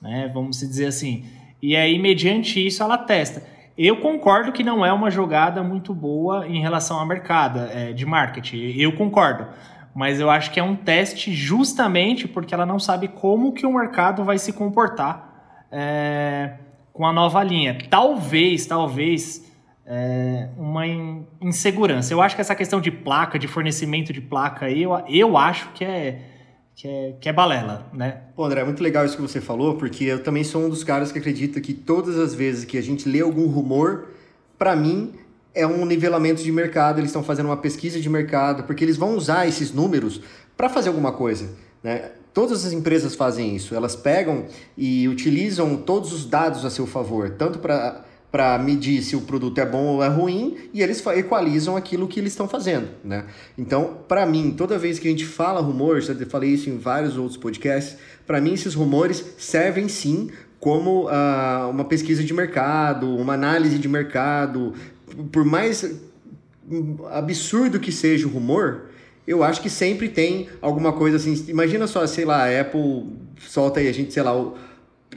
né? 0.00 0.30
Vamos 0.32 0.58
dizer 0.60 0.86
assim. 0.86 1.26
E 1.60 1.76
aí, 1.76 1.98
mediante 1.98 2.64
isso, 2.66 2.82
ela 2.82 2.96
testa. 2.96 3.42
Eu 3.76 3.98
concordo 3.98 4.52
que 4.52 4.64
não 4.64 4.84
é 4.84 4.92
uma 4.92 5.10
jogada 5.10 5.62
muito 5.62 5.94
boa 5.94 6.46
em 6.46 6.60
relação 6.60 6.98
ao 6.98 7.06
mercado 7.06 7.60
é, 7.70 7.92
de 7.92 8.04
marketing. 8.04 8.74
Eu 8.78 8.92
concordo. 8.92 9.46
mas 9.94 10.18
eu 10.20 10.30
acho 10.30 10.50
que 10.50 10.58
é 10.58 10.62
um 10.62 10.74
teste 10.74 11.34
justamente 11.34 12.26
porque 12.26 12.54
ela 12.54 12.64
não 12.64 12.78
sabe 12.78 13.08
como 13.08 13.52
que 13.52 13.66
o 13.66 13.72
mercado 13.72 14.24
vai 14.24 14.38
se 14.38 14.52
comportar 14.52 15.66
é, 15.70 16.54
com 16.92 17.06
a 17.06 17.12
nova 17.12 17.42
linha. 17.42 17.76
Talvez, 17.90 18.66
talvez 18.66 19.51
é, 19.94 20.48
uma 20.56 20.86
insegurança. 21.38 22.14
Eu 22.14 22.22
acho 22.22 22.34
que 22.34 22.40
essa 22.40 22.54
questão 22.54 22.80
de 22.80 22.90
placa, 22.90 23.38
de 23.38 23.46
fornecimento 23.46 24.10
de 24.10 24.22
placa, 24.22 24.70
eu, 24.70 24.92
eu 25.06 25.36
acho 25.36 25.70
que 25.74 25.84
é, 25.84 26.18
que 26.74 26.88
é, 26.88 27.14
que 27.20 27.28
é 27.28 27.32
balela, 27.32 27.86
né? 27.92 28.22
Pô, 28.34 28.42
André, 28.46 28.62
é 28.62 28.64
muito 28.64 28.82
legal 28.82 29.04
isso 29.04 29.16
que 29.16 29.20
você 29.20 29.38
falou, 29.38 29.74
porque 29.76 30.04
eu 30.04 30.22
também 30.22 30.44
sou 30.44 30.64
um 30.64 30.70
dos 30.70 30.82
caras 30.82 31.12
que 31.12 31.18
acredita 31.18 31.60
que 31.60 31.74
todas 31.74 32.18
as 32.18 32.34
vezes 32.34 32.64
que 32.64 32.78
a 32.78 32.82
gente 32.82 33.06
lê 33.06 33.20
algum 33.20 33.46
rumor, 33.46 34.08
para 34.58 34.74
mim 34.74 35.12
é 35.54 35.66
um 35.66 35.84
nivelamento 35.84 36.42
de 36.42 36.50
mercado, 36.50 36.98
eles 36.98 37.10
estão 37.10 37.22
fazendo 37.22 37.46
uma 37.46 37.58
pesquisa 37.58 38.00
de 38.00 38.08
mercado, 38.08 38.62
porque 38.62 38.82
eles 38.82 38.96
vão 38.96 39.14
usar 39.14 39.46
esses 39.46 39.74
números 39.74 40.22
para 40.56 40.70
fazer 40.70 40.88
alguma 40.88 41.12
coisa, 41.12 41.50
né? 41.82 42.12
Todas 42.32 42.64
as 42.64 42.72
empresas 42.72 43.14
fazem 43.14 43.54
isso, 43.54 43.74
elas 43.74 43.94
pegam 43.94 44.46
e 44.74 45.06
utilizam 45.06 45.76
todos 45.76 46.14
os 46.14 46.24
dados 46.24 46.64
a 46.64 46.70
seu 46.70 46.86
favor, 46.86 47.28
tanto 47.28 47.58
para 47.58 48.06
para 48.32 48.58
medir 48.58 49.02
se 49.02 49.14
o 49.14 49.20
produto 49.20 49.58
é 49.58 49.66
bom 49.66 49.84
ou 49.84 50.02
é 50.02 50.08
ruim 50.08 50.56
e 50.72 50.80
eles 50.80 51.04
equalizam 51.06 51.76
aquilo 51.76 52.08
que 52.08 52.18
eles 52.18 52.32
estão 52.32 52.48
fazendo, 52.48 52.88
né? 53.04 53.26
Então, 53.58 53.98
para 54.08 54.24
mim, 54.24 54.54
toda 54.56 54.78
vez 54.78 54.98
que 54.98 55.06
a 55.06 55.10
gente 55.10 55.26
fala 55.26 55.60
rumores, 55.60 56.08
eu 56.08 56.26
falei 56.26 56.50
isso 56.50 56.70
em 56.70 56.78
vários 56.78 57.18
outros 57.18 57.36
podcasts, 57.36 57.98
para 58.26 58.40
mim 58.40 58.54
esses 58.54 58.74
rumores 58.74 59.22
servem 59.36 59.86
sim 59.86 60.30
como 60.58 61.08
uh, 61.08 61.68
uma 61.70 61.84
pesquisa 61.84 62.24
de 62.24 62.32
mercado, 62.32 63.14
uma 63.16 63.34
análise 63.34 63.78
de 63.78 63.88
mercado, 63.88 64.72
por 65.30 65.44
mais 65.44 66.00
absurdo 67.10 67.78
que 67.78 67.92
seja 67.92 68.26
o 68.26 68.30
rumor, 68.30 68.86
eu 69.26 69.44
acho 69.44 69.60
que 69.60 69.68
sempre 69.68 70.08
tem 70.08 70.48
alguma 70.60 70.92
coisa 70.92 71.16
assim. 71.16 71.44
Imagina 71.48 71.86
só, 71.86 72.06
sei 72.06 72.24
lá, 72.24 72.46
a 72.46 72.60
Apple 72.60 73.12
solta 73.40 73.80
aí 73.80 73.88
a 73.88 73.92
gente, 73.92 74.12
sei 74.12 74.22
lá, 74.22 74.34
o 74.34 74.56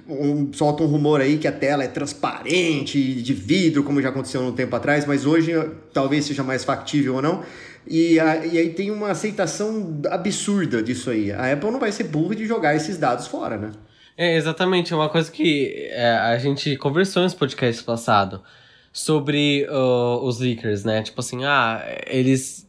um, 0.07 0.51
solta 0.53 0.83
um 0.83 0.87
rumor 0.87 1.21
aí 1.21 1.37
que 1.37 1.47
a 1.47 1.51
tela 1.51 1.83
é 1.83 1.87
transparente, 1.87 3.21
de 3.21 3.33
vidro, 3.33 3.83
como 3.83 4.01
já 4.01 4.09
aconteceu 4.09 4.41
um 4.41 4.51
tempo 4.51 4.75
atrás, 4.75 5.05
mas 5.05 5.25
hoje 5.25 5.51
talvez 5.93 6.25
seja 6.25 6.43
mais 6.43 6.63
factível 6.63 7.15
ou 7.15 7.21
não. 7.21 7.43
E, 7.87 8.19
a, 8.19 8.45
e 8.45 8.57
aí 8.57 8.69
tem 8.69 8.91
uma 8.91 9.11
aceitação 9.11 10.01
absurda 10.09 10.81
disso 10.81 11.09
aí. 11.09 11.31
A 11.31 11.53
Apple 11.53 11.71
não 11.71 11.79
vai 11.79 11.91
ser 11.91 12.05
burra 12.05 12.35
de 12.35 12.45
jogar 12.45 12.75
esses 12.75 12.97
dados 12.97 13.27
fora, 13.27 13.57
né? 13.57 13.71
É, 14.17 14.35
exatamente. 14.35 14.93
É 14.93 14.95
uma 14.95 15.09
coisa 15.09 15.31
que 15.31 15.87
é, 15.91 16.09
a 16.11 16.37
gente 16.37 16.75
conversou 16.77 17.21
nesse 17.21 17.35
podcast 17.35 17.83
passado 17.83 18.41
sobre 18.91 19.67
uh, 19.69 20.23
os 20.23 20.39
leakers, 20.39 20.83
né? 20.83 21.03
Tipo 21.03 21.19
assim, 21.19 21.43
ah, 21.45 21.83
eles. 22.07 22.65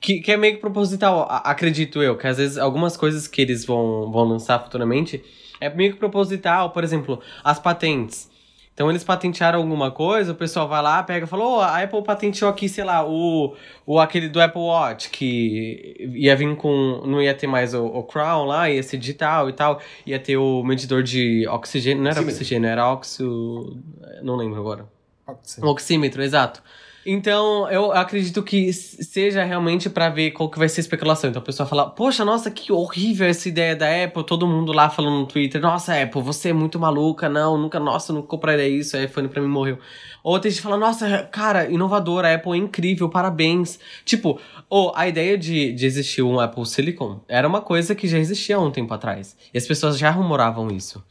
Que, 0.00 0.20
que 0.20 0.32
é 0.32 0.36
meio 0.36 0.54
que 0.54 0.60
proposital, 0.60 1.26
acredito 1.30 2.02
eu, 2.02 2.14
que 2.18 2.26
às 2.26 2.36
vezes 2.36 2.58
algumas 2.58 2.94
coisas 2.94 3.26
que 3.26 3.40
eles 3.40 3.64
vão, 3.64 4.12
vão 4.12 4.24
lançar 4.24 4.62
futuramente 4.62 5.24
é 5.64 5.74
meio 5.74 5.92
que 5.92 5.98
proposital, 5.98 6.70
por 6.70 6.84
exemplo, 6.84 7.20
as 7.42 7.58
patentes. 7.58 8.30
Então 8.74 8.90
eles 8.90 9.04
patentearam 9.04 9.60
alguma 9.60 9.92
coisa, 9.92 10.32
o 10.32 10.34
pessoal 10.34 10.66
vai 10.66 10.82
lá, 10.82 11.00
pega 11.02 11.26
e 11.26 11.28
fala, 11.28 11.44
oh, 11.44 11.60
a 11.60 11.80
Apple 11.80 12.02
patenteou 12.02 12.50
aqui, 12.50 12.68
sei 12.68 12.82
lá, 12.82 13.08
o, 13.08 13.54
o 13.86 14.00
aquele 14.00 14.28
do 14.28 14.40
Apple 14.40 14.60
Watch, 14.60 15.10
que 15.10 16.10
ia 16.12 16.34
vir 16.34 16.56
com. 16.56 17.02
não 17.06 17.22
ia 17.22 17.32
ter 17.32 17.46
mais 17.46 17.72
o, 17.72 17.86
o 17.86 18.02
Crown 18.02 18.44
lá, 18.44 18.68
ia 18.68 18.82
ser 18.82 18.96
digital 18.96 19.48
e 19.48 19.52
tal, 19.52 19.80
ia 20.04 20.18
ter 20.18 20.36
o 20.36 20.64
medidor 20.64 21.04
de 21.04 21.46
oxigênio, 21.48 22.02
não 22.02 22.10
era 22.10 22.20
oxigênio, 22.20 22.68
era 22.68 22.92
óxido. 22.92 23.80
não 24.24 24.34
lembro 24.34 24.58
agora. 24.58 24.88
Oxímetro. 25.24 25.70
Oxímetro, 25.70 26.22
exato. 26.22 26.62
Então, 27.06 27.68
eu 27.70 27.92
acredito 27.92 28.42
que 28.42 28.72
seja 28.72 29.44
realmente 29.44 29.90
para 29.90 30.08
ver 30.08 30.30
qual 30.30 30.48
que 30.48 30.58
vai 30.58 30.68
ser 30.68 30.80
a 30.80 30.82
especulação. 30.82 31.28
Então, 31.28 31.42
a 31.42 31.44
pessoa 31.44 31.66
fala, 31.66 31.90
poxa, 31.90 32.24
nossa, 32.24 32.50
que 32.50 32.72
horrível 32.72 33.26
essa 33.26 33.48
ideia 33.48 33.76
da 33.76 34.04
Apple. 34.04 34.24
Todo 34.24 34.46
mundo 34.46 34.72
lá 34.72 34.88
falando 34.88 35.20
no 35.20 35.26
Twitter, 35.26 35.60
nossa, 35.60 36.00
Apple, 36.00 36.22
você 36.22 36.48
é 36.48 36.52
muito 36.52 36.78
maluca. 36.78 37.28
Não, 37.28 37.58
nunca, 37.58 37.78
nossa, 37.78 38.12
nunca 38.12 38.28
compraria 38.28 38.66
isso. 38.66 38.96
A 38.96 39.02
iPhone 39.02 39.28
pra 39.28 39.42
mim 39.42 39.48
morreu. 39.48 39.78
Ou 40.22 40.38
tem 40.40 40.50
gente 40.50 40.58
que 40.58 40.62
fala, 40.62 40.78
nossa, 40.78 41.24
cara, 41.24 41.70
inovadora, 41.70 42.28
a 42.28 42.34
Apple 42.36 42.52
é 42.52 42.56
incrível, 42.56 43.10
parabéns. 43.10 43.78
Tipo, 44.04 44.40
ou 44.70 44.92
a 44.96 45.06
ideia 45.06 45.36
de, 45.36 45.72
de 45.72 45.84
existir 45.84 46.22
um 46.22 46.40
Apple 46.40 46.64
Silicon 46.64 47.20
era 47.28 47.46
uma 47.46 47.60
coisa 47.60 47.94
que 47.94 48.08
já 48.08 48.18
existia 48.18 48.56
há 48.56 48.60
um 48.60 48.70
tempo 48.70 48.94
atrás. 48.94 49.36
E 49.52 49.58
as 49.58 49.66
pessoas 49.66 49.98
já 49.98 50.10
rumoravam 50.10 50.70
isso. 50.70 51.04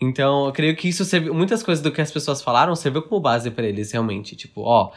Então, 0.00 0.46
eu 0.46 0.52
creio 0.52 0.74
que 0.74 0.88
isso 0.88 1.04
serviu. 1.04 1.34
Muitas 1.34 1.62
coisas 1.62 1.82
do 1.82 1.92
que 1.92 2.00
as 2.00 2.10
pessoas 2.10 2.40
falaram 2.40 2.74
serviu 2.74 3.02
como 3.02 3.20
base 3.20 3.50
para 3.50 3.66
eles, 3.66 3.92
realmente. 3.92 4.34
Tipo, 4.34 4.62
ó. 4.62 4.92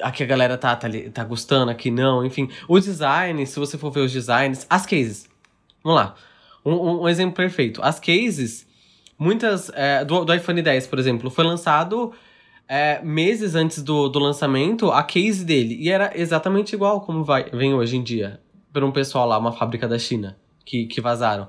Aqui 0.00 0.22
a 0.22 0.26
galera 0.26 0.56
tá, 0.56 0.74
tá, 0.76 0.88
tá 1.12 1.24
gostando, 1.24 1.70
aqui 1.70 1.90
não, 1.90 2.24
enfim. 2.24 2.48
Os 2.68 2.84
designs, 2.84 3.50
se 3.50 3.58
você 3.58 3.76
for 3.76 3.90
ver 3.90 4.00
os 4.00 4.12
designs. 4.12 4.66
As 4.70 4.86
cases. 4.86 5.28
Vamos 5.82 6.00
lá. 6.00 6.14
Um, 6.64 7.02
um 7.02 7.08
exemplo 7.08 7.34
perfeito. 7.34 7.82
As 7.82 8.00
cases, 8.00 8.66
muitas. 9.18 9.70
É, 9.74 10.04
do, 10.04 10.24
do 10.24 10.34
iPhone 10.34 10.62
10, 10.62 10.86
por 10.86 10.98
exemplo, 10.98 11.30
foi 11.30 11.44
lançado 11.44 12.12
é, 12.66 13.02
meses 13.02 13.54
antes 13.54 13.82
do, 13.82 14.08
do 14.08 14.18
lançamento 14.18 14.90
a 14.90 15.02
case 15.02 15.44
dele. 15.44 15.76
E 15.78 15.90
era 15.90 16.12
exatamente 16.14 16.74
igual 16.74 17.02
como 17.02 17.22
vai, 17.24 17.44
vem 17.50 17.74
hoje 17.74 17.96
em 17.96 18.02
dia. 18.02 18.40
Por 18.72 18.82
um 18.82 18.90
pessoal 18.90 19.28
lá, 19.28 19.38
uma 19.38 19.52
fábrica 19.52 19.86
da 19.86 19.98
China, 19.98 20.36
que, 20.64 20.86
que 20.86 21.00
vazaram. 21.00 21.48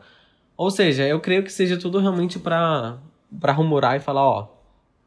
Ou 0.57 0.71
seja, 0.71 1.05
eu 1.07 1.19
creio 1.19 1.43
que 1.43 1.51
seja 1.51 1.77
tudo 1.77 1.99
realmente 1.99 2.39
pra, 2.39 2.97
pra 3.39 3.51
rumorar 3.51 3.97
e 3.97 3.99
falar, 3.99 4.23
ó, 4.23 4.47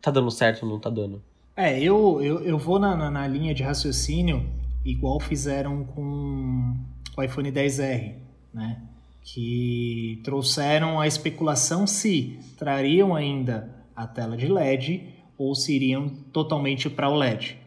tá 0.01 0.11
dando 0.11 0.31
certo 0.31 0.65
ou 0.65 0.69
não 0.69 0.79
tá 0.79 0.91
dando. 0.91 1.23
É, 1.57 1.81
eu, 1.83 2.23
eu, 2.23 2.41
eu 2.45 2.59
vou 2.59 2.79
na, 2.79 2.95
na, 2.95 3.11
na 3.11 3.27
linha 3.27 3.55
de 3.55 3.63
raciocínio 3.63 4.49
igual 4.85 5.19
fizeram 5.19 5.85
com 5.85 6.75
o 7.17 7.23
iPhone 7.23 7.51
10R, 7.51 8.15
né? 8.55 8.83
Que 9.23 10.21
trouxeram 10.25 11.01
a 11.01 11.07
especulação 11.07 11.87
se 11.87 12.39
trariam 12.57 13.15
ainda 13.15 13.75
a 13.95 14.07
tela 14.07 14.37
de 14.37 14.47
LED 14.47 15.15
ou 15.37 15.55
se 15.55 15.75
iriam 15.75 16.09
totalmente 16.33 16.89
para 16.89 17.09
o 17.09 17.17
LED. 17.17 17.59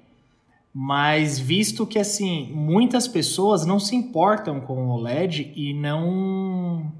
Mas 0.73 1.37
visto 1.37 1.85
que 1.85 1.99
assim, 1.99 2.49
muitas 2.53 3.07
pessoas 3.07 3.65
não 3.65 3.77
se 3.79 3.95
importam 3.95 4.61
com 4.61 4.87
o 4.87 4.97
LED 4.97 5.51
e 5.55 5.73
não 5.73 6.91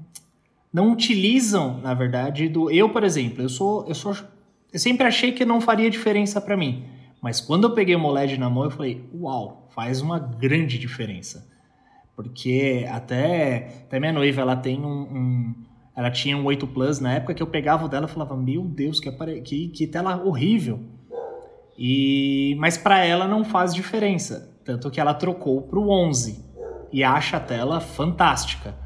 não 0.72 0.92
utilizam, 0.92 1.80
na 1.80 1.92
verdade, 1.92 2.48
do 2.48 2.70
eu, 2.70 2.88
por 2.88 3.04
exemplo, 3.04 3.42
eu 3.42 3.48
sou 3.48 3.86
eu 3.86 3.94
sou 3.94 4.16
eu 4.72 4.78
sempre 4.78 5.06
achei 5.06 5.32
que 5.32 5.44
não 5.44 5.60
faria 5.60 5.90
diferença 5.90 6.40
para 6.40 6.56
mim, 6.56 6.84
mas 7.20 7.40
quando 7.40 7.64
eu 7.64 7.74
peguei 7.74 7.94
o 7.94 8.02
OLED 8.02 8.38
na 8.38 8.48
mão, 8.48 8.64
eu 8.64 8.70
falei: 8.70 9.04
"Uau, 9.14 9.68
faz 9.74 10.00
uma 10.00 10.18
grande 10.18 10.78
diferença". 10.78 11.46
Porque 12.16 12.86
até 12.90 13.84
até 13.86 14.00
minha 14.00 14.12
noiva, 14.12 14.40
ela 14.40 14.56
tem 14.56 14.80
um, 14.80 15.02
um 15.02 15.54
ela 15.94 16.10
tinha 16.10 16.36
um 16.36 16.44
8 16.44 16.66
Plus 16.66 17.00
na 17.00 17.12
época 17.14 17.34
que 17.34 17.42
eu 17.42 17.46
pegava 17.46 17.84
o 17.84 17.88
dela 17.88 18.06
e 18.06 18.08
falava: 18.10 18.36
"Meu 18.36 18.62
Deus, 18.62 18.98
que 18.98 19.08
apare... 19.08 19.42
que, 19.42 19.68
que 19.68 19.86
tela 19.86 20.22
horrível". 20.24 20.80
E 21.78 22.56
mas 22.58 22.78
para 22.78 23.04
ela 23.04 23.28
não 23.28 23.44
faz 23.44 23.74
diferença, 23.74 24.56
tanto 24.64 24.90
que 24.90 25.00
ela 25.00 25.14
trocou 25.14 25.62
para 25.62 25.78
o 25.78 25.90
11 25.90 26.44
e 26.92 27.02
acha 27.02 27.36
a 27.38 27.40
tela 27.40 27.80
fantástica. 27.80 28.81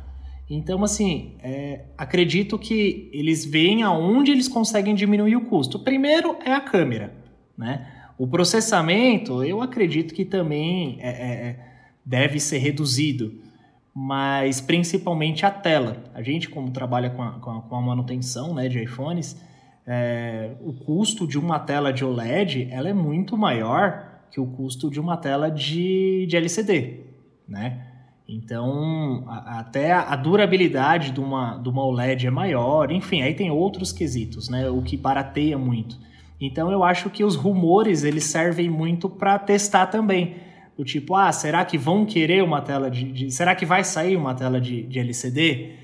Então, 0.49 0.85
assim, 0.85 1.35
é, 1.43 1.87
acredito 1.99 2.59
que 2.59 3.11
eles 3.13 3.45
veem 3.45 3.83
aonde 3.83 4.31
eles 4.31 4.47
conseguem 4.47 4.95
diminuir 4.95 5.37
o 5.37 5.47
custo. 5.47 5.79
Primeiro 5.79 6.37
é 6.45 6.53
a 6.53 6.61
câmera, 6.61 7.13
né? 7.59 7.93
O 8.17 8.27
processamento, 8.27 9.45
eu 9.45 9.61
acredito 9.61 10.15
que 10.15 10.25
também 10.25 10.99
é, 11.01 11.09
é, 11.09 11.49
é, 11.49 11.59
deve 12.05 12.39
ser 12.41 12.59
reduzido, 12.59 13.35
mas 13.93 14.61
principalmente 14.61 15.45
a 15.45 15.51
tela. 15.51 16.05
A 16.15 16.23
gente, 16.23 16.49
como 16.49 16.71
trabalha 16.71 17.11
com 17.11 17.23
a, 17.23 17.33
com 17.33 17.51
a, 17.51 17.63
com 17.63 17.77
a 17.77 17.81
manutenção 17.81 18.55
né, 18.55 18.69
de 18.69 18.83
iPhones, 18.83 19.37
é, 19.87 20.53
o 20.61 20.73
custo 20.73 21.27
de 21.27 21.39
uma 21.39 21.59
tela 21.59 21.93
de 21.93 22.05
OLED 22.05 22.69
ela 22.71 22.89
é 22.89 22.95
muito 22.95 23.37
maior 23.37 24.21
que 24.31 24.41
o 24.41 24.47
custo 24.47 24.91
de 24.91 24.99
uma 24.99 25.17
tela 25.17 25.51
de, 25.51 26.27
de 26.27 26.37
LCD, 26.37 27.01
né? 27.49 27.86
Então, 28.29 29.25
a, 29.29 29.61
até 29.61 29.93
a 29.93 30.17
durabilidade 30.17 31.13
de 31.13 31.21
uma, 31.21 31.57
de 31.59 31.69
uma 31.69 31.85
OLED 31.85 32.27
é 32.27 32.31
maior, 32.31 32.91
enfim, 32.91 33.23
aí 33.23 33.35
tem 33.35 33.51
outros 33.51 33.93
quesitos, 33.93 34.49
né? 34.49 34.69
O 34.69 34.83
que 34.83 34.97
barateia 34.97 35.57
muito. 35.57 35.97
Então, 36.41 36.71
eu 36.71 36.83
acho 36.83 37.09
que 37.09 37.25
os 37.25 37.37
rumores 37.37 38.03
eles 38.03 38.25
servem 38.25 38.69
muito 38.69 39.09
para 39.09 39.39
testar 39.39 39.87
também. 39.87 40.37
Do 40.77 40.85
tipo, 40.85 41.15
ah, 41.15 41.33
será 41.33 41.65
que 41.65 41.79
vão 41.79 42.05
querer 42.05 42.43
uma 42.43 42.61
tela 42.61 42.91
de. 42.91 43.11
de 43.11 43.31
será 43.31 43.55
que 43.55 43.65
vai 43.65 43.83
sair 43.83 44.17
uma 44.17 44.35
tela 44.35 44.61
de, 44.61 44.83
de 44.83 44.99
LCD? 44.99 45.75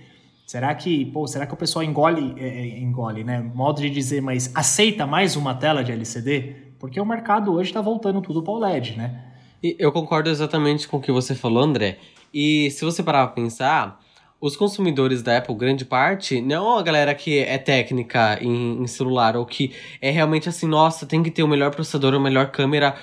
Será 0.47 0.75
que, 0.75 1.07
pô, 1.07 1.27
será 1.27 1.47
que 1.47 1.55
o 1.55 1.57
pessoal 1.57 1.83
engole, 1.83 2.35
é, 2.37 2.47
é 2.47 2.81
engole, 2.81 3.25
né? 3.25 3.41
Modo 3.41 3.81
de 3.81 3.89
dizer, 3.89 4.21
mas 4.21 4.55
aceita 4.55 5.07
mais 5.07 5.35
uma 5.35 5.55
tela 5.55 5.83
de 5.83 5.93
LCD? 5.93 6.57
Porque 6.79 7.01
o 7.01 7.07
mercado 7.07 7.55
hoje 7.55 7.71
está 7.71 7.81
voltando 7.81 8.21
tudo 8.21 8.43
para 8.43 8.53
o 8.53 8.59
LED, 8.59 8.99
né? 8.99 9.33
Eu 9.63 9.93
concordo 9.93 10.29
exatamente 10.29 10.89
com 10.89 10.97
o 10.97 11.01
que 11.01 11.13
você 11.13 11.35
falou, 11.35 11.63
André. 11.63 11.97
E 12.33 12.71
se 12.71 12.85
você 12.85 13.03
parar 13.03 13.27
pra 13.27 13.35
pensar, 13.35 14.01
os 14.43 14.57
consumidores 14.57 15.23
da 15.23 15.39
Apple, 15.39 15.55
grande 15.55 15.85
parte, 15.85 16.41
não 16.41 16.77
a 16.77 16.83
galera 16.83 17.15
que 17.15 17.39
é 17.39 17.57
técnica 17.59 18.39
em, 18.41 18.83
em, 18.83 18.87
celular, 18.89 19.37
ou 19.37 19.47
que 19.47 19.73
é 20.01 20.11
realmente 20.11 20.49
assim, 20.49 20.67
nossa, 20.67 21.07
tem 21.07 21.23
que 21.23 21.31
ter 21.31 21.45
o 21.45 21.49
melhor 21.49 21.71
processador, 21.71 22.13
a 22.15 22.19
melhor 22.19 22.51
câmera. 22.51 22.97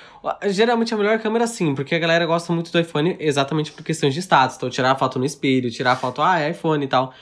Geralmente 0.48 0.92
a 0.92 0.98
melhor 0.98 1.18
câmera 1.18 1.46
sim, 1.46 1.74
porque 1.74 1.94
a 1.94 1.98
galera 1.98 2.26
gosta 2.26 2.52
muito 2.52 2.70
do 2.70 2.78
iPhone 2.78 3.16
exatamente 3.18 3.72
por 3.72 3.82
questões 3.82 4.12
de 4.12 4.20
status. 4.20 4.56
Então, 4.56 4.68
tirar 4.68 4.90
a 4.90 4.96
foto 4.96 5.18
no 5.18 5.24
espelho, 5.24 5.70
tirar 5.70 5.92
a 5.92 5.96
foto, 5.96 6.20
ah, 6.20 6.38
é 6.38 6.50
iPhone 6.50 6.84
e 6.84 6.88
tal. 6.88 7.14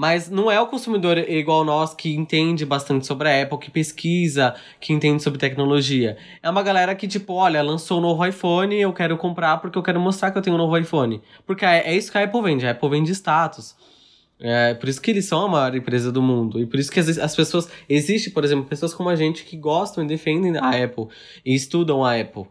Mas 0.00 0.30
não 0.30 0.48
é 0.48 0.60
o 0.60 0.68
consumidor 0.68 1.18
igual 1.18 1.64
nós 1.64 1.92
que 1.92 2.14
entende 2.14 2.64
bastante 2.64 3.04
sobre 3.04 3.28
a 3.28 3.42
Apple, 3.42 3.58
que 3.58 3.68
pesquisa, 3.68 4.54
que 4.78 4.92
entende 4.92 5.20
sobre 5.20 5.40
tecnologia. 5.40 6.16
É 6.40 6.48
uma 6.48 6.62
galera 6.62 6.94
que, 6.94 7.08
tipo, 7.08 7.32
olha, 7.32 7.60
lançou 7.62 7.98
um 7.98 8.02
novo 8.02 8.24
iPhone, 8.24 8.76
eu 8.76 8.92
quero 8.92 9.16
comprar 9.16 9.56
porque 9.56 9.76
eu 9.76 9.82
quero 9.82 9.98
mostrar 9.98 10.30
que 10.30 10.38
eu 10.38 10.42
tenho 10.42 10.54
um 10.54 10.58
novo 10.58 10.78
iPhone. 10.78 11.20
Porque 11.44 11.64
é, 11.64 11.78
é 11.78 11.96
isso 11.96 12.12
que 12.12 12.18
a 12.18 12.22
Apple 12.22 12.40
vende, 12.40 12.64
a 12.64 12.70
Apple 12.70 12.88
vende 12.88 13.10
status. 13.10 13.74
É 14.38 14.72
por 14.74 14.88
isso 14.88 15.02
que 15.02 15.10
eles 15.10 15.24
são 15.24 15.46
a 15.46 15.48
maior 15.48 15.74
empresa 15.74 16.12
do 16.12 16.22
mundo. 16.22 16.60
E 16.60 16.66
por 16.66 16.78
isso 16.78 16.92
que 16.92 17.00
as, 17.00 17.18
as 17.18 17.34
pessoas. 17.34 17.68
Existe, 17.88 18.30
por 18.30 18.44
exemplo, 18.44 18.66
pessoas 18.66 18.94
como 18.94 19.08
a 19.08 19.16
gente 19.16 19.42
que 19.42 19.56
gostam 19.56 20.04
e 20.04 20.06
defendem 20.06 20.56
a 20.58 20.84
Apple 20.84 21.08
e 21.44 21.56
estudam 21.56 22.04
a 22.04 22.14
Apple. 22.14 22.44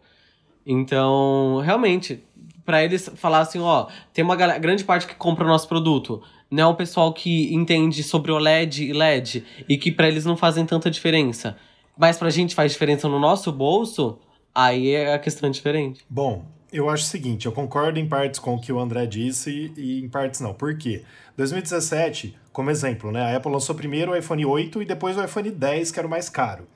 Então, 0.65 1.61
realmente, 1.63 2.21
para 2.65 2.83
eles 2.83 3.09
falar 3.15 3.39
assim, 3.39 3.61
ó, 3.61 3.87
tem 4.11 4.25
uma 4.25 4.35
grande 4.35 4.83
parte 4.83 5.07
que 5.07 5.15
compra 5.15 5.45
o 5.45 5.47
nosso 5.47 5.69
produto 5.69 6.21
não 6.49 6.63
é 6.63 6.67
o 6.67 6.75
pessoal 6.75 7.13
que 7.13 7.53
entende 7.53 8.03
sobre 8.03 8.31
OLED 8.31 8.85
e 8.85 8.93
LED 8.93 9.45
e 9.67 9.77
que 9.77 9.91
para 9.91 10.07
eles 10.07 10.25
não 10.25 10.37
fazem 10.37 10.65
tanta 10.65 10.89
diferença. 10.89 11.57
Mas 11.97 12.17
pra 12.17 12.29
gente 12.29 12.55
faz 12.55 12.71
diferença 12.71 13.07
no 13.09 13.19
nosso 13.19 13.51
bolso, 13.51 14.19
aí 14.53 14.91
é 14.91 15.13
a 15.13 15.19
questão 15.19 15.49
diferente. 15.49 16.05
Bom, 16.09 16.45
eu 16.71 16.89
acho 16.89 17.03
o 17.03 17.07
seguinte, 17.07 17.45
eu 17.45 17.51
concordo 17.51 17.99
em 17.99 18.07
partes 18.07 18.39
com 18.39 18.55
o 18.55 18.61
que 18.61 18.71
o 18.71 18.79
André 18.79 19.05
disse 19.05 19.71
e 19.75 19.99
em 19.99 20.09
partes 20.09 20.39
não. 20.39 20.53
Por 20.53 20.77
quê? 20.77 21.03
2017, 21.35 22.35
como 22.51 22.69
exemplo, 22.69 23.11
né, 23.11 23.21
a 23.21 23.37
Apple 23.37 23.51
lançou 23.51 23.75
primeiro 23.75 24.11
o 24.11 24.15
iPhone 24.15 24.45
8 24.45 24.81
e 24.81 24.85
depois 24.85 25.17
o 25.17 25.23
iPhone 25.23 25.49
10, 25.49 25.91
que 25.91 25.99
era 25.99 26.07
o 26.07 26.11
mais 26.11 26.29
caro. 26.29 26.67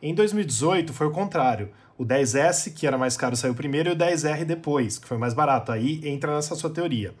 Em 0.00 0.14
2018 0.14 0.92
foi 0.92 1.06
o 1.06 1.10
contrário. 1.10 1.70
O 1.96 2.04
10S, 2.04 2.72
que 2.72 2.86
era 2.86 2.96
mais 2.96 3.16
caro, 3.16 3.34
saiu 3.34 3.54
primeiro 3.54 3.88
e 3.88 3.92
o 3.92 3.96
10R 3.96 4.44
depois, 4.44 4.98
que 4.98 5.08
foi 5.08 5.18
mais 5.18 5.34
barato. 5.34 5.72
Aí 5.72 6.00
entra 6.04 6.34
nessa 6.36 6.54
sua 6.54 6.70
teoria. 6.70 7.12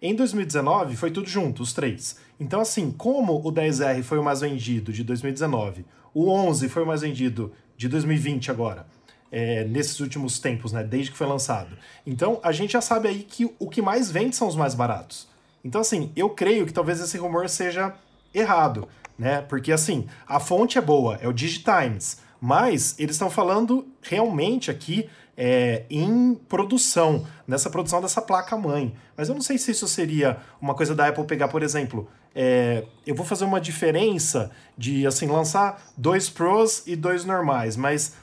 Em 0.00 0.14
2019 0.14 0.96
foi 0.96 1.10
tudo 1.10 1.28
junto, 1.28 1.62
os 1.62 1.72
três. 1.72 2.16
Então, 2.38 2.60
assim, 2.60 2.92
como 2.92 3.36
o 3.44 3.52
10R 3.52 4.04
foi 4.04 4.18
o 4.18 4.22
mais 4.22 4.40
vendido 4.40 4.92
de 4.92 5.02
2019, 5.02 5.84
o 6.14 6.30
11 6.30 6.68
foi 6.68 6.84
o 6.84 6.86
mais 6.86 7.00
vendido 7.00 7.52
de 7.76 7.88
2020 7.88 8.50
agora, 8.50 8.86
é, 9.30 9.64
nesses 9.64 9.98
últimos 9.98 10.38
tempos, 10.38 10.72
né, 10.72 10.84
desde 10.84 11.10
que 11.10 11.16
foi 11.18 11.26
lançado. 11.26 11.76
Então, 12.06 12.38
a 12.44 12.52
gente 12.52 12.74
já 12.74 12.80
sabe 12.80 13.08
aí 13.08 13.24
que 13.24 13.50
o 13.58 13.68
que 13.68 13.82
mais 13.82 14.08
vende 14.08 14.36
são 14.36 14.46
os 14.46 14.54
mais 14.54 14.72
baratos. 14.72 15.28
Então, 15.64 15.80
assim, 15.80 16.12
eu 16.14 16.30
creio 16.30 16.64
que 16.64 16.72
talvez 16.72 17.00
esse 17.00 17.18
rumor 17.18 17.48
seja 17.48 17.92
errado, 18.32 18.88
né? 19.18 19.42
Porque, 19.42 19.72
assim, 19.72 20.06
a 20.26 20.38
fonte 20.38 20.78
é 20.78 20.80
boa, 20.80 21.16
é 21.20 21.26
o 21.26 21.32
Digitimes, 21.32 22.20
mas 22.40 22.94
eles 22.98 23.16
estão 23.16 23.28
falando 23.28 23.86
realmente 24.00 24.70
aqui 24.70 25.10
é, 25.40 25.84
em 25.88 26.34
produção, 26.34 27.24
nessa 27.46 27.70
produção 27.70 28.02
dessa 28.02 28.20
placa-mãe. 28.20 28.92
Mas 29.16 29.28
eu 29.28 29.36
não 29.36 29.40
sei 29.40 29.56
se 29.56 29.70
isso 29.70 29.86
seria 29.86 30.38
uma 30.60 30.74
coisa 30.74 30.96
da 30.96 31.06
Apple 31.06 31.24
pegar, 31.26 31.46
por 31.46 31.62
exemplo, 31.62 32.08
é, 32.34 32.84
eu 33.06 33.14
vou 33.14 33.24
fazer 33.24 33.44
uma 33.44 33.60
diferença 33.60 34.50
de 34.76 35.06
assim 35.06 35.28
lançar 35.28 35.80
dois 35.96 36.28
Pros 36.28 36.82
e 36.88 36.96
dois 36.96 37.24
normais, 37.24 37.76
mas 37.76 38.14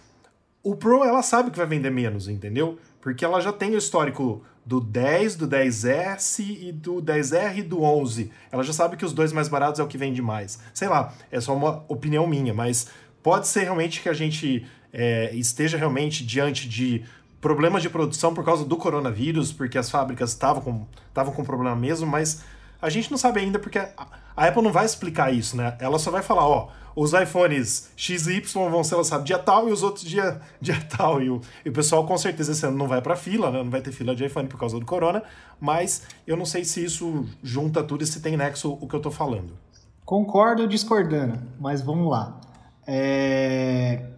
o 0.61 0.75
Pro 0.75 1.05
ela 1.05 1.23
sabe 1.23 1.51
que 1.51 1.57
vai 1.57 1.65
vender 1.65 1.89
menos, 1.89 2.27
entendeu? 2.27 2.77
Porque 2.99 3.23
ela 3.23 3.39
já 3.39 3.53
tem 3.53 3.75
o 3.75 3.77
histórico 3.77 4.43
do 4.65 4.81
10, 4.81 5.37
do 5.37 5.47
10S 5.47 6.39
e 6.39 6.71
do 6.73 6.95
10R 6.95 7.59
e 7.59 7.61
do 7.61 7.81
11. 7.81 8.29
Ela 8.51 8.63
já 8.63 8.73
sabe 8.73 8.97
que 8.97 9.05
os 9.05 9.13
dois 9.13 9.31
mais 9.31 9.47
baratos 9.47 9.79
é 9.79 9.83
o 9.83 9.87
que 9.87 9.97
vende 9.97 10.21
mais. 10.21 10.59
Sei 10.73 10.89
lá, 10.89 11.13
é 11.31 11.39
só 11.39 11.55
uma 11.55 11.85
opinião 11.87 12.27
minha, 12.27 12.53
mas 12.53 12.87
pode 13.21 13.47
ser 13.47 13.63
realmente 13.63 14.01
que 14.01 14.09
a 14.09 14.13
gente 14.13 14.67
é, 14.95 15.35
esteja 15.35 15.77
realmente 15.77 16.25
diante 16.25 16.69
de 16.69 17.03
problemas 17.41 17.81
de 17.81 17.89
produção 17.89 18.33
por 18.33 18.45
causa 18.45 18.63
do 18.63 18.77
coronavírus, 18.77 19.51
porque 19.51 19.77
as 19.77 19.89
fábricas 19.89 20.29
estavam 20.31 20.61
com, 20.63 20.87
com 21.33 21.43
problema 21.43 21.75
mesmo, 21.75 22.07
mas 22.07 22.43
a 22.81 22.89
gente 22.89 23.11
não 23.11 23.17
sabe 23.17 23.41
ainda 23.41 23.59
porque 23.59 23.77
a, 23.77 23.91
a 24.35 24.47
Apple 24.47 24.63
não 24.63 24.71
vai 24.71 24.85
explicar 24.85 25.33
isso, 25.33 25.57
né? 25.57 25.75
Ela 25.79 25.99
só 25.99 26.09
vai 26.09 26.23
falar, 26.23 26.47
ó, 26.47 26.69
os 26.95 27.11
iPhones 27.11 27.91
X 27.97 28.25
e 28.27 28.37
Y 28.37 28.69
vão 28.69 28.85
ser 28.85 28.95
lançados 28.95 29.25
dia 29.25 29.37
tal 29.37 29.67
e 29.67 29.73
os 29.73 29.83
outros 29.83 30.05
dia, 30.05 30.39
dia 30.61 30.81
tal. 30.97 31.21
E 31.21 31.29
o, 31.29 31.41
e 31.65 31.69
o 31.69 31.73
pessoal 31.73 32.05
com 32.07 32.17
certeza 32.17 32.53
esse 32.53 32.65
ano 32.65 32.77
não 32.77 32.87
vai 32.87 33.01
para 33.01 33.17
fila, 33.17 33.51
né? 33.51 33.61
Não 33.61 33.69
vai 33.69 33.81
ter 33.81 33.91
fila 33.91 34.15
de 34.15 34.25
iPhone 34.25 34.47
por 34.47 34.57
causa 34.57 34.79
do 34.79 34.85
corona, 34.85 35.21
mas 35.59 36.03
eu 36.25 36.37
não 36.37 36.45
sei 36.45 36.63
se 36.63 36.83
isso 36.83 37.25
junta 37.43 37.83
tudo 37.83 38.01
e 38.03 38.07
se 38.07 38.21
tem 38.21 38.37
nexo 38.37 38.77
o 38.79 38.87
que 38.87 38.95
eu 38.95 39.01
tô 39.01 39.11
falando. 39.11 39.57
Concordo 40.05 40.65
discordando, 40.65 41.37
mas 41.59 41.81
vamos 41.81 42.09
lá. 42.09 42.39
É 42.87 44.14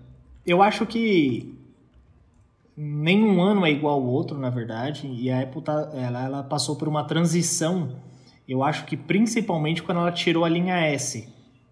eu 0.48 0.64
acho 0.64 0.86
que 0.86 1.54
nenhum 2.76 3.42
ano 3.42 3.66
é 3.66 3.72
igual 3.72 3.96
ao 3.96 4.06
outro, 4.06 4.38
na 4.38 4.50
verdade, 4.50 5.08
e 5.08 5.30
a 5.30 5.42
Apple 5.42 5.62
tá, 5.62 5.92
ela, 5.94 6.24
ela 6.24 6.44
passou 6.44 6.78
por 6.78 6.88
uma 6.88 7.04
transição, 7.04 7.98
eu 8.48 8.64
acho 8.64 8.86
que 8.86 8.96
principalmente 8.96 9.84
quando 9.84 10.00
ela 10.00 10.12
tirou 10.12 10.46
a 10.46 10.50
linha 10.50 10.78
S, 10.78 11.28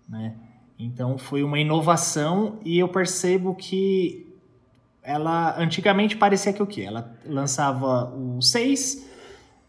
né? 0.10 0.36
Então 0.78 1.18
foi 1.18 1.42
uma 1.42 1.58
inovação 1.58 2.60
e 2.66 2.78
eu 2.78 2.90
percebo 2.90 3.56
que 3.56 4.28
ela 5.02 5.58
antigamente 5.58 6.18
parecia 6.18 6.52
que 6.52 6.62
o 6.62 6.68
quê? 6.68 6.82
Ela 6.82 7.16
lançava 7.26 8.14
o 8.14 8.42
6, 8.42 9.10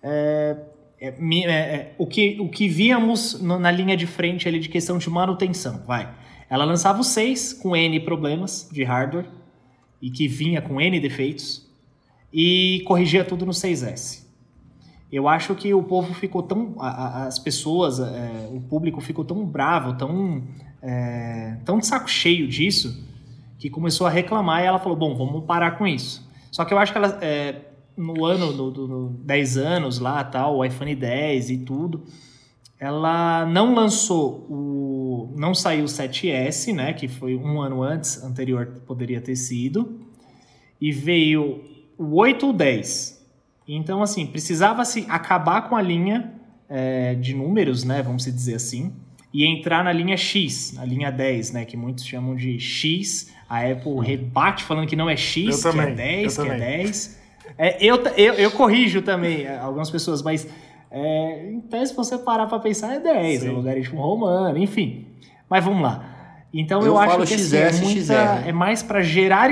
é, 0.03 0.57
é, 0.99 1.09
é, 1.09 1.51
é, 1.51 1.95
o, 1.97 2.07
que, 2.07 2.39
o 2.41 2.49
que 2.49 2.67
víamos 2.67 3.41
no, 3.41 3.59
na 3.59 3.71
linha 3.71 3.97
de 3.97 4.07
frente 4.07 4.49
ali 4.49 4.59
de 4.59 4.69
questão 4.69 4.99
de 4.99 5.09
manutenção, 5.09 5.83
vai. 5.87 6.13
Ela 6.49 6.65
lançava 6.65 7.01
o 7.01 7.05
6 7.05 7.55
com 7.55 7.75
N 7.75 8.01
problemas 8.01 8.69
de 8.71 8.85
hardware 8.85 9.27
e 10.01 10.11
que 10.11 10.29
vinha 10.29 10.63
com 10.63 10.81
N 10.81 11.01
defeitos 11.01 11.67
e 12.33 12.83
corrigia 12.87 13.25
tudo 13.25 13.47
no 13.47 13.53
6S. 13.53 14.27
Eu 15.11 15.29
acho 15.29 15.55
que 15.55 15.73
o 15.73 15.83
povo 15.83 16.13
ficou 16.15 16.43
tão. 16.43 16.75
as 16.79 17.39
pessoas, 17.39 18.01
é, 18.01 18.49
o 18.53 18.61
público 18.61 19.01
ficou 19.01 19.25
tão 19.25 19.45
bravo, 19.45 19.95
tão, 19.95 20.43
é, 20.83 21.59
tão 21.65 21.79
de 21.79 21.87
saco 21.87 22.11
cheio 22.11 22.49
disso, 22.49 23.05
que 23.59 23.71
começou 23.71 24.07
a 24.07 24.11
reclamar 24.11 24.63
e 24.63 24.67
ela 24.67 24.79
falou: 24.79 24.97
bom, 24.97 25.15
vamos 25.15 25.45
parar 25.45 25.73
com 25.79 25.87
isso. 25.87 26.29
Só 26.51 26.65
que 26.65 26.75
eu 26.75 26.79
acho 26.79 26.93
que 26.93 26.99
ela, 26.99 27.19
é, 27.23 27.63
no 27.97 28.25
ano, 28.25 28.53
no, 28.53 28.71
no, 28.71 28.87
no 28.87 29.09
10 29.25 29.57
anos 29.59 29.99
lá, 30.01 30.23
tal, 30.25 30.59
o 30.59 30.65
iPhone 30.65 30.95
10 30.95 31.51
e 31.51 31.59
tudo, 31.59 32.05
ela 32.79 33.47
não 33.47 33.75
lançou 33.75 34.47
o. 34.51 35.35
Não 35.37 35.55
saiu 35.55 35.85
o 35.85 35.89
7S, 35.89 36.75
né? 36.75 36.93
Que 36.93 37.09
foi 37.09 37.37
um 37.37 37.61
ano 37.61 37.83
antes, 37.83 38.23
anterior 38.23 38.67
poderia 38.87 39.21
ter 39.21 39.37
sido. 39.37 40.01
E 40.81 40.93
veio 40.93 41.63
o 41.97 42.17
8 42.17 42.47
ou 42.47 42.53
10. 42.53 43.17
Então, 43.67 44.03
assim, 44.03 44.27
precisava-se 44.27 45.07
acabar 45.09 45.69
com 45.69 45.77
a 45.77 45.83
linha 45.83 46.33
é, 46.69 47.15
de 47.15 47.35
números, 47.35 47.83
né? 47.83 48.03
Vamos 48.03 48.25
dizer 48.25 48.55
assim. 48.55 48.93
E 49.33 49.45
entrar 49.45 49.83
na 49.83 49.93
linha 49.93 50.17
X, 50.17 50.73
na 50.75 50.85
linha 50.85 51.11
10, 51.11 51.53
né? 51.53 51.65
Que 51.65 51.77
muitos 51.77 52.05
chamam 52.05 52.37
de 52.37 52.59
X. 52.59 53.33
A 53.49 53.61
Apple 53.61 54.01
rebate 54.01 54.65
falando 54.65 54.87
que 54.87 54.97
não 54.97 55.09
é 55.09 55.17
X, 55.17 55.65
eu 55.65 55.73
que 55.73 55.79
é 55.79 55.81
também, 55.81 55.93
é 55.93 56.23
10, 56.23 56.37
que 56.37 56.43
também. 56.43 56.57
é 56.57 56.77
10. 56.83 57.21
É, 57.59 57.85
eu, 57.85 58.03
eu, 58.17 58.35
eu 58.35 58.51
corrijo 58.51 59.03
também 59.03 59.47
algumas 59.49 59.91
pessoas, 59.91 60.23
mas 60.23 60.47
é, 60.91 61.51
então, 61.53 61.85
se 61.85 61.95
você 61.95 62.17
parar 62.19 62.47
para 62.47 62.59
pensar, 62.59 62.95
é 62.95 63.01
10, 63.01 63.41
Sim. 63.41 63.49
é 63.49 63.51
logaritmo 63.51 64.01
romano, 64.01 64.57
enfim. 64.59 65.07
Mas 65.49 65.65
vamos 65.65 65.83
lá. 65.83 66.17
Então 66.53 66.81
eu, 66.81 66.87
eu 66.87 66.99
acho 66.99 67.19
que 67.27 67.35
assim, 67.35 67.57
é, 67.57 67.73
muita, 67.73 68.15
é 68.47 68.53
mais 68.53 68.83
para 68.83 69.03
gerar 69.03 69.51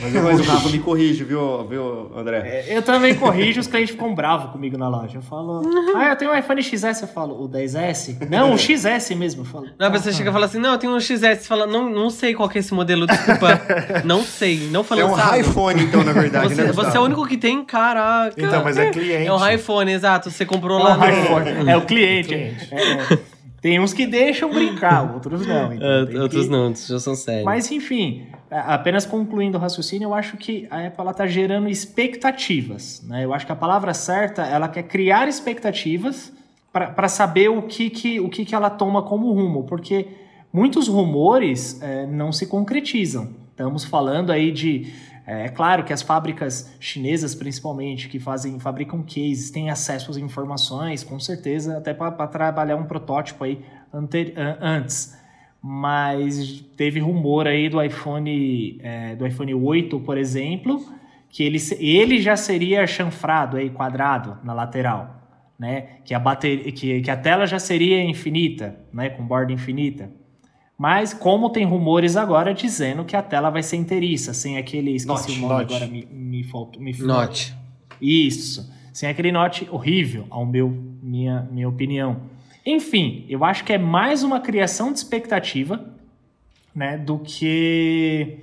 mas, 0.00 0.12
mas 0.12 0.40
o 0.40 0.42
Rafa 0.42 0.68
me 0.70 0.78
corrige, 0.78 1.24
viu, 1.24 1.64
viu 1.66 2.10
André? 2.16 2.64
É, 2.68 2.76
eu 2.76 2.82
também 2.82 3.14
corrijo, 3.14 3.60
os 3.60 3.66
clientes 3.66 3.90
ficam 3.90 4.14
bravos 4.14 4.50
comigo 4.50 4.76
na 4.78 4.88
loja. 4.88 5.18
Eu 5.18 5.22
falo, 5.22 5.62
ah, 5.94 6.08
eu 6.08 6.16
tenho 6.16 6.32
um 6.32 6.36
iPhone 6.36 6.62
XS, 6.62 7.02
eu 7.02 7.08
falo, 7.08 7.42
o 7.42 7.48
10S? 7.48 8.28
Não, 8.28 8.54
o 8.54 8.58
XS 8.58 9.10
mesmo, 9.16 9.42
eu 9.42 9.46
falo. 9.46 9.66
Não, 9.78 9.90
você 9.90 10.12
chega 10.12 10.30
e 10.30 10.32
fala 10.32 10.46
assim, 10.46 10.58
não, 10.58 10.72
eu 10.72 10.78
tenho 10.78 10.94
um 10.94 11.00
XS, 11.00 11.20
você 11.20 11.46
fala, 11.46 11.66
não, 11.66 11.90
não 11.90 12.10
sei 12.10 12.34
qual 12.34 12.48
que 12.48 12.58
é 12.58 12.60
esse 12.60 12.72
modelo, 12.72 13.06
desculpa, 13.06 13.60
não 14.04 14.22
sei, 14.22 14.68
não 14.70 14.82
falou 14.82 15.04
É 15.18 15.36
um 15.36 15.40
iPhone, 15.40 15.82
então, 15.82 16.02
na 16.02 16.12
verdade, 16.12 16.54
você, 16.54 16.62
né, 16.62 16.72
você 16.72 16.96
é 16.96 17.00
o 17.00 17.04
único 17.04 17.26
que 17.26 17.36
tem, 17.36 17.64
caraca. 17.64 18.34
Então, 18.36 18.64
mas 18.64 18.76
é 18.76 18.90
cliente. 18.90 19.26
É 19.26 19.32
um 19.32 19.48
iPhone, 19.48 19.92
exato, 19.92 20.30
você 20.30 20.46
comprou 20.46 20.80
é 20.80 20.82
lá 20.82 20.98
um 20.98 21.08
iPhone, 21.08 21.70
é 21.70 21.76
o 21.76 21.82
cliente. 21.82 22.30
É, 22.70 23.14
é. 23.14 23.39
Tem 23.60 23.78
uns 23.78 23.92
que 23.92 24.06
deixam 24.06 24.50
brincar, 24.50 25.02
outros 25.12 25.46
não. 25.46 25.72
Então 25.72 25.86
é, 25.86 26.22
outros 26.22 26.46
que... 26.46 26.50
não, 26.50 26.64
outros 26.66 26.86
já 26.86 26.98
são 26.98 27.14
sérios. 27.14 27.44
Mas 27.44 27.70
enfim, 27.70 28.26
apenas 28.50 29.04
concluindo 29.04 29.58
o 29.58 29.60
raciocínio, 29.60 30.06
eu 30.06 30.14
acho 30.14 30.36
que 30.36 30.66
a 30.70 30.86
Apple 30.86 31.08
está 31.10 31.26
gerando 31.26 31.68
expectativas. 31.68 33.02
Né? 33.06 33.24
Eu 33.24 33.34
acho 33.34 33.44
que 33.44 33.52
a 33.52 33.56
palavra 33.56 33.92
certa, 33.92 34.42
ela 34.42 34.68
quer 34.68 34.84
criar 34.84 35.28
expectativas 35.28 36.32
para 36.72 37.08
saber 37.08 37.48
o, 37.48 37.62
que, 37.62 37.90
que, 37.90 38.20
o 38.20 38.28
que, 38.28 38.44
que 38.44 38.54
ela 38.54 38.70
toma 38.70 39.02
como 39.02 39.32
rumo, 39.32 39.64
porque 39.64 40.06
muitos 40.52 40.86
rumores 40.86 41.82
é, 41.82 42.06
não 42.06 42.32
se 42.32 42.46
concretizam. 42.46 43.28
Estamos 43.50 43.84
falando 43.84 44.30
aí 44.30 44.52
de 44.52 44.92
É, 45.30 45.44
é 45.44 45.48
claro 45.48 45.84
que 45.84 45.92
as 45.92 46.02
fábricas 46.02 46.76
chinesas, 46.80 47.36
principalmente, 47.36 48.08
que 48.08 48.18
fazem 48.18 48.58
fabricam 48.58 49.00
cases, 49.02 49.50
têm 49.52 49.70
acesso 49.70 50.10
às 50.10 50.16
informações, 50.16 51.04
com 51.04 51.20
certeza, 51.20 51.78
até 51.78 51.94
para 51.94 52.26
trabalhar 52.26 52.74
um 52.74 52.84
protótipo 52.84 53.44
aí 53.44 53.64
ante, 53.94 54.34
antes. 54.60 55.16
Mas 55.62 56.64
teve 56.76 56.98
rumor 56.98 57.46
aí 57.46 57.68
do 57.68 57.80
iPhone, 57.80 58.80
é, 58.82 59.14
do 59.14 59.24
iPhone 59.24 59.54
8, 59.54 60.00
por 60.00 60.18
exemplo, 60.18 60.84
que 61.28 61.44
ele, 61.44 61.58
ele 61.78 62.20
já 62.20 62.36
seria 62.36 62.84
chanfrado 62.86 63.56
aí, 63.56 63.70
quadrado, 63.70 64.38
na 64.42 64.52
lateral. 64.52 65.16
Né? 65.56 65.98
Que, 66.04 66.12
a 66.12 66.18
bateria, 66.18 66.72
que, 66.72 67.02
que 67.02 67.10
a 67.10 67.16
tela 67.16 67.46
já 67.46 67.58
seria 67.58 68.02
infinita, 68.02 68.80
né? 68.92 69.10
com 69.10 69.24
borda 69.24 69.52
infinita. 69.52 70.10
Mas 70.80 71.12
como 71.12 71.50
tem 71.50 71.66
rumores 71.66 72.16
agora 72.16 72.54
dizendo 72.54 73.04
que 73.04 73.14
a 73.14 73.20
tela 73.20 73.50
vai 73.50 73.62
ser 73.62 73.76
inteiriça, 73.76 74.32
sem 74.32 74.56
aquele. 74.56 74.96
Esqueci 74.96 75.32
o 75.32 75.36
nome 75.42 75.60
agora, 75.60 75.86
me, 75.86 76.06
me 76.06 76.42
faltou. 76.42 76.80
Me 76.80 76.96
Note. 77.02 77.54
Isso. 78.00 78.72
Sem 78.90 79.06
aquele 79.06 79.30
note 79.30 79.68
horrível, 79.70 80.26
ao 80.30 80.46
meu 80.46 80.70
minha, 81.02 81.46
minha 81.52 81.68
opinião. 81.68 82.22
Enfim, 82.64 83.26
eu 83.28 83.44
acho 83.44 83.62
que 83.62 83.74
é 83.74 83.78
mais 83.78 84.22
uma 84.22 84.40
criação 84.40 84.90
de 84.90 85.00
expectativa 85.00 85.84
né, 86.74 86.96
do 86.96 87.18
que 87.18 88.38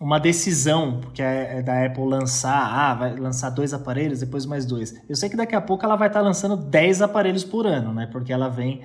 uma 0.00 0.18
decisão 0.18 1.02
que 1.12 1.20
é, 1.20 1.58
é 1.58 1.62
da 1.62 1.84
Apple 1.84 2.06
lançar, 2.06 2.66
ah, 2.66 2.94
vai 2.94 3.14
lançar 3.14 3.50
dois 3.50 3.74
aparelhos, 3.74 4.20
depois 4.20 4.46
mais 4.46 4.64
dois. 4.64 4.98
Eu 5.06 5.16
sei 5.16 5.28
que 5.28 5.36
daqui 5.36 5.54
a 5.54 5.60
pouco 5.60 5.84
ela 5.84 5.96
vai 5.96 6.08
estar 6.08 6.22
lançando 6.22 6.56
10 6.56 7.02
aparelhos 7.02 7.44
por 7.44 7.66
ano, 7.66 7.92
né? 7.92 8.08
Porque 8.10 8.32
ela 8.32 8.48
vem 8.48 8.80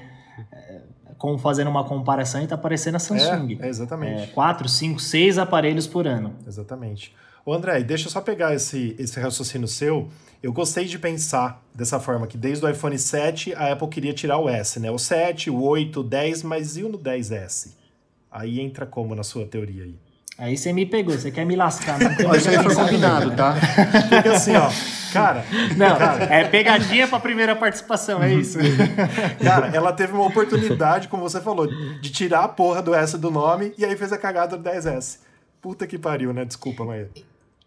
como 1.19 1.37
fazendo 1.37 1.69
uma 1.69 1.83
comparação 1.83 2.39
e 2.39 2.45
está 2.45 2.55
aparecendo 2.55 2.95
a 2.95 2.99
Samsung. 2.99 3.59
É, 3.61 3.67
exatamente. 3.67 4.21
É, 4.23 4.27
quatro, 4.27 4.67
cinco, 4.67 4.99
seis 4.99 5.37
aparelhos 5.37 5.85
por 5.85 6.07
ano. 6.07 6.33
Exatamente. 6.47 7.13
Ô 7.45 7.53
André, 7.53 7.83
deixa 7.83 8.07
eu 8.07 8.11
só 8.11 8.21
pegar 8.21 8.55
esse, 8.55 8.95
esse 8.97 9.19
raciocínio 9.19 9.67
seu. 9.67 10.07
Eu 10.41 10.53
gostei 10.53 10.85
de 10.85 10.97
pensar 10.97 11.61
dessa 11.75 11.99
forma, 11.99 12.25
que 12.25 12.37
desde 12.37 12.65
o 12.65 12.69
iPhone 12.69 12.97
7 12.97 13.53
a 13.53 13.73
Apple 13.73 13.89
queria 13.89 14.13
tirar 14.13 14.37
o 14.37 14.47
S, 14.47 14.79
né? 14.79 14.89
O 14.89 14.97
7, 14.97 15.49
o 15.49 15.61
8, 15.61 15.99
o 15.99 16.03
10, 16.03 16.43
mas 16.43 16.77
e 16.77 16.83
o 16.83 16.89
no 16.89 16.97
10S? 16.97 17.73
Aí 18.31 18.61
entra 18.61 18.85
como 18.85 19.13
na 19.13 19.23
sua 19.23 19.45
teoria 19.45 19.83
aí? 19.83 19.95
Aí 20.39 20.55
você 20.55 20.71
me 20.71 20.85
pegou, 20.85 21.13
você 21.13 21.29
quer 21.29 21.45
me 21.45 21.55
lascar. 21.55 21.99
Não 21.99 22.33
Isso 22.33 22.49
aí 22.49 22.63
foi 22.63 22.73
combinado, 22.73 23.35
tá? 23.35 23.55
Fica 23.55 24.31
assim, 24.31 24.55
ó. 24.55 24.69
Cara. 25.11 25.43
Não, 25.75 25.97
cara, 25.97 26.23
é 26.25 26.45
pegadinha 26.45 27.07
pra 27.07 27.19
primeira 27.19 27.55
participação, 27.55 28.23
é 28.23 28.33
isso. 28.33 28.57
cara, 29.43 29.67
ela 29.73 29.91
teve 29.91 30.13
uma 30.13 30.25
oportunidade, 30.25 31.09
como 31.09 31.23
você 31.23 31.41
falou, 31.41 31.67
de 31.67 32.09
tirar 32.09 32.45
a 32.45 32.47
porra 32.47 32.81
do 32.81 32.93
S 32.93 33.17
do 33.17 33.29
nome 33.29 33.73
e 33.77 33.83
aí 33.83 33.97
fez 33.97 34.13
a 34.13 34.17
cagada 34.17 34.55
do 34.55 34.69
10S. 34.69 35.19
Puta 35.61 35.85
que 35.85 35.97
pariu, 35.97 36.31
né? 36.31 36.45
Desculpa, 36.45 36.85
Maia. 36.85 37.09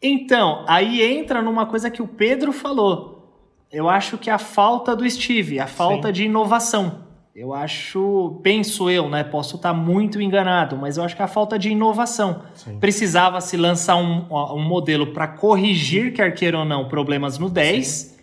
Então, 0.00 0.64
aí 0.66 1.02
entra 1.02 1.42
numa 1.42 1.66
coisa 1.66 1.90
que 1.90 2.00
o 2.00 2.08
Pedro 2.08 2.52
falou. 2.52 3.36
Eu 3.70 3.88
acho 3.88 4.16
que 4.16 4.30
a 4.30 4.38
falta 4.38 4.96
do 4.96 5.08
Steve, 5.08 5.60
a 5.60 5.66
falta 5.66 6.08
Sim. 6.08 6.12
de 6.12 6.24
inovação. 6.24 7.11
Eu 7.34 7.54
acho, 7.54 8.40
penso 8.42 8.90
eu, 8.90 9.08
né? 9.08 9.24
Posso 9.24 9.56
estar 9.56 9.72
muito 9.72 10.20
enganado, 10.20 10.76
mas 10.76 10.98
eu 10.98 11.02
acho 11.02 11.16
que 11.16 11.22
a 11.22 11.26
falta 11.26 11.58
de 11.58 11.70
inovação. 11.70 12.42
Precisava 12.78 13.40
se 13.40 13.56
lançar 13.56 13.96
um, 13.96 14.26
um 14.30 14.62
modelo 14.62 15.14
para 15.14 15.26
corrigir, 15.26 16.12
quer 16.12 16.34
queira 16.34 16.58
ou 16.58 16.64
não, 16.64 16.88
problemas 16.88 17.38
no 17.38 17.48
10 17.48 17.86
Sim. 17.86 18.16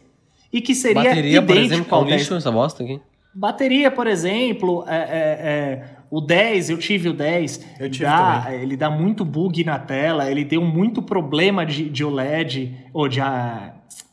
e 0.53 0.61
que 0.61 0.75
seria 0.75 1.03
Bateria, 1.03 1.37
idêntico 1.39 1.47
por 1.47 1.57
exemplo, 1.57 1.95
ao 1.95 2.05
10. 2.05 2.31
essa 2.31 2.51
bosta 2.51 2.83
aqui. 2.83 3.01
Bateria, 3.33 3.89
por 3.89 4.05
exemplo, 4.05 4.83
é, 4.87 4.95
é, 4.95 5.01
é, 5.01 5.83
o 6.11 6.21
10, 6.21 6.69
eu 6.69 6.77
tive 6.77 7.09
o 7.09 7.13
10, 7.13 7.65
eu 7.79 7.89
tive 7.89 8.05
dá, 8.05 8.47
ele 8.51 8.77
dá 8.77 8.91
muito 8.91 9.25
bug 9.25 9.63
na 9.63 9.79
tela, 9.79 10.29
ele 10.29 10.43
deu 10.43 10.61
muito 10.61 11.01
problema 11.01 11.65
de, 11.65 11.89
de 11.89 12.03
OLED, 12.03 12.75
ou 12.93 13.07
de, 13.07 13.19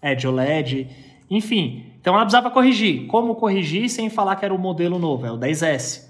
é, 0.00 0.14
de 0.14 0.26
OLED, 0.26 0.88
enfim, 1.30 1.84
então 2.06 2.14
ela 2.14 2.24
precisava 2.24 2.52
corrigir. 2.52 3.08
Como 3.08 3.34
corrigir 3.34 3.90
sem 3.90 4.08
falar 4.08 4.36
que 4.36 4.44
era 4.44 4.54
o 4.54 4.58
modelo 4.58 4.96
novo? 4.96 5.26
É 5.26 5.32
o 5.32 5.36
10S. 5.36 6.02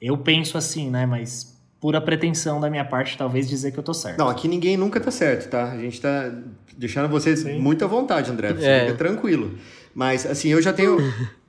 Eu 0.00 0.16
penso 0.16 0.56
assim, 0.56 0.88
né? 0.88 1.04
Mas 1.04 1.54
pura 1.78 2.00
pretensão 2.00 2.58
da 2.58 2.70
minha 2.70 2.84
parte, 2.86 3.18
talvez 3.18 3.46
dizer 3.46 3.70
que 3.70 3.78
eu 3.78 3.82
tô 3.82 3.92
certo. 3.92 4.16
Não, 4.16 4.30
aqui 4.30 4.48
ninguém 4.48 4.74
nunca 4.78 4.98
tá 4.98 5.10
certo, 5.10 5.50
tá? 5.50 5.72
A 5.72 5.76
gente 5.76 6.00
tá 6.00 6.32
deixando 6.78 7.10
você 7.10 7.36
Sim. 7.36 7.58
muito 7.58 7.84
à 7.84 7.86
vontade, 7.86 8.30
André. 8.30 8.54
Você 8.54 8.64
é. 8.64 8.86
fica 8.86 8.96
tranquilo. 8.96 9.58
Mas, 9.94 10.24
assim, 10.24 10.48
eu 10.48 10.62
já 10.62 10.72
tenho. 10.72 10.96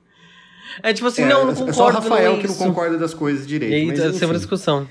É 0.82 0.92
tipo 0.92 1.06
assim, 1.06 1.22
é, 1.22 1.26
não, 1.26 1.46
não 1.46 1.54
concordo. 1.54 1.70
É 1.70 1.72
só 1.72 1.86
o 1.86 1.90
Rafael 1.90 2.38
que 2.38 2.48
não 2.48 2.54
concorda 2.54 2.98
das 2.98 3.14
coisas 3.14 3.46
direito. 3.46 3.72
E 3.72 3.76
aí, 3.76 3.86
mas, 3.86 4.20
tá 4.20 4.26
uma 4.26 4.34
discussão. 4.34 4.86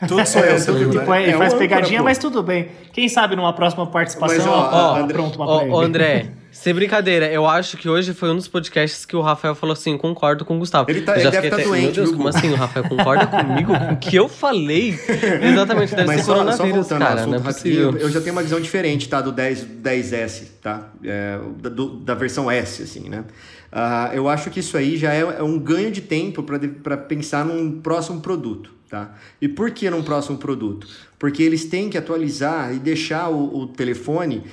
Tudo 0.00 0.26
sou 0.26 0.42
eu, 0.42 0.62
tudo, 0.62 0.78
tipo, 0.78 0.98
tipo, 0.98 1.14
é, 1.14 1.32
faz 1.32 1.54
pegadinha, 1.54 2.02
mas 2.02 2.18
tudo 2.18 2.42
bem. 2.42 2.68
Quem 2.92 3.08
sabe 3.08 3.34
numa 3.34 3.52
próxima 3.54 3.86
participação, 3.86 4.44
mas, 4.44 4.46
ó, 4.46 4.70
ó, 4.72 4.96
André, 4.96 5.14
pronto, 5.14 5.36
uma 5.36 5.46
ó, 5.46 5.80
André, 5.80 6.26
sem 6.52 6.74
brincadeira, 6.74 7.32
eu 7.32 7.46
acho 7.46 7.78
que 7.78 7.88
hoje 7.88 8.12
foi 8.12 8.30
um 8.30 8.36
dos 8.36 8.46
podcasts 8.46 9.06
que 9.06 9.16
o 9.16 9.22
Rafael 9.22 9.54
falou 9.54 9.72
assim: 9.72 9.96
concordo 9.96 10.44
com 10.44 10.56
o 10.56 10.58
Gustavo. 10.58 10.90
Ele, 10.90 11.00
tá, 11.00 11.12
eu 11.12 11.20
ele 11.20 11.30
deve 11.30 11.46
estar 11.46 11.56
tá 11.56 11.62
doente. 11.62 11.84
Meu 11.84 11.92
Deus, 11.92 12.10
como 12.10 12.28
assim? 12.28 12.52
O 12.52 12.56
Rafael 12.56 12.86
concorda 12.86 13.26
comigo 13.26 13.72
com 13.72 13.94
o 13.94 13.96
que 13.96 14.16
eu 14.16 14.28
falei? 14.28 14.98
Exatamente, 15.42 15.94
deve 15.94 16.06
Mas 16.08 16.16
ser 16.16 16.26
só, 16.26 16.34
coronavírus, 16.34 16.86
só 16.86 16.98
cara. 16.98 17.26
Não 17.26 17.34
é 17.34 17.40
possível. 17.40 17.96
Eu 17.96 18.10
já 18.10 18.20
tenho 18.20 18.32
uma 18.34 18.42
visão 18.42 18.60
diferente, 18.60 19.08
tá? 19.08 19.22
Do 19.22 19.32
10, 19.32 19.66
10S, 19.82 20.42
tá? 20.62 20.90
É, 21.02 21.38
da, 21.58 21.70
do, 21.70 21.88
da 22.00 22.14
versão 22.14 22.50
S, 22.50 22.82
assim, 22.82 23.08
né? 23.08 23.24
Uh, 23.72 24.14
eu 24.14 24.28
acho 24.28 24.50
que 24.50 24.60
isso 24.60 24.76
aí 24.76 24.96
já 24.96 25.12
é, 25.12 25.20
é 25.20 25.42
um 25.42 25.58
ganho 25.58 25.90
de 25.90 26.02
tempo 26.02 26.42
para 26.42 26.96
pensar 26.98 27.46
num 27.46 27.80
próximo 27.80 28.20
produto. 28.20 28.75
Tá? 28.88 29.14
E 29.40 29.48
por 29.48 29.72
que 29.72 29.90
num 29.90 30.02
próximo 30.02 30.38
produto? 30.38 30.86
Porque 31.18 31.42
eles 31.42 31.64
têm 31.64 31.90
que 31.90 31.98
atualizar 31.98 32.72
e 32.72 32.78
deixar 32.78 33.28
o, 33.30 33.62
o 33.62 33.66
telefone 33.66 34.44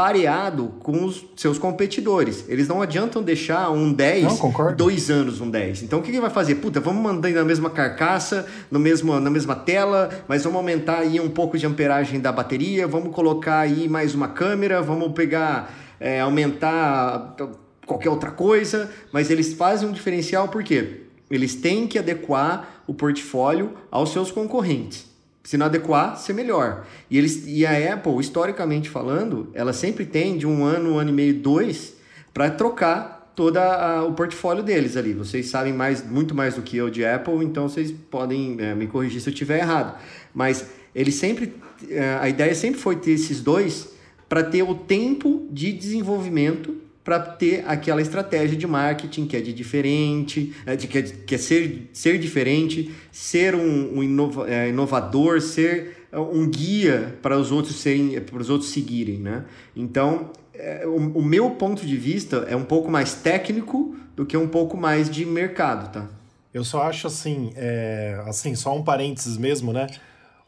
pareado 0.00 0.72
com 0.80 1.04
os 1.04 1.26
seus 1.36 1.58
competidores. 1.58 2.46
Eles 2.48 2.66
não 2.66 2.80
adiantam 2.80 3.22
deixar 3.22 3.70
um 3.70 3.92
10 3.92 4.24
não, 4.24 4.74
dois 4.74 5.10
anos 5.10 5.42
um 5.42 5.50
10. 5.50 5.82
Então 5.82 5.98
o 5.98 6.02
que 6.02 6.10
ele 6.10 6.20
vai 6.20 6.30
fazer? 6.30 6.54
Puta, 6.54 6.80
vamos 6.80 7.02
mandar 7.02 7.30
na 7.30 7.44
mesma 7.44 7.68
carcaça, 7.68 8.46
no 8.70 8.78
mesmo, 8.78 9.20
na 9.20 9.28
mesma 9.28 9.54
tela, 9.54 10.08
mas 10.26 10.42
vamos 10.42 10.56
aumentar 10.56 11.00
aí 11.00 11.20
um 11.20 11.28
pouco 11.28 11.58
de 11.58 11.66
amperagem 11.66 12.18
da 12.18 12.32
bateria, 12.32 12.88
vamos 12.88 13.14
colocar 13.14 13.58
aí 13.60 13.90
mais 13.90 14.14
uma 14.14 14.28
câmera, 14.28 14.80
vamos 14.80 15.12
pegar, 15.12 15.70
é, 16.00 16.20
aumentar 16.20 17.36
qualquer 17.84 18.08
outra 18.08 18.30
coisa, 18.30 18.90
mas 19.12 19.30
eles 19.30 19.52
fazem 19.52 19.86
um 19.86 19.92
diferencial 19.92 20.48
por 20.48 20.64
quê? 20.64 21.02
Eles 21.30 21.54
têm 21.54 21.86
que 21.86 21.98
adequar 21.98 22.79
o 22.90 22.94
portfólio 22.94 23.74
aos 23.88 24.12
seus 24.12 24.32
concorrentes. 24.32 25.06
Se 25.44 25.56
não 25.56 25.66
adequar, 25.66 26.16
ser 26.16 26.32
melhor. 26.32 26.84
E, 27.08 27.16
eles, 27.16 27.44
e 27.46 27.64
a 27.64 27.94
Apple, 27.94 28.18
historicamente 28.18 28.90
falando, 28.90 29.48
ela 29.54 29.72
sempre 29.72 30.04
tem 30.04 30.36
de 30.36 30.44
um 30.44 30.64
ano, 30.64 30.94
um 30.94 30.98
ano 30.98 31.10
e 31.10 31.12
meio, 31.12 31.34
dois, 31.34 31.94
para 32.34 32.50
trocar 32.50 33.32
todo 33.36 33.60
o 34.08 34.12
portfólio 34.12 34.64
deles 34.64 34.96
ali. 34.96 35.12
Vocês 35.12 35.46
sabem 35.46 35.72
mais, 35.72 36.04
muito 36.04 36.34
mais 36.34 36.56
do 36.56 36.62
que 36.62 36.76
eu 36.76 36.90
de 36.90 37.04
Apple, 37.04 37.44
então 37.44 37.68
vocês 37.68 37.92
podem 38.10 38.56
é, 38.58 38.74
me 38.74 38.88
corrigir 38.88 39.20
se 39.20 39.28
eu 39.28 39.32
estiver 39.32 39.60
errado. 39.60 39.96
Mas 40.34 40.66
eles 40.92 41.14
sempre, 41.14 41.54
é, 41.88 42.18
a 42.20 42.28
ideia 42.28 42.56
sempre 42.56 42.80
foi 42.80 42.96
ter 42.96 43.12
esses 43.12 43.40
dois 43.40 43.94
para 44.28 44.42
ter 44.42 44.64
o 44.64 44.74
tempo 44.74 45.46
de 45.48 45.72
desenvolvimento 45.72 46.76
para 47.10 47.18
ter 47.18 47.64
aquela 47.66 48.00
estratégia 48.00 48.56
de 48.56 48.68
marketing 48.68 49.26
que 49.26 49.36
é 49.36 49.40
de 49.40 49.52
diferente, 49.52 50.54
é, 50.64 50.76
de, 50.76 50.86
que, 50.86 50.98
é, 50.98 51.02
que 51.02 51.34
é 51.34 51.38
ser, 51.38 51.90
ser 51.92 52.20
diferente, 52.20 52.94
ser 53.10 53.56
um, 53.56 53.98
um 53.98 54.00
inova, 54.00 54.48
é, 54.48 54.68
inovador, 54.68 55.40
ser 55.40 56.06
é, 56.12 56.18
um 56.20 56.48
guia 56.48 57.18
para 57.20 57.36
os 57.36 57.50
outros 57.50 57.80
serem, 57.80 58.20
para 58.20 58.40
os 58.40 58.48
outros 58.48 58.70
seguirem, 58.70 59.18
né? 59.18 59.44
Então, 59.74 60.30
é, 60.54 60.86
o, 60.86 61.18
o, 61.18 61.20
meu 61.24 61.50
ponto 61.50 61.84
de 61.84 61.96
vista 61.96 62.46
é 62.48 62.54
um 62.54 62.64
pouco 62.64 62.88
mais 62.88 63.12
técnico 63.12 63.96
do 64.14 64.24
que 64.24 64.36
um 64.36 64.46
pouco 64.46 64.76
mais 64.76 65.10
de 65.10 65.26
mercado, 65.26 65.90
tá? 65.90 66.08
Eu 66.54 66.62
só 66.62 66.82
acho 66.84 67.08
assim, 67.08 67.50
é, 67.56 68.22
assim, 68.24 68.54
só 68.54 68.76
um 68.76 68.84
parênteses 68.84 69.36
mesmo, 69.36 69.72
né? 69.72 69.88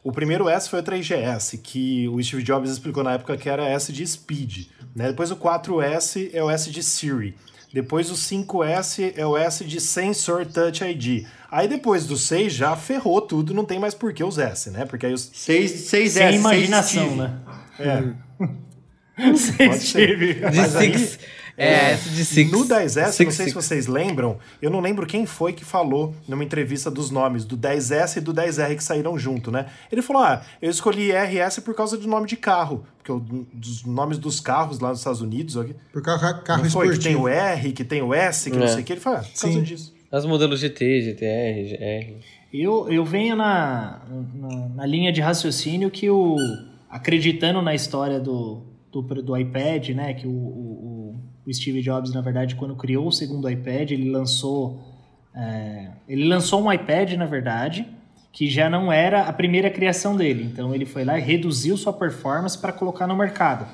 O 0.03 0.11
primeiro 0.11 0.49
S 0.49 0.69
foi 0.69 0.81
o 0.81 0.83
3GS, 0.83 1.59
que 1.63 2.09
o 2.09 2.21
Steve 2.21 2.43
Jobs 2.43 2.69
explicou 2.69 3.03
na 3.03 3.13
época 3.13 3.37
que 3.37 3.47
era 3.47 3.65
S 3.69 3.91
de 3.93 4.05
Speed. 4.05 4.67
Né? 4.93 5.07
Depois 5.07 5.31
o 5.31 5.35
4S 5.37 6.29
é 6.33 6.43
o 6.43 6.49
S 6.49 6.69
de 6.69 6.83
Siri. 6.83 7.35
Depois 7.73 8.11
o 8.11 8.13
5S 8.13 9.13
é 9.17 9.25
o 9.25 9.35
S 9.35 9.63
de 9.63 9.81
Sensor 9.81 10.45
Touch 10.45 10.83
ID. 10.83 11.25
Aí 11.49 11.67
depois 11.67 12.05
do 12.05 12.15
6 12.17 12.53
já 12.53 12.75
ferrou 12.75 13.19
tudo, 13.21 13.53
não 13.53 13.65
tem 13.65 13.79
mais 13.79 13.95
por 13.95 14.13
que 14.13 14.23
os 14.23 14.37
S, 14.37 14.69
né? 14.69 14.85
Porque 14.85 15.07
aí 15.07 15.13
os 15.13 15.31
6, 15.33 15.71
6S, 15.71 16.09
Sem 16.09 16.35
imaginação, 16.35 17.05
6 17.05 17.17
né? 17.17 17.39
É. 17.79 19.33
6 19.35 19.83
Steve. 19.83 20.41
Mas 20.41 20.75
aí, 20.75 20.93
é, 21.57 21.95
de 21.95 22.25
Six. 22.25 22.51
No 22.51 22.65
10S, 22.65 22.89
six, 22.89 22.99
não 22.99 23.13
sei 23.13 23.31
six. 23.31 23.49
se 23.49 23.53
vocês 23.53 23.87
lembram, 23.87 24.37
eu 24.61 24.69
não 24.69 24.79
lembro 24.79 25.05
quem 25.05 25.25
foi 25.25 25.53
que 25.53 25.63
falou 25.63 26.15
numa 26.27 26.43
entrevista 26.43 26.89
dos 26.89 27.11
nomes 27.11 27.45
do 27.45 27.57
10S 27.57 28.17
e 28.17 28.21
do 28.21 28.33
10R 28.33 28.75
que 28.75 28.83
saíram 28.83 29.17
junto, 29.17 29.51
né? 29.51 29.67
Ele 29.91 30.01
falou: 30.01 30.23
ah, 30.23 30.43
eu 30.61 30.69
escolhi 30.69 31.11
RS 31.11 31.59
por 31.59 31.75
causa 31.75 31.97
do 31.97 32.07
nome 32.07 32.27
de 32.27 32.35
carro. 32.35 32.85
Porque 32.97 33.11
o, 33.11 33.19
dos 33.19 33.83
nomes 33.83 34.17
dos 34.17 34.39
carros 34.39 34.79
lá 34.79 34.89
nos 34.89 34.99
Estados 34.99 35.21
Unidos. 35.21 35.55
Por 35.91 36.01
carro, 36.01 36.41
carro 36.43 36.63
não 36.63 36.69
foi, 36.69 36.91
que 36.91 36.99
tem 36.99 37.15
o 37.15 37.27
R, 37.27 37.71
que 37.71 37.83
tem 37.83 38.01
o 38.01 38.13
S, 38.13 38.49
que 38.49 38.57
é. 38.57 38.59
não 38.59 38.67
sei 38.67 38.81
o 38.81 38.83
que. 38.83 38.93
Ele 38.93 39.01
falou: 39.01 39.19
ah, 39.19 39.23
por 39.23 39.41
causa 39.41 39.57
Sim. 39.57 39.63
disso. 39.63 39.93
As 40.11 40.25
modelos 40.25 40.59
GT, 40.59 41.01
GTR, 41.01 41.69
GR. 41.69 42.23
Eu, 42.53 42.87
eu 42.87 43.03
venho 43.03 43.35
na, 43.35 43.99
na, 44.35 44.67
na 44.69 44.85
linha 44.85 45.11
de 45.11 45.19
raciocínio 45.19 45.89
que 45.89 46.07
o 46.07 46.35
acreditando 46.87 47.59
na 47.63 47.73
história 47.73 48.19
do, 48.19 48.61
do, 48.91 49.01
do 49.01 49.35
iPad, 49.35 49.89
né? 49.89 50.13
Que 50.13 50.27
o, 50.27 50.31
o, 50.31 50.92
o, 51.45 51.53
Steve 51.53 51.81
Jobs, 51.81 52.13
na 52.13 52.21
verdade, 52.21 52.55
quando 52.55 52.75
criou 52.75 53.07
o 53.07 53.11
segundo 53.11 53.49
iPad, 53.49 53.91
ele 53.91 54.09
lançou 54.09 54.79
é, 55.35 55.89
ele 56.07 56.25
lançou 56.25 56.63
um 56.63 56.71
iPad, 56.71 57.13
na 57.13 57.25
verdade, 57.25 57.87
que 58.31 58.49
já 58.49 58.69
não 58.69 58.91
era 58.91 59.23
a 59.23 59.33
primeira 59.33 59.69
criação 59.69 60.15
dele. 60.15 60.43
Então 60.43 60.73
ele 60.73 60.85
foi 60.85 61.03
lá 61.03 61.17
e 61.17 61.21
reduziu 61.21 61.75
sua 61.77 61.93
performance 61.93 62.57
para 62.57 62.71
colocar 62.71 63.07
no 63.07 63.15
mercado. 63.15 63.67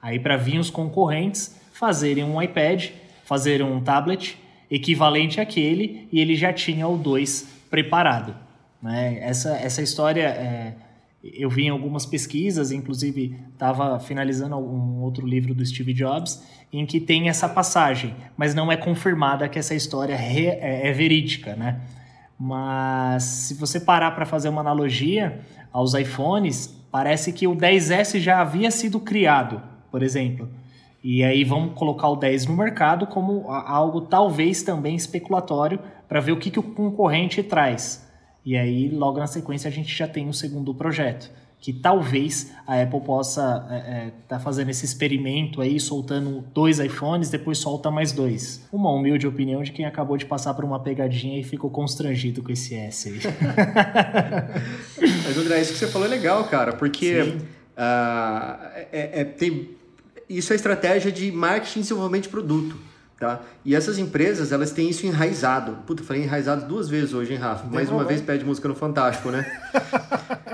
Aí 0.00 0.18
para 0.18 0.36
vir 0.36 0.58
os 0.58 0.70
concorrentes 0.70 1.60
fazerem 1.72 2.24
um 2.24 2.40
iPad, 2.40 2.90
fazerem 3.24 3.66
um 3.66 3.80
tablet 3.80 4.38
equivalente 4.70 5.40
àquele 5.40 6.08
e 6.10 6.20
ele 6.20 6.34
já 6.34 6.52
tinha 6.52 6.88
o 6.88 6.96
2 6.96 7.48
preparado. 7.70 8.34
Né? 8.82 9.18
Essa, 9.20 9.56
essa 9.56 9.80
história 9.80 10.24
é, 10.24 10.74
eu 11.22 11.48
vi 11.48 11.64
em 11.64 11.68
algumas 11.68 12.04
pesquisas, 12.04 12.72
inclusive 12.72 13.38
estava 13.52 13.98
finalizando 14.00 14.56
um 14.56 15.02
outro 15.02 15.26
livro 15.26 15.54
do 15.54 15.64
Steve 15.64 15.92
Jobs, 15.92 16.42
em 16.72 16.86
que 16.86 16.98
tem 16.98 17.28
essa 17.28 17.48
passagem, 17.48 18.14
mas 18.36 18.54
não 18.54 18.72
é 18.72 18.76
confirmada 18.76 19.48
que 19.48 19.58
essa 19.58 19.74
história 19.74 20.14
é, 20.14 20.88
é 20.88 20.92
verídica, 20.92 21.54
né? 21.54 21.80
Mas 22.38 23.22
se 23.24 23.54
você 23.54 23.78
parar 23.78 24.12
para 24.12 24.24
fazer 24.24 24.48
uma 24.48 24.62
analogia 24.62 25.40
aos 25.70 25.92
iPhones, 25.92 26.66
parece 26.90 27.32
que 27.32 27.46
o 27.46 27.54
10S 27.54 28.18
já 28.18 28.40
havia 28.40 28.70
sido 28.70 28.98
criado, 28.98 29.62
por 29.90 30.02
exemplo. 30.02 30.48
E 31.04 31.22
aí 31.22 31.44
vamos 31.44 31.74
colocar 31.74 32.08
o 32.08 32.16
10 32.16 32.46
no 32.46 32.56
mercado 32.56 33.06
como 33.06 33.50
algo 33.50 34.00
talvez 34.02 34.62
também 34.62 34.94
especulatório 34.94 35.78
para 36.08 36.20
ver 36.20 36.32
o 36.32 36.38
que, 36.38 36.50
que 36.50 36.58
o 36.58 36.62
concorrente 36.62 37.42
traz. 37.42 38.08
E 38.44 38.56
aí, 38.56 38.88
logo 38.88 39.18
na 39.18 39.26
sequência, 39.26 39.68
a 39.68 39.72
gente 39.72 39.94
já 39.94 40.08
tem 40.08 40.28
o 40.28 40.32
segundo 40.32 40.74
projeto 40.74 41.30
que 41.62 41.72
talvez 41.72 42.50
a 42.66 42.82
Apple 42.82 43.00
possa 43.02 43.40
estar 43.40 43.72
é, 43.72 43.78
é, 43.78 44.12
tá 44.26 44.40
fazendo 44.40 44.70
esse 44.70 44.84
experimento 44.84 45.60
aí, 45.60 45.78
soltando 45.78 46.44
dois 46.52 46.80
iPhones, 46.80 47.30
depois 47.30 47.58
solta 47.58 47.88
mais 47.88 48.10
dois. 48.10 48.66
Uma 48.72 48.90
humilde 48.90 49.28
opinião 49.28 49.62
de 49.62 49.70
quem 49.70 49.86
acabou 49.86 50.16
de 50.16 50.26
passar 50.26 50.54
por 50.54 50.64
uma 50.64 50.80
pegadinha 50.80 51.38
e 51.38 51.44
ficou 51.44 51.70
constrangido 51.70 52.42
com 52.42 52.50
esse 52.50 52.74
S 52.74 53.10
aí. 53.10 53.20
Mas, 55.24 55.38
André, 55.38 55.60
isso 55.60 55.74
que 55.74 55.78
você 55.78 55.86
falou 55.86 56.08
é 56.08 56.10
legal, 56.10 56.42
cara, 56.48 56.72
porque 56.72 57.20
uh, 57.20 57.36
é, 58.90 59.20
é, 59.20 59.24
tem, 59.24 59.70
isso 60.28 60.52
é 60.52 60.56
estratégia 60.56 61.12
de 61.12 61.30
marketing 61.30 61.78
e 61.78 61.82
desenvolvimento 61.82 62.24
de 62.24 62.28
produto. 62.28 62.76
Tá? 63.20 63.40
E 63.64 63.76
essas 63.76 63.98
empresas, 63.98 64.50
elas 64.50 64.72
têm 64.72 64.90
isso 64.90 65.06
enraizado. 65.06 65.78
Puta, 65.86 66.02
falei 66.02 66.24
enraizado 66.24 66.66
duas 66.66 66.88
vezes 66.88 67.14
hoje, 67.14 67.34
hein, 67.34 67.38
Rafa? 67.38 67.68
Mais 67.68 67.88
uma 67.88 68.02
vez 68.02 68.20
pede 68.20 68.44
música 68.44 68.66
no 68.66 68.74
Fantástico, 68.74 69.30
né? 69.30 69.46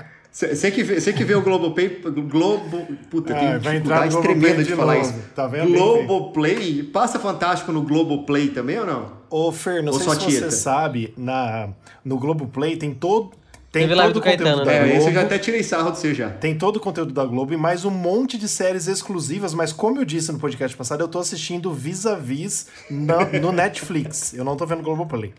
Você 0.38 0.70
que, 0.70 0.84
vê, 0.84 1.12
que 1.12 1.24
vê 1.24 1.34
o 1.34 1.42
Globoplay. 1.42 2.00
Globo. 2.30 2.86
Puta, 3.10 3.34
ah, 3.34 3.38
tem 3.40 3.48
vai 3.58 3.58
dificuldade 3.58 4.22
tremenda 4.22 4.62
de, 4.62 4.68
de 4.68 4.76
falar 4.76 4.98
isso. 4.98 5.12
Tá 5.34 5.48
vendo? 5.48 5.72
Globoplay. 5.72 6.84
Passa 6.84 7.18
Fantástico 7.18 7.72
no 7.72 7.82
Globoplay 7.82 8.46
também 8.50 8.78
ou 8.78 8.86
não? 8.86 9.12
Ô, 9.28 9.50
Fer, 9.50 9.82
não 9.82 9.92
ou 9.92 9.98
sei 9.98 10.08
se 10.10 10.18
tieta? 10.18 10.48
você 10.48 10.56
sabe, 10.56 11.12
na, 11.16 11.70
no 12.04 12.18
Globoplay 12.18 12.76
tem 12.76 12.94
todo. 12.94 13.32
Tem 13.72 13.88
Teve 13.88 14.00
todo 14.00 14.16
o 14.16 14.20
conteúdo 14.20 14.22
Caetano, 14.22 14.64
da 14.64 14.70
né? 14.70 14.78
Globo. 14.78 14.92
É, 14.92 14.96
esse 14.96 15.08
eu 15.08 15.12
já 15.12 15.22
até 15.22 15.38
tirei 15.38 15.62
sarro 15.64 15.90
de 15.90 15.98
você 15.98 16.14
já. 16.14 16.30
Tem 16.30 16.56
todo 16.56 16.76
o 16.76 16.80
conteúdo 16.80 17.12
da 17.12 17.24
Globo 17.24 17.52
e 17.52 17.56
mais 17.56 17.84
um 17.84 17.90
monte 17.90 18.38
de 18.38 18.46
séries 18.46 18.86
exclusivas, 18.86 19.52
mas 19.52 19.72
como 19.72 19.98
eu 19.98 20.04
disse 20.04 20.30
no 20.30 20.38
podcast 20.38 20.76
passado, 20.76 21.00
eu 21.00 21.08
tô 21.08 21.18
assistindo 21.18 21.72
vis-a-vis 21.72 22.68
-vis 22.88 23.40
no 23.42 23.50
Netflix. 23.50 24.34
Eu 24.34 24.44
não 24.44 24.56
tô 24.56 24.64
vendo 24.64 24.84
Globoplay. 24.84 25.34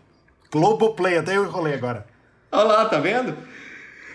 Globoplay, 0.52 1.16
até 1.16 1.38
eu 1.38 1.44
enrolei 1.46 1.72
agora. 1.72 2.06
Olha 2.52 2.64
lá, 2.64 2.84
tá 2.84 3.00
vendo? 3.00 3.34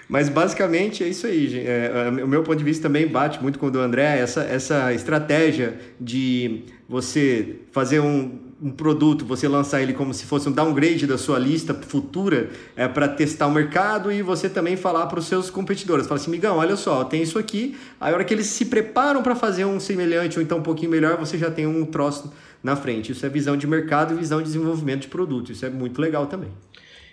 Mas 0.07 0.29
basicamente 0.29 1.03
é 1.03 1.07
isso 1.07 1.25
aí. 1.25 1.57
É, 1.57 2.11
é, 2.19 2.23
o 2.23 2.27
meu 2.27 2.43
ponto 2.43 2.57
de 2.57 2.63
vista 2.63 2.83
também 2.83 3.07
bate 3.07 3.41
muito 3.41 3.57
com 3.57 3.67
o 3.67 3.71
do 3.71 3.79
André, 3.79 4.19
essa, 4.19 4.41
essa 4.41 4.93
estratégia 4.93 5.79
de 5.99 6.63
você 6.87 7.55
fazer 7.71 7.99
um, 7.99 8.37
um 8.61 8.69
produto, 8.69 9.25
você 9.25 9.47
lançar 9.47 9.81
ele 9.81 9.93
como 9.93 10.13
se 10.13 10.25
fosse 10.25 10.47
um 10.47 10.51
downgrade 10.51 11.07
da 11.07 11.17
sua 11.17 11.39
lista 11.39 11.73
futura 11.73 12.49
é, 12.75 12.87
para 12.87 13.07
testar 13.07 13.47
o 13.47 13.51
mercado 13.51 14.11
e 14.11 14.21
você 14.21 14.47
também 14.47 14.77
falar 14.77 15.07
para 15.07 15.19
os 15.19 15.25
seus 15.25 15.49
competidores. 15.49 16.05
Fala 16.05 16.19
assim, 16.19 16.29
migão, 16.29 16.57
olha 16.57 16.75
só, 16.75 17.03
tem 17.03 17.23
isso 17.23 17.39
aqui. 17.39 17.75
A 17.99 18.09
hora 18.11 18.23
que 18.23 18.33
eles 18.33 18.45
se 18.45 18.65
preparam 18.65 19.23
para 19.23 19.35
fazer 19.35 19.65
um 19.65 19.79
semelhante 19.79 20.37
ou 20.37 20.43
então 20.43 20.59
um 20.59 20.63
pouquinho 20.63 20.91
melhor, 20.91 21.17
você 21.17 21.37
já 21.37 21.49
tem 21.49 21.65
um 21.65 21.83
troço 21.85 22.31
na 22.63 22.75
frente. 22.75 23.11
Isso 23.11 23.25
é 23.25 23.29
visão 23.29 23.57
de 23.57 23.67
mercado 23.67 24.13
e 24.13 24.17
visão 24.17 24.39
de 24.39 24.45
desenvolvimento 24.45 25.01
de 25.01 25.07
produto. 25.07 25.51
Isso 25.51 25.65
é 25.65 25.69
muito 25.69 25.99
legal 25.99 26.27
também. 26.27 26.49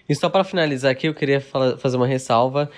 E 0.09 0.15
só 0.15 0.29
para 0.29 0.45
finalizar 0.45 0.91
aqui, 0.91 1.07
eu 1.07 1.15
queria 1.15 1.41
fazer 1.41 1.97
uma 1.97 2.07
ressalva. 2.07 2.71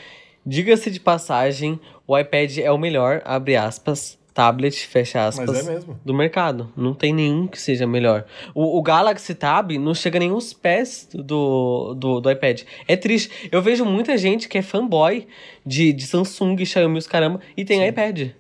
Diga-se 0.47 0.91
de 0.91 1.01
passagem, 1.01 1.81
o 2.07 2.19
iPad 2.19 2.59
é 2.59 2.71
o 2.71 2.77
melhor, 2.77 3.23
abre 3.25 3.57
aspas, 3.57 4.19
tablet, 4.35 4.87
fecha 4.87 5.27
aspas, 5.27 5.67
é 5.67 5.81
do 6.05 6.13
mercado. 6.13 6.71
Não 6.77 6.93
tem 6.93 7.15
nenhum 7.15 7.47
que 7.47 7.59
seja 7.59 7.87
melhor. 7.87 8.27
O, 8.55 8.79
o, 8.79 8.83
Galaxy 8.83 9.35
Tab 9.35 9.71
não 9.79 9.95
chega 9.95 10.19
nem 10.19 10.31
aos 10.31 10.53
pés 10.53 11.09
do, 11.15 11.95
do, 11.95 12.21
do, 12.21 12.31
iPad. 12.31 12.63
É 12.87 12.97
triste. 12.97 13.49
Eu 13.51 13.63
vejo 13.63 13.85
muita 13.85 14.19
gente 14.19 14.49
que 14.49 14.59
é 14.59 14.63
fanboy 14.63 15.27
de, 15.65 15.93
de 15.93 16.07
Samsung, 16.07 16.63
Xiaomi, 16.65 16.99
os 16.99 17.07
caramba, 17.07 17.41
e 17.57 17.65
tem 17.65 17.81
Sim. 17.81 17.87
iPad. 17.87 18.31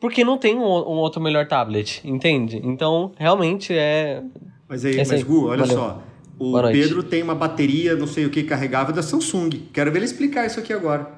Porque 0.00 0.24
não 0.24 0.38
tem 0.38 0.56
um, 0.56 0.62
um, 0.62 0.96
outro 0.98 1.20
melhor 1.20 1.46
tablet, 1.46 2.00
entende? 2.04 2.60
Então, 2.64 3.12
realmente 3.16 3.72
é... 3.72 4.22
Mas 4.68 4.84
aí, 4.84 4.98
é 4.98 5.04
mas 5.06 5.22
Gu, 5.22 5.48
olha 5.48 5.64
Valeu. 5.64 5.76
só 5.76 6.02
o 6.38 6.62
Pedro 6.70 7.02
tem 7.02 7.22
uma 7.22 7.34
bateria, 7.34 7.96
não 7.96 8.06
sei 8.06 8.26
o 8.26 8.30
que, 8.30 8.42
carregável 8.42 8.94
da 8.94 9.02
Samsung. 9.02 9.50
Quero 9.72 9.90
ver 9.90 9.98
ele 9.98 10.06
explicar 10.06 10.46
isso 10.46 10.60
aqui 10.60 10.72
agora. 10.72 11.16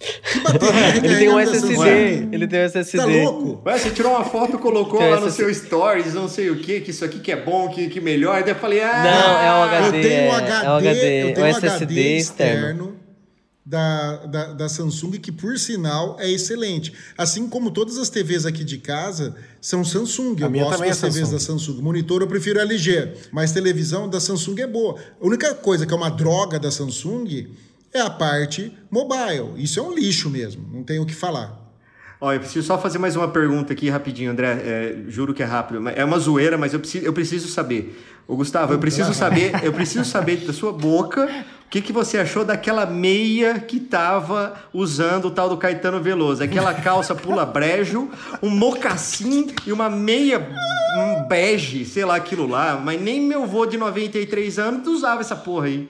ele 1.02 1.16
tem 1.16 1.28
um 1.28 1.38
SSD. 1.38 2.28
Ele 2.32 2.46
tem 2.46 2.60
um 2.60 2.64
SSD. 2.64 2.98
Tá 2.98 3.04
louco? 3.04 3.62
Ué, 3.66 3.78
você 3.78 3.90
tirou 3.90 4.12
uma 4.12 4.24
foto, 4.24 4.58
colocou 4.58 5.00
lá 5.00 5.20
no 5.20 5.30
seu 5.30 5.52
stories, 5.52 6.14
não 6.14 6.28
sei 6.28 6.50
o 6.50 6.58
que, 6.58 6.80
que 6.80 6.90
isso 6.90 7.04
aqui 7.04 7.18
que 7.20 7.30
é 7.30 7.36
bom, 7.36 7.68
que, 7.68 7.88
que 7.88 8.00
melhor. 8.00 8.40
E 8.40 8.44
daí 8.44 8.52
eu 8.52 8.58
falei, 8.58 8.82
ah. 8.82 9.02
Não, 9.04 9.40
é 9.40 9.50
o 9.52 9.62
HD. 9.62 9.98
Eu 9.98 10.02
tenho 10.02 10.30
um 10.30 10.36
HD, 10.36 10.64
é, 10.64 10.68
o 10.68 10.74
HD, 10.74 11.22
eu 11.22 11.34
tenho 11.34 11.46
um 11.46 11.50
SSD 11.50 12.16
externo. 12.16 12.16
externo 12.16 12.99
da, 13.70 14.16
da, 14.26 14.52
da, 14.52 14.68
Samsung, 14.68 15.12
que 15.12 15.30
por 15.30 15.56
sinal 15.56 16.16
é 16.18 16.28
excelente. 16.28 16.92
Assim 17.16 17.48
como 17.48 17.70
todas 17.70 17.98
as 17.98 18.10
TVs 18.10 18.44
aqui 18.44 18.64
de 18.64 18.78
casa 18.78 19.36
são 19.60 19.84
Samsung. 19.84 20.42
A 20.42 20.46
eu 20.46 20.50
gosto 20.50 20.80
das 20.80 21.04
é 21.04 21.06
TVs 21.06 21.28
Samsung. 21.28 21.32
da 21.32 21.38
Samsung. 21.38 21.80
Monitor 21.80 22.20
eu 22.20 22.26
prefiro 22.26 22.58
LG, 22.58 23.12
mas 23.30 23.52
televisão 23.52 24.08
da 24.08 24.18
Samsung 24.18 24.60
é 24.60 24.66
boa. 24.66 24.98
A 25.20 25.24
única 25.24 25.54
coisa 25.54 25.86
que 25.86 25.94
é 25.94 25.96
uma 25.96 26.10
droga 26.10 26.58
da 26.58 26.68
Samsung 26.68 27.46
é 27.94 28.00
a 28.00 28.10
parte 28.10 28.76
mobile. 28.90 29.52
Isso 29.56 29.78
é 29.78 29.82
um 29.82 29.94
lixo 29.94 30.28
mesmo, 30.28 30.68
não 30.72 30.82
tenho 30.82 31.02
o 31.02 31.06
que 31.06 31.14
falar. 31.14 31.60
Olha, 32.20 32.36
eu 32.36 32.40
preciso 32.40 32.66
só 32.66 32.76
fazer 32.76 32.98
mais 32.98 33.14
uma 33.14 33.28
pergunta 33.28 33.72
aqui 33.72 33.88
rapidinho, 33.88 34.32
André. 34.32 34.48
É, 34.48 34.96
juro 35.08 35.32
que 35.32 35.42
é 35.42 35.46
rápido. 35.46 35.88
É 35.90 36.04
uma 36.04 36.18
zoeira, 36.18 36.58
mas 36.58 36.74
eu 36.74 36.80
preciso, 36.80 37.06
eu 37.06 37.12
preciso 37.12 37.48
saber. 37.48 37.98
Ô, 38.30 38.36
Gustavo, 38.36 38.72
eu 38.72 38.78
preciso 38.78 39.12
saber, 39.12 39.52
eu 39.64 39.72
preciso 39.72 40.04
saber 40.04 40.36
da 40.36 40.52
sua 40.52 40.72
boca 40.72 41.28
o 41.66 41.68
que, 41.68 41.80
que 41.80 41.92
você 41.92 42.16
achou 42.16 42.44
daquela 42.44 42.86
meia 42.86 43.58
que 43.58 43.80
tava 43.80 44.54
usando 44.72 45.24
o 45.24 45.30
tal 45.32 45.48
do 45.48 45.56
Caetano 45.56 46.00
Veloso. 46.00 46.40
Aquela 46.40 46.72
calça 46.72 47.12
pula 47.12 47.44
brejo, 47.44 48.08
um 48.40 48.48
mocassim 48.48 49.48
e 49.66 49.72
uma 49.72 49.90
meia 49.90 50.48
um 50.96 51.24
bege, 51.26 51.84
sei 51.84 52.04
lá 52.04 52.14
aquilo 52.14 52.46
lá. 52.46 52.80
Mas 52.80 53.00
nem 53.00 53.20
meu 53.20 53.48
vô 53.48 53.66
de 53.66 53.76
93 53.76 54.60
anos 54.60 54.86
usava 54.86 55.22
essa 55.22 55.34
porra 55.34 55.66
aí. 55.66 55.88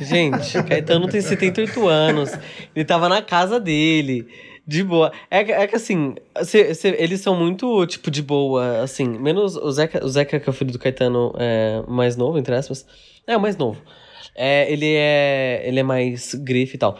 Gente, 0.00 0.62
Caetano 0.62 1.08
tem 1.08 1.20
78 1.20 1.86
anos. 1.88 2.30
Ele 2.74 2.86
tava 2.86 3.06
na 3.06 3.20
casa 3.20 3.60
dele. 3.60 4.26
De 4.72 4.82
boa. 4.82 5.12
É, 5.30 5.40
é 5.40 5.66
que 5.66 5.76
assim, 5.76 6.14
cê, 6.44 6.74
cê, 6.74 6.96
eles 6.98 7.20
são 7.20 7.36
muito, 7.36 7.86
tipo, 7.86 8.10
de 8.10 8.22
boa, 8.22 8.80
assim. 8.80 9.06
Menos 9.06 9.54
o 9.54 9.70
Zeca, 9.70 10.02
o 10.02 10.08
Zeca 10.08 10.40
que 10.40 10.48
é 10.48 10.50
o 10.50 10.54
filho 10.54 10.72
do 10.72 10.78
Caetano 10.78 11.30
é, 11.36 11.82
mais 11.86 12.16
novo, 12.16 12.38
entre 12.38 12.54
aspas. 12.54 12.86
É, 13.26 13.36
o 13.36 13.40
mais 13.40 13.54
novo. 13.58 13.78
É, 14.34 14.72
ele 14.72 14.94
é. 14.94 15.62
Ele 15.66 15.80
é 15.80 15.82
mais 15.82 16.34
grife 16.36 16.76
e 16.76 16.78
tal. 16.78 16.98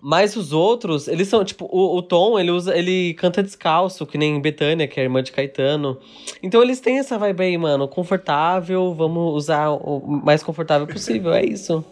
Mas 0.00 0.36
os 0.36 0.52
outros, 0.52 1.08
eles 1.08 1.26
são, 1.26 1.44
tipo, 1.44 1.64
o, 1.64 1.96
o 1.96 2.02
Tom, 2.02 2.38
ele 2.38 2.52
usa, 2.52 2.78
ele 2.78 3.14
canta 3.14 3.42
descalço, 3.42 4.06
que 4.06 4.16
nem 4.16 4.40
Betânia, 4.40 4.86
que 4.86 5.00
é 5.00 5.02
a 5.02 5.06
irmã 5.06 5.20
de 5.20 5.32
Caetano. 5.32 5.98
Então 6.40 6.62
eles 6.62 6.78
têm 6.78 7.00
essa 7.00 7.18
vibe 7.18 7.42
aí, 7.42 7.58
mano, 7.58 7.88
confortável, 7.88 8.94
vamos 8.94 9.34
usar 9.34 9.70
o 9.70 10.00
mais 10.06 10.40
confortável 10.40 10.86
possível, 10.86 11.32
é 11.34 11.44
isso. 11.44 11.84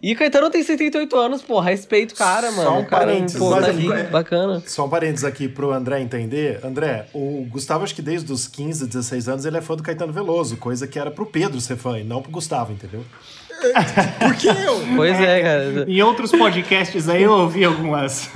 E 0.00 0.14
Caetano 0.14 0.48
tem 0.50 0.62
78 0.62 1.16
anos, 1.16 1.42
pô, 1.42 1.58
respeito 1.60 2.12
o 2.12 2.16
cara, 2.16 2.50
mano. 2.52 2.70
Só 2.70 2.78
um 2.78 2.84
parênteses. 2.84 3.38
Pô, 3.38 3.50
tá 3.50 3.66
ali, 3.66 3.88
bacana. 4.04 4.62
Só 4.66 4.86
um 4.86 4.88
parênteses 4.88 5.24
aqui 5.24 5.48
pro 5.48 5.72
André 5.72 6.00
entender. 6.00 6.60
André, 6.64 7.06
o 7.12 7.44
Gustavo, 7.50 7.84
acho 7.84 7.94
que 7.94 8.02
desde 8.02 8.32
os 8.32 8.46
15, 8.46 8.86
16 8.86 9.28
anos, 9.28 9.44
ele 9.44 9.56
é 9.56 9.60
fã 9.60 9.74
do 9.74 9.82
Caetano 9.82 10.12
Veloso, 10.12 10.56
coisa 10.56 10.86
que 10.86 10.98
era 10.98 11.10
pro 11.10 11.26
Pedro 11.26 11.60
ser 11.60 11.76
fã 11.76 11.98
e 11.98 12.04
não 12.04 12.22
pro 12.22 12.30
Gustavo, 12.30 12.72
entendeu? 12.72 13.04
Por 14.20 14.36
que 14.36 14.46
eu? 14.48 14.78
Pois 14.94 15.20
é, 15.20 15.42
cara. 15.42 15.84
Em 15.88 16.02
outros 16.02 16.30
podcasts 16.30 17.08
aí 17.08 17.22
eu 17.22 17.32
ouvi 17.32 17.64
algumas 17.64 18.30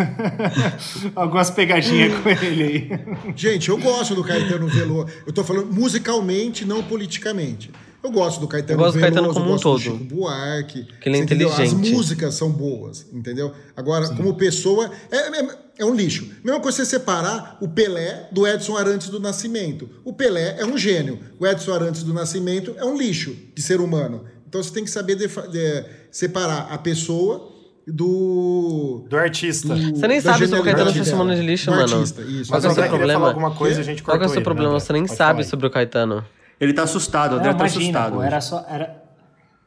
algumas 1.14 1.50
pegadinhas 1.50 2.18
com 2.20 2.28
ele 2.28 2.62
aí. 2.62 3.34
Gente, 3.36 3.68
eu 3.68 3.78
gosto 3.78 4.14
do 4.14 4.24
Caetano 4.24 4.66
Veloso. 4.66 5.08
Eu 5.26 5.32
tô 5.32 5.44
falando 5.44 5.72
musicalmente, 5.72 6.64
não 6.64 6.82
politicamente. 6.82 7.70
Eu 8.04 8.10
gosto 8.10 8.40
do 8.40 8.48
Caetano 8.48 8.72
Eu 8.80 8.84
gosto 8.84 8.94
do 8.96 9.00
Veloso, 9.00 9.14
Caetano 9.14 9.32
como 9.34 9.46
eu 9.46 9.48
um 9.48 9.52
gosto 9.52 9.62
todo. 9.62 9.74
do 9.78 9.80
Chico 9.80 10.14
Buarque. 10.14 10.86
Que 11.00 11.08
ele 11.08 11.18
é 11.18 11.20
entendeu? 11.20 11.48
As 11.52 11.58
inteligente. 11.60 11.94
músicas 11.94 12.34
são 12.34 12.50
boas, 12.50 13.06
entendeu? 13.12 13.52
Agora, 13.76 14.08
como 14.14 14.34
pessoa, 14.34 14.90
é, 15.10 15.16
é, 15.40 15.48
é 15.78 15.84
um 15.84 15.94
lixo. 15.94 16.28
Mesma 16.42 16.60
coisa 16.60 16.78
você 16.78 16.84
separar 16.86 17.58
o 17.60 17.68
Pelé 17.68 18.28
do 18.32 18.46
Edson 18.46 18.76
Arantes 18.76 19.08
do 19.08 19.20
Nascimento. 19.20 19.88
O 20.04 20.12
Pelé 20.12 20.56
é 20.58 20.64
um 20.64 20.76
gênio. 20.76 21.20
O 21.38 21.46
Edson 21.46 21.72
Arantes 21.72 22.02
do 22.02 22.12
Nascimento 22.12 22.74
é 22.76 22.84
um 22.84 22.96
lixo 22.96 23.36
de 23.54 23.62
ser 23.62 23.80
humano. 23.80 24.24
Então 24.48 24.62
você 24.62 24.72
tem 24.72 24.82
que 24.84 24.90
saber 24.90 25.14
defa- 25.14 25.46
de- 25.46 25.84
separar 26.10 26.68
a 26.70 26.78
pessoa 26.78 27.50
do. 27.86 29.06
Do 29.08 29.16
artista. 29.16 29.68
do- 29.68 29.96
Você 29.96 30.08
nem 30.08 30.20
sabe 30.20 30.46
sobre 30.46 30.60
o 30.60 30.64
Caetano 30.64 30.90
genialidade 30.90 31.04
ser 31.04 31.10
chamando 31.10 31.34
de 31.36 31.42
lixo, 31.42 31.66
Do 31.70 31.76
mano. 31.76 31.94
artista, 31.94 32.22
isso. 32.22 32.50
Qual 32.50 32.60
é 32.62 32.68
o 32.68 32.74
seu 32.74 32.88
problema? 32.88 33.12
falar 33.20 33.28
alguma 33.28 33.50
coisa, 33.54 33.80
a 33.80 33.84
gente 33.84 34.02
Qual 34.02 34.16
é 34.20 34.26
o 34.26 34.28
seu 34.28 34.42
problema? 34.42 34.72
né, 34.74 34.80
Você 34.80 34.92
nem 34.92 35.04
Pode 35.06 35.16
sabe 35.16 35.44
sobre 35.44 35.66
o 35.66 35.70
Caetano. 35.70 36.24
Ele 36.62 36.72
tá 36.72 36.84
assustado, 36.84 37.32
o 37.32 37.34
André 37.38 37.50
Não, 37.50 37.58
tá 37.58 37.64
imagina, 37.64 37.98
assustado. 37.98 38.12
pô, 38.14 38.22
era 38.22 38.40
só. 38.40 38.64
Era... 38.68 39.02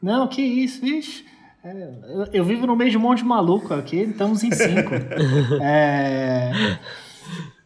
Não, 0.00 0.26
que 0.26 0.40
isso, 0.40 0.80
vixe. 0.80 1.26
É, 1.62 1.90
eu, 2.08 2.26
eu 2.32 2.44
vivo 2.44 2.66
no 2.66 2.74
meio 2.74 2.90
de 2.90 2.96
um 2.96 3.00
monte 3.00 3.18
de 3.18 3.24
maluco 3.24 3.74
aqui, 3.74 3.98
estamos 3.98 4.42
em 4.42 4.50
cinco. 4.50 4.92
É, 5.60 6.78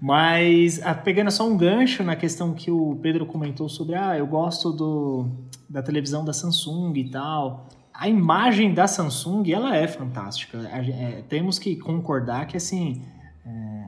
Mas, 0.00 0.80
ah, 0.82 0.94
pegando 0.94 1.30
só 1.30 1.46
um 1.46 1.56
gancho 1.56 2.02
na 2.02 2.16
questão 2.16 2.54
que 2.54 2.72
o 2.72 2.98
Pedro 3.00 3.24
comentou 3.24 3.68
sobre, 3.68 3.94
ah, 3.94 4.18
eu 4.18 4.26
gosto 4.26 4.72
do, 4.72 5.28
da 5.68 5.80
televisão 5.80 6.24
da 6.24 6.32
Samsung 6.32 6.92
e 6.96 7.08
tal. 7.08 7.68
A 7.94 8.08
imagem 8.08 8.74
da 8.74 8.88
Samsung, 8.88 9.48
ela 9.52 9.76
é 9.76 9.86
fantástica. 9.86 10.58
A 10.72 10.78
é, 10.78 11.22
temos 11.28 11.56
que 11.56 11.76
concordar 11.76 12.48
que, 12.48 12.56
assim, 12.56 13.00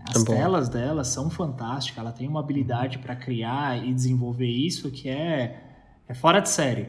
as 0.04 0.12
Tá 0.14 0.18
bom. 0.30 0.36
telas 0.36 0.68
dela 0.68 1.04
são 1.04 1.30
fantásticas. 1.30 1.98
Ela 2.02 2.12
tem 2.12 2.28
uma 2.28 2.40
habilidade 2.40 2.98
para 2.98 3.14
criar 3.16 3.84
e 3.84 3.92
desenvolver 3.92 4.46
isso 4.48 4.90
que 4.90 5.08
é, 5.08 5.62
é 6.08 6.14
fora 6.14 6.40
de 6.40 6.48
série. 6.48 6.88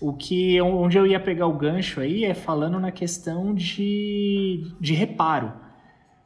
O 0.00 0.14
que 0.14 0.60
onde 0.62 0.96
eu 0.96 1.06
ia 1.06 1.20
pegar 1.20 1.46
o 1.46 1.52
gancho 1.52 2.00
aí 2.00 2.24
é 2.24 2.32
falando 2.34 2.80
na 2.80 2.90
questão 2.90 3.54
de, 3.54 4.66
de 4.80 4.94
reparo. 4.94 5.52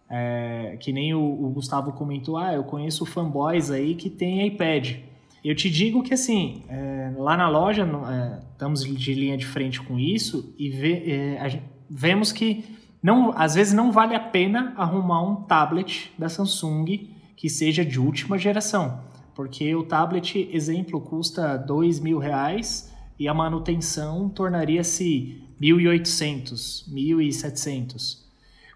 É, 0.09 0.77
que 0.81 0.93
nem 0.93 1.15
o, 1.15 1.21
o 1.21 1.51
Gustavo 1.51 1.93
comentou, 1.93 2.37
ah, 2.37 2.53
eu 2.55 2.63
conheço 2.65 3.05
fanboys 3.05 3.71
aí 3.71 3.95
que 3.95 4.09
tem 4.11 4.47
iPad. 4.47 4.97
Eu 5.45 5.55
te 5.57 5.69
digo 5.69 6.03
que 6.03 6.15
assim, 6.15 6.63
é, 6.69 7.13
lá 7.17 7.37
na 7.37 7.49
loja 7.49 7.83
é, 7.83 8.39
estamos 8.53 8.85
de 8.85 9.15
linha 9.15 9.37
de 9.37 9.45
frente 9.45 9.81
com 9.83 9.99
isso 9.99 10.55
e 10.59 10.71
vê- 10.71 11.03
é, 11.11 11.61
vemos 11.91 12.31
que 12.33 12.65
não, 13.05 13.33
às 13.37 13.55
vezes 13.55 13.73
não 13.73 13.93
vale 13.93 14.15
a 14.17 14.21
pena 14.21 14.73
arrumar 14.77 15.23
um 15.23 15.37
tablet 15.43 16.11
da 16.19 16.29
Samsung 16.29 17.11
que 17.37 17.49
seja 17.49 17.85
de 17.85 18.01
última 18.01 18.39
geração, 18.39 19.01
porque 19.35 19.75
o 19.77 19.85
tablet, 19.85 20.49
exemplo, 20.51 21.01
custa 21.01 21.57
dois 21.57 22.01
mil 22.01 22.19
reais 22.19 22.93
e 23.19 23.29
a 23.29 23.35
manutenção 23.35 24.29
tornaria-se 24.29 25.41
1.800, 25.61 26.89
1.700 26.91 28.25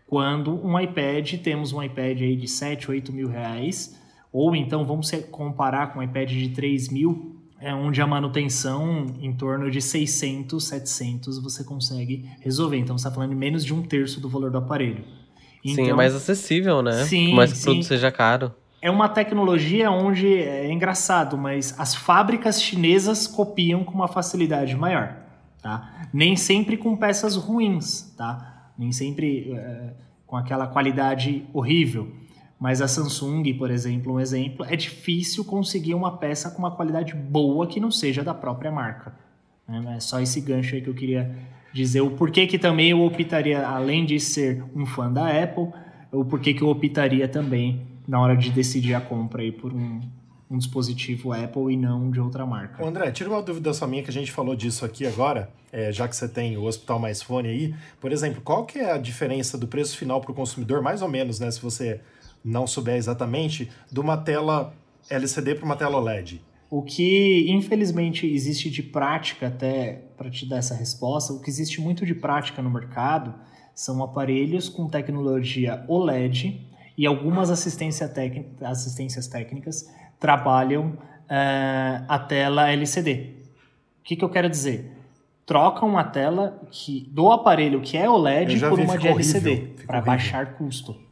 quando 0.09 0.55
um 0.67 0.81
iPad, 0.81 1.35
temos 1.35 1.71
um 1.75 1.83
iPad 1.83 2.23
aí 2.23 2.35
de 2.35 2.49
7, 2.49 2.91
8 2.91 3.13
mil 3.13 3.29
reais, 3.29 3.95
ou 4.33 4.57
então 4.57 4.87
vamos 4.87 5.11
comparar 5.31 5.93
com 5.93 5.99
um 5.99 6.03
iPad 6.03 6.31
de 6.31 6.49
3 6.49 6.89
mil, 6.89 7.37
é 7.61 7.75
onde 7.75 8.01
a 8.01 8.07
manutenção 8.07 9.07
em 9.21 9.33
torno 9.33 9.71
de 9.71 9.81
600, 9.81 10.63
700 10.65 11.39
você 11.43 11.65
consegue 11.65 12.25
resolver. 12.41 12.79
Então 12.79 12.97
você 12.97 13.03
está 13.07 13.15
falando 13.15 13.31
de 13.31 13.37
menos 13.37 13.65
de 13.65 13.75
um 13.75 13.83
terço 13.83 14.21
do 14.21 14.29
valor 14.29 14.51
do 14.51 14.59
aparelho. 14.59 15.05
Sim, 15.65 15.81
é 15.81 15.85
Então, 15.85 15.97
mais 15.97 16.15
acessível, 16.15 16.83
né? 16.83 17.05
Sim, 17.05 17.31
Por 17.31 17.35
mais 17.37 17.53
que 17.53 17.59
o 17.59 17.63
produto 17.63 17.85
seja 17.85 18.11
caro. 18.13 18.53
é 18.81 18.89
uma 18.91 19.09
tecnologia 19.09 19.91
onde 19.91 20.33
é 20.35 20.71
engraçado, 20.71 21.37
mas 21.37 21.75
as 21.79 21.95
fábricas 21.97 22.63
chinesas 22.63 23.27
copiam 23.27 23.83
com 23.83 23.93
uma 23.93 24.07
facilidade 24.09 24.77
maior, 24.77 25.17
tá? 25.61 26.09
Nem 26.13 26.37
sempre 26.37 26.77
com 26.77 26.97
peças 26.97 27.35
ruins, 27.35 28.15
tá? 28.17 28.71
Nem 28.79 28.93
sempre 28.93 29.51
é, 29.53 29.95
com 30.25 30.37
aquela 30.37 30.69
qualidade 30.69 31.45
horrível. 31.53 32.09
Mas 32.59 32.83
a 32.83 32.89
Samsung, 32.89 33.55
por 33.55 33.71
exemplo, 33.71 34.15
um 34.15 34.21
exemplo, 34.21 34.67
é 34.69 34.75
difícil 34.75 35.45
conseguir 35.45 35.95
uma 35.95 36.17
peça 36.17 36.51
com 36.51 36.59
uma 36.59 36.73
qualidade 36.73 37.15
boa 37.15 37.67
que 37.67 37.79
não 37.79 37.91
seja 37.91 38.25
da 38.25 38.35
própria 38.35 38.73
marca. 38.73 39.15
É 39.95 40.01
só 40.01 40.21
esse 40.21 40.41
gancho 40.41 40.75
aí 40.75 40.81
que 40.81 40.89
eu 40.89 40.95
queria 40.95 41.31
dizer. 41.73 42.01
O 42.01 42.11
porquê 42.11 42.47
que 42.47 42.59
também 42.59 42.91
eu 42.91 43.03
optaria, 43.03 43.67
além 43.67 44.05
de 44.05 44.19
ser 44.19 44.65
um 44.75 44.87
fã 44.87 45.13
da 45.13 45.29
Apple, 45.29 45.69
o 46.11 46.25
porquê 46.25 46.53
que 46.55 46.63
eu 46.63 46.69
optaria 46.69 47.29
também 47.29 47.87
na 48.07 48.21
hora 48.21 48.37
de 48.37 48.51
decidir 48.51 48.95
a 48.95 49.01
compra 49.01 49.43
aí 49.43 49.53
por 49.53 49.73
um, 49.73 50.01
um 50.51 50.57
dispositivo 50.57 51.33
Apple 51.33 51.75
e 51.75 51.77
não 51.77 52.11
de 52.11 52.19
outra 52.19 52.47
marca. 52.47 52.85
André, 52.85 53.11
tira 53.11 53.29
uma 53.29 53.43
dúvida 53.43 53.73
só 53.75 53.87
minha 53.87 54.03
que 54.03 54.09
a 54.09 54.13
gente 54.13 54.33
falou 54.33 54.57
disso 54.57 54.85
aqui 54.85 55.07
agora, 55.07 55.51
é, 55.71 55.93
já 55.93 56.09
que 56.09 56.17
você 56.17 56.27
tem 56.27 56.57
o 56.57 56.65
Hospital 56.65 56.99
Mais 56.99 57.23
Fone 57.23 57.49
aí. 57.49 57.75
Por 58.01 58.11
exemplo, 58.11 58.41
qual 58.41 58.65
que 58.65 58.79
é 58.79 58.93
a 58.93 58.99
diferença 58.99 59.59
do 59.59 59.69
preço 59.69 59.97
final 59.99 60.21
para 60.23 60.33
o 60.33 60.35
consumidor, 60.35 60.81
mais 60.83 61.03
ou 61.03 61.09
menos, 61.09 61.39
né, 61.39 61.51
se 61.51 61.61
você 61.61 62.01
não 62.45 62.67
souber 62.67 62.97
exatamente, 62.97 63.71
de 63.91 64.01
uma 64.01 64.17
tela 64.17 64.75
LCD 65.11 65.55
para 65.55 65.65
uma 65.65 65.77
tela 65.77 65.97
OLED? 65.97 66.43
O 66.71 66.83
que, 66.83 67.51
infelizmente, 67.51 68.27
existe 68.27 68.69
de 68.69 68.83
prática, 68.83 69.47
até 69.47 70.03
para 70.17 70.31
te 70.31 70.47
dar 70.47 70.59
essa 70.59 70.75
resposta, 70.75 71.33
o 71.33 71.41
que 71.41 71.49
existe 71.49 71.81
muito 71.81 72.05
de 72.05 72.15
prática 72.15 72.61
no 72.61 72.71
mercado 72.71 73.35
são 73.75 74.03
aparelhos 74.03 74.69
com 74.69 74.89
tecnologia 74.89 75.85
OLED 75.89 76.67
e 76.97 77.07
algumas 77.07 77.49
assistência 77.49 78.13
assistências 78.63 79.29
técnicas 79.29 79.89
trabalham 80.19 80.99
eh, 81.29 82.03
a 82.09 82.19
tela 82.19 82.71
LCD. 82.71 83.35
O 84.01 84.03
que, 84.03 84.17
que 84.17 84.25
eu 84.25 84.29
quero 84.29 84.51
dizer? 84.51 84.93
Trocam 85.47 85.89
uma 85.89 86.05
tela 86.05 86.61
que, 86.71 87.09
do 87.11 87.31
aparelho 87.31 87.81
que 87.81 87.97
é 87.97 88.11
OLED 88.11 88.61
por 88.61 88.81
uma 88.81 88.99
de 88.99 89.09
LCD, 89.09 89.51
horrível, 89.51 89.75
fica 89.77 89.87
para 89.87 90.01
baixar 90.03 90.55
custo. 90.55 91.08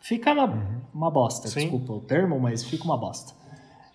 Fica 0.00 0.32
uma, 0.32 0.82
uma 0.94 1.10
bosta, 1.10 1.48
Sim. 1.48 1.60
desculpa 1.60 1.92
o 1.92 2.00
termo, 2.00 2.40
mas 2.40 2.64
fica 2.64 2.84
uma 2.84 2.96
bosta. 2.96 3.34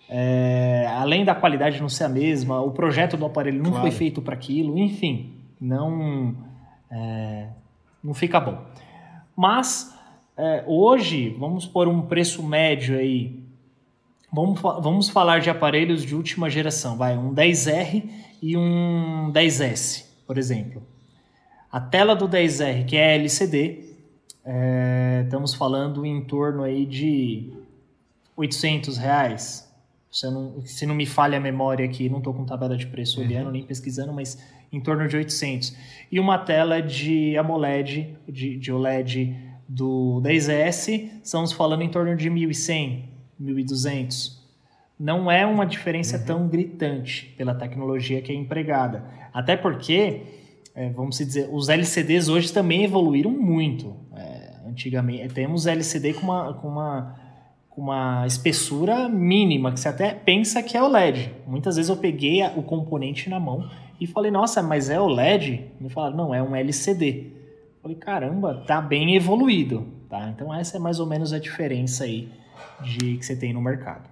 É, 0.08 0.86
além 0.96 1.24
da 1.24 1.34
qualidade 1.34 1.80
não 1.80 1.88
ser 1.88 2.04
a 2.04 2.08
mesma, 2.08 2.60
o 2.60 2.70
projeto 2.70 3.16
do 3.16 3.26
aparelho 3.26 3.58
não 3.60 3.72
Claro. 3.72 3.82
foi 3.88 3.90
feito 3.90 4.22
para 4.22 4.34
aquilo, 4.34 4.78
enfim, 4.78 5.34
não 5.60 6.34
é, 6.90 7.48
não 8.02 8.14
fica 8.14 8.38
bom. 8.38 8.64
Mas 9.36 9.92
é, 10.36 10.62
hoje 10.66 11.30
vamos 11.30 11.66
por 11.66 11.88
um 11.88 12.02
preço 12.02 12.42
médio 12.42 12.96
aí. 12.96 13.44
Vamos, 14.32 14.60
vamos 14.60 15.08
falar 15.08 15.40
de 15.40 15.50
aparelhos 15.50 16.04
de 16.04 16.14
última 16.14 16.48
geração, 16.48 16.96
vai 16.96 17.16
um 17.18 17.34
10R 17.34 18.08
e 18.40 18.56
um 18.56 19.30
10S, 19.32 20.04
por 20.26 20.38
exemplo. 20.38 20.82
A 21.72 21.80
tela 21.80 22.14
do 22.14 22.28
10R, 22.28 22.84
que 22.86 22.96
é 22.96 23.16
LCD, 23.16 23.85
é, 24.46 25.22
estamos 25.24 25.52
falando 25.54 26.06
em 26.06 26.24
torno 26.24 26.62
aí 26.62 26.86
de 26.86 27.52
800 28.36 28.96
reais. 28.96 29.66
Se, 30.08 30.30
não, 30.30 30.64
se 30.64 30.86
não 30.86 30.94
me 30.94 31.04
falha 31.04 31.36
a 31.36 31.40
memória 31.40 31.84
aqui, 31.84 32.08
não 32.08 32.18
estou 32.18 32.32
com 32.32 32.44
tabela 32.44 32.76
de 32.76 32.86
preço 32.86 33.20
olhando 33.20 33.50
nem 33.50 33.64
pesquisando, 33.64 34.12
mas 34.12 34.38
em 34.72 34.80
torno 34.80 35.08
de 35.08 35.16
800. 35.16 35.76
E 36.12 36.20
uma 36.20 36.38
tela 36.38 36.80
de 36.80 37.36
AMOLED, 37.36 38.16
de, 38.28 38.56
de 38.56 38.72
OLED 38.72 39.36
do 39.68 40.20
10S, 40.22 41.10
estamos 41.24 41.52
falando 41.52 41.82
em 41.82 41.88
torno 41.88 42.16
de 42.16 42.30
1.100, 42.30 43.02
1.200. 43.42 44.36
Não 44.98 45.30
é 45.30 45.44
uma 45.44 45.66
diferença 45.66 46.18
tão 46.18 46.48
gritante 46.48 47.34
pela 47.36 47.54
tecnologia 47.54 48.22
que 48.22 48.30
é 48.30 48.34
empregada. 48.34 49.04
Até 49.34 49.56
porque, 49.56 50.22
é, 50.74 50.88
vamos 50.90 51.18
dizer, 51.18 51.48
os 51.52 51.68
LCDs 51.68 52.28
hoje 52.28 52.52
também 52.52 52.84
evoluíram 52.84 53.30
muito. 53.30 54.05
Antigamente, 54.86 55.32
temos 55.32 55.66
LCD 55.66 56.12
com 56.12 56.26
uma, 56.26 56.52
com 56.52 56.68
uma 56.68 57.26
com 57.70 57.82
uma 57.82 58.26
espessura 58.26 59.06
mínima, 59.06 59.70
que 59.70 59.78
você 59.80 59.88
até 59.88 60.14
pensa 60.14 60.62
que 60.62 60.76
é 60.78 60.82
OLED. 60.82 61.30
Muitas 61.46 61.76
vezes 61.76 61.90
eu 61.90 61.96
peguei 61.98 62.42
o 62.56 62.62
componente 62.62 63.28
na 63.28 63.38
mão 63.38 63.68
e 64.00 64.06
falei, 64.06 64.30
nossa, 64.30 64.62
mas 64.62 64.88
é 64.88 64.98
OLED? 64.98 65.72
Me 65.78 65.90
falaram, 65.90 66.16
não, 66.16 66.34
é 66.34 66.42
um 66.42 66.56
LCD. 66.56 67.32
Falei, 67.82 67.96
caramba, 67.98 68.64
tá 68.66 68.80
bem 68.80 69.14
evoluído, 69.14 69.86
tá? 70.08 70.30
Então 70.34 70.54
essa 70.54 70.78
é 70.78 70.80
mais 70.80 70.98
ou 71.00 71.04
menos 71.06 71.34
a 71.34 71.38
diferença 71.38 72.04
aí 72.04 72.30
de 72.82 73.18
que 73.18 73.22
você 73.26 73.36
tem 73.36 73.52
no 73.52 73.60
mercado. 73.60 74.08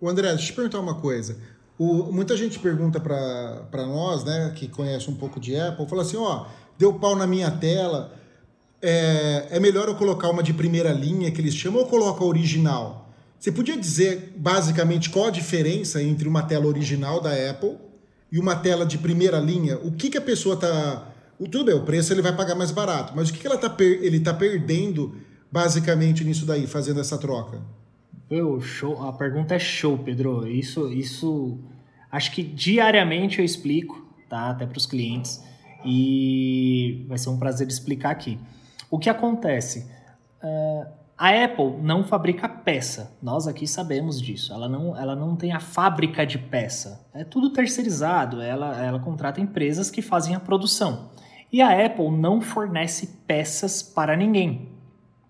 O 0.00 0.08
André, 0.08 0.28
deixa 0.28 0.42
eu 0.44 0.46
te 0.46 0.52
perguntar 0.52 0.78
uma 0.78 0.94
coisa. 1.00 1.40
O- 1.76 2.12
muita 2.12 2.36
gente 2.36 2.58
pergunta 2.60 3.00
para 3.00 3.84
nós, 3.86 4.22
né, 4.24 4.52
que 4.54 4.68
conhece 4.68 5.10
um 5.10 5.14
pouco 5.16 5.40
de 5.40 5.56
Apple, 5.56 5.88
fala 5.88 6.02
assim, 6.02 6.16
ó, 6.16 6.46
deu 6.78 6.94
pau 6.94 7.16
na 7.16 7.26
minha 7.26 7.50
tela, 7.50 8.12
é, 8.82 9.46
é 9.52 9.60
melhor 9.60 9.88
eu 9.88 9.94
colocar 9.94 10.28
uma 10.30 10.42
de 10.42 10.52
primeira 10.52 10.90
linha, 10.92 11.30
que 11.30 11.40
eles 11.40 11.54
chamam, 11.54 11.80
ou 11.82 11.86
coloca 11.86 12.22
a 12.22 12.26
original? 12.26 13.10
Você 13.38 13.50
podia 13.52 13.76
dizer, 13.76 14.34
basicamente, 14.36 15.10
qual 15.10 15.26
a 15.26 15.30
diferença 15.30 16.02
entre 16.02 16.28
uma 16.28 16.42
tela 16.42 16.66
original 16.66 17.20
da 17.20 17.30
Apple 17.50 17.76
e 18.30 18.38
uma 18.38 18.54
tela 18.56 18.84
de 18.86 18.98
primeira 18.98 19.38
linha? 19.38 19.78
O 19.78 19.92
que, 19.92 20.10
que 20.10 20.18
a 20.18 20.22
pessoa 20.22 20.56
tá... 20.56 21.08
o- 21.38 21.48
Tudo 21.48 21.64
bem, 21.64 21.74
o 21.74 21.82
preço 21.84 22.12
ele 22.12 22.22
vai 22.22 22.34
pagar 22.36 22.54
mais 22.54 22.70
barato, 22.70 23.12
mas 23.16 23.28
o 23.28 23.32
que, 23.32 23.38
que 23.40 23.46
ela 23.46 23.58
tá 23.58 23.68
per- 23.70 24.00
ele 24.02 24.18
está 24.18 24.32
perdendo, 24.34 25.16
basicamente, 25.50 26.22
nisso 26.24 26.46
daí, 26.46 26.66
fazendo 26.66 27.00
essa 27.00 27.18
troca? 27.18 27.60
Meu, 28.30 28.60
show, 28.60 29.02
a 29.02 29.12
pergunta 29.12 29.54
é 29.54 29.58
show, 29.58 29.98
Pedro. 29.98 30.46
Isso, 30.48 30.90
isso, 30.92 31.58
Acho 32.10 32.30
que 32.32 32.42
diariamente 32.42 33.38
eu 33.38 33.44
explico, 33.44 34.06
tá? 34.28 34.50
Até 34.50 34.66
para 34.66 34.76
os 34.78 34.86
clientes. 34.86 35.42
E 35.84 37.04
vai 37.08 37.18
ser 37.18 37.28
um 37.30 37.38
prazer 37.38 37.66
explicar 37.68 38.10
aqui. 38.10 38.38
O 38.92 38.98
que 38.98 39.08
acontece? 39.08 39.90
Uh, 40.44 40.86
a 41.16 41.44
Apple 41.44 41.78
não 41.80 42.04
fabrica 42.04 42.46
peça. 42.46 43.16
Nós 43.22 43.48
aqui 43.48 43.66
sabemos 43.66 44.20
disso. 44.20 44.52
Ela 44.52 44.68
não, 44.68 44.94
ela 44.94 45.16
não 45.16 45.34
tem 45.34 45.50
a 45.50 45.60
fábrica 45.60 46.26
de 46.26 46.36
peça. 46.36 47.08
É 47.14 47.24
tudo 47.24 47.48
terceirizado. 47.48 48.42
Ela, 48.42 48.84
ela 48.84 49.00
contrata 49.00 49.40
empresas 49.40 49.90
que 49.90 50.02
fazem 50.02 50.34
a 50.34 50.40
produção. 50.40 51.10
E 51.50 51.62
a 51.62 51.86
Apple 51.86 52.10
não 52.10 52.42
fornece 52.42 53.22
peças 53.26 53.82
para 53.82 54.14
ninguém. 54.14 54.68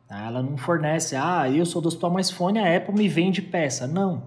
Tá? 0.09 0.27
Ela 0.27 0.43
não 0.43 0.57
fornece, 0.57 1.15
ah, 1.15 1.49
eu 1.49 1.65
sou 1.65 1.81
do 1.81 1.87
Hospital 1.87 2.11
Mais 2.11 2.33
Fone, 2.33 2.59
a 2.59 2.77
Apple 2.77 2.95
me 2.97 3.07
vende 3.07 3.41
peça. 3.41 3.87
Não. 3.87 4.25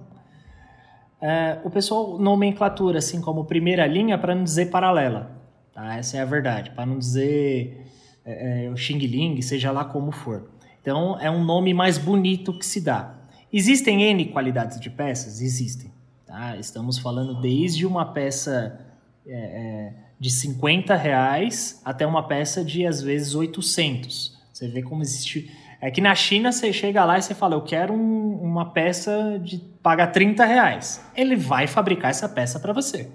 É, 1.21 1.59
o 1.61 1.69
pessoal 1.69 2.17
nomenclatura 2.17 2.99
assim 2.99 3.19
como 3.19 3.43
primeira 3.43 3.85
linha 3.85 4.17
para 4.17 4.33
não 4.33 4.45
dizer 4.45 4.67
paralela. 4.67 5.29
Tá? 5.73 5.97
Essa 5.97 6.17
é 6.17 6.21
a 6.21 6.25
verdade, 6.25 6.71
para 6.71 6.85
não 6.85 6.97
dizer 6.97 7.84
é, 8.25 8.65
é, 8.65 8.69
o 8.69 8.75
Xing 8.75 8.97
Ling, 8.97 9.41
seja 9.41 9.71
lá 9.71 9.85
como 9.85 10.11
for. 10.11 10.49
Então 10.81 11.19
é 11.19 11.29
um 11.29 11.43
nome 11.43 11.73
mais 11.73 11.97
bonito 11.97 12.57
que 12.57 12.65
se 12.65 12.81
dá. 12.81 13.15
Existem 13.51 14.03
N 14.03 14.25
qualidades 14.25 14.79
de 14.79 14.89
peças? 14.89 15.41
Existem. 15.41 15.91
Tá? 16.25 16.57
Estamos 16.57 16.97
falando 16.97 17.39
desde 17.39 17.85
uma 17.85 18.05
peça 18.05 18.79
é, 19.25 19.33
é, 19.33 19.93
de 20.19 20.29
50 20.29 20.95
reais 20.95 21.81
até 21.85 22.05
uma 22.05 22.27
peça 22.27 22.63
de 22.63 22.85
às 22.85 23.01
vezes 23.01 23.35
800. 23.35 24.35
Você 24.51 24.67
vê 24.67 24.81
como 24.81 25.01
existe 25.01 25.51
é 25.81 25.91
que 25.91 26.01
na 26.01 26.15
China 26.15 26.51
você 26.51 26.73
chega 26.73 27.05
lá 27.05 27.19
e 27.19 27.21
você 27.21 27.35
fala, 27.35 27.55
eu 27.55 27.61
quero 27.61 27.93
um, 27.93 28.41
uma 28.41 28.71
peça 28.71 29.39
de 29.43 29.59
paga 29.83 30.07
30 30.07 30.43
reais. 30.43 31.03
Ele 31.15 31.35
vai 31.35 31.67
fabricar 31.67 32.09
essa 32.09 32.27
peça 32.27 32.59
para 32.59 32.73
você. 32.73 33.07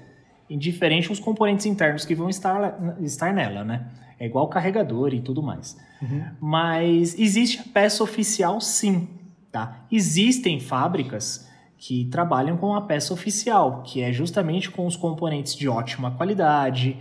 Indiferente 0.51 1.13
os 1.13 1.21
componentes 1.21 1.65
internos 1.65 2.05
que 2.05 2.15
vão 2.15 2.29
estar, 2.29 2.97
estar 3.01 3.33
nela, 3.33 3.65
né? 3.65 3.87
É 4.19 4.27
igual 4.27 4.49
carregador 4.49 5.15
e 5.15 5.21
tudo 5.21 5.43
mais. 5.43 5.79
Uhum. 6.03 6.25
Mas 6.41 7.19
existe 7.19 7.61
a 7.61 7.73
peça 7.73 8.03
oficial 8.03 8.61
sim, 8.61 9.09
tá? 9.51 9.87
Existem 9.91 10.61
fábricas 10.61 11.49
que 11.79 12.05
trabalham 12.07 12.59
com 12.59 12.75
a 12.75 12.83
peça 12.83 13.15
oficial, 13.15 13.83
que 13.83 14.03
é 14.03 14.13
justamente 14.13 14.71
com 14.71 14.87
os 14.87 14.97
componentes 14.97 15.55
de 15.55 15.67
ótima 15.67 16.11
qualidade, 16.11 16.97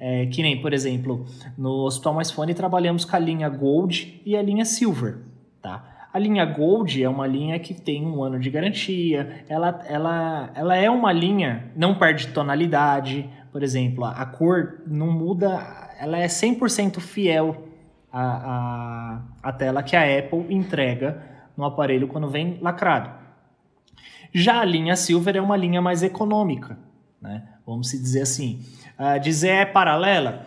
é, 0.00 0.26
que 0.26 0.42
nem, 0.42 0.60
por 0.60 0.72
exemplo, 0.72 1.24
no 1.56 1.84
Hospital 1.84 2.14
Mais 2.14 2.30
Fone 2.30 2.52
trabalhamos 2.52 3.04
com 3.04 3.14
a 3.14 3.18
linha 3.18 3.48
Gold 3.48 4.20
e 4.26 4.36
a 4.36 4.42
linha 4.42 4.64
Silver, 4.64 5.18
tá? 5.62 5.93
A 6.14 6.18
linha 6.20 6.44
Gold 6.44 7.02
é 7.02 7.08
uma 7.08 7.26
linha 7.26 7.58
que 7.58 7.74
tem 7.74 8.06
um 8.06 8.22
ano 8.22 8.38
de 8.38 8.48
garantia, 8.48 9.44
ela, 9.48 9.80
ela, 9.88 10.48
ela 10.54 10.76
é 10.76 10.88
uma 10.88 11.10
linha, 11.10 11.72
não 11.74 11.98
perde 11.98 12.28
tonalidade, 12.28 13.28
por 13.50 13.64
exemplo, 13.64 14.04
a, 14.04 14.24
cor 14.24 14.80
não 14.86 15.10
muda, 15.10 15.90
ela 15.98 16.16
é 16.16 16.26
100% 16.26 17.00
fiel 17.00 17.64
à, 18.12 18.22
à, 18.22 19.22
à 19.42 19.52
tela 19.52 19.82
que 19.82 19.96
a 19.96 20.02
Apple 20.02 20.54
entrega 20.54 21.20
no 21.56 21.64
aparelho 21.64 22.06
quando 22.06 22.30
vem 22.30 22.60
lacrado. 22.62 23.10
Já 24.32 24.60
a 24.60 24.64
linha 24.64 24.94
Silver 24.94 25.36
é 25.36 25.40
uma 25.40 25.56
linha 25.56 25.82
mais 25.82 26.04
econômica, 26.04 26.78
né? 27.20 27.42
vamos 27.66 27.90
se 27.90 27.98
dizer 27.98 28.22
assim. 28.22 28.60
Uh, 28.96 29.18
dizer 29.18 29.48
é 29.48 29.66
paralela, 29.66 30.46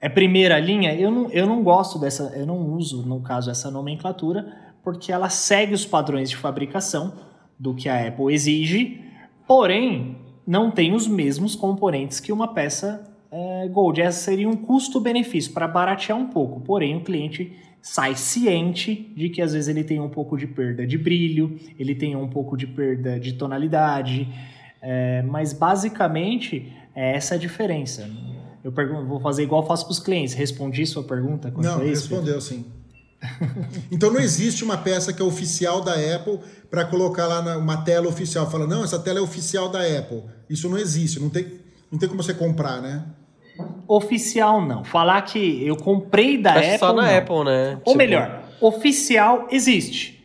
é 0.00 0.08
primeira 0.08 0.60
linha, 0.60 0.94
eu 0.94 1.10
não, 1.10 1.28
eu 1.32 1.44
não 1.44 1.64
gosto 1.64 1.98
dessa, 1.98 2.32
eu 2.36 2.46
não 2.46 2.58
uso, 2.70 3.04
no 3.04 3.20
caso, 3.20 3.50
essa 3.50 3.68
nomenclatura, 3.68 4.65
porque 4.86 5.10
ela 5.10 5.28
segue 5.28 5.74
os 5.74 5.84
padrões 5.84 6.30
de 6.30 6.36
fabricação 6.36 7.12
do 7.58 7.74
que 7.74 7.88
a 7.88 8.06
Apple 8.06 8.32
exige, 8.32 9.02
porém 9.44 10.16
não 10.46 10.70
tem 10.70 10.94
os 10.94 11.08
mesmos 11.08 11.56
componentes 11.56 12.20
que 12.20 12.30
uma 12.30 12.54
peça 12.54 13.02
é, 13.28 13.66
Gold. 13.66 14.00
Essa 14.00 14.20
seria 14.20 14.48
um 14.48 14.54
custo-benefício 14.54 15.52
para 15.52 15.66
baratear 15.66 16.16
um 16.16 16.28
pouco, 16.28 16.60
porém 16.60 16.96
o 16.96 17.00
cliente 17.00 17.52
sai 17.82 18.14
ciente 18.14 19.12
de 19.16 19.28
que 19.28 19.42
às 19.42 19.54
vezes 19.54 19.66
ele 19.66 19.82
tem 19.82 19.98
um 19.98 20.08
pouco 20.08 20.38
de 20.38 20.46
perda 20.46 20.86
de 20.86 20.96
brilho, 20.96 21.58
ele 21.76 21.96
tem 21.96 22.14
um 22.14 22.28
pouco 22.28 22.56
de 22.56 22.68
perda 22.68 23.18
de 23.18 23.32
tonalidade, 23.32 24.32
é, 24.80 25.20
mas 25.22 25.52
basicamente 25.52 26.72
é 26.94 27.16
essa 27.16 27.34
a 27.34 27.38
diferença. 27.38 28.08
Eu 28.62 28.70
pergunto, 28.70 29.04
vou 29.04 29.18
fazer 29.18 29.42
igual 29.42 29.62
eu 29.62 29.66
faço 29.66 29.84
para 29.84 29.92
os 29.92 29.98
clientes. 29.98 30.32
Respondi 30.34 30.86
sua 30.86 31.02
pergunta? 31.02 31.52
Não, 31.56 31.80
respondeu 31.80 32.40
sim. 32.40 32.64
então 33.90 34.12
não 34.12 34.20
existe 34.20 34.64
uma 34.64 34.76
peça 34.76 35.12
que 35.12 35.22
é 35.22 35.24
oficial 35.24 35.80
da 35.80 35.92
Apple 35.92 36.38
para 36.70 36.84
colocar 36.84 37.26
lá 37.26 37.42
numa 37.42 37.78
tela 37.78 38.08
oficial. 38.08 38.50
Fala, 38.50 38.66
não, 38.66 38.84
essa 38.84 38.98
tela 38.98 39.18
é 39.18 39.22
oficial 39.22 39.68
da 39.68 39.80
Apple. 39.80 40.22
Isso 40.48 40.68
não 40.68 40.78
existe, 40.78 41.20
não 41.20 41.28
tem, 41.28 41.46
não 41.90 41.98
tem 41.98 42.08
como 42.08 42.22
você 42.22 42.34
comprar, 42.34 42.80
né? 42.80 43.04
Oficial 43.88 44.64
não. 44.64 44.84
Falar 44.84 45.22
que 45.22 45.66
eu 45.66 45.76
comprei 45.76 46.36
da 46.38 46.52
Acho 46.52 46.60
Apple. 46.60 46.78
Só 46.78 46.92
na 46.92 47.02
não. 47.02 47.18
Apple, 47.18 47.44
né? 47.44 47.72
Ou 47.84 47.92
tipo... 47.92 47.96
melhor, 47.96 48.44
oficial 48.60 49.46
existe. 49.50 50.24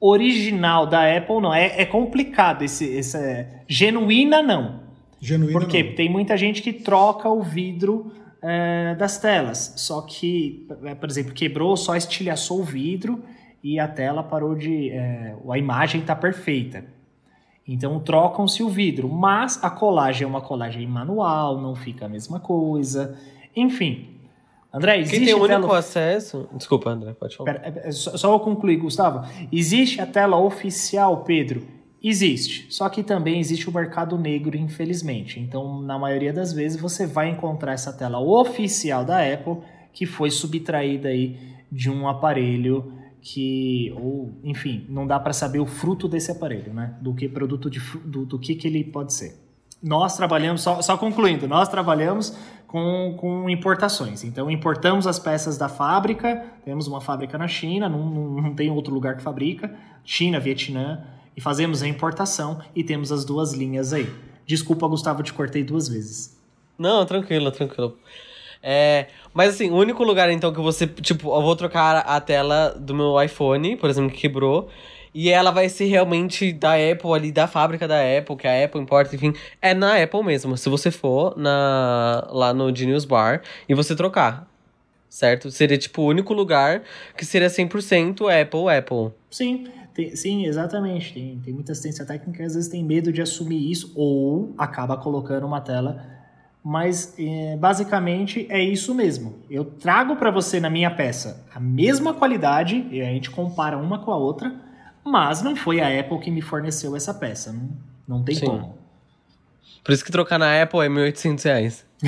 Original 0.00 0.86
da 0.86 1.16
Apple 1.16 1.40
não. 1.40 1.52
É, 1.52 1.82
é 1.82 1.84
complicado 1.84 2.62
esse, 2.62 2.84
esse. 2.84 3.16
É, 3.16 3.62
genuína 3.66 4.42
não. 4.42 4.80
Genuína 5.20 5.58
Por 5.58 5.68
quê? 5.68 5.82
Não. 5.82 5.94
Tem 5.94 6.08
muita 6.08 6.36
gente 6.36 6.62
que 6.62 6.72
troca 6.72 7.28
o 7.28 7.42
vidro 7.42 8.12
é, 8.42 8.94
das 8.94 9.18
telas. 9.18 9.74
Só 9.76 10.02
que, 10.02 10.66
é, 10.84 10.94
por 10.94 11.08
exemplo, 11.08 11.32
quebrou, 11.32 11.76
só 11.76 11.96
estilhaçou 11.96 12.60
o 12.60 12.64
vidro 12.64 13.22
e 13.62 13.78
a 13.78 13.88
tela 13.88 14.22
parou 14.22 14.54
de. 14.54 14.90
É, 14.90 15.36
a 15.48 15.58
imagem 15.58 16.00
está 16.00 16.14
perfeita. 16.14 16.84
Então 17.66 18.00
trocam-se 18.00 18.62
o 18.62 18.68
vidro, 18.68 19.08
mas 19.08 19.62
a 19.62 19.68
colagem 19.68 20.24
é 20.24 20.26
uma 20.26 20.40
colagem 20.40 20.86
manual, 20.86 21.60
não 21.60 21.74
fica 21.74 22.06
a 22.06 22.08
mesma 22.08 22.40
coisa. 22.40 23.18
Enfim. 23.54 24.14
André, 24.72 24.98
existe. 24.98 25.16
Quem 25.16 25.26
tem 25.26 25.34
o 25.34 25.42
único 25.42 25.62
tela... 25.62 25.78
acesso. 25.78 26.48
Desculpa, 26.54 26.90
André, 26.90 27.12
pode 27.12 27.36
falar. 27.36 27.54
Pera, 27.54 27.92
só, 27.92 28.16
só 28.16 28.32
eu 28.32 28.40
concluir, 28.40 28.76
Gustavo. 28.76 29.26
Existe 29.52 30.00
a 30.00 30.06
tela 30.06 30.38
oficial, 30.38 31.24
Pedro, 31.24 31.66
Existe, 32.02 32.66
só 32.72 32.88
que 32.88 33.02
também 33.02 33.40
existe 33.40 33.68
o 33.68 33.74
mercado 33.74 34.16
negro, 34.16 34.56
infelizmente. 34.56 35.40
Então, 35.40 35.82
na 35.82 35.98
maioria 35.98 36.32
das 36.32 36.52
vezes, 36.52 36.80
você 36.80 37.06
vai 37.06 37.28
encontrar 37.30 37.72
essa 37.72 37.92
tela 37.92 38.20
oficial 38.20 39.04
da 39.04 39.20
Apple 39.20 39.58
que 39.92 40.06
foi 40.06 40.30
subtraída 40.30 41.08
aí 41.08 41.36
de 41.70 41.90
um 41.90 42.08
aparelho 42.08 42.92
que, 43.20 43.92
ou 43.96 44.30
enfim, 44.44 44.86
não 44.88 45.06
dá 45.06 45.18
para 45.18 45.32
saber 45.32 45.58
o 45.58 45.66
fruto 45.66 46.06
desse 46.06 46.30
aparelho, 46.30 46.72
né? 46.72 46.94
Do 47.00 47.12
que 47.14 47.28
produto 47.28 47.68
de, 47.68 47.80
do, 48.04 48.24
do 48.24 48.38
que, 48.38 48.54
que 48.54 48.68
ele 48.68 48.84
pode 48.84 49.12
ser. 49.12 49.36
Nós 49.82 50.16
trabalhamos, 50.16 50.62
só, 50.62 50.80
só 50.80 50.96
concluindo, 50.96 51.48
nós 51.48 51.68
trabalhamos 51.68 52.36
com, 52.66 53.16
com 53.18 53.50
importações. 53.50 54.22
Então, 54.22 54.48
importamos 54.50 55.06
as 55.06 55.18
peças 55.18 55.58
da 55.58 55.68
fábrica, 55.68 56.44
temos 56.64 56.86
uma 56.86 57.00
fábrica 57.00 57.36
na 57.36 57.48
China, 57.48 57.88
não, 57.88 58.08
não, 58.08 58.42
não 58.42 58.54
tem 58.54 58.70
outro 58.70 58.94
lugar 58.94 59.16
que 59.16 59.22
fabrica, 59.22 59.74
China, 60.04 60.38
Vietnã, 60.38 61.04
e 61.38 61.40
fazemos 61.40 61.84
a 61.84 61.86
importação 61.86 62.60
e 62.74 62.82
temos 62.82 63.12
as 63.12 63.24
duas 63.24 63.52
linhas 63.52 63.92
aí. 63.92 64.12
Desculpa, 64.44 64.88
Gustavo, 64.88 65.22
te 65.22 65.32
cortei 65.32 65.62
duas 65.62 65.88
vezes. 65.88 66.36
Não, 66.76 67.06
tranquilo, 67.06 67.52
tranquilo. 67.52 67.96
É, 68.60 69.06
mas 69.32 69.54
assim, 69.54 69.70
o 69.70 69.76
único 69.76 70.02
lugar 70.02 70.28
então 70.30 70.52
que 70.52 70.60
você, 70.60 70.84
tipo, 70.84 71.32
eu 71.32 71.40
vou 71.40 71.54
trocar 71.54 71.98
a 71.98 72.20
tela 72.20 72.70
do 72.70 72.92
meu 72.92 73.22
iPhone, 73.22 73.76
por 73.76 73.88
exemplo, 73.88 74.10
que 74.10 74.22
quebrou, 74.22 74.68
e 75.14 75.30
ela 75.30 75.52
vai 75.52 75.68
ser 75.68 75.84
realmente 75.84 76.52
da 76.52 76.72
Apple 76.72 77.12
ali, 77.12 77.30
da 77.30 77.46
fábrica 77.46 77.86
da 77.86 78.00
Apple, 78.18 78.34
que 78.34 78.48
a 78.48 78.64
Apple 78.64 78.80
importa, 78.80 79.14
enfim, 79.14 79.32
é 79.62 79.72
na 79.74 80.02
Apple 80.02 80.24
mesmo. 80.24 80.56
Se 80.56 80.68
você 80.68 80.90
for 80.90 81.38
na, 81.38 82.26
lá 82.32 82.52
no 82.52 82.74
Genius 82.74 83.04
Bar 83.04 83.42
e 83.68 83.76
você 83.76 83.94
trocar, 83.94 84.50
certo? 85.08 85.52
Seria 85.52 85.78
tipo 85.78 86.02
o 86.02 86.06
único 86.06 86.34
lugar 86.34 86.82
que 87.16 87.24
seria 87.24 87.46
100% 87.46 88.22
Apple, 88.42 88.76
Apple. 88.76 89.12
Sim. 89.30 89.77
Tem, 89.98 90.14
sim, 90.14 90.46
exatamente. 90.46 91.12
Tem, 91.12 91.40
tem 91.40 91.52
muita 91.52 91.72
assistência 91.72 92.06
técnica 92.06 92.38
que 92.38 92.44
às 92.44 92.54
vezes 92.54 92.70
tem 92.70 92.84
medo 92.84 93.12
de 93.12 93.20
assumir 93.20 93.68
isso 93.68 93.92
ou 93.96 94.54
acaba 94.56 94.96
colocando 94.96 95.44
uma 95.44 95.60
tela. 95.60 96.06
Mas 96.64 97.16
é, 97.18 97.56
basicamente 97.56 98.46
é 98.48 98.62
isso 98.62 98.94
mesmo. 98.94 99.40
Eu 99.50 99.64
trago 99.64 100.14
para 100.14 100.30
você 100.30 100.60
na 100.60 100.70
minha 100.70 100.88
peça 100.88 101.44
a 101.52 101.58
mesma 101.58 102.14
qualidade, 102.14 102.86
e 102.92 103.00
a 103.00 103.06
gente 103.06 103.28
compara 103.28 103.76
uma 103.76 103.98
com 103.98 104.12
a 104.12 104.16
outra, 104.16 104.54
mas 105.04 105.42
não 105.42 105.56
foi 105.56 105.80
a 105.80 106.00
Apple 106.00 106.20
que 106.20 106.30
me 106.30 106.42
forneceu 106.42 106.94
essa 106.94 107.12
peça. 107.12 107.52
Não, 107.52 107.68
não 108.06 108.22
tem 108.22 108.36
sim. 108.36 108.46
como. 108.46 108.78
Por 109.82 109.90
isso 109.90 110.04
que 110.04 110.12
trocar 110.12 110.38
na 110.38 110.62
Apple 110.62 110.78
é 110.78 110.88
1.800 110.88 111.42
reais. 111.42 111.84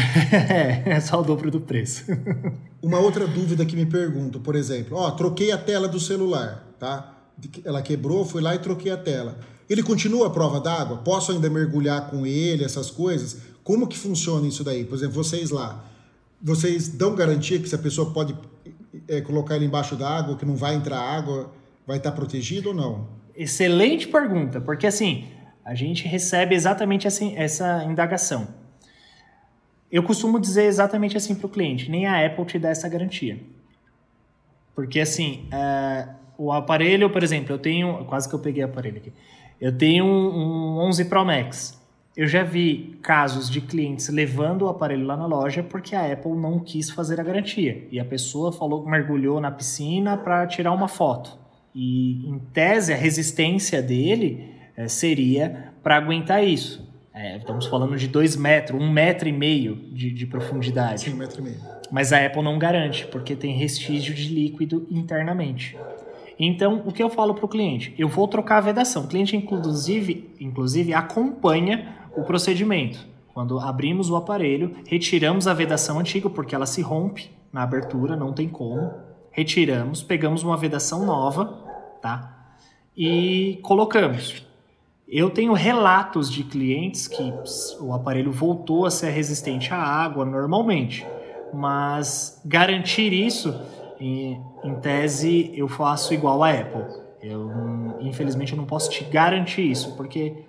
é, 0.49 0.91
é 0.91 1.01
só 1.01 1.21
o 1.21 1.25
dobro 1.25 1.51
do 1.51 1.61
preço. 1.61 2.05
Uma 2.81 3.01
outra 3.01 3.27
dúvida 3.27 3.67
que 3.67 3.75
me 3.75 3.85
pergunto, 3.85 4.39
por 4.39 4.55
exemplo, 4.55 4.97
ó, 4.97 5.11
troquei 5.11 5.51
a 5.51 5.59
tela 5.59 5.89
do 5.89 5.99
celular, 5.99 6.65
tá? 6.79 7.17
Ela 7.65 7.83
quebrou, 7.83 8.25
fui 8.25 8.43
lá 8.43 8.55
e 8.55 8.59
troquei 8.59 8.93
a 8.93 8.97
tela. 8.97 9.39
Ele 9.69 9.83
continua 9.83 10.27
a 10.27 10.31
prova 10.31 10.61
d'água? 10.61 10.99
Posso 10.99 11.33
ainda 11.33 11.49
mergulhar 11.49 12.11
com 12.11 12.27
ele, 12.27 12.65
essas 12.65 12.91
coisas? 12.91 13.39
Como 13.63 13.87
que 13.87 13.97
funciona 13.97 14.47
isso 14.47 14.65
daí? 14.65 14.85
Por 14.85 14.97
exemplo, 14.97 15.15
vocês 15.15 15.51
lá, 15.51 15.85
vocês 16.43 16.89
dão 16.89 17.15
garantia 17.15 17.59
que 17.59 17.69
se 17.69 17.75
a 17.75 17.79
pessoa 17.79 18.13
pode 18.13 18.37
é, 19.07 19.21
colocar 19.21 19.57
ele 19.57 19.67
embaixo 19.67 19.95
d'água, 19.95 20.37
que 20.37 20.45
não 20.45 20.57
vai 20.57 20.75
entrar 20.75 20.99
água, 20.99 21.53
vai 21.87 21.99
estar 21.99 22.13
protegido 22.13 22.71
ou 22.71 22.75
não? 22.75 23.09
Excelente 23.37 24.09
pergunta, 24.09 24.61
porque 24.61 24.87
assim, 24.87 25.27
a 25.65 25.75
gente 25.75 26.07
recebe 26.07 26.55
exatamente 26.55 27.07
essa, 27.07 27.25
essa 27.25 27.85
indagação. 27.85 28.49
Eu 29.91 30.03
costumo 30.03 30.39
dizer 30.39 30.65
exatamente 30.65 31.17
assim 31.17 31.35
para 31.35 31.47
o 31.47 31.51
cliente: 31.51 31.91
nem 31.91 32.07
a 32.07 32.25
Apple 32.27 32.45
te 32.45 32.59
dá 32.59 32.71
essa 32.71 32.89
garantia. 32.89 33.41
Porque 34.75 35.01
assim, 35.01 35.47
é, 35.53 36.09
o 36.41 36.51
aparelho, 36.53 37.11
por 37.11 37.23
exemplo, 37.23 37.53
eu 37.53 37.59
tenho. 37.59 38.03
Quase 38.07 38.27
que 38.27 38.35
eu 38.35 38.39
peguei 38.39 38.63
o 38.63 38.67
aparelho 38.67 38.97
aqui. 38.97 39.13
Eu 39.61 39.77
tenho 39.77 40.07
um, 40.07 40.79
um 40.79 40.79
11 40.79 41.05
Pro 41.05 41.23
Max. 41.23 41.79
Eu 42.17 42.27
já 42.27 42.43
vi 42.43 42.99
casos 43.03 43.51
de 43.51 43.61
clientes 43.61 44.09
levando 44.09 44.63
o 44.63 44.69
aparelho 44.69 45.05
lá 45.05 45.19
na 45.19 45.27
loja 45.27 45.63
porque 45.63 45.95
a 45.95 46.11
Apple 46.11 46.33
não 46.33 46.59
quis 46.59 46.89
fazer 46.89 47.21
a 47.21 47.23
garantia. 47.23 47.87
E 47.93 48.01
a 48.01 48.05
pessoa 48.07 48.53
falou 48.53 48.83
que 48.83 48.91
mergulhou 48.91 49.39
na 49.39 49.51
piscina 49.51 50.17
para 50.17 50.47
tirar 50.47 50.73
uma 50.73 50.89
foto. 50.89 51.39
E, 51.75 52.27
em 52.27 52.39
tese, 52.55 52.95
a 52.95 52.97
resistência 52.97 53.83
dele 53.83 54.51
é, 54.75 54.89
seria 54.89 55.75
para 55.83 55.97
aguentar 55.97 56.43
isso. 56.43 56.89
É, 57.13 57.37
estamos 57.37 57.67
falando 57.67 57.99
de 57.99 58.09
dois 58.09 58.35
metros, 58.35 58.81
um 58.81 58.91
metro 58.91 59.29
e 59.29 59.33
meio 59.33 59.77
de, 59.93 60.11
de 60.11 60.27
profundidade. 60.27 61.03
Sim, 61.03 61.13
um 61.13 61.17
metro 61.17 61.41
e 61.41 61.45
meio. 61.45 61.59
Mas 61.91 62.15
a 62.15 62.25
Apple 62.25 62.43
não 62.43 62.59
garante, 62.59 63.07
porque 63.09 63.37
tem 63.37 63.55
restígio 63.55 64.15
de 64.15 64.33
líquido 64.33 64.87
internamente. 64.91 65.77
Então, 66.43 66.83
o 66.87 66.91
que 66.91 67.03
eu 67.03 67.11
falo 67.11 67.35
para 67.35 67.45
o 67.45 67.49
cliente? 67.49 67.95
Eu 67.99 68.09
vou 68.09 68.27
trocar 68.27 68.57
a 68.57 68.63
vedação. 68.63 69.05
O 69.05 69.07
cliente, 69.07 69.37
inclusive, 69.37 70.31
inclusive, 70.41 70.95
acompanha 70.95 71.95
o 72.17 72.23
procedimento. 72.23 73.07
Quando 73.35 73.61
abrimos 73.61 74.09
o 74.09 74.17
aparelho, 74.17 74.75
retiramos 74.87 75.47
a 75.47 75.53
vedação 75.53 75.99
antiga, 75.99 76.31
porque 76.31 76.55
ela 76.55 76.65
se 76.65 76.81
rompe 76.81 77.31
na 77.53 77.63
abertura, 77.63 78.17
não 78.17 78.33
tem 78.33 78.49
como. 78.49 78.91
Retiramos, 79.31 80.03
pegamos 80.03 80.43
uma 80.43 80.57
vedação 80.57 81.05
nova, 81.05 81.45
tá? 82.01 82.55
E 82.97 83.59
colocamos. 83.63 84.43
Eu 85.07 85.29
tenho 85.29 85.53
relatos 85.53 86.33
de 86.33 86.43
clientes 86.43 87.07
que 87.07 87.35
o 87.81 87.93
aparelho 87.93 88.33
voltou 88.33 88.87
a 88.87 88.91
ser 88.91 89.11
resistente 89.11 89.75
à 89.75 89.79
água 89.79 90.25
normalmente, 90.25 91.07
mas 91.53 92.41
garantir 92.47 93.13
isso, 93.13 93.61
em, 94.01 94.41
em 94.65 94.75
tese, 94.77 95.53
eu 95.55 95.69
faço 95.69 96.15
igual 96.15 96.43
a 96.43 96.51
Apple. 96.51 96.85
Eu, 97.23 97.51
infelizmente, 98.01 98.53
eu 98.53 98.57
não 98.57 98.65
posso 98.65 98.91
te 98.91 99.05
garantir 99.05 99.71
isso, 99.71 99.95
porque 99.97 100.45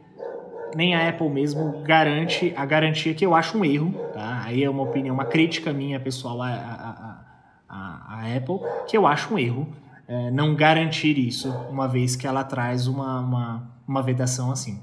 nem 0.75 0.95
a 0.95 1.09
Apple 1.09 1.29
mesmo 1.29 1.81
garante 1.83 2.53
a 2.55 2.65
garantia 2.65 3.13
que 3.13 3.25
eu 3.25 3.35
acho 3.35 3.57
um 3.57 3.65
erro, 3.65 3.93
tá? 4.13 4.43
Aí 4.45 4.63
é 4.63 4.69
uma 4.69 4.83
opinião, 4.83 5.13
uma 5.13 5.25
crítica 5.25 5.73
minha 5.73 5.99
pessoal 5.99 6.41
à, 6.41 6.49
à, 6.49 7.25
à, 7.67 8.15
à 8.15 8.37
Apple, 8.37 8.59
que 8.87 8.95
eu 8.95 9.05
acho 9.05 9.33
um 9.33 9.37
erro 9.37 9.67
é, 10.07 10.31
não 10.31 10.55
garantir 10.55 11.17
isso, 11.17 11.49
uma 11.69 11.87
vez 11.87 12.15
que 12.15 12.25
ela 12.25 12.43
traz 12.43 12.87
uma, 12.87 13.19
uma 13.19 13.71
uma 13.91 14.01
vedação 14.01 14.51
assim. 14.51 14.81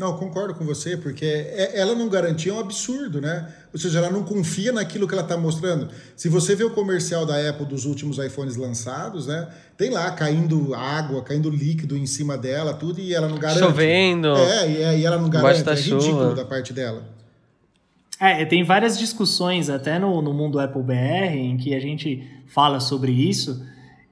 Não, 0.00 0.16
concordo 0.16 0.54
com 0.54 0.64
você, 0.64 0.96
porque 0.96 1.24
é, 1.24 1.78
ela 1.78 1.94
não 1.94 2.08
garantia 2.08 2.50
é 2.50 2.54
um 2.54 2.58
absurdo, 2.58 3.20
né? 3.20 3.46
Ou 3.72 3.78
seja, 3.78 3.98
ela 3.98 4.10
não 4.10 4.24
confia 4.24 4.72
naquilo 4.72 5.06
que 5.06 5.14
ela 5.14 5.22
está 5.22 5.36
mostrando. 5.36 5.88
Se 6.16 6.28
você 6.28 6.56
vê 6.56 6.64
o 6.64 6.70
comercial 6.70 7.26
da 7.26 7.36
Apple 7.48 7.66
dos 7.66 7.84
últimos 7.84 8.18
iPhones 8.18 8.56
lançados, 8.56 9.26
né? 9.26 9.48
Tem 9.76 9.90
lá 9.90 10.10
caindo 10.12 10.74
água, 10.74 11.22
caindo 11.22 11.50
líquido 11.50 11.96
em 11.96 12.06
cima 12.06 12.38
dela, 12.38 12.72
tudo, 12.72 12.98
e 12.98 13.14
ela 13.14 13.28
não 13.28 13.38
garante. 13.38 13.60
Chovendo. 13.60 14.34
É, 14.34 14.98
e 14.98 15.04
ela 15.04 15.18
não 15.18 15.28
garante. 15.28 15.68
É 15.68 15.74
ridículo 15.74 16.34
da 16.34 16.44
parte 16.44 16.72
dela. 16.72 17.04
É, 18.18 18.44
tem 18.44 18.64
várias 18.64 18.98
discussões 18.98 19.68
até 19.68 19.98
no, 19.98 20.20
no 20.22 20.32
mundo 20.32 20.58
Apple 20.58 20.82
BR 20.82 21.34
em 21.34 21.56
que 21.56 21.74
a 21.74 21.80
gente 21.80 22.26
fala 22.46 22.80
sobre 22.80 23.12
isso 23.12 23.62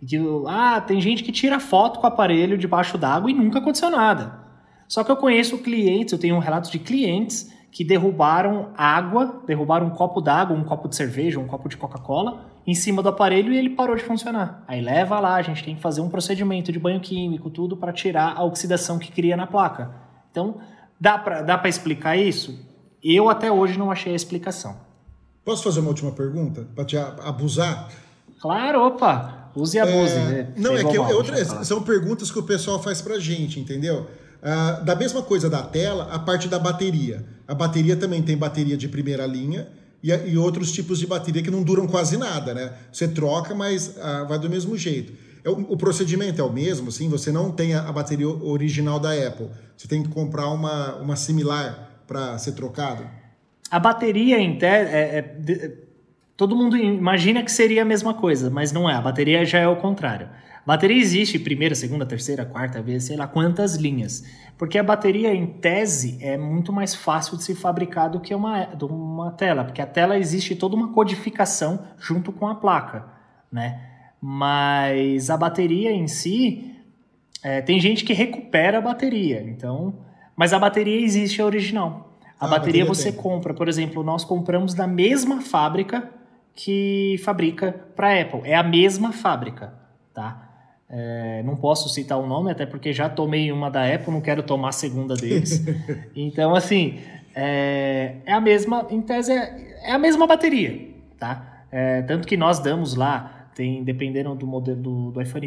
que, 0.07 0.19
ah, 0.47 0.81
tem 0.81 1.01
gente 1.01 1.23
que 1.23 1.33
tira 1.33 1.59
foto 1.59 1.99
com 1.99 2.07
o 2.07 2.09
aparelho 2.09 2.57
debaixo 2.57 2.97
d'água 2.97 3.31
e 3.31 3.35
nunca 3.35 3.59
aconteceu 3.59 3.91
nada. 3.91 4.48
Só 4.89 5.05
que 5.05 5.11
eu 5.11 5.17
conheço 5.17 5.59
clientes, 5.59 6.13
eu 6.13 6.19
tenho 6.19 6.35
um 6.35 6.41
relato 6.41 6.71
de 6.71 6.79
clientes 6.79 7.53
que 7.71 7.85
derrubaram 7.85 8.71
água, 8.77 9.43
derrubaram 9.47 9.87
um 9.87 9.91
copo 9.91 10.21
d'água, 10.21 10.57
um 10.57 10.65
copo 10.65 10.89
de 10.89 10.97
cerveja, 10.97 11.39
um 11.39 11.47
copo 11.47 11.69
de 11.69 11.77
Coca-Cola 11.77 12.47
em 12.67 12.75
cima 12.75 13.03
do 13.03 13.09
aparelho 13.09 13.53
e 13.53 13.57
ele 13.57 13.71
parou 13.71 13.97
de 13.97 14.03
funcionar. 14.03 14.65
Aí 14.67 14.81
leva 14.81 15.21
lá, 15.21 15.37
a 15.37 15.43
gente 15.43 15.65
tem 15.65 15.75
que 15.75 15.81
fazer 15.81 16.01
um 16.01 16.09
procedimento 16.09 16.73
de 16.73 16.79
banho 16.79 17.01
químico, 17.01 17.49
tudo 17.51 17.77
para 17.77 17.93
tirar 17.93 18.35
a 18.37 18.45
oxidação 18.45 18.99
que 18.99 19.13
cria 19.13 19.37
na 19.37 19.47
placa. 19.47 19.91
Então, 20.31 20.57
dá 21.01 21.17
para 21.17 21.43
dá 21.43 21.63
explicar 21.67 22.17
isso? 22.17 22.59
Eu 23.03 23.29
até 23.29 23.51
hoje 23.51 23.79
não 23.79 23.91
achei 23.91 24.13
a 24.13 24.17
explicação. 24.17 24.77
Posso 25.45 25.63
fazer 25.63 25.81
uma 25.81 25.89
última 25.89 26.13
pergunta? 26.13 26.67
Para 26.75 26.85
te 26.85 26.97
abusar? 26.97 27.89
Claro, 28.41 28.87
opa! 28.87 29.51
Use 29.57 29.77
e 29.77 29.81
abuse, 29.81 30.15
é, 30.15 30.25
né? 30.25 30.53
Não, 30.57 30.77
é 30.77 30.85
que 30.85 30.97
é 30.97 31.01
outra, 31.01 31.43
são 31.65 31.83
perguntas 31.83 32.31
que 32.31 32.39
o 32.39 32.43
pessoal 32.43 32.83
faz 32.83 33.01
pra 33.01 33.19
gente, 33.19 33.59
entendeu? 33.59 34.07
Ah, 34.43 34.81
da 34.85 34.95
mesma 34.95 35.23
coisa 35.23 35.51
da 35.51 35.63
tela, 35.63 36.09
a 36.13 36.19
parte 36.19 36.49
da 36.49 36.59
bateria. 36.59 37.25
A 37.47 37.55
bateria 37.55 37.97
também 37.97 38.23
tem 38.23 38.37
bateria 38.37 38.77
de 38.77 38.89
primeira 38.89 39.27
linha 39.27 39.69
e, 40.03 40.11
e 40.11 40.39
outros 40.39 40.73
tipos 40.73 40.99
de 40.99 41.07
bateria 41.07 41.43
que 41.43 41.51
não 41.51 41.63
duram 41.63 41.87
quase 41.87 42.17
nada, 42.17 42.55
né? 42.55 42.73
Você 42.93 43.09
troca, 43.09 43.55
mas 43.55 43.99
ah, 43.99 44.25
vai 44.25 44.39
do 44.39 44.49
mesmo 44.49 44.77
jeito. 44.77 45.13
É, 45.45 45.51
o, 45.51 45.73
o, 45.73 45.77
procedimento 45.77 46.41
é 46.41 46.45
o 46.45 46.53
mesmo, 46.53 46.89
assim, 46.89 47.09
você 47.09 47.33
não 47.33 47.51
tem 47.51 47.75
a, 47.75 47.89
a 47.89 47.93
bateria 47.93 48.29
original 48.29 49.01
da 49.01 49.13
Apple. 49.13 49.49
Você 49.77 49.89
tem 49.89 50.03
que 50.03 50.09
comprar 50.09 50.49
uma, 50.49 50.97
uma 50.97 51.17
similar 51.17 52.03
para 52.07 52.39
ser 52.39 52.53
trocado. 52.53 53.05
A 53.71 53.79
bateria 53.79 54.39
em 54.39 54.57
te, 54.57 54.65
é, 54.65 55.19
é, 55.47 55.73
todo 56.37 56.57
mundo 56.57 56.77
imagina 56.77 57.43
que 57.43 57.53
seria 57.53 57.83
a 57.83 57.85
mesma 57.85 58.15
coisa, 58.15 58.49
mas 58.49 58.73
não 58.73 58.89
é. 58.89 58.95
A 58.95 59.01
bateria 59.01 59.45
já 59.45 59.59
é 59.59 59.69
o 59.69 59.77
contrário. 59.77 60.29
A 60.69 60.77
bateria 60.77 61.01
existe 61.01 61.39
primeira, 61.39 61.75
segunda, 61.75 62.05
terceira, 62.05 62.45
quarta 62.45 62.83
vez, 62.83 63.05
sei 63.05 63.17
lá 63.17 63.27
quantas 63.27 63.77
linhas. 63.77 64.23
Porque 64.59 64.77
a 64.77 64.83
bateria, 64.83 65.35
em 65.35 65.47
tese, 65.47 66.19
é 66.21 66.37
muito 66.37 66.75
mais 66.75 66.95
fácil 66.95 67.39
de 67.39 67.45
se 67.45 67.55
fabricar 67.55 68.11
do 68.11 68.21
que 68.21 68.35
uma, 68.35 68.67
do 68.67 68.87
uma 68.87 69.31
tela. 69.31 69.65
Porque 69.65 69.81
a 69.81 69.87
tela 69.87 70.19
existe 70.19 70.55
toda 70.55 70.77
uma 70.77 70.93
codificação 70.93 71.87
junto 71.99 72.33
com 72.33 72.47
a 72.47 72.55
placa, 72.55 73.07
né? 73.51 73.81
Mas 74.21 75.31
a 75.31 75.39
bateria 75.39 75.91
em 75.91 76.07
si, 76.07 76.77
é, 77.43 77.63
tem 77.63 77.81
gente 77.81 78.05
que 78.05 78.13
recupera 78.13 78.77
a 78.77 78.83
bateria. 78.83 79.43
Então, 79.49 79.95
mas 80.37 80.53
a 80.53 80.59
bateria 80.59 81.01
existe 81.01 81.41
a 81.41 81.47
original. 81.47 82.13
A 82.39 82.45
ah, 82.45 82.49
bateria, 82.49 82.85
bateria 82.85 82.85
você 82.85 83.11
tem. 83.11 83.23
compra, 83.23 83.55
por 83.55 83.69
exemplo, 83.69 84.05
nós 84.05 84.23
compramos 84.23 84.75
da 84.75 84.87
mesma 84.87 85.41
fábrica 85.41 86.11
que 86.55 87.17
fabrica 87.25 87.73
para 87.97 88.21
Apple. 88.21 88.43
É 88.45 88.55
a 88.55 88.63
mesma 88.63 89.13
fábrica, 89.13 89.73
tá? 90.13 90.45
É, 90.91 91.43
não 91.43 91.55
posso 91.55 91.89
citar 91.89 92.19
o 92.19 92.27
nome, 92.27 92.51
até 92.51 92.65
porque 92.65 92.93
já 92.93 93.09
tomei 93.09 93.53
uma 93.53 93.71
da 93.71 93.87
Apple, 93.87 94.11
não 94.11 94.23
quero 94.23 94.43
tomar 94.43 94.71
a 94.71 94.73
segunda 94.73 95.15
deles. 95.15 95.63
então, 96.17 96.55
assim, 96.55 96.99
é, 97.35 98.17
é, 98.25 98.33
a 98.33 98.41
mesma, 98.41 98.87
em 98.91 99.03
tese, 99.03 99.33
é, 99.33 99.81
é 99.85 99.93
a 99.93 99.99
mesma 99.99 100.27
bateria, 100.27 100.89
tá? 101.19 101.65
É, 101.71 102.01
tanto 102.03 102.27
que 102.27 102.37
nós 102.37 102.59
damos 102.59 102.95
lá, 102.95 103.51
tem, 103.55 103.85
dependendo 103.85 104.35
do 104.35 104.47
modelo 104.47 104.81
do, 104.81 105.11
do 105.11 105.21
iPhone, 105.21 105.47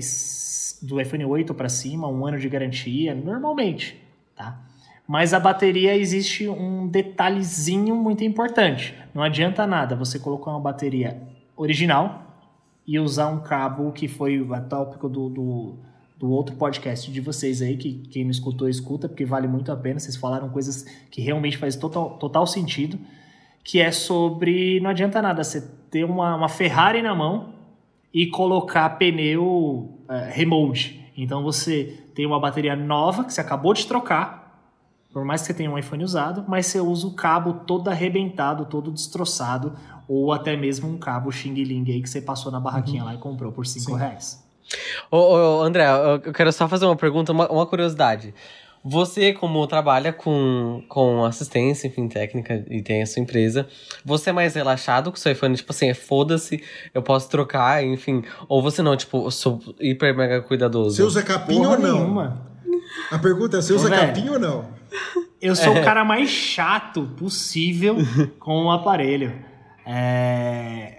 do 0.84 1.02
iPhone 1.02 1.26
8 1.26 1.54
para 1.56 1.70
cima, 1.70 2.08
um 2.08 2.26
ano 2.26 2.38
de 2.38 2.48
garantia, 2.48 3.16
normalmente, 3.16 4.00
tá? 4.36 4.60
Mas 5.08 5.34
a 5.34 5.40
bateria 5.40 5.98
existe 5.98 6.48
um 6.48 6.88
detalhezinho 6.88 7.96
muito 7.96 8.24
importante. 8.24 8.96
Não 9.14 9.24
adianta 9.24 9.66
nada 9.66 9.96
você 9.96 10.20
colocar 10.20 10.52
uma 10.52 10.60
bateria 10.60 11.22
original 11.58 12.31
e 12.88 13.00
usar 13.00 13.28
um 13.28 13.40
cabo 13.40 13.92
que 13.92 14.08
foi 14.08 14.42
o 14.42 14.48
tópico 14.62 15.08
do, 15.08 15.30
do, 15.30 15.76
do, 16.18 16.32
outro 16.32 16.56
podcast 16.56 17.12
de 17.12 17.22
vocês 17.22 17.62
aí, 17.62 17.78
que 17.78 17.94
quem 17.94 18.24
não 18.24 18.32
escutou, 18.32 18.68
escuta, 18.68 19.08
porque 19.08 19.26
vale 19.26 19.48
muito 19.48 19.72
a 19.72 19.76
pena. 19.76 20.00
Vocês 20.00 20.16
falaram 20.16 20.50
coisas 20.50 20.84
que 21.10 21.22
realmente 21.22 21.58
faz 21.58 21.76
total, 21.76 22.18
total 22.18 22.46
sentido, 22.48 23.00
que 23.64 23.80
é 23.80 23.92
sobre... 23.92 24.80
Não 24.80 24.90
adianta 24.90 25.22
nada 25.22 25.44
você 25.44 25.62
ter 25.90 26.04
uma, 26.04 26.36
uma 26.36 26.50
Ferrari 26.50 27.02
na 27.02 27.14
mão 27.14 27.54
e 28.14 28.28
colocar 28.28 28.90
pneu 28.92 29.44
uh, 29.44 30.32
remote. 30.32 31.02
Então 31.16 31.44
você 31.44 32.00
tem 32.16 32.26
uma 32.26 32.40
bateria 32.40 32.76
nova 32.76 33.24
que 33.24 33.34
você 33.34 33.42
acabou 33.42 33.74
de 33.74 33.86
trocar, 33.86 34.42
por 35.14 35.26
mais 35.26 35.42
que 35.42 35.48
você 35.48 35.54
tenha 35.54 35.70
um 35.70 35.78
iPhone 35.78 36.04
usado, 36.04 36.46
mas 36.48 36.68
você 36.68 36.80
usa 36.80 37.06
o 37.06 37.14
cabo 37.14 37.54
todo 37.66 37.90
arrebentado, 37.90 38.66
todo 38.66 38.92
destroçado, 38.92 39.76
ou 40.14 40.34
até 40.34 40.58
mesmo 40.58 40.90
um 40.90 40.98
cabo 40.98 41.32
Xing 41.32 41.54
Ling 41.54 41.90
aí 41.90 42.02
que 42.02 42.10
você 42.10 42.20
passou 42.20 42.52
na 42.52 42.60
barraquinha 42.60 43.02
uhum. 43.02 43.08
lá 43.08 43.16
e 43.16 43.18
comprou 43.18 43.50
por 43.50 43.66
5 43.66 43.94
reais. 43.96 44.44
Ô, 45.10 45.18
ô, 45.18 45.62
André, 45.62 45.86
eu 46.26 46.34
quero 46.34 46.52
só 46.52 46.68
fazer 46.68 46.86
uma 46.86 46.98
pergunta, 46.98 47.32
uma, 47.32 47.50
uma 47.50 47.66
curiosidade. 47.66 48.34
Você, 48.84 49.32
como 49.32 49.66
trabalha 49.68 50.12
com, 50.12 50.84
com 50.90 51.24
assistência, 51.24 51.88
enfim, 51.88 52.10
técnica 52.10 52.66
e 52.70 52.82
tem 52.82 53.02
a 53.02 53.06
sua 53.06 53.22
empresa, 53.22 53.70
você 54.04 54.32
é 54.32 54.34
mais 54.34 54.54
relaxado 54.54 55.12
com 55.12 55.18
o 55.18 55.20
seu 55.20 55.32
iPhone? 55.32 55.56
Tipo 55.56 55.72
assim, 55.72 55.90
é 55.90 55.94
foda-se, 55.94 56.62
eu 56.94 57.02
posso 57.02 57.30
trocar, 57.30 57.82
enfim. 57.82 58.22
Ou 58.50 58.62
você 58.62 58.82
não, 58.82 58.98
tipo, 58.98 59.32
sou 59.32 59.62
hiper 59.80 60.14
mega 60.14 60.42
cuidadoso? 60.42 60.98
Você 60.98 61.04
usa 61.04 61.24
capinha 61.24 61.62
Porra 61.62 61.76
ou 61.76 61.80
não? 61.80 62.00
Nenhuma. 62.00 62.48
A 63.10 63.18
pergunta 63.18 63.58
é: 63.58 63.62
você 63.62 63.72
usa 63.72 63.88
Ô, 63.88 63.92
capinha 63.92 64.34
ou 64.34 64.40
não? 64.40 64.66
Eu 65.42 65.56
sou 65.56 65.74
é. 65.74 65.80
o 65.80 65.86
cara 65.86 66.04
mais 66.04 66.30
chato 66.30 67.04
possível 67.18 67.96
com 68.40 68.66
o 68.66 68.72
aparelho. 68.72 69.51
É... 69.86 70.98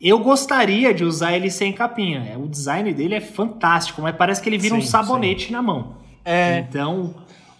Eu 0.00 0.18
gostaria 0.18 0.92
de 0.92 1.04
usar 1.04 1.36
ele 1.36 1.48
sem 1.48 1.72
capinha. 1.72 2.36
O 2.36 2.48
design 2.48 2.92
dele 2.92 3.14
é 3.14 3.20
fantástico, 3.20 4.02
mas 4.02 4.16
parece 4.16 4.42
que 4.42 4.48
ele 4.48 4.58
vira 4.58 4.74
sim, 4.74 4.80
um 4.80 4.84
sabonete 4.84 5.46
sim. 5.46 5.52
na 5.52 5.62
mão. 5.62 5.96
É. 6.24 6.58
Então, 6.58 7.14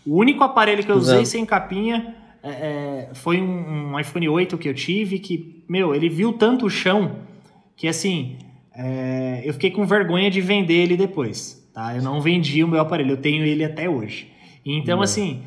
O 0.04 0.16
único 0.18 0.42
aparelho 0.42 0.84
que 0.84 0.90
eu 0.90 0.96
usei 0.96 1.24
sem 1.24 1.46
capinha 1.46 2.16
é, 2.42 2.50
é, 2.50 3.10
foi 3.14 3.40
um, 3.40 3.92
um, 3.92 4.00
iPhone 4.00 4.28
8 4.28 4.58
que 4.58 4.68
eu 4.68 4.74
tive, 4.74 5.20
que, 5.20 5.64
meu, 5.68 5.94
ele 5.94 6.08
viu 6.08 6.32
tanto 6.32 6.66
o 6.66 6.70
chão 6.70 7.18
que, 7.76 7.86
assim, 7.86 8.36
é, 8.74 9.42
eu 9.44 9.52
fiquei 9.52 9.70
com 9.70 9.86
vergonha 9.86 10.28
de 10.28 10.40
vender 10.40 10.74
ele 10.74 10.96
depois, 10.96 11.64
tá? 11.72 11.94
Eu 11.94 12.02
não 12.02 12.20
vendi 12.20 12.64
o 12.64 12.68
meu 12.68 12.80
aparelho, 12.80 13.12
eu 13.12 13.16
tenho 13.16 13.44
ele 13.44 13.64
até 13.64 13.88
hoje. 13.88 14.32
Então, 14.66 14.98
hum. 14.98 15.02
assim, 15.02 15.42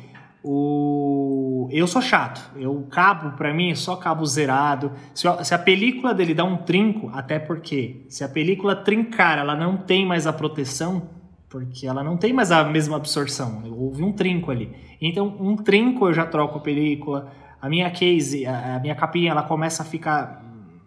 o... 0.48 1.68
eu 1.72 1.88
sou 1.88 2.00
chato. 2.00 2.40
Eu 2.56 2.86
cabo, 2.88 3.36
para 3.36 3.52
mim, 3.52 3.72
é 3.72 3.74
só 3.74 3.96
cabo 3.96 4.24
zerado. 4.24 4.92
Se, 5.12 5.26
se 5.42 5.52
a 5.52 5.58
película 5.58 6.14
dele 6.14 6.34
dá 6.34 6.44
um 6.44 6.58
trinco, 6.58 7.10
até 7.12 7.40
porque 7.40 8.06
se 8.08 8.22
a 8.22 8.28
película 8.28 8.76
trincar, 8.76 9.38
ela 9.38 9.56
não 9.56 9.76
tem 9.76 10.06
mais 10.06 10.24
a 10.24 10.32
proteção, 10.32 11.10
porque 11.48 11.84
ela 11.84 12.04
não 12.04 12.16
tem 12.16 12.32
mais 12.32 12.52
a 12.52 12.62
mesma 12.62 12.96
absorção. 12.96 13.64
Houve 13.76 14.04
um 14.04 14.12
trinco 14.12 14.52
ali. 14.52 14.72
Então, 15.02 15.36
um 15.40 15.56
trinco 15.56 16.06
eu 16.06 16.12
já 16.12 16.24
troco 16.24 16.58
a 16.58 16.60
película. 16.60 17.32
A 17.60 17.68
minha 17.68 17.90
case, 17.90 18.46
a, 18.46 18.78
minha 18.80 18.94
capinha, 18.94 19.32
ela 19.32 19.42
começa 19.42 19.82
a 19.82 19.86
ficar 19.86 20.44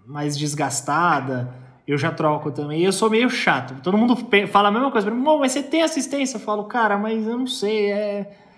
mais 0.07 0.37
desgastada. 0.37 1.53
Eu 1.85 1.97
já 1.97 2.11
troco 2.11 2.49
também. 2.49 2.81
Eu 2.81 2.93
sou 2.93 3.09
meio 3.09 3.29
chato. 3.29 3.81
Todo 3.81 3.97
mundo 3.97 4.15
fala 4.47 4.69
a 4.69 4.71
mesma 4.71 4.89
coisa. 4.89 5.11
Mas 5.11 5.51
você 5.51 5.61
tem 5.61 5.81
assistência? 5.81 6.37
Eu 6.37 6.41
falo, 6.41 6.63
cara, 6.63 6.97
mas 6.97 7.27
eu 7.27 7.37
não 7.37 7.47
sei. 7.47 7.91
É 7.91 8.48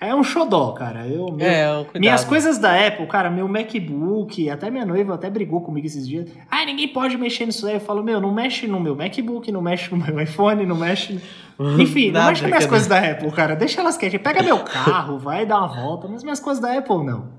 é 0.00 0.14
um 0.14 0.22
xodó, 0.22 0.72
cara. 0.72 1.06
Eu, 1.08 1.32
meu, 1.32 1.46
é, 1.46 1.84
minhas 1.98 2.24
coisas 2.24 2.56
da 2.58 2.86
Apple, 2.86 3.06
cara, 3.06 3.28
meu 3.28 3.48
MacBook, 3.48 4.48
até 4.48 4.70
minha 4.70 4.86
noiva 4.86 5.14
até 5.14 5.28
brigou 5.28 5.60
comigo 5.60 5.86
esses 5.86 6.06
dias. 6.06 6.30
Ah, 6.48 6.64
ninguém 6.64 6.86
pode 6.88 7.16
mexer 7.16 7.46
nisso 7.46 7.66
aí. 7.66 7.74
Eu 7.74 7.80
falo, 7.80 8.02
meu, 8.02 8.20
não 8.20 8.32
mexe 8.32 8.68
no 8.68 8.78
meu 8.78 8.94
MacBook, 8.94 9.50
não 9.50 9.60
mexe 9.60 9.90
no 9.90 9.96
meu 9.96 10.18
iPhone, 10.22 10.64
não 10.64 10.76
mexe. 10.76 11.20
Enfim, 11.80 12.12
não 12.12 12.26
mexe 12.26 12.42
nas 12.42 12.50
minhas 12.50 12.66
coisas 12.66 12.86
da 12.86 12.98
Apple, 12.98 13.32
cara. 13.32 13.56
Deixa 13.56 13.80
elas 13.80 13.96
quietas. 13.96 14.20
Pega 14.20 14.40
meu 14.42 14.60
carro, 14.60 15.18
vai 15.18 15.44
dar 15.44 15.58
uma 15.58 15.68
volta, 15.68 16.06
mas 16.06 16.22
minhas 16.22 16.38
coisas 16.38 16.62
da 16.62 16.78
Apple 16.78 17.04
não. 17.04 17.30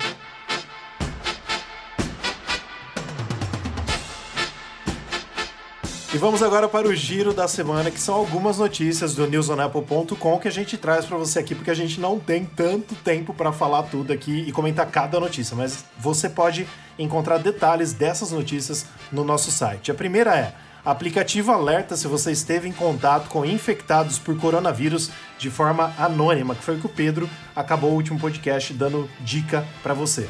E 6.12 6.18
vamos 6.18 6.42
agora 6.42 6.68
para 6.68 6.88
o 6.88 6.96
giro 6.96 7.36
da 7.36 7.48
semana, 7.48 7.92
que 7.92 8.02
são 8.02 8.16
algumas 8.16 8.58
notícias 8.58 9.14
do 9.14 9.28
newsonapple.com 9.28 10.40
que 10.40 10.48
a 10.48 10.52
gente 10.52 10.76
traz 10.76 11.06
para 11.06 11.18
você 11.18 11.38
aqui, 11.38 11.54
porque 11.54 11.70
a 11.70 11.76
gente 11.76 12.00
não 12.00 12.20
tem 12.20 12.46
tanto 12.46 12.96
tempo 12.96 13.32
para 13.32 13.52
falar 13.52 13.84
tudo 13.84 14.12
aqui 14.12 14.44
e 14.48 14.52
comentar 14.52 14.88
cada 14.88 15.20
notícia, 15.20 15.56
mas 15.56 15.86
você 16.00 16.28
pode 16.28 16.68
encontrar 16.98 17.38
detalhes 17.38 17.94
dessas 17.94 18.32
notícias 18.32 18.88
no 19.12 19.24
nosso 19.24 19.52
site. 19.52 19.92
A 19.92 19.94
primeira 19.94 20.36
é: 20.36 20.56
aplicativo 20.84 21.52
alerta 21.52 21.96
se 21.96 22.08
você 22.08 22.32
esteve 22.32 22.68
em 22.68 22.74
contato 22.74 23.30
com 23.30 23.46
infectados 23.46 24.18
por 24.18 24.36
coronavírus 24.36 25.12
de 25.38 25.52
forma 25.52 25.94
anônima, 25.96 26.56
que 26.56 26.64
foi 26.64 26.78
o 26.78 26.80
que 26.80 26.88
o 26.88 26.90
Pedro 26.90 27.30
acabou 27.56 27.92
o 27.92 27.96
último 27.96 28.20
podcast 28.20 28.74
dando 28.74 29.08
dica 29.20 29.64
para 29.84 29.94
você. 29.94 30.28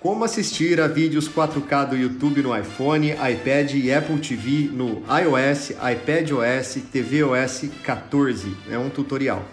Como 0.00 0.24
assistir 0.24 0.80
a 0.80 0.86
vídeos 0.86 1.28
4K 1.28 1.88
do 1.88 1.96
YouTube 1.96 2.40
no 2.40 2.56
iPhone, 2.56 3.10
iPad 3.10 3.72
e 3.74 3.92
Apple 3.92 4.20
TV 4.20 4.70
no 4.72 5.02
iOS, 5.08 5.70
iPadOS, 5.70 6.78
tvOS 6.92 7.68
14. 7.82 8.56
É 8.70 8.78
um 8.78 8.88
tutorial. 8.88 9.44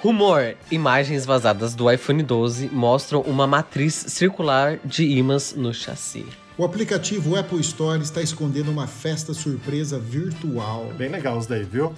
Rumor: 0.00 0.54
imagens 0.70 1.26
vazadas 1.26 1.74
do 1.74 1.92
iPhone 1.92 2.22
12 2.22 2.70
mostram 2.72 3.20
uma 3.20 3.46
matriz 3.46 3.94
circular 4.08 4.78
de 4.82 5.04
ímãs 5.04 5.52
no 5.54 5.74
chassi. 5.74 6.24
O 6.56 6.64
aplicativo 6.64 7.36
Apple 7.36 7.60
Store 7.60 8.00
está 8.00 8.22
escondendo 8.22 8.70
uma 8.70 8.86
festa 8.86 9.34
surpresa 9.34 9.98
virtual. 9.98 10.86
Bem 10.96 11.10
legal 11.10 11.36
os 11.36 11.46
daí, 11.46 11.64
viu? 11.64 11.92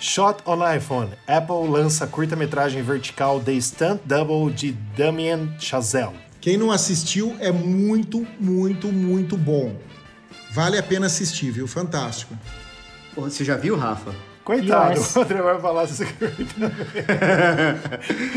Shot 0.00 0.42
on 0.44 0.58
iPhone. 0.68 1.10
Apple 1.28 1.68
lança 1.68 2.04
curta-metragem 2.04 2.82
vertical 2.82 3.38
The 3.38 3.60
Stunt 3.60 4.00
Double 4.04 4.52
de 4.52 4.72
Damien 4.96 5.54
Chazelle. 5.60 6.27
Quem 6.48 6.56
não 6.56 6.72
assistiu 6.72 7.36
é 7.40 7.52
muito, 7.52 8.26
muito, 8.40 8.88
muito 8.88 9.36
bom. 9.36 9.76
Vale 10.50 10.78
a 10.78 10.82
pena 10.82 11.04
assistir, 11.04 11.50
viu? 11.50 11.68
Fantástico. 11.68 12.34
Você 13.14 13.44
já 13.44 13.54
viu, 13.54 13.76
Rafa? 13.76 14.14
Coitado, 14.42 14.98
o 15.14 15.20
André 15.20 15.42
vai 15.42 15.60
falar 15.60 15.84
isso 15.84 16.00
aqui. 16.08 16.14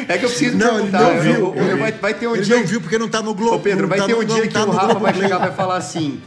é 0.10 0.18
que 0.18 0.26
eu 0.26 0.30
preciso 0.30 0.58
não, 0.58 0.76
perguntar. 0.76 1.04
Ele 1.04 1.16
não 1.16 1.22
viu. 1.22 1.56
Eu, 1.56 1.68
eu, 1.70 1.78
vai, 1.78 1.94
vai, 1.94 2.14
ter 2.14 2.28
um 2.28 2.36
ele 2.36 2.44
dia... 2.44 2.58
não 2.58 2.66
viu 2.66 2.82
porque 2.82 2.98
não 2.98 3.08
tá 3.08 3.22
no 3.22 3.34
Globo. 3.34 3.56
Ô 3.56 3.60
Pedro, 3.62 3.88
vai 3.88 3.98
tá 3.98 4.08
ter 4.08 4.14
um 4.14 4.24
no, 4.24 4.26
dia 4.26 4.42
que 4.42 4.54
tá 4.54 4.66
o 4.66 4.72
Rafa 4.72 5.00
vai 5.00 5.14
chegar 5.14 5.36
e 5.38 5.40
vai 5.40 5.54
falar 5.54 5.78
assim... 5.78 6.22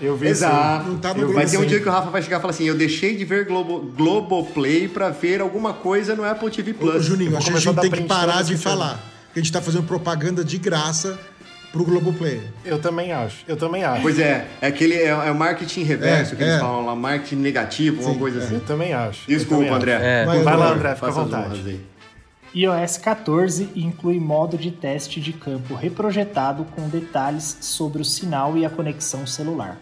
Eu 0.00 0.16
vi 0.16 0.28
Exato. 0.28 0.90
Não 0.90 0.98
tá 0.98 1.12
no 1.12 1.32
vai 1.32 1.44
ter 1.44 1.58
um 1.58 1.66
dia 1.66 1.80
que 1.80 1.88
o 1.88 1.90
Rafa 1.90 2.08
vai 2.08 2.22
chegar 2.22 2.36
e 2.36 2.40
falar 2.40 2.52
assim: 2.52 2.66
eu 2.66 2.76
deixei 2.76 3.16
de 3.16 3.24
ver 3.24 3.46
Globo, 3.46 3.80
Globoplay 3.96 4.86
pra 4.86 5.08
ver 5.08 5.40
alguma 5.40 5.72
coisa 5.72 6.14
no 6.14 6.22
Apple 6.22 6.50
TV 6.52 6.72
Plus. 6.74 6.94
Ô, 6.94 7.00
Juninho, 7.00 7.36
acho 7.36 7.50
que 7.50 7.56
a 7.56 7.60
gente 7.60 7.80
tem 7.80 7.90
que 7.90 8.02
parar 8.02 8.44
de 8.44 8.56
falar. 8.56 9.15
A 9.36 9.38
gente 9.38 9.52
tá 9.52 9.60
fazendo 9.60 9.82
propaganda 9.82 10.42
de 10.42 10.56
graça 10.56 11.18
pro 11.70 11.84
Globoplay. 11.84 12.40
Eu 12.64 12.80
também 12.80 13.12
acho, 13.12 13.44
eu 13.46 13.54
também 13.54 13.84
acho. 13.84 14.00
Pois 14.00 14.18
é, 14.18 14.46
é 14.62 14.66
aquele 14.66 14.94
é, 14.94 15.08
é 15.08 15.30
o 15.30 15.34
marketing 15.34 15.82
reverso 15.82 16.32
é, 16.32 16.36
que 16.38 16.42
eles 16.42 16.54
é. 16.54 16.58
falam 16.58 16.86
lá, 16.86 16.96
marketing 16.96 17.36
negativo, 17.36 18.02
Sim, 18.02 18.08
uma 18.08 18.18
coisa 18.18 18.38
assim. 18.38 18.54
Eu 18.54 18.60
também 18.60 18.94
acho. 18.94 19.28
Desculpa, 19.28 19.64
também 19.64 19.76
André. 19.76 20.22
Acho. 20.22 20.42
Vai 20.42 20.56
lá, 20.56 20.72
André, 20.72 20.94
fica 20.94 21.08
à 21.08 21.10
vontade. 21.10 21.80
iOS 22.54 22.96
14 22.96 23.68
inclui 23.76 24.18
modo 24.18 24.56
de 24.56 24.70
teste 24.70 25.20
de 25.20 25.34
campo 25.34 25.74
reprojetado 25.74 26.64
com 26.74 26.88
detalhes 26.88 27.58
sobre 27.60 28.00
o 28.00 28.04
sinal 28.06 28.56
e 28.56 28.64
a 28.64 28.70
conexão 28.70 29.26
celular. 29.26 29.76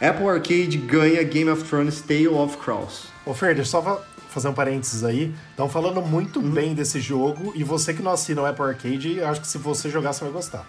Apple 0.00 0.26
Arcade 0.26 0.78
ganha 0.78 1.22
Game 1.22 1.50
of 1.50 1.64
Thrones 1.64 2.00
Tale 2.00 2.28
of 2.28 2.56
Crows. 2.56 3.08
Ô 3.26 3.34
Fer, 3.34 3.62
só 3.66 4.02
fazer 4.30 4.48
um 4.48 4.52
parênteses 4.52 5.04
aí. 5.04 5.34
Estão 5.50 5.68
falando 5.68 6.00
muito 6.00 6.40
uhum. 6.40 6.50
bem 6.50 6.74
desse 6.74 7.00
jogo 7.00 7.52
e 7.54 7.64
você 7.64 7.92
que 7.92 8.02
não 8.02 8.12
assina 8.12 8.42
o 8.42 8.46
Apple 8.46 8.64
Arcade, 8.64 9.22
acho 9.22 9.40
que 9.40 9.46
se 9.46 9.58
você 9.58 9.90
jogar 9.90 10.12
você 10.12 10.24
vai 10.24 10.32
gostar. 10.32 10.66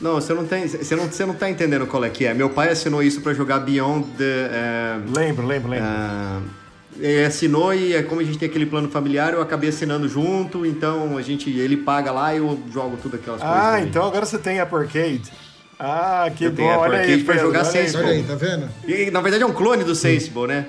Não, 0.00 0.14
você 0.14 0.32
não 0.32 0.46
tem, 0.46 0.66
você 0.66 0.96
não, 0.96 1.06
você 1.06 1.26
não 1.26 1.34
tá 1.34 1.50
entendendo 1.50 1.86
qual 1.86 2.02
é 2.04 2.08
que 2.08 2.24
é. 2.24 2.32
Meu 2.32 2.48
pai 2.48 2.70
assinou 2.70 3.02
isso 3.02 3.20
para 3.20 3.34
jogar 3.34 3.58
Beyond 3.58 4.06
the. 4.16 4.24
Uh, 4.24 5.18
lembro, 5.18 5.46
lembro, 5.46 5.70
lembro. 5.70 5.86
Uh, 5.86 6.42
ele 6.98 7.24
assinou 7.24 7.74
e 7.74 7.94
é 7.94 8.02
como 8.02 8.20
a 8.20 8.24
gente 8.24 8.38
tem 8.38 8.48
aquele 8.48 8.66
plano 8.66 8.88
familiar, 8.88 9.32
eu 9.32 9.42
acabei 9.42 9.68
assinando 9.68 10.08
junto, 10.08 10.66
então 10.66 11.16
a 11.16 11.22
gente, 11.22 11.50
ele 11.50 11.76
paga 11.76 12.10
lá 12.10 12.34
e 12.34 12.38
eu 12.38 12.58
jogo 12.72 12.98
tudo 13.00 13.16
aquelas 13.16 13.40
ah, 13.42 13.46
coisas. 13.46 13.66
Ah, 13.66 13.80
então 13.80 14.06
agora 14.06 14.26
você 14.26 14.38
tem 14.38 14.58
Apple 14.58 14.78
Arcade. 14.78 15.22
Ah, 15.78 16.30
que 16.34 16.44
eu 16.44 16.52
bom, 16.52 16.62
olha 16.64 16.98
aí. 16.98 17.24
pra 17.24 17.38
jogar 17.38 17.64
Sensible. 17.64 18.04
Olha 18.04 18.12
aí, 18.12 18.22
tá 18.22 18.34
vendo? 18.34 18.68
E, 18.86 19.10
na 19.10 19.20
verdade 19.22 19.42
é 19.42 19.46
um 19.46 19.52
clone 19.52 19.82
do 19.82 19.94
Sensible, 19.94 20.46
né? 20.46 20.66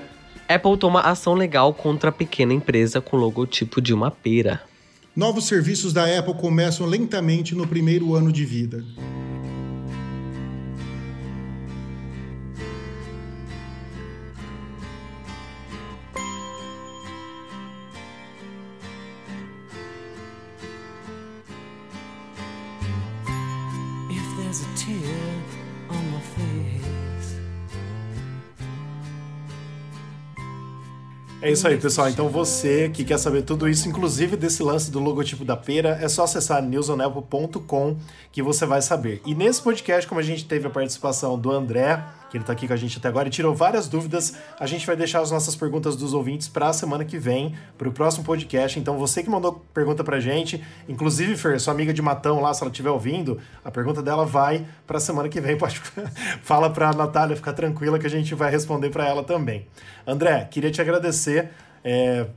Apple 0.54 0.76
toma 0.76 1.00
ação 1.00 1.34
legal 1.34 1.72
contra 1.72 2.10
a 2.10 2.12
pequena 2.12 2.52
empresa 2.52 3.00
com 3.00 3.16
logotipo 3.16 3.80
de 3.80 3.94
uma 3.94 4.10
pera. 4.10 4.62
Novos 5.14 5.46
serviços 5.46 5.92
da 5.92 6.18
Apple 6.18 6.34
começam 6.34 6.86
lentamente 6.86 7.54
no 7.54 7.66
primeiro 7.66 8.14
ano 8.14 8.32
de 8.32 8.44
vida. 8.44 8.84
É 31.42 31.50
isso 31.50 31.66
aí, 31.66 31.76
pessoal. 31.76 32.08
Então 32.08 32.28
você 32.28 32.88
que 32.88 33.04
quer 33.04 33.18
saber 33.18 33.42
tudo 33.42 33.68
isso, 33.68 33.88
inclusive 33.88 34.36
desse 34.36 34.62
lance 34.62 34.92
do 34.92 35.00
logotipo 35.00 35.44
da 35.44 35.56
pera, 35.56 35.98
é 36.00 36.06
só 36.06 36.22
acessar 36.22 36.62
newsonapple.com 36.62 37.96
que 38.30 38.40
você 38.40 38.64
vai 38.64 38.80
saber. 38.80 39.20
E 39.26 39.34
nesse 39.34 39.60
podcast, 39.60 40.08
como 40.08 40.20
a 40.20 40.22
gente 40.22 40.44
teve 40.44 40.68
a 40.68 40.70
participação 40.70 41.36
do 41.36 41.50
André, 41.50 42.00
que 42.32 42.38
ele 42.38 42.44
está 42.44 42.54
aqui 42.54 42.66
com 42.66 42.72
a 42.72 42.76
gente 42.76 42.96
até 42.96 43.08
agora 43.08 43.28
e 43.28 43.30
tirou 43.30 43.54
várias 43.54 43.86
dúvidas. 43.86 44.34
A 44.58 44.64
gente 44.64 44.86
vai 44.86 44.96
deixar 44.96 45.20
as 45.20 45.30
nossas 45.30 45.54
perguntas 45.54 45.94
dos 45.96 46.14
ouvintes 46.14 46.48
para 46.48 46.68
a 46.68 46.72
semana 46.72 47.04
que 47.04 47.18
vem, 47.18 47.54
para 47.76 47.86
o 47.86 47.92
próximo 47.92 48.24
podcast. 48.24 48.80
Então, 48.80 48.96
você 48.96 49.22
que 49.22 49.28
mandou 49.28 49.62
pergunta 49.74 50.02
para 50.02 50.16
a 50.16 50.20
gente, 50.20 50.64
inclusive, 50.88 51.36
Fer, 51.36 51.60
sua 51.60 51.74
amiga 51.74 51.92
de 51.92 52.00
Matão 52.00 52.40
lá, 52.40 52.54
se 52.54 52.62
ela 52.62 52.70
estiver 52.70 52.88
ouvindo, 52.88 53.38
a 53.62 53.70
pergunta 53.70 54.02
dela 54.02 54.24
vai 54.24 54.66
para 54.86 54.96
a 54.96 55.00
semana 55.00 55.28
que 55.28 55.42
vem. 55.42 55.58
Pode... 55.60 55.78
Fala 56.42 56.70
para 56.70 56.88
a 56.88 56.94
Natália 56.94 57.36
ficar 57.36 57.52
tranquila 57.52 57.98
que 57.98 58.06
a 58.06 58.10
gente 58.10 58.34
vai 58.34 58.50
responder 58.50 58.88
para 58.88 59.06
ela 59.06 59.22
também. 59.22 59.66
André, 60.06 60.48
queria 60.50 60.70
te 60.70 60.80
agradecer. 60.80 61.50
É... 61.84 62.28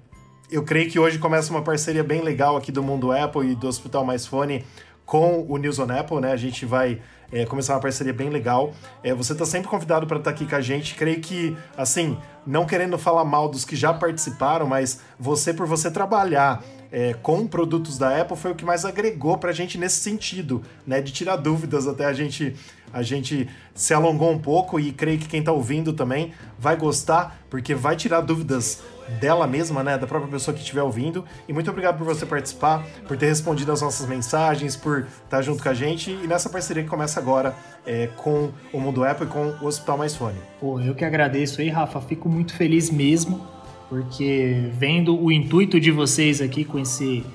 Eu 0.52 0.64
creio 0.64 0.92
que 0.92 1.00
hoje 1.00 1.18
começa 1.18 1.50
uma 1.52 1.62
parceria 1.62 2.04
bem 2.04 2.22
legal 2.22 2.58
aqui 2.58 2.70
do 2.70 2.84
Mundo 2.84 3.14
Apple 3.14 3.50
e 3.50 3.56
do 3.56 3.66
Hospital 3.66 4.04
Mais 4.04 4.28
Fone 4.28 4.66
com 5.06 5.46
o 5.48 5.58
News 5.58 5.80
on 5.80 5.90
Apple, 5.90 6.20
né? 6.20 6.34
A 6.34 6.38
gente 6.38 6.66
vai 6.66 7.00
é, 7.32 7.46
começar 7.46 7.74
uma 7.74 7.82
parceria 7.82 8.14
bem 8.14 8.30
legal. 8.30 8.74
É, 9.04 9.14
você 9.14 9.34
está 9.34 9.46
sempre 9.46 9.68
convidado 9.70 10.08
para 10.08 10.18
estar 10.18 10.32
tá 10.32 10.36
aqui 10.36 10.46
com 10.46 10.56
a 10.56 10.62
gente. 10.62 10.96
Creio 10.96 11.22
que, 11.22 11.58
assim, 11.78 12.18
não 12.46 12.66
querendo 12.66 12.98
falar 12.98 13.26
mal 13.26 13.50
dos 13.50 13.66
que 13.66 13.76
já 13.76 13.94
participaram, 13.94 14.68
mas 14.68 15.00
você, 15.20 15.54
por 15.54 15.66
você 15.66 15.90
trabalhar 15.90 16.64
é, 16.92 17.14
com 17.14 17.48
produtos 17.48 17.98
da 17.98 18.22
Apple, 18.22 18.38
foi 18.38 18.52
o 18.52 18.56
que 18.56 18.64
mais 18.64 18.86
agregou 18.86 19.38
para 19.38 19.50
a 19.50 19.54
gente 19.54 19.78
nesse 19.78 20.00
sentido, 20.00 20.64
né? 20.86 21.02
De 21.02 21.12
tirar 21.12 21.36
dúvidas 21.36 21.88
até 21.88 22.06
a 22.06 22.14
gente 22.14 22.56
A 22.96 23.04
gente 23.04 23.50
se 23.74 23.94
alongou 23.94 24.32
um 24.32 24.40
pouco 24.40 24.80
e 24.80 24.94
creio 24.94 25.20
que 25.20 25.28
quem 25.28 25.42
está 25.42 25.52
ouvindo 25.52 25.92
também 25.92 26.32
vai 26.58 26.78
gostar, 26.78 27.42
porque 27.50 27.76
vai 27.76 27.98
tirar 27.98 28.22
dúvidas 28.22 28.82
dela 29.20 29.46
mesma, 29.46 29.84
né, 29.84 29.98
da 29.98 30.08
própria 30.08 30.32
pessoa 30.32 30.56
que 30.56 30.62
estiver 30.62 30.82
ouvindo. 30.82 31.26
E 31.46 31.52
muito 31.52 31.70
obrigado 31.70 31.98
por 31.98 32.06
você 32.06 32.26
participar, 32.26 32.88
por 33.06 33.18
ter 33.18 33.26
respondido 33.26 33.70
as 33.74 33.82
nossas 33.82 34.08
mensagens, 34.08 34.78
por 34.78 35.00
estar 35.00 35.12
tá 35.28 35.42
junto 35.42 35.62
com 35.62 35.68
a 35.68 35.74
gente 35.74 36.10
e 36.10 36.26
nessa 36.26 36.50
parceria 36.50 36.84
que 36.84 36.90
começa 36.90 37.20
agora 37.20 37.54
é, 37.86 38.08
com 38.16 38.52
o 38.72 38.80
Mundo 38.80 39.04
Apple 39.04 39.28
e 39.28 39.30
com 39.30 39.48
o 39.62 39.66
Hospital 39.66 39.98
Mais 39.98 40.16
Fone. 40.16 40.40
Pô, 40.62 40.80
eu 40.80 40.96
que 40.96 41.04
agradeço 41.04 41.60
aí, 41.60 41.68
Rafa. 41.68 42.00
Fico 42.00 42.30
muito 42.30 42.56
feliz 42.56 42.90
mesmo, 42.90 43.46
porque 43.90 44.70
vendo 44.72 45.22
o 45.22 45.30
intuito 45.34 45.82
de 45.82 45.92
vocês 45.92 46.40
aqui 46.40 46.64
com 46.64 46.80
esse 46.80 47.26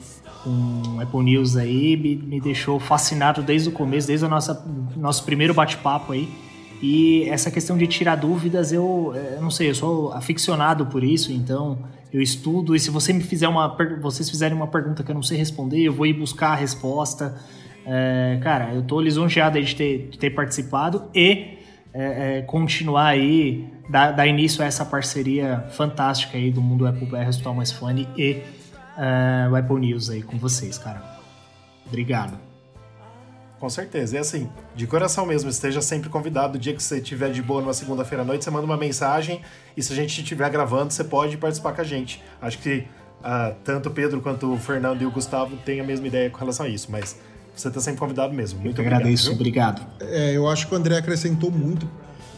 com 0.43 1.01
Apple 1.01 1.23
News 1.23 1.57
aí 1.57 1.97
me, 1.97 2.17
me 2.17 2.41
deixou 2.41 2.79
fascinado 2.79 3.43
desde 3.43 3.69
o 3.69 3.73
começo, 3.73 4.07
desde 4.07 4.25
o 4.25 4.29
nosso 4.97 5.25
primeiro 5.25 5.55
bate-papo 5.55 6.13
aí. 6.13 6.29
E 6.83 7.29
essa 7.29 7.51
questão 7.51 7.77
de 7.77 7.87
tirar 7.87 8.17
dúvidas, 8.17 8.73
eu, 8.73 9.13
eu, 9.15 9.43
não 9.43 9.51
sei, 9.51 9.69
eu 9.69 9.75
sou 9.75 10.13
aficionado 10.13 10.87
por 10.87 11.05
isso, 11.05 11.31
então 11.31 11.79
eu 12.13 12.23
estudo. 12.23 12.75
E 12.75 12.81
se 12.81 12.91
você 12.91 13.13
me 13.13 13.23
fizer 13.23 13.49
uma, 13.49 13.77
vocês 14.01 14.31
fizerem 14.31 14.57
uma 14.57 14.67
pergunta 14.67 15.03
que 15.03 15.11
eu 15.11 15.15
não 15.15 15.23
sei 15.23 15.37
responder, 15.37 15.81
eu 15.81 15.93
vou 15.93 16.07
ir 16.07 16.15
buscar 16.15 16.53
a 16.53 16.55
resposta. 16.55 17.37
É, 17.85 18.39
cara, 18.43 18.75
eu 18.75 18.83
tô 18.83 19.01
lisonjeado 19.01 19.61
de 19.63 19.77
ter, 19.77 20.09
de 20.11 20.19
ter 20.19 20.31
participado 20.31 21.05
e 21.15 21.59
é, 21.93 22.39
é, 22.39 22.43
continuar 22.43 23.09
aí, 23.09 23.69
dar, 23.89 24.13
dar, 24.13 24.27
início 24.27 24.63
a 24.63 24.67
essa 24.67 24.85
parceria 24.85 25.67
fantástica 25.71 26.39
aí 26.39 26.51
do 26.51 26.63
mundo 26.63 26.87
Apple 26.87 27.07
BR 27.07 27.29
Hospital 27.29 27.55
Mais 27.55 27.73
Fone 27.73 28.09
e 28.17 28.39
uh, 29.01 29.51
o 29.51 29.57
Apple 29.57 29.81
News 29.81 30.11
aí 30.11 30.23
com 30.23 30.37
vocês, 30.39 30.77
cara. 30.77 31.03
Obrigado. 31.87 32.39
Com 33.59 33.69
certeza. 33.69 34.17
E 34.17 34.19
assim, 34.19 34.49
de 34.75 34.87
coração 34.87 35.27
mesmo, 35.27 35.51
esteja 35.51 35.83
sempre 35.83 36.09
convidado. 36.09 36.57
O 36.57 36.61
dia 36.61 36.75
que 36.75 36.83
você 36.83 36.99
estiver 36.99 37.31
de 37.31 37.43
boa 37.43 37.61
numa 37.61 37.75
segunda-feira 37.75 38.23
à 38.23 38.25
noite, 38.25 38.45
você 38.45 38.51
manda 38.51 38.65
uma 38.65 38.77
mensagem 38.77 39.43
e 39.77 39.83
se 39.83 39.93
a 39.93 39.97
gente 39.97 40.19
estiver 40.19 40.49
gravando, 40.51 40.93
você 40.93 41.05
pode 41.05 41.37
participar 41.37 41.73
com 41.73 41.81
a 41.81 41.85
gente. 41.85 42.23
Acho 42.41 42.59
que 42.59 42.87
uh, 43.21 43.55
tanto 43.63 43.91
o 43.91 43.93
Pedro 43.93 44.21
quanto 44.21 44.53
o 44.53 44.57
Fernando 44.57 45.03
e 45.03 45.07
o 45.07 45.11
Gustavo 45.11 45.57
têm 45.59 45.81
a 45.81 45.85
mesma 45.85 46.07
ideia 46.07 46.31
com 46.31 46.39
relação 46.39 46.65
a 46.65 46.69
isso, 46.69 46.91
mas 46.91 47.19
você 47.55 47.69
está 47.69 47.81
sempre 47.81 48.01
convidado 48.01 48.33
mesmo. 48.33 48.61
Muito 48.61 48.79
eu 48.79 48.83
obrigado. 48.83 49.01
Agradeço, 49.01 49.27
viu? 49.27 49.35
obrigado. 49.35 49.87
É, 50.01 50.33
eu 50.35 50.49
acho 50.49 50.67
que 50.67 50.75
o 50.75 50.77
André 50.79 50.97
acrescentou 50.97 51.51
muito, 51.51 51.87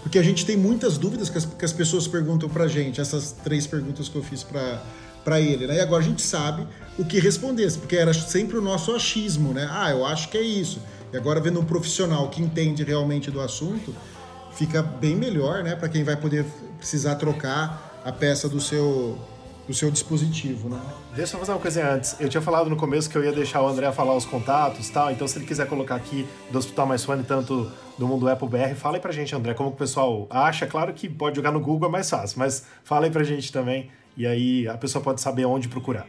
porque 0.03 0.19
a 0.19 0.23
gente 0.25 0.45
tem 0.45 0.57
muitas 0.57 0.99
dúvidas 0.99 1.31
que 1.31 1.39
as, 1.39 1.45
que 1.45 1.65
as 1.65 1.73
pessoas 1.73 2.09
perguntam 2.09 2.49
pra 2.49 2.67
gente, 2.67 3.01
essas 3.01 3.31
três 3.31 3.65
perguntas 3.65 4.09
que 4.09 4.17
eu 4.17 4.25
fiz 4.25 4.43
para 4.43 4.83
para 5.25 5.41
ele, 5.41 5.67
né? 5.67 5.77
E 5.77 5.81
agora 5.81 6.03
a 6.03 6.07
gente 6.07 6.23
sabe 6.23 6.67
o 6.99 7.05
que 7.05 7.19
responder, 7.19 7.71
porque 7.73 7.97
era 7.97 8.13
sempre 8.13 8.57
o 8.57 8.63
nosso 8.63 8.93
achismo, 8.93 9.53
né? 9.53 9.69
Ah, 9.71 9.91
eu 9.91 10.05
acho 10.05 10.29
que 10.29 10.37
é 10.37 10.43
isso. 10.43 10.81
E 11.13 11.17
agora 11.17 11.41
vendo 11.41 11.61
um 11.61 11.65
profissional 11.65 12.29
que 12.29 12.43
entende 12.43 12.83
realmente 12.83 13.31
do 13.31 13.41
assunto, 13.41 13.95
fica 14.53 14.83
bem 14.83 15.17
melhor, 15.17 15.63
né, 15.63 15.75
para 15.75 15.89
quem 15.89 16.05
vai 16.05 16.17
poder 16.17 16.45
precisar 16.79 17.15
trocar 17.17 18.01
a 18.05 18.13
peça 18.13 18.49
do 18.49 18.61
seu 18.61 19.19
do 19.67 19.73
seu 19.73 19.93
dispositivo, 19.93 20.69
né? 20.69 20.81
Deixa 21.15 21.37
eu 21.37 21.41
fazer 21.41 21.53
uma 21.53 21.61
coisa 21.61 21.89
antes. 21.89 22.17
Eu 22.19 22.29
tinha 22.29 22.41
falado 22.41 22.69
no 22.69 22.77
começo 22.77 23.09
que 23.09 23.17
eu 23.17 23.25
ia 23.25 23.31
deixar 23.33 23.63
o 23.63 23.69
André 23.69 23.91
falar 23.93 24.15
os 24.15 24.25
contatos 24.25 24.89
tal, 24.91 25.13
então 25.13 25.27
se 25.29 25.39
ele 25.39 25.47
quiser 25.47 25.69
colocar 25.69 25.95
aqui 25.95 26.27
do 26.51 26.59
Hospital 26.59 26.87
Mais 26.87 27.05
Fone, 27.05 27.23
tanto 27.23 27.71
do 27.97 28.09
mundo 28.09 28.29
Apple 28.29 28.49
BR, 28.49 28.75
fala 28.75 28.97
aí 28.97 29.01
pra 29.01 29.13
gente, 29.13 29.35
André, 29.35 29.55
como 29.55 29.69
o 29.69 29.73
pessoal 29.73 30.27
acha. 30.29 30.67
Claro 30.67 30.93
que 30.93 31.09
pode 31.09 31.37
jogar 31.37 31.53
no 31.53 31.61
Google 31.61 31.89
é 31.89 31.93
mais 31.93 32.11
fácil, 32.11 32.41
mas 32.41 32.65
fala 32.83 33.07
aí 33.07 33.11
pra 33.11 33.23
gente 33.23 33.53
também 33.53 33.89
e 34.17 34.27
aí 34.27 34.69
a 34.69 34.77
pessoa 34.77 35.03
pode 35.03 35.21
saber 35.21 35.45
onde 35.45 35.69
procurar. 35.69 36.07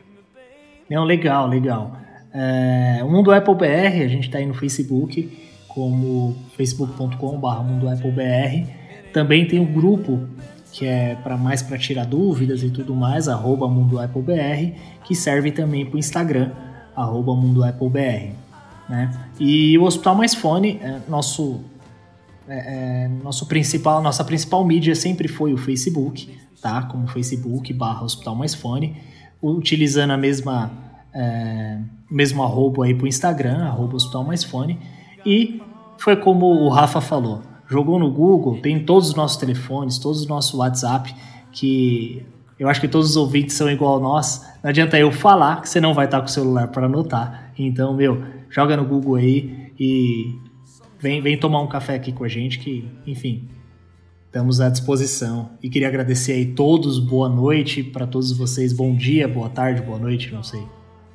Não, 0.90 1.04
legal, 1.04 1.48
legal. 1.48 1.98
É, 2.34 3.02
o 3.04 3.10
Mundo 3.10 3.32
Apple 3.32 3.56
BR, 3.56 4.04
a 4.04 4.08
gente 4.08 4.28
está 4.28 4.40
aí 4.40 4.46
no 4.46 4.54
Facebook, 4.54 5.32
como 5.68 6.36
facebook.com.br 6.56 7.64
Mundo 7.64 7.90
Apple 7.90 8.12
BR. 8.12 8.70
Também 9.14 9.48
tem 9.48 9.60
o 9.60 9.64
um 9.64 9.74
grupo 9.74 10.28
que 10.74 10.88
é 10.88 11.16
para 11.16 11.38
mais 11.38 11.62
para 11.62 11.78
tirar 11.78 12.04
dúvidas 12.04 12.64
e 12.64 12.70
tudo 12.70 12.96
mais, 12.96 13.30
arroba 13.30 13.68
Mundo 13.68 14.00
Apple 14.00 14.24
BR, 14.24 14.76
que 15.06 15.14
serve 15.14 15.52
também 15.52 15.86
para 15.86 15.96
o 15.96 16.00
Instagram, 16.00 16.52
arroba 16.96 17.36
Mundo 17.36 17.64
Apple 17.64 17.90
BR. 17.90 18.34
Né? 18.90 19.12
E 19.40 19.78
o 19.78 19.84
Hospital 19.84 20.16
Mais 20.16 20.34
Fone, 20.34 20.80
é, 20.82 21.00
nosso, 21.08 21.62
é, 22.48 23.04
é, 23.06 23.08
nosso 23.24 23.46
principal, 23.46 24.02
nossa 24.02 24.24
principal 24.24 24.66
mídia 24.66 24.96
sempre 24.96 25.28
foi 25.28 25.54
o 25.54 25.58
Facebook, 25.58 26.36
tá? 26.64 26.84
Como 26.84 27.06
Facebook 27.08 27.72
barra 27.74 28.04
Hospital 28.04 28.36
Mais 28.36 28.56
Fone, 28.56 28.96
utilizando 29.42 30.12
a 30.12 30.18
mesma 30.18 30.72
é, 31.14 31.78
mesmo 32.10 32.42
arroba 32.42 32.86
aí 32.86 32.96
pro 32.96 33.06
Instagram, 33.06 33.66
arroba 33.66 33.96
Hospital 33.96 34.24
Mais 34.24 34.44
Fone, 34.44 34.80
e 35.26 35.62
foi 35.98 36.16
como 36.16 36.46
o 36.46 36.70
Rafa 36.70 37.02
falou, 37.02 37.42
jogou 37.70 38.00
no 38.00 38.10
Google, 38.10 38.60
tem 38.62 38.84
todos 38.84 39.10
os 39.10 39.16
nossos 39.16 39.38
telefones, 39.38 39.98
todos 40.00 40.22
os 40.22 40.28
nossos 40.28 40.54
WhatsApp, 40.54 41.14
que 41.52 42.26
eu 42.58 42.68
acho 42.68 42.82
que 42.82 42.88
todos 42.88 43.12
os 43.12 43.18
ouvintes 43.18 43.56
são 43.56 43.70
igual 43.70 43.98
a 43.98 44.00
nós, 44.00 44.44
não 44.64 44.70
adianta 44.70 44.98
eu 44.98 45.12
falar 45.12 45.62
que 45.62 45.70
você 45.70 45.80
não 45.80 45.94
vai 45.94 46.06
estar 46.06 46.20
com 46.20 46.28
o 46.28 46.30
celular 46.30 46.68
para 46.70 46.86
anotar, 46.86 47.52
então, 47.58 47.94
meu, 47.94 48.24
joga 48.50 48.76
no 48.76 48.86
Google 48.86 49.16
aí 49.16 49.72
e 49.80 50.36
vem, 51.00 51.22
vem 51.22 51.38
tomar 51.38 51.62
um 51.62 51.68
café 51.68 51.96
aqui 51.96 52.12
com 52.12 52.24
a 52.24 52.28
gente, 52.28 52.58
que, 52.58 52.88
enfim, 53.06 53.48
Estamos 54.34 54.60
à 54.60 54.68
disposição. 54.68 55.52
E 55.62 55.70
queria 55.70 55.88
agradecer 55.88 56.32
aí 56.32 56.56
todos, 56.56 56.98
boa 56.98 57.30
noite 57.30 57.84
para 57.84 58.08
todos 58.08 58.36
vocês, 58.36 58.74
bom 58.74 58.96
dia, 58.96 59.28
boa 59.28 59.48
tarde, 59.48 59.80
boa 59.84 60.00
noite, 60.00 60.34
não 60.34 60.42
sei. 60.42 60.68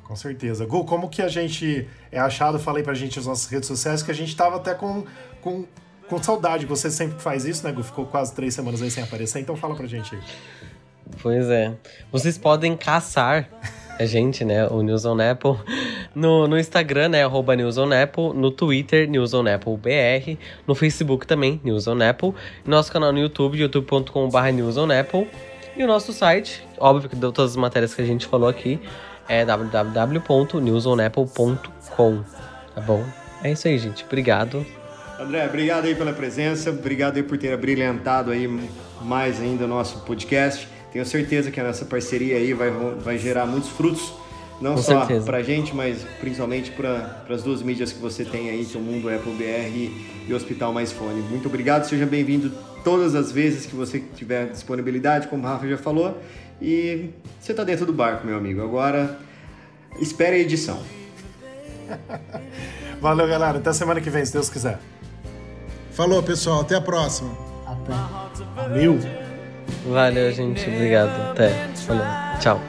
Com 0.05 0.15
certeza. 0.15 0.65
Gu, 0.65 0.85
como 0.85 1.09
que 1.09 1.21
a 1.21 1.27
gente 1.27 1.85
é 2.13 2.17
achado? 2.17 2.57
Falei 2.57 2.81
pra 2.81 2.93
gente 2.93 3.17
nas 3.17 3.25
nossas 3.25 3.51
redes 3.51 3.67
sociais 3.67 4.01
que 4.01 4.09
a 4.09 4.13
gente 4.13 4.33
tava 4.33 4.55
até 4.55 4.73
com, 4.73 5.03
com, 5.41 5.65
com 6.07 6.23
saudade. 6.23 6.65
Você 6.65 6.89
sempre 6.89 7.21
faz 7.21 7.43
isso, 7.43 7.61
né, 7.67 7.73
Gu? 7.73 7.83
Ficou 7.83 8.05
quase 8.05 8.33
três 8.33 8.53
semanas 8.53 8.81
aí 8.81 8.89
sem 8.89 9.03
aparecer, 9.03 9.41
então 9.41 9.53
fala 9.57 9.75
pra 9.75 9.85
gente 9.85 10.15
aí. 10.15 10.21
Pois 11.21 11.49
é. 11.49 11.75
Vocês 12.13 12.37
podem 12.37 12.77
caçar 12.77 13.49
a 13.99 14.05
gente, 14.05 14.45
né? 14.45 14.65
O 14.67 14.81
News 14.81 15.05
on 15.05 15.19
Apple. 15.19 15.55
No, 16.15 16.47
no 16.47 16.57
Instagram, 16.57 17.09
né? 17.09 17.23
Arroba 17.23 17.55
News 17.55 17.77
on 17.77 17.91
Apple. 17.91 18.33
No 18.33 18.49
Twitter, 18.49 19.07
News 19.09 19.33
on 19.33 19.45
Apple 19.45 19.75
BR. 19.77 20.37
No 20.65 20.73
Facebook 20.73 21.27
também, 21.27 21.59
News 21.63 21.87
on 21.87 21.99
Apple. 22.01 22.33
Nosso 22.65 22.91
canal 22.91 23.11
no 23.11 23.19
YouTube, 23.19 23.59
youtube.com.br 23.59 24.51
News 24.53 24.77
on 24.77 24.89
Apple. 24.89 25.27
E 25.75 25.83
o 25.83 25.87
nosso 25.87 26.13
site, 26.13 26.65
óbvio 26.77 27.09
que 27.09 27.15
deu 27.15 27.31
todas 27.31 27.51
as 27.51 27.57
matérias 27.57 27.93
que 27.93 28.01
a 28.01 28.05
gente 28.05 28.25
falou 28.25 28.49
aqui, 28.49 28.79
é 29.27 29.45
www.newsonapple.com. 29.45 32.23
Tá 32.75 32.81
bom? 32.81 33.03
É 33.43 33.51
isso 33.51 33.67
aí, 33.67 33.77
gente. 33.77 34.03
Obrigado. 34.05 34.65
André, 35.19 35.45
obrigado 35.45 35.85
aí 35.85 35.93
pela 35.95 36.13
presença, 36.13 36.69
obrigado 36.69 37.17
aí 37.17 37.23
por 37.23 37.37
ter 37.37 37.57
brilhantado 37.57 38.31
aí 38.31 38.47
mais 39.01 39.41
ainda 39.41 39.65
o 39.65 39.67
nosso 39.67 39.99
podcast. 39.99 40.65
Tenho 40.91 41.05
certeza 41.05 41.51
que 41.51 41.59
a 41.59 41.63
nossa 41.63 41.85
parceria 41.85 42.37
aí 42.37 42.53
vai, 42.53 42.71
vai 42.71 43.17
gerar 43.17 43.45
muitos 43.45 43.69
frutos, 43.69 44.13
não 44.59 44.75
Com 44.75 44.81
só 44.81 45.05
para 45.23 45.37
a 45.37 45.43
gente, 45.43 45.75
mas 45.75 46.03
principalmente 46.19 46.71
para 46.71 47.23
as 47.29 47.43
duas 47.43 47.61
mídias 47.61 47.93
que 47.93 47.99
você 47.99 48.25
tem 48.25 48.49
aí, 48.49 48.65
que 48.65 48.75
é 48.75 48.79
o 48.79 48.83
Mundo 48.83 49.09
Apple 49.09 49.33
BR 49.33 49.91
e 50.27 50.33
o 50.33 50.35
Hospital 50.35 50.73
Mais 50.73 50.91
Fone. 50.91 51.21
Muito 51.21 51.47
obrigado, 51.47 51.85
seja 51.85 52.05
bem-vindo 52.05 52.51
todas 52.83 53.15
as 53.15 53.31
vezes 53.31 53.65
que 53.65 53.75
você 53.75 53.99
tiver 54.15 54.47
disponibilidade, 54.47 55.27
como 55.27 55.43
o 55.43 55.45
Rafa 55.45 55.67
já 55.67 55.77
falou. 55.77 56.17
E 56.61 57.11
você 57.39 57.53
está 57.53 57.63
dentro 57.63 57.85
do 57.85 57.93
barco, 57.93 58.25
meu 58.25 58.37
amigo. 58.37 58.61
Agora, 58.61 59.17
espere 59.99 60.37
a 60.37 60.39
edição. 60.39 60.81
Valeu, 62.99 63.27
galera. 63.27 63.57
Até 63.59 63.71
semana 63.71 64.01
que 64.01 64.09
vem, 64.09 64.25
se 64.25 64.33
Deus 64.33 64.49
quiser. 64.49 64.77
Falou, 65.91 66.21
pessoal. 66.21 66.61
Até 66.61 66.75
a 66.75 66.81
próxima. 66.81 67.31
Até. 67.65 67.93
Valeu. 68.55 68.99
Valeu, 69.85 70.31
gente. 70.31 70.67
Obrigado. 70.69 71.31
Até. 71.31 71.49
Falou. 71.75 72.03
Tchau. 72.39 72.61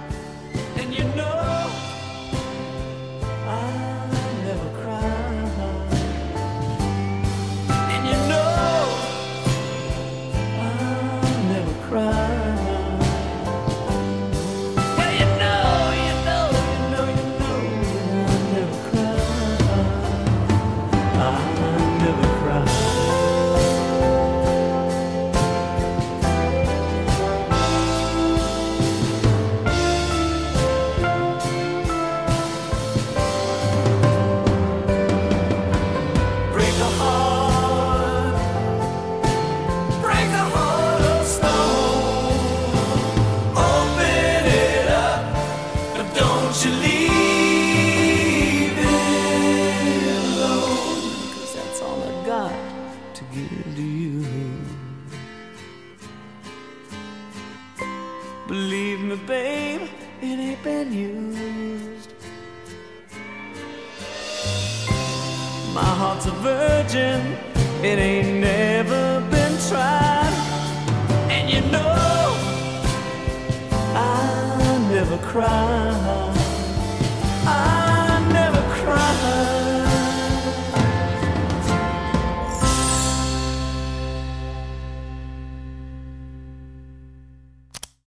crowd. 75.40 75.69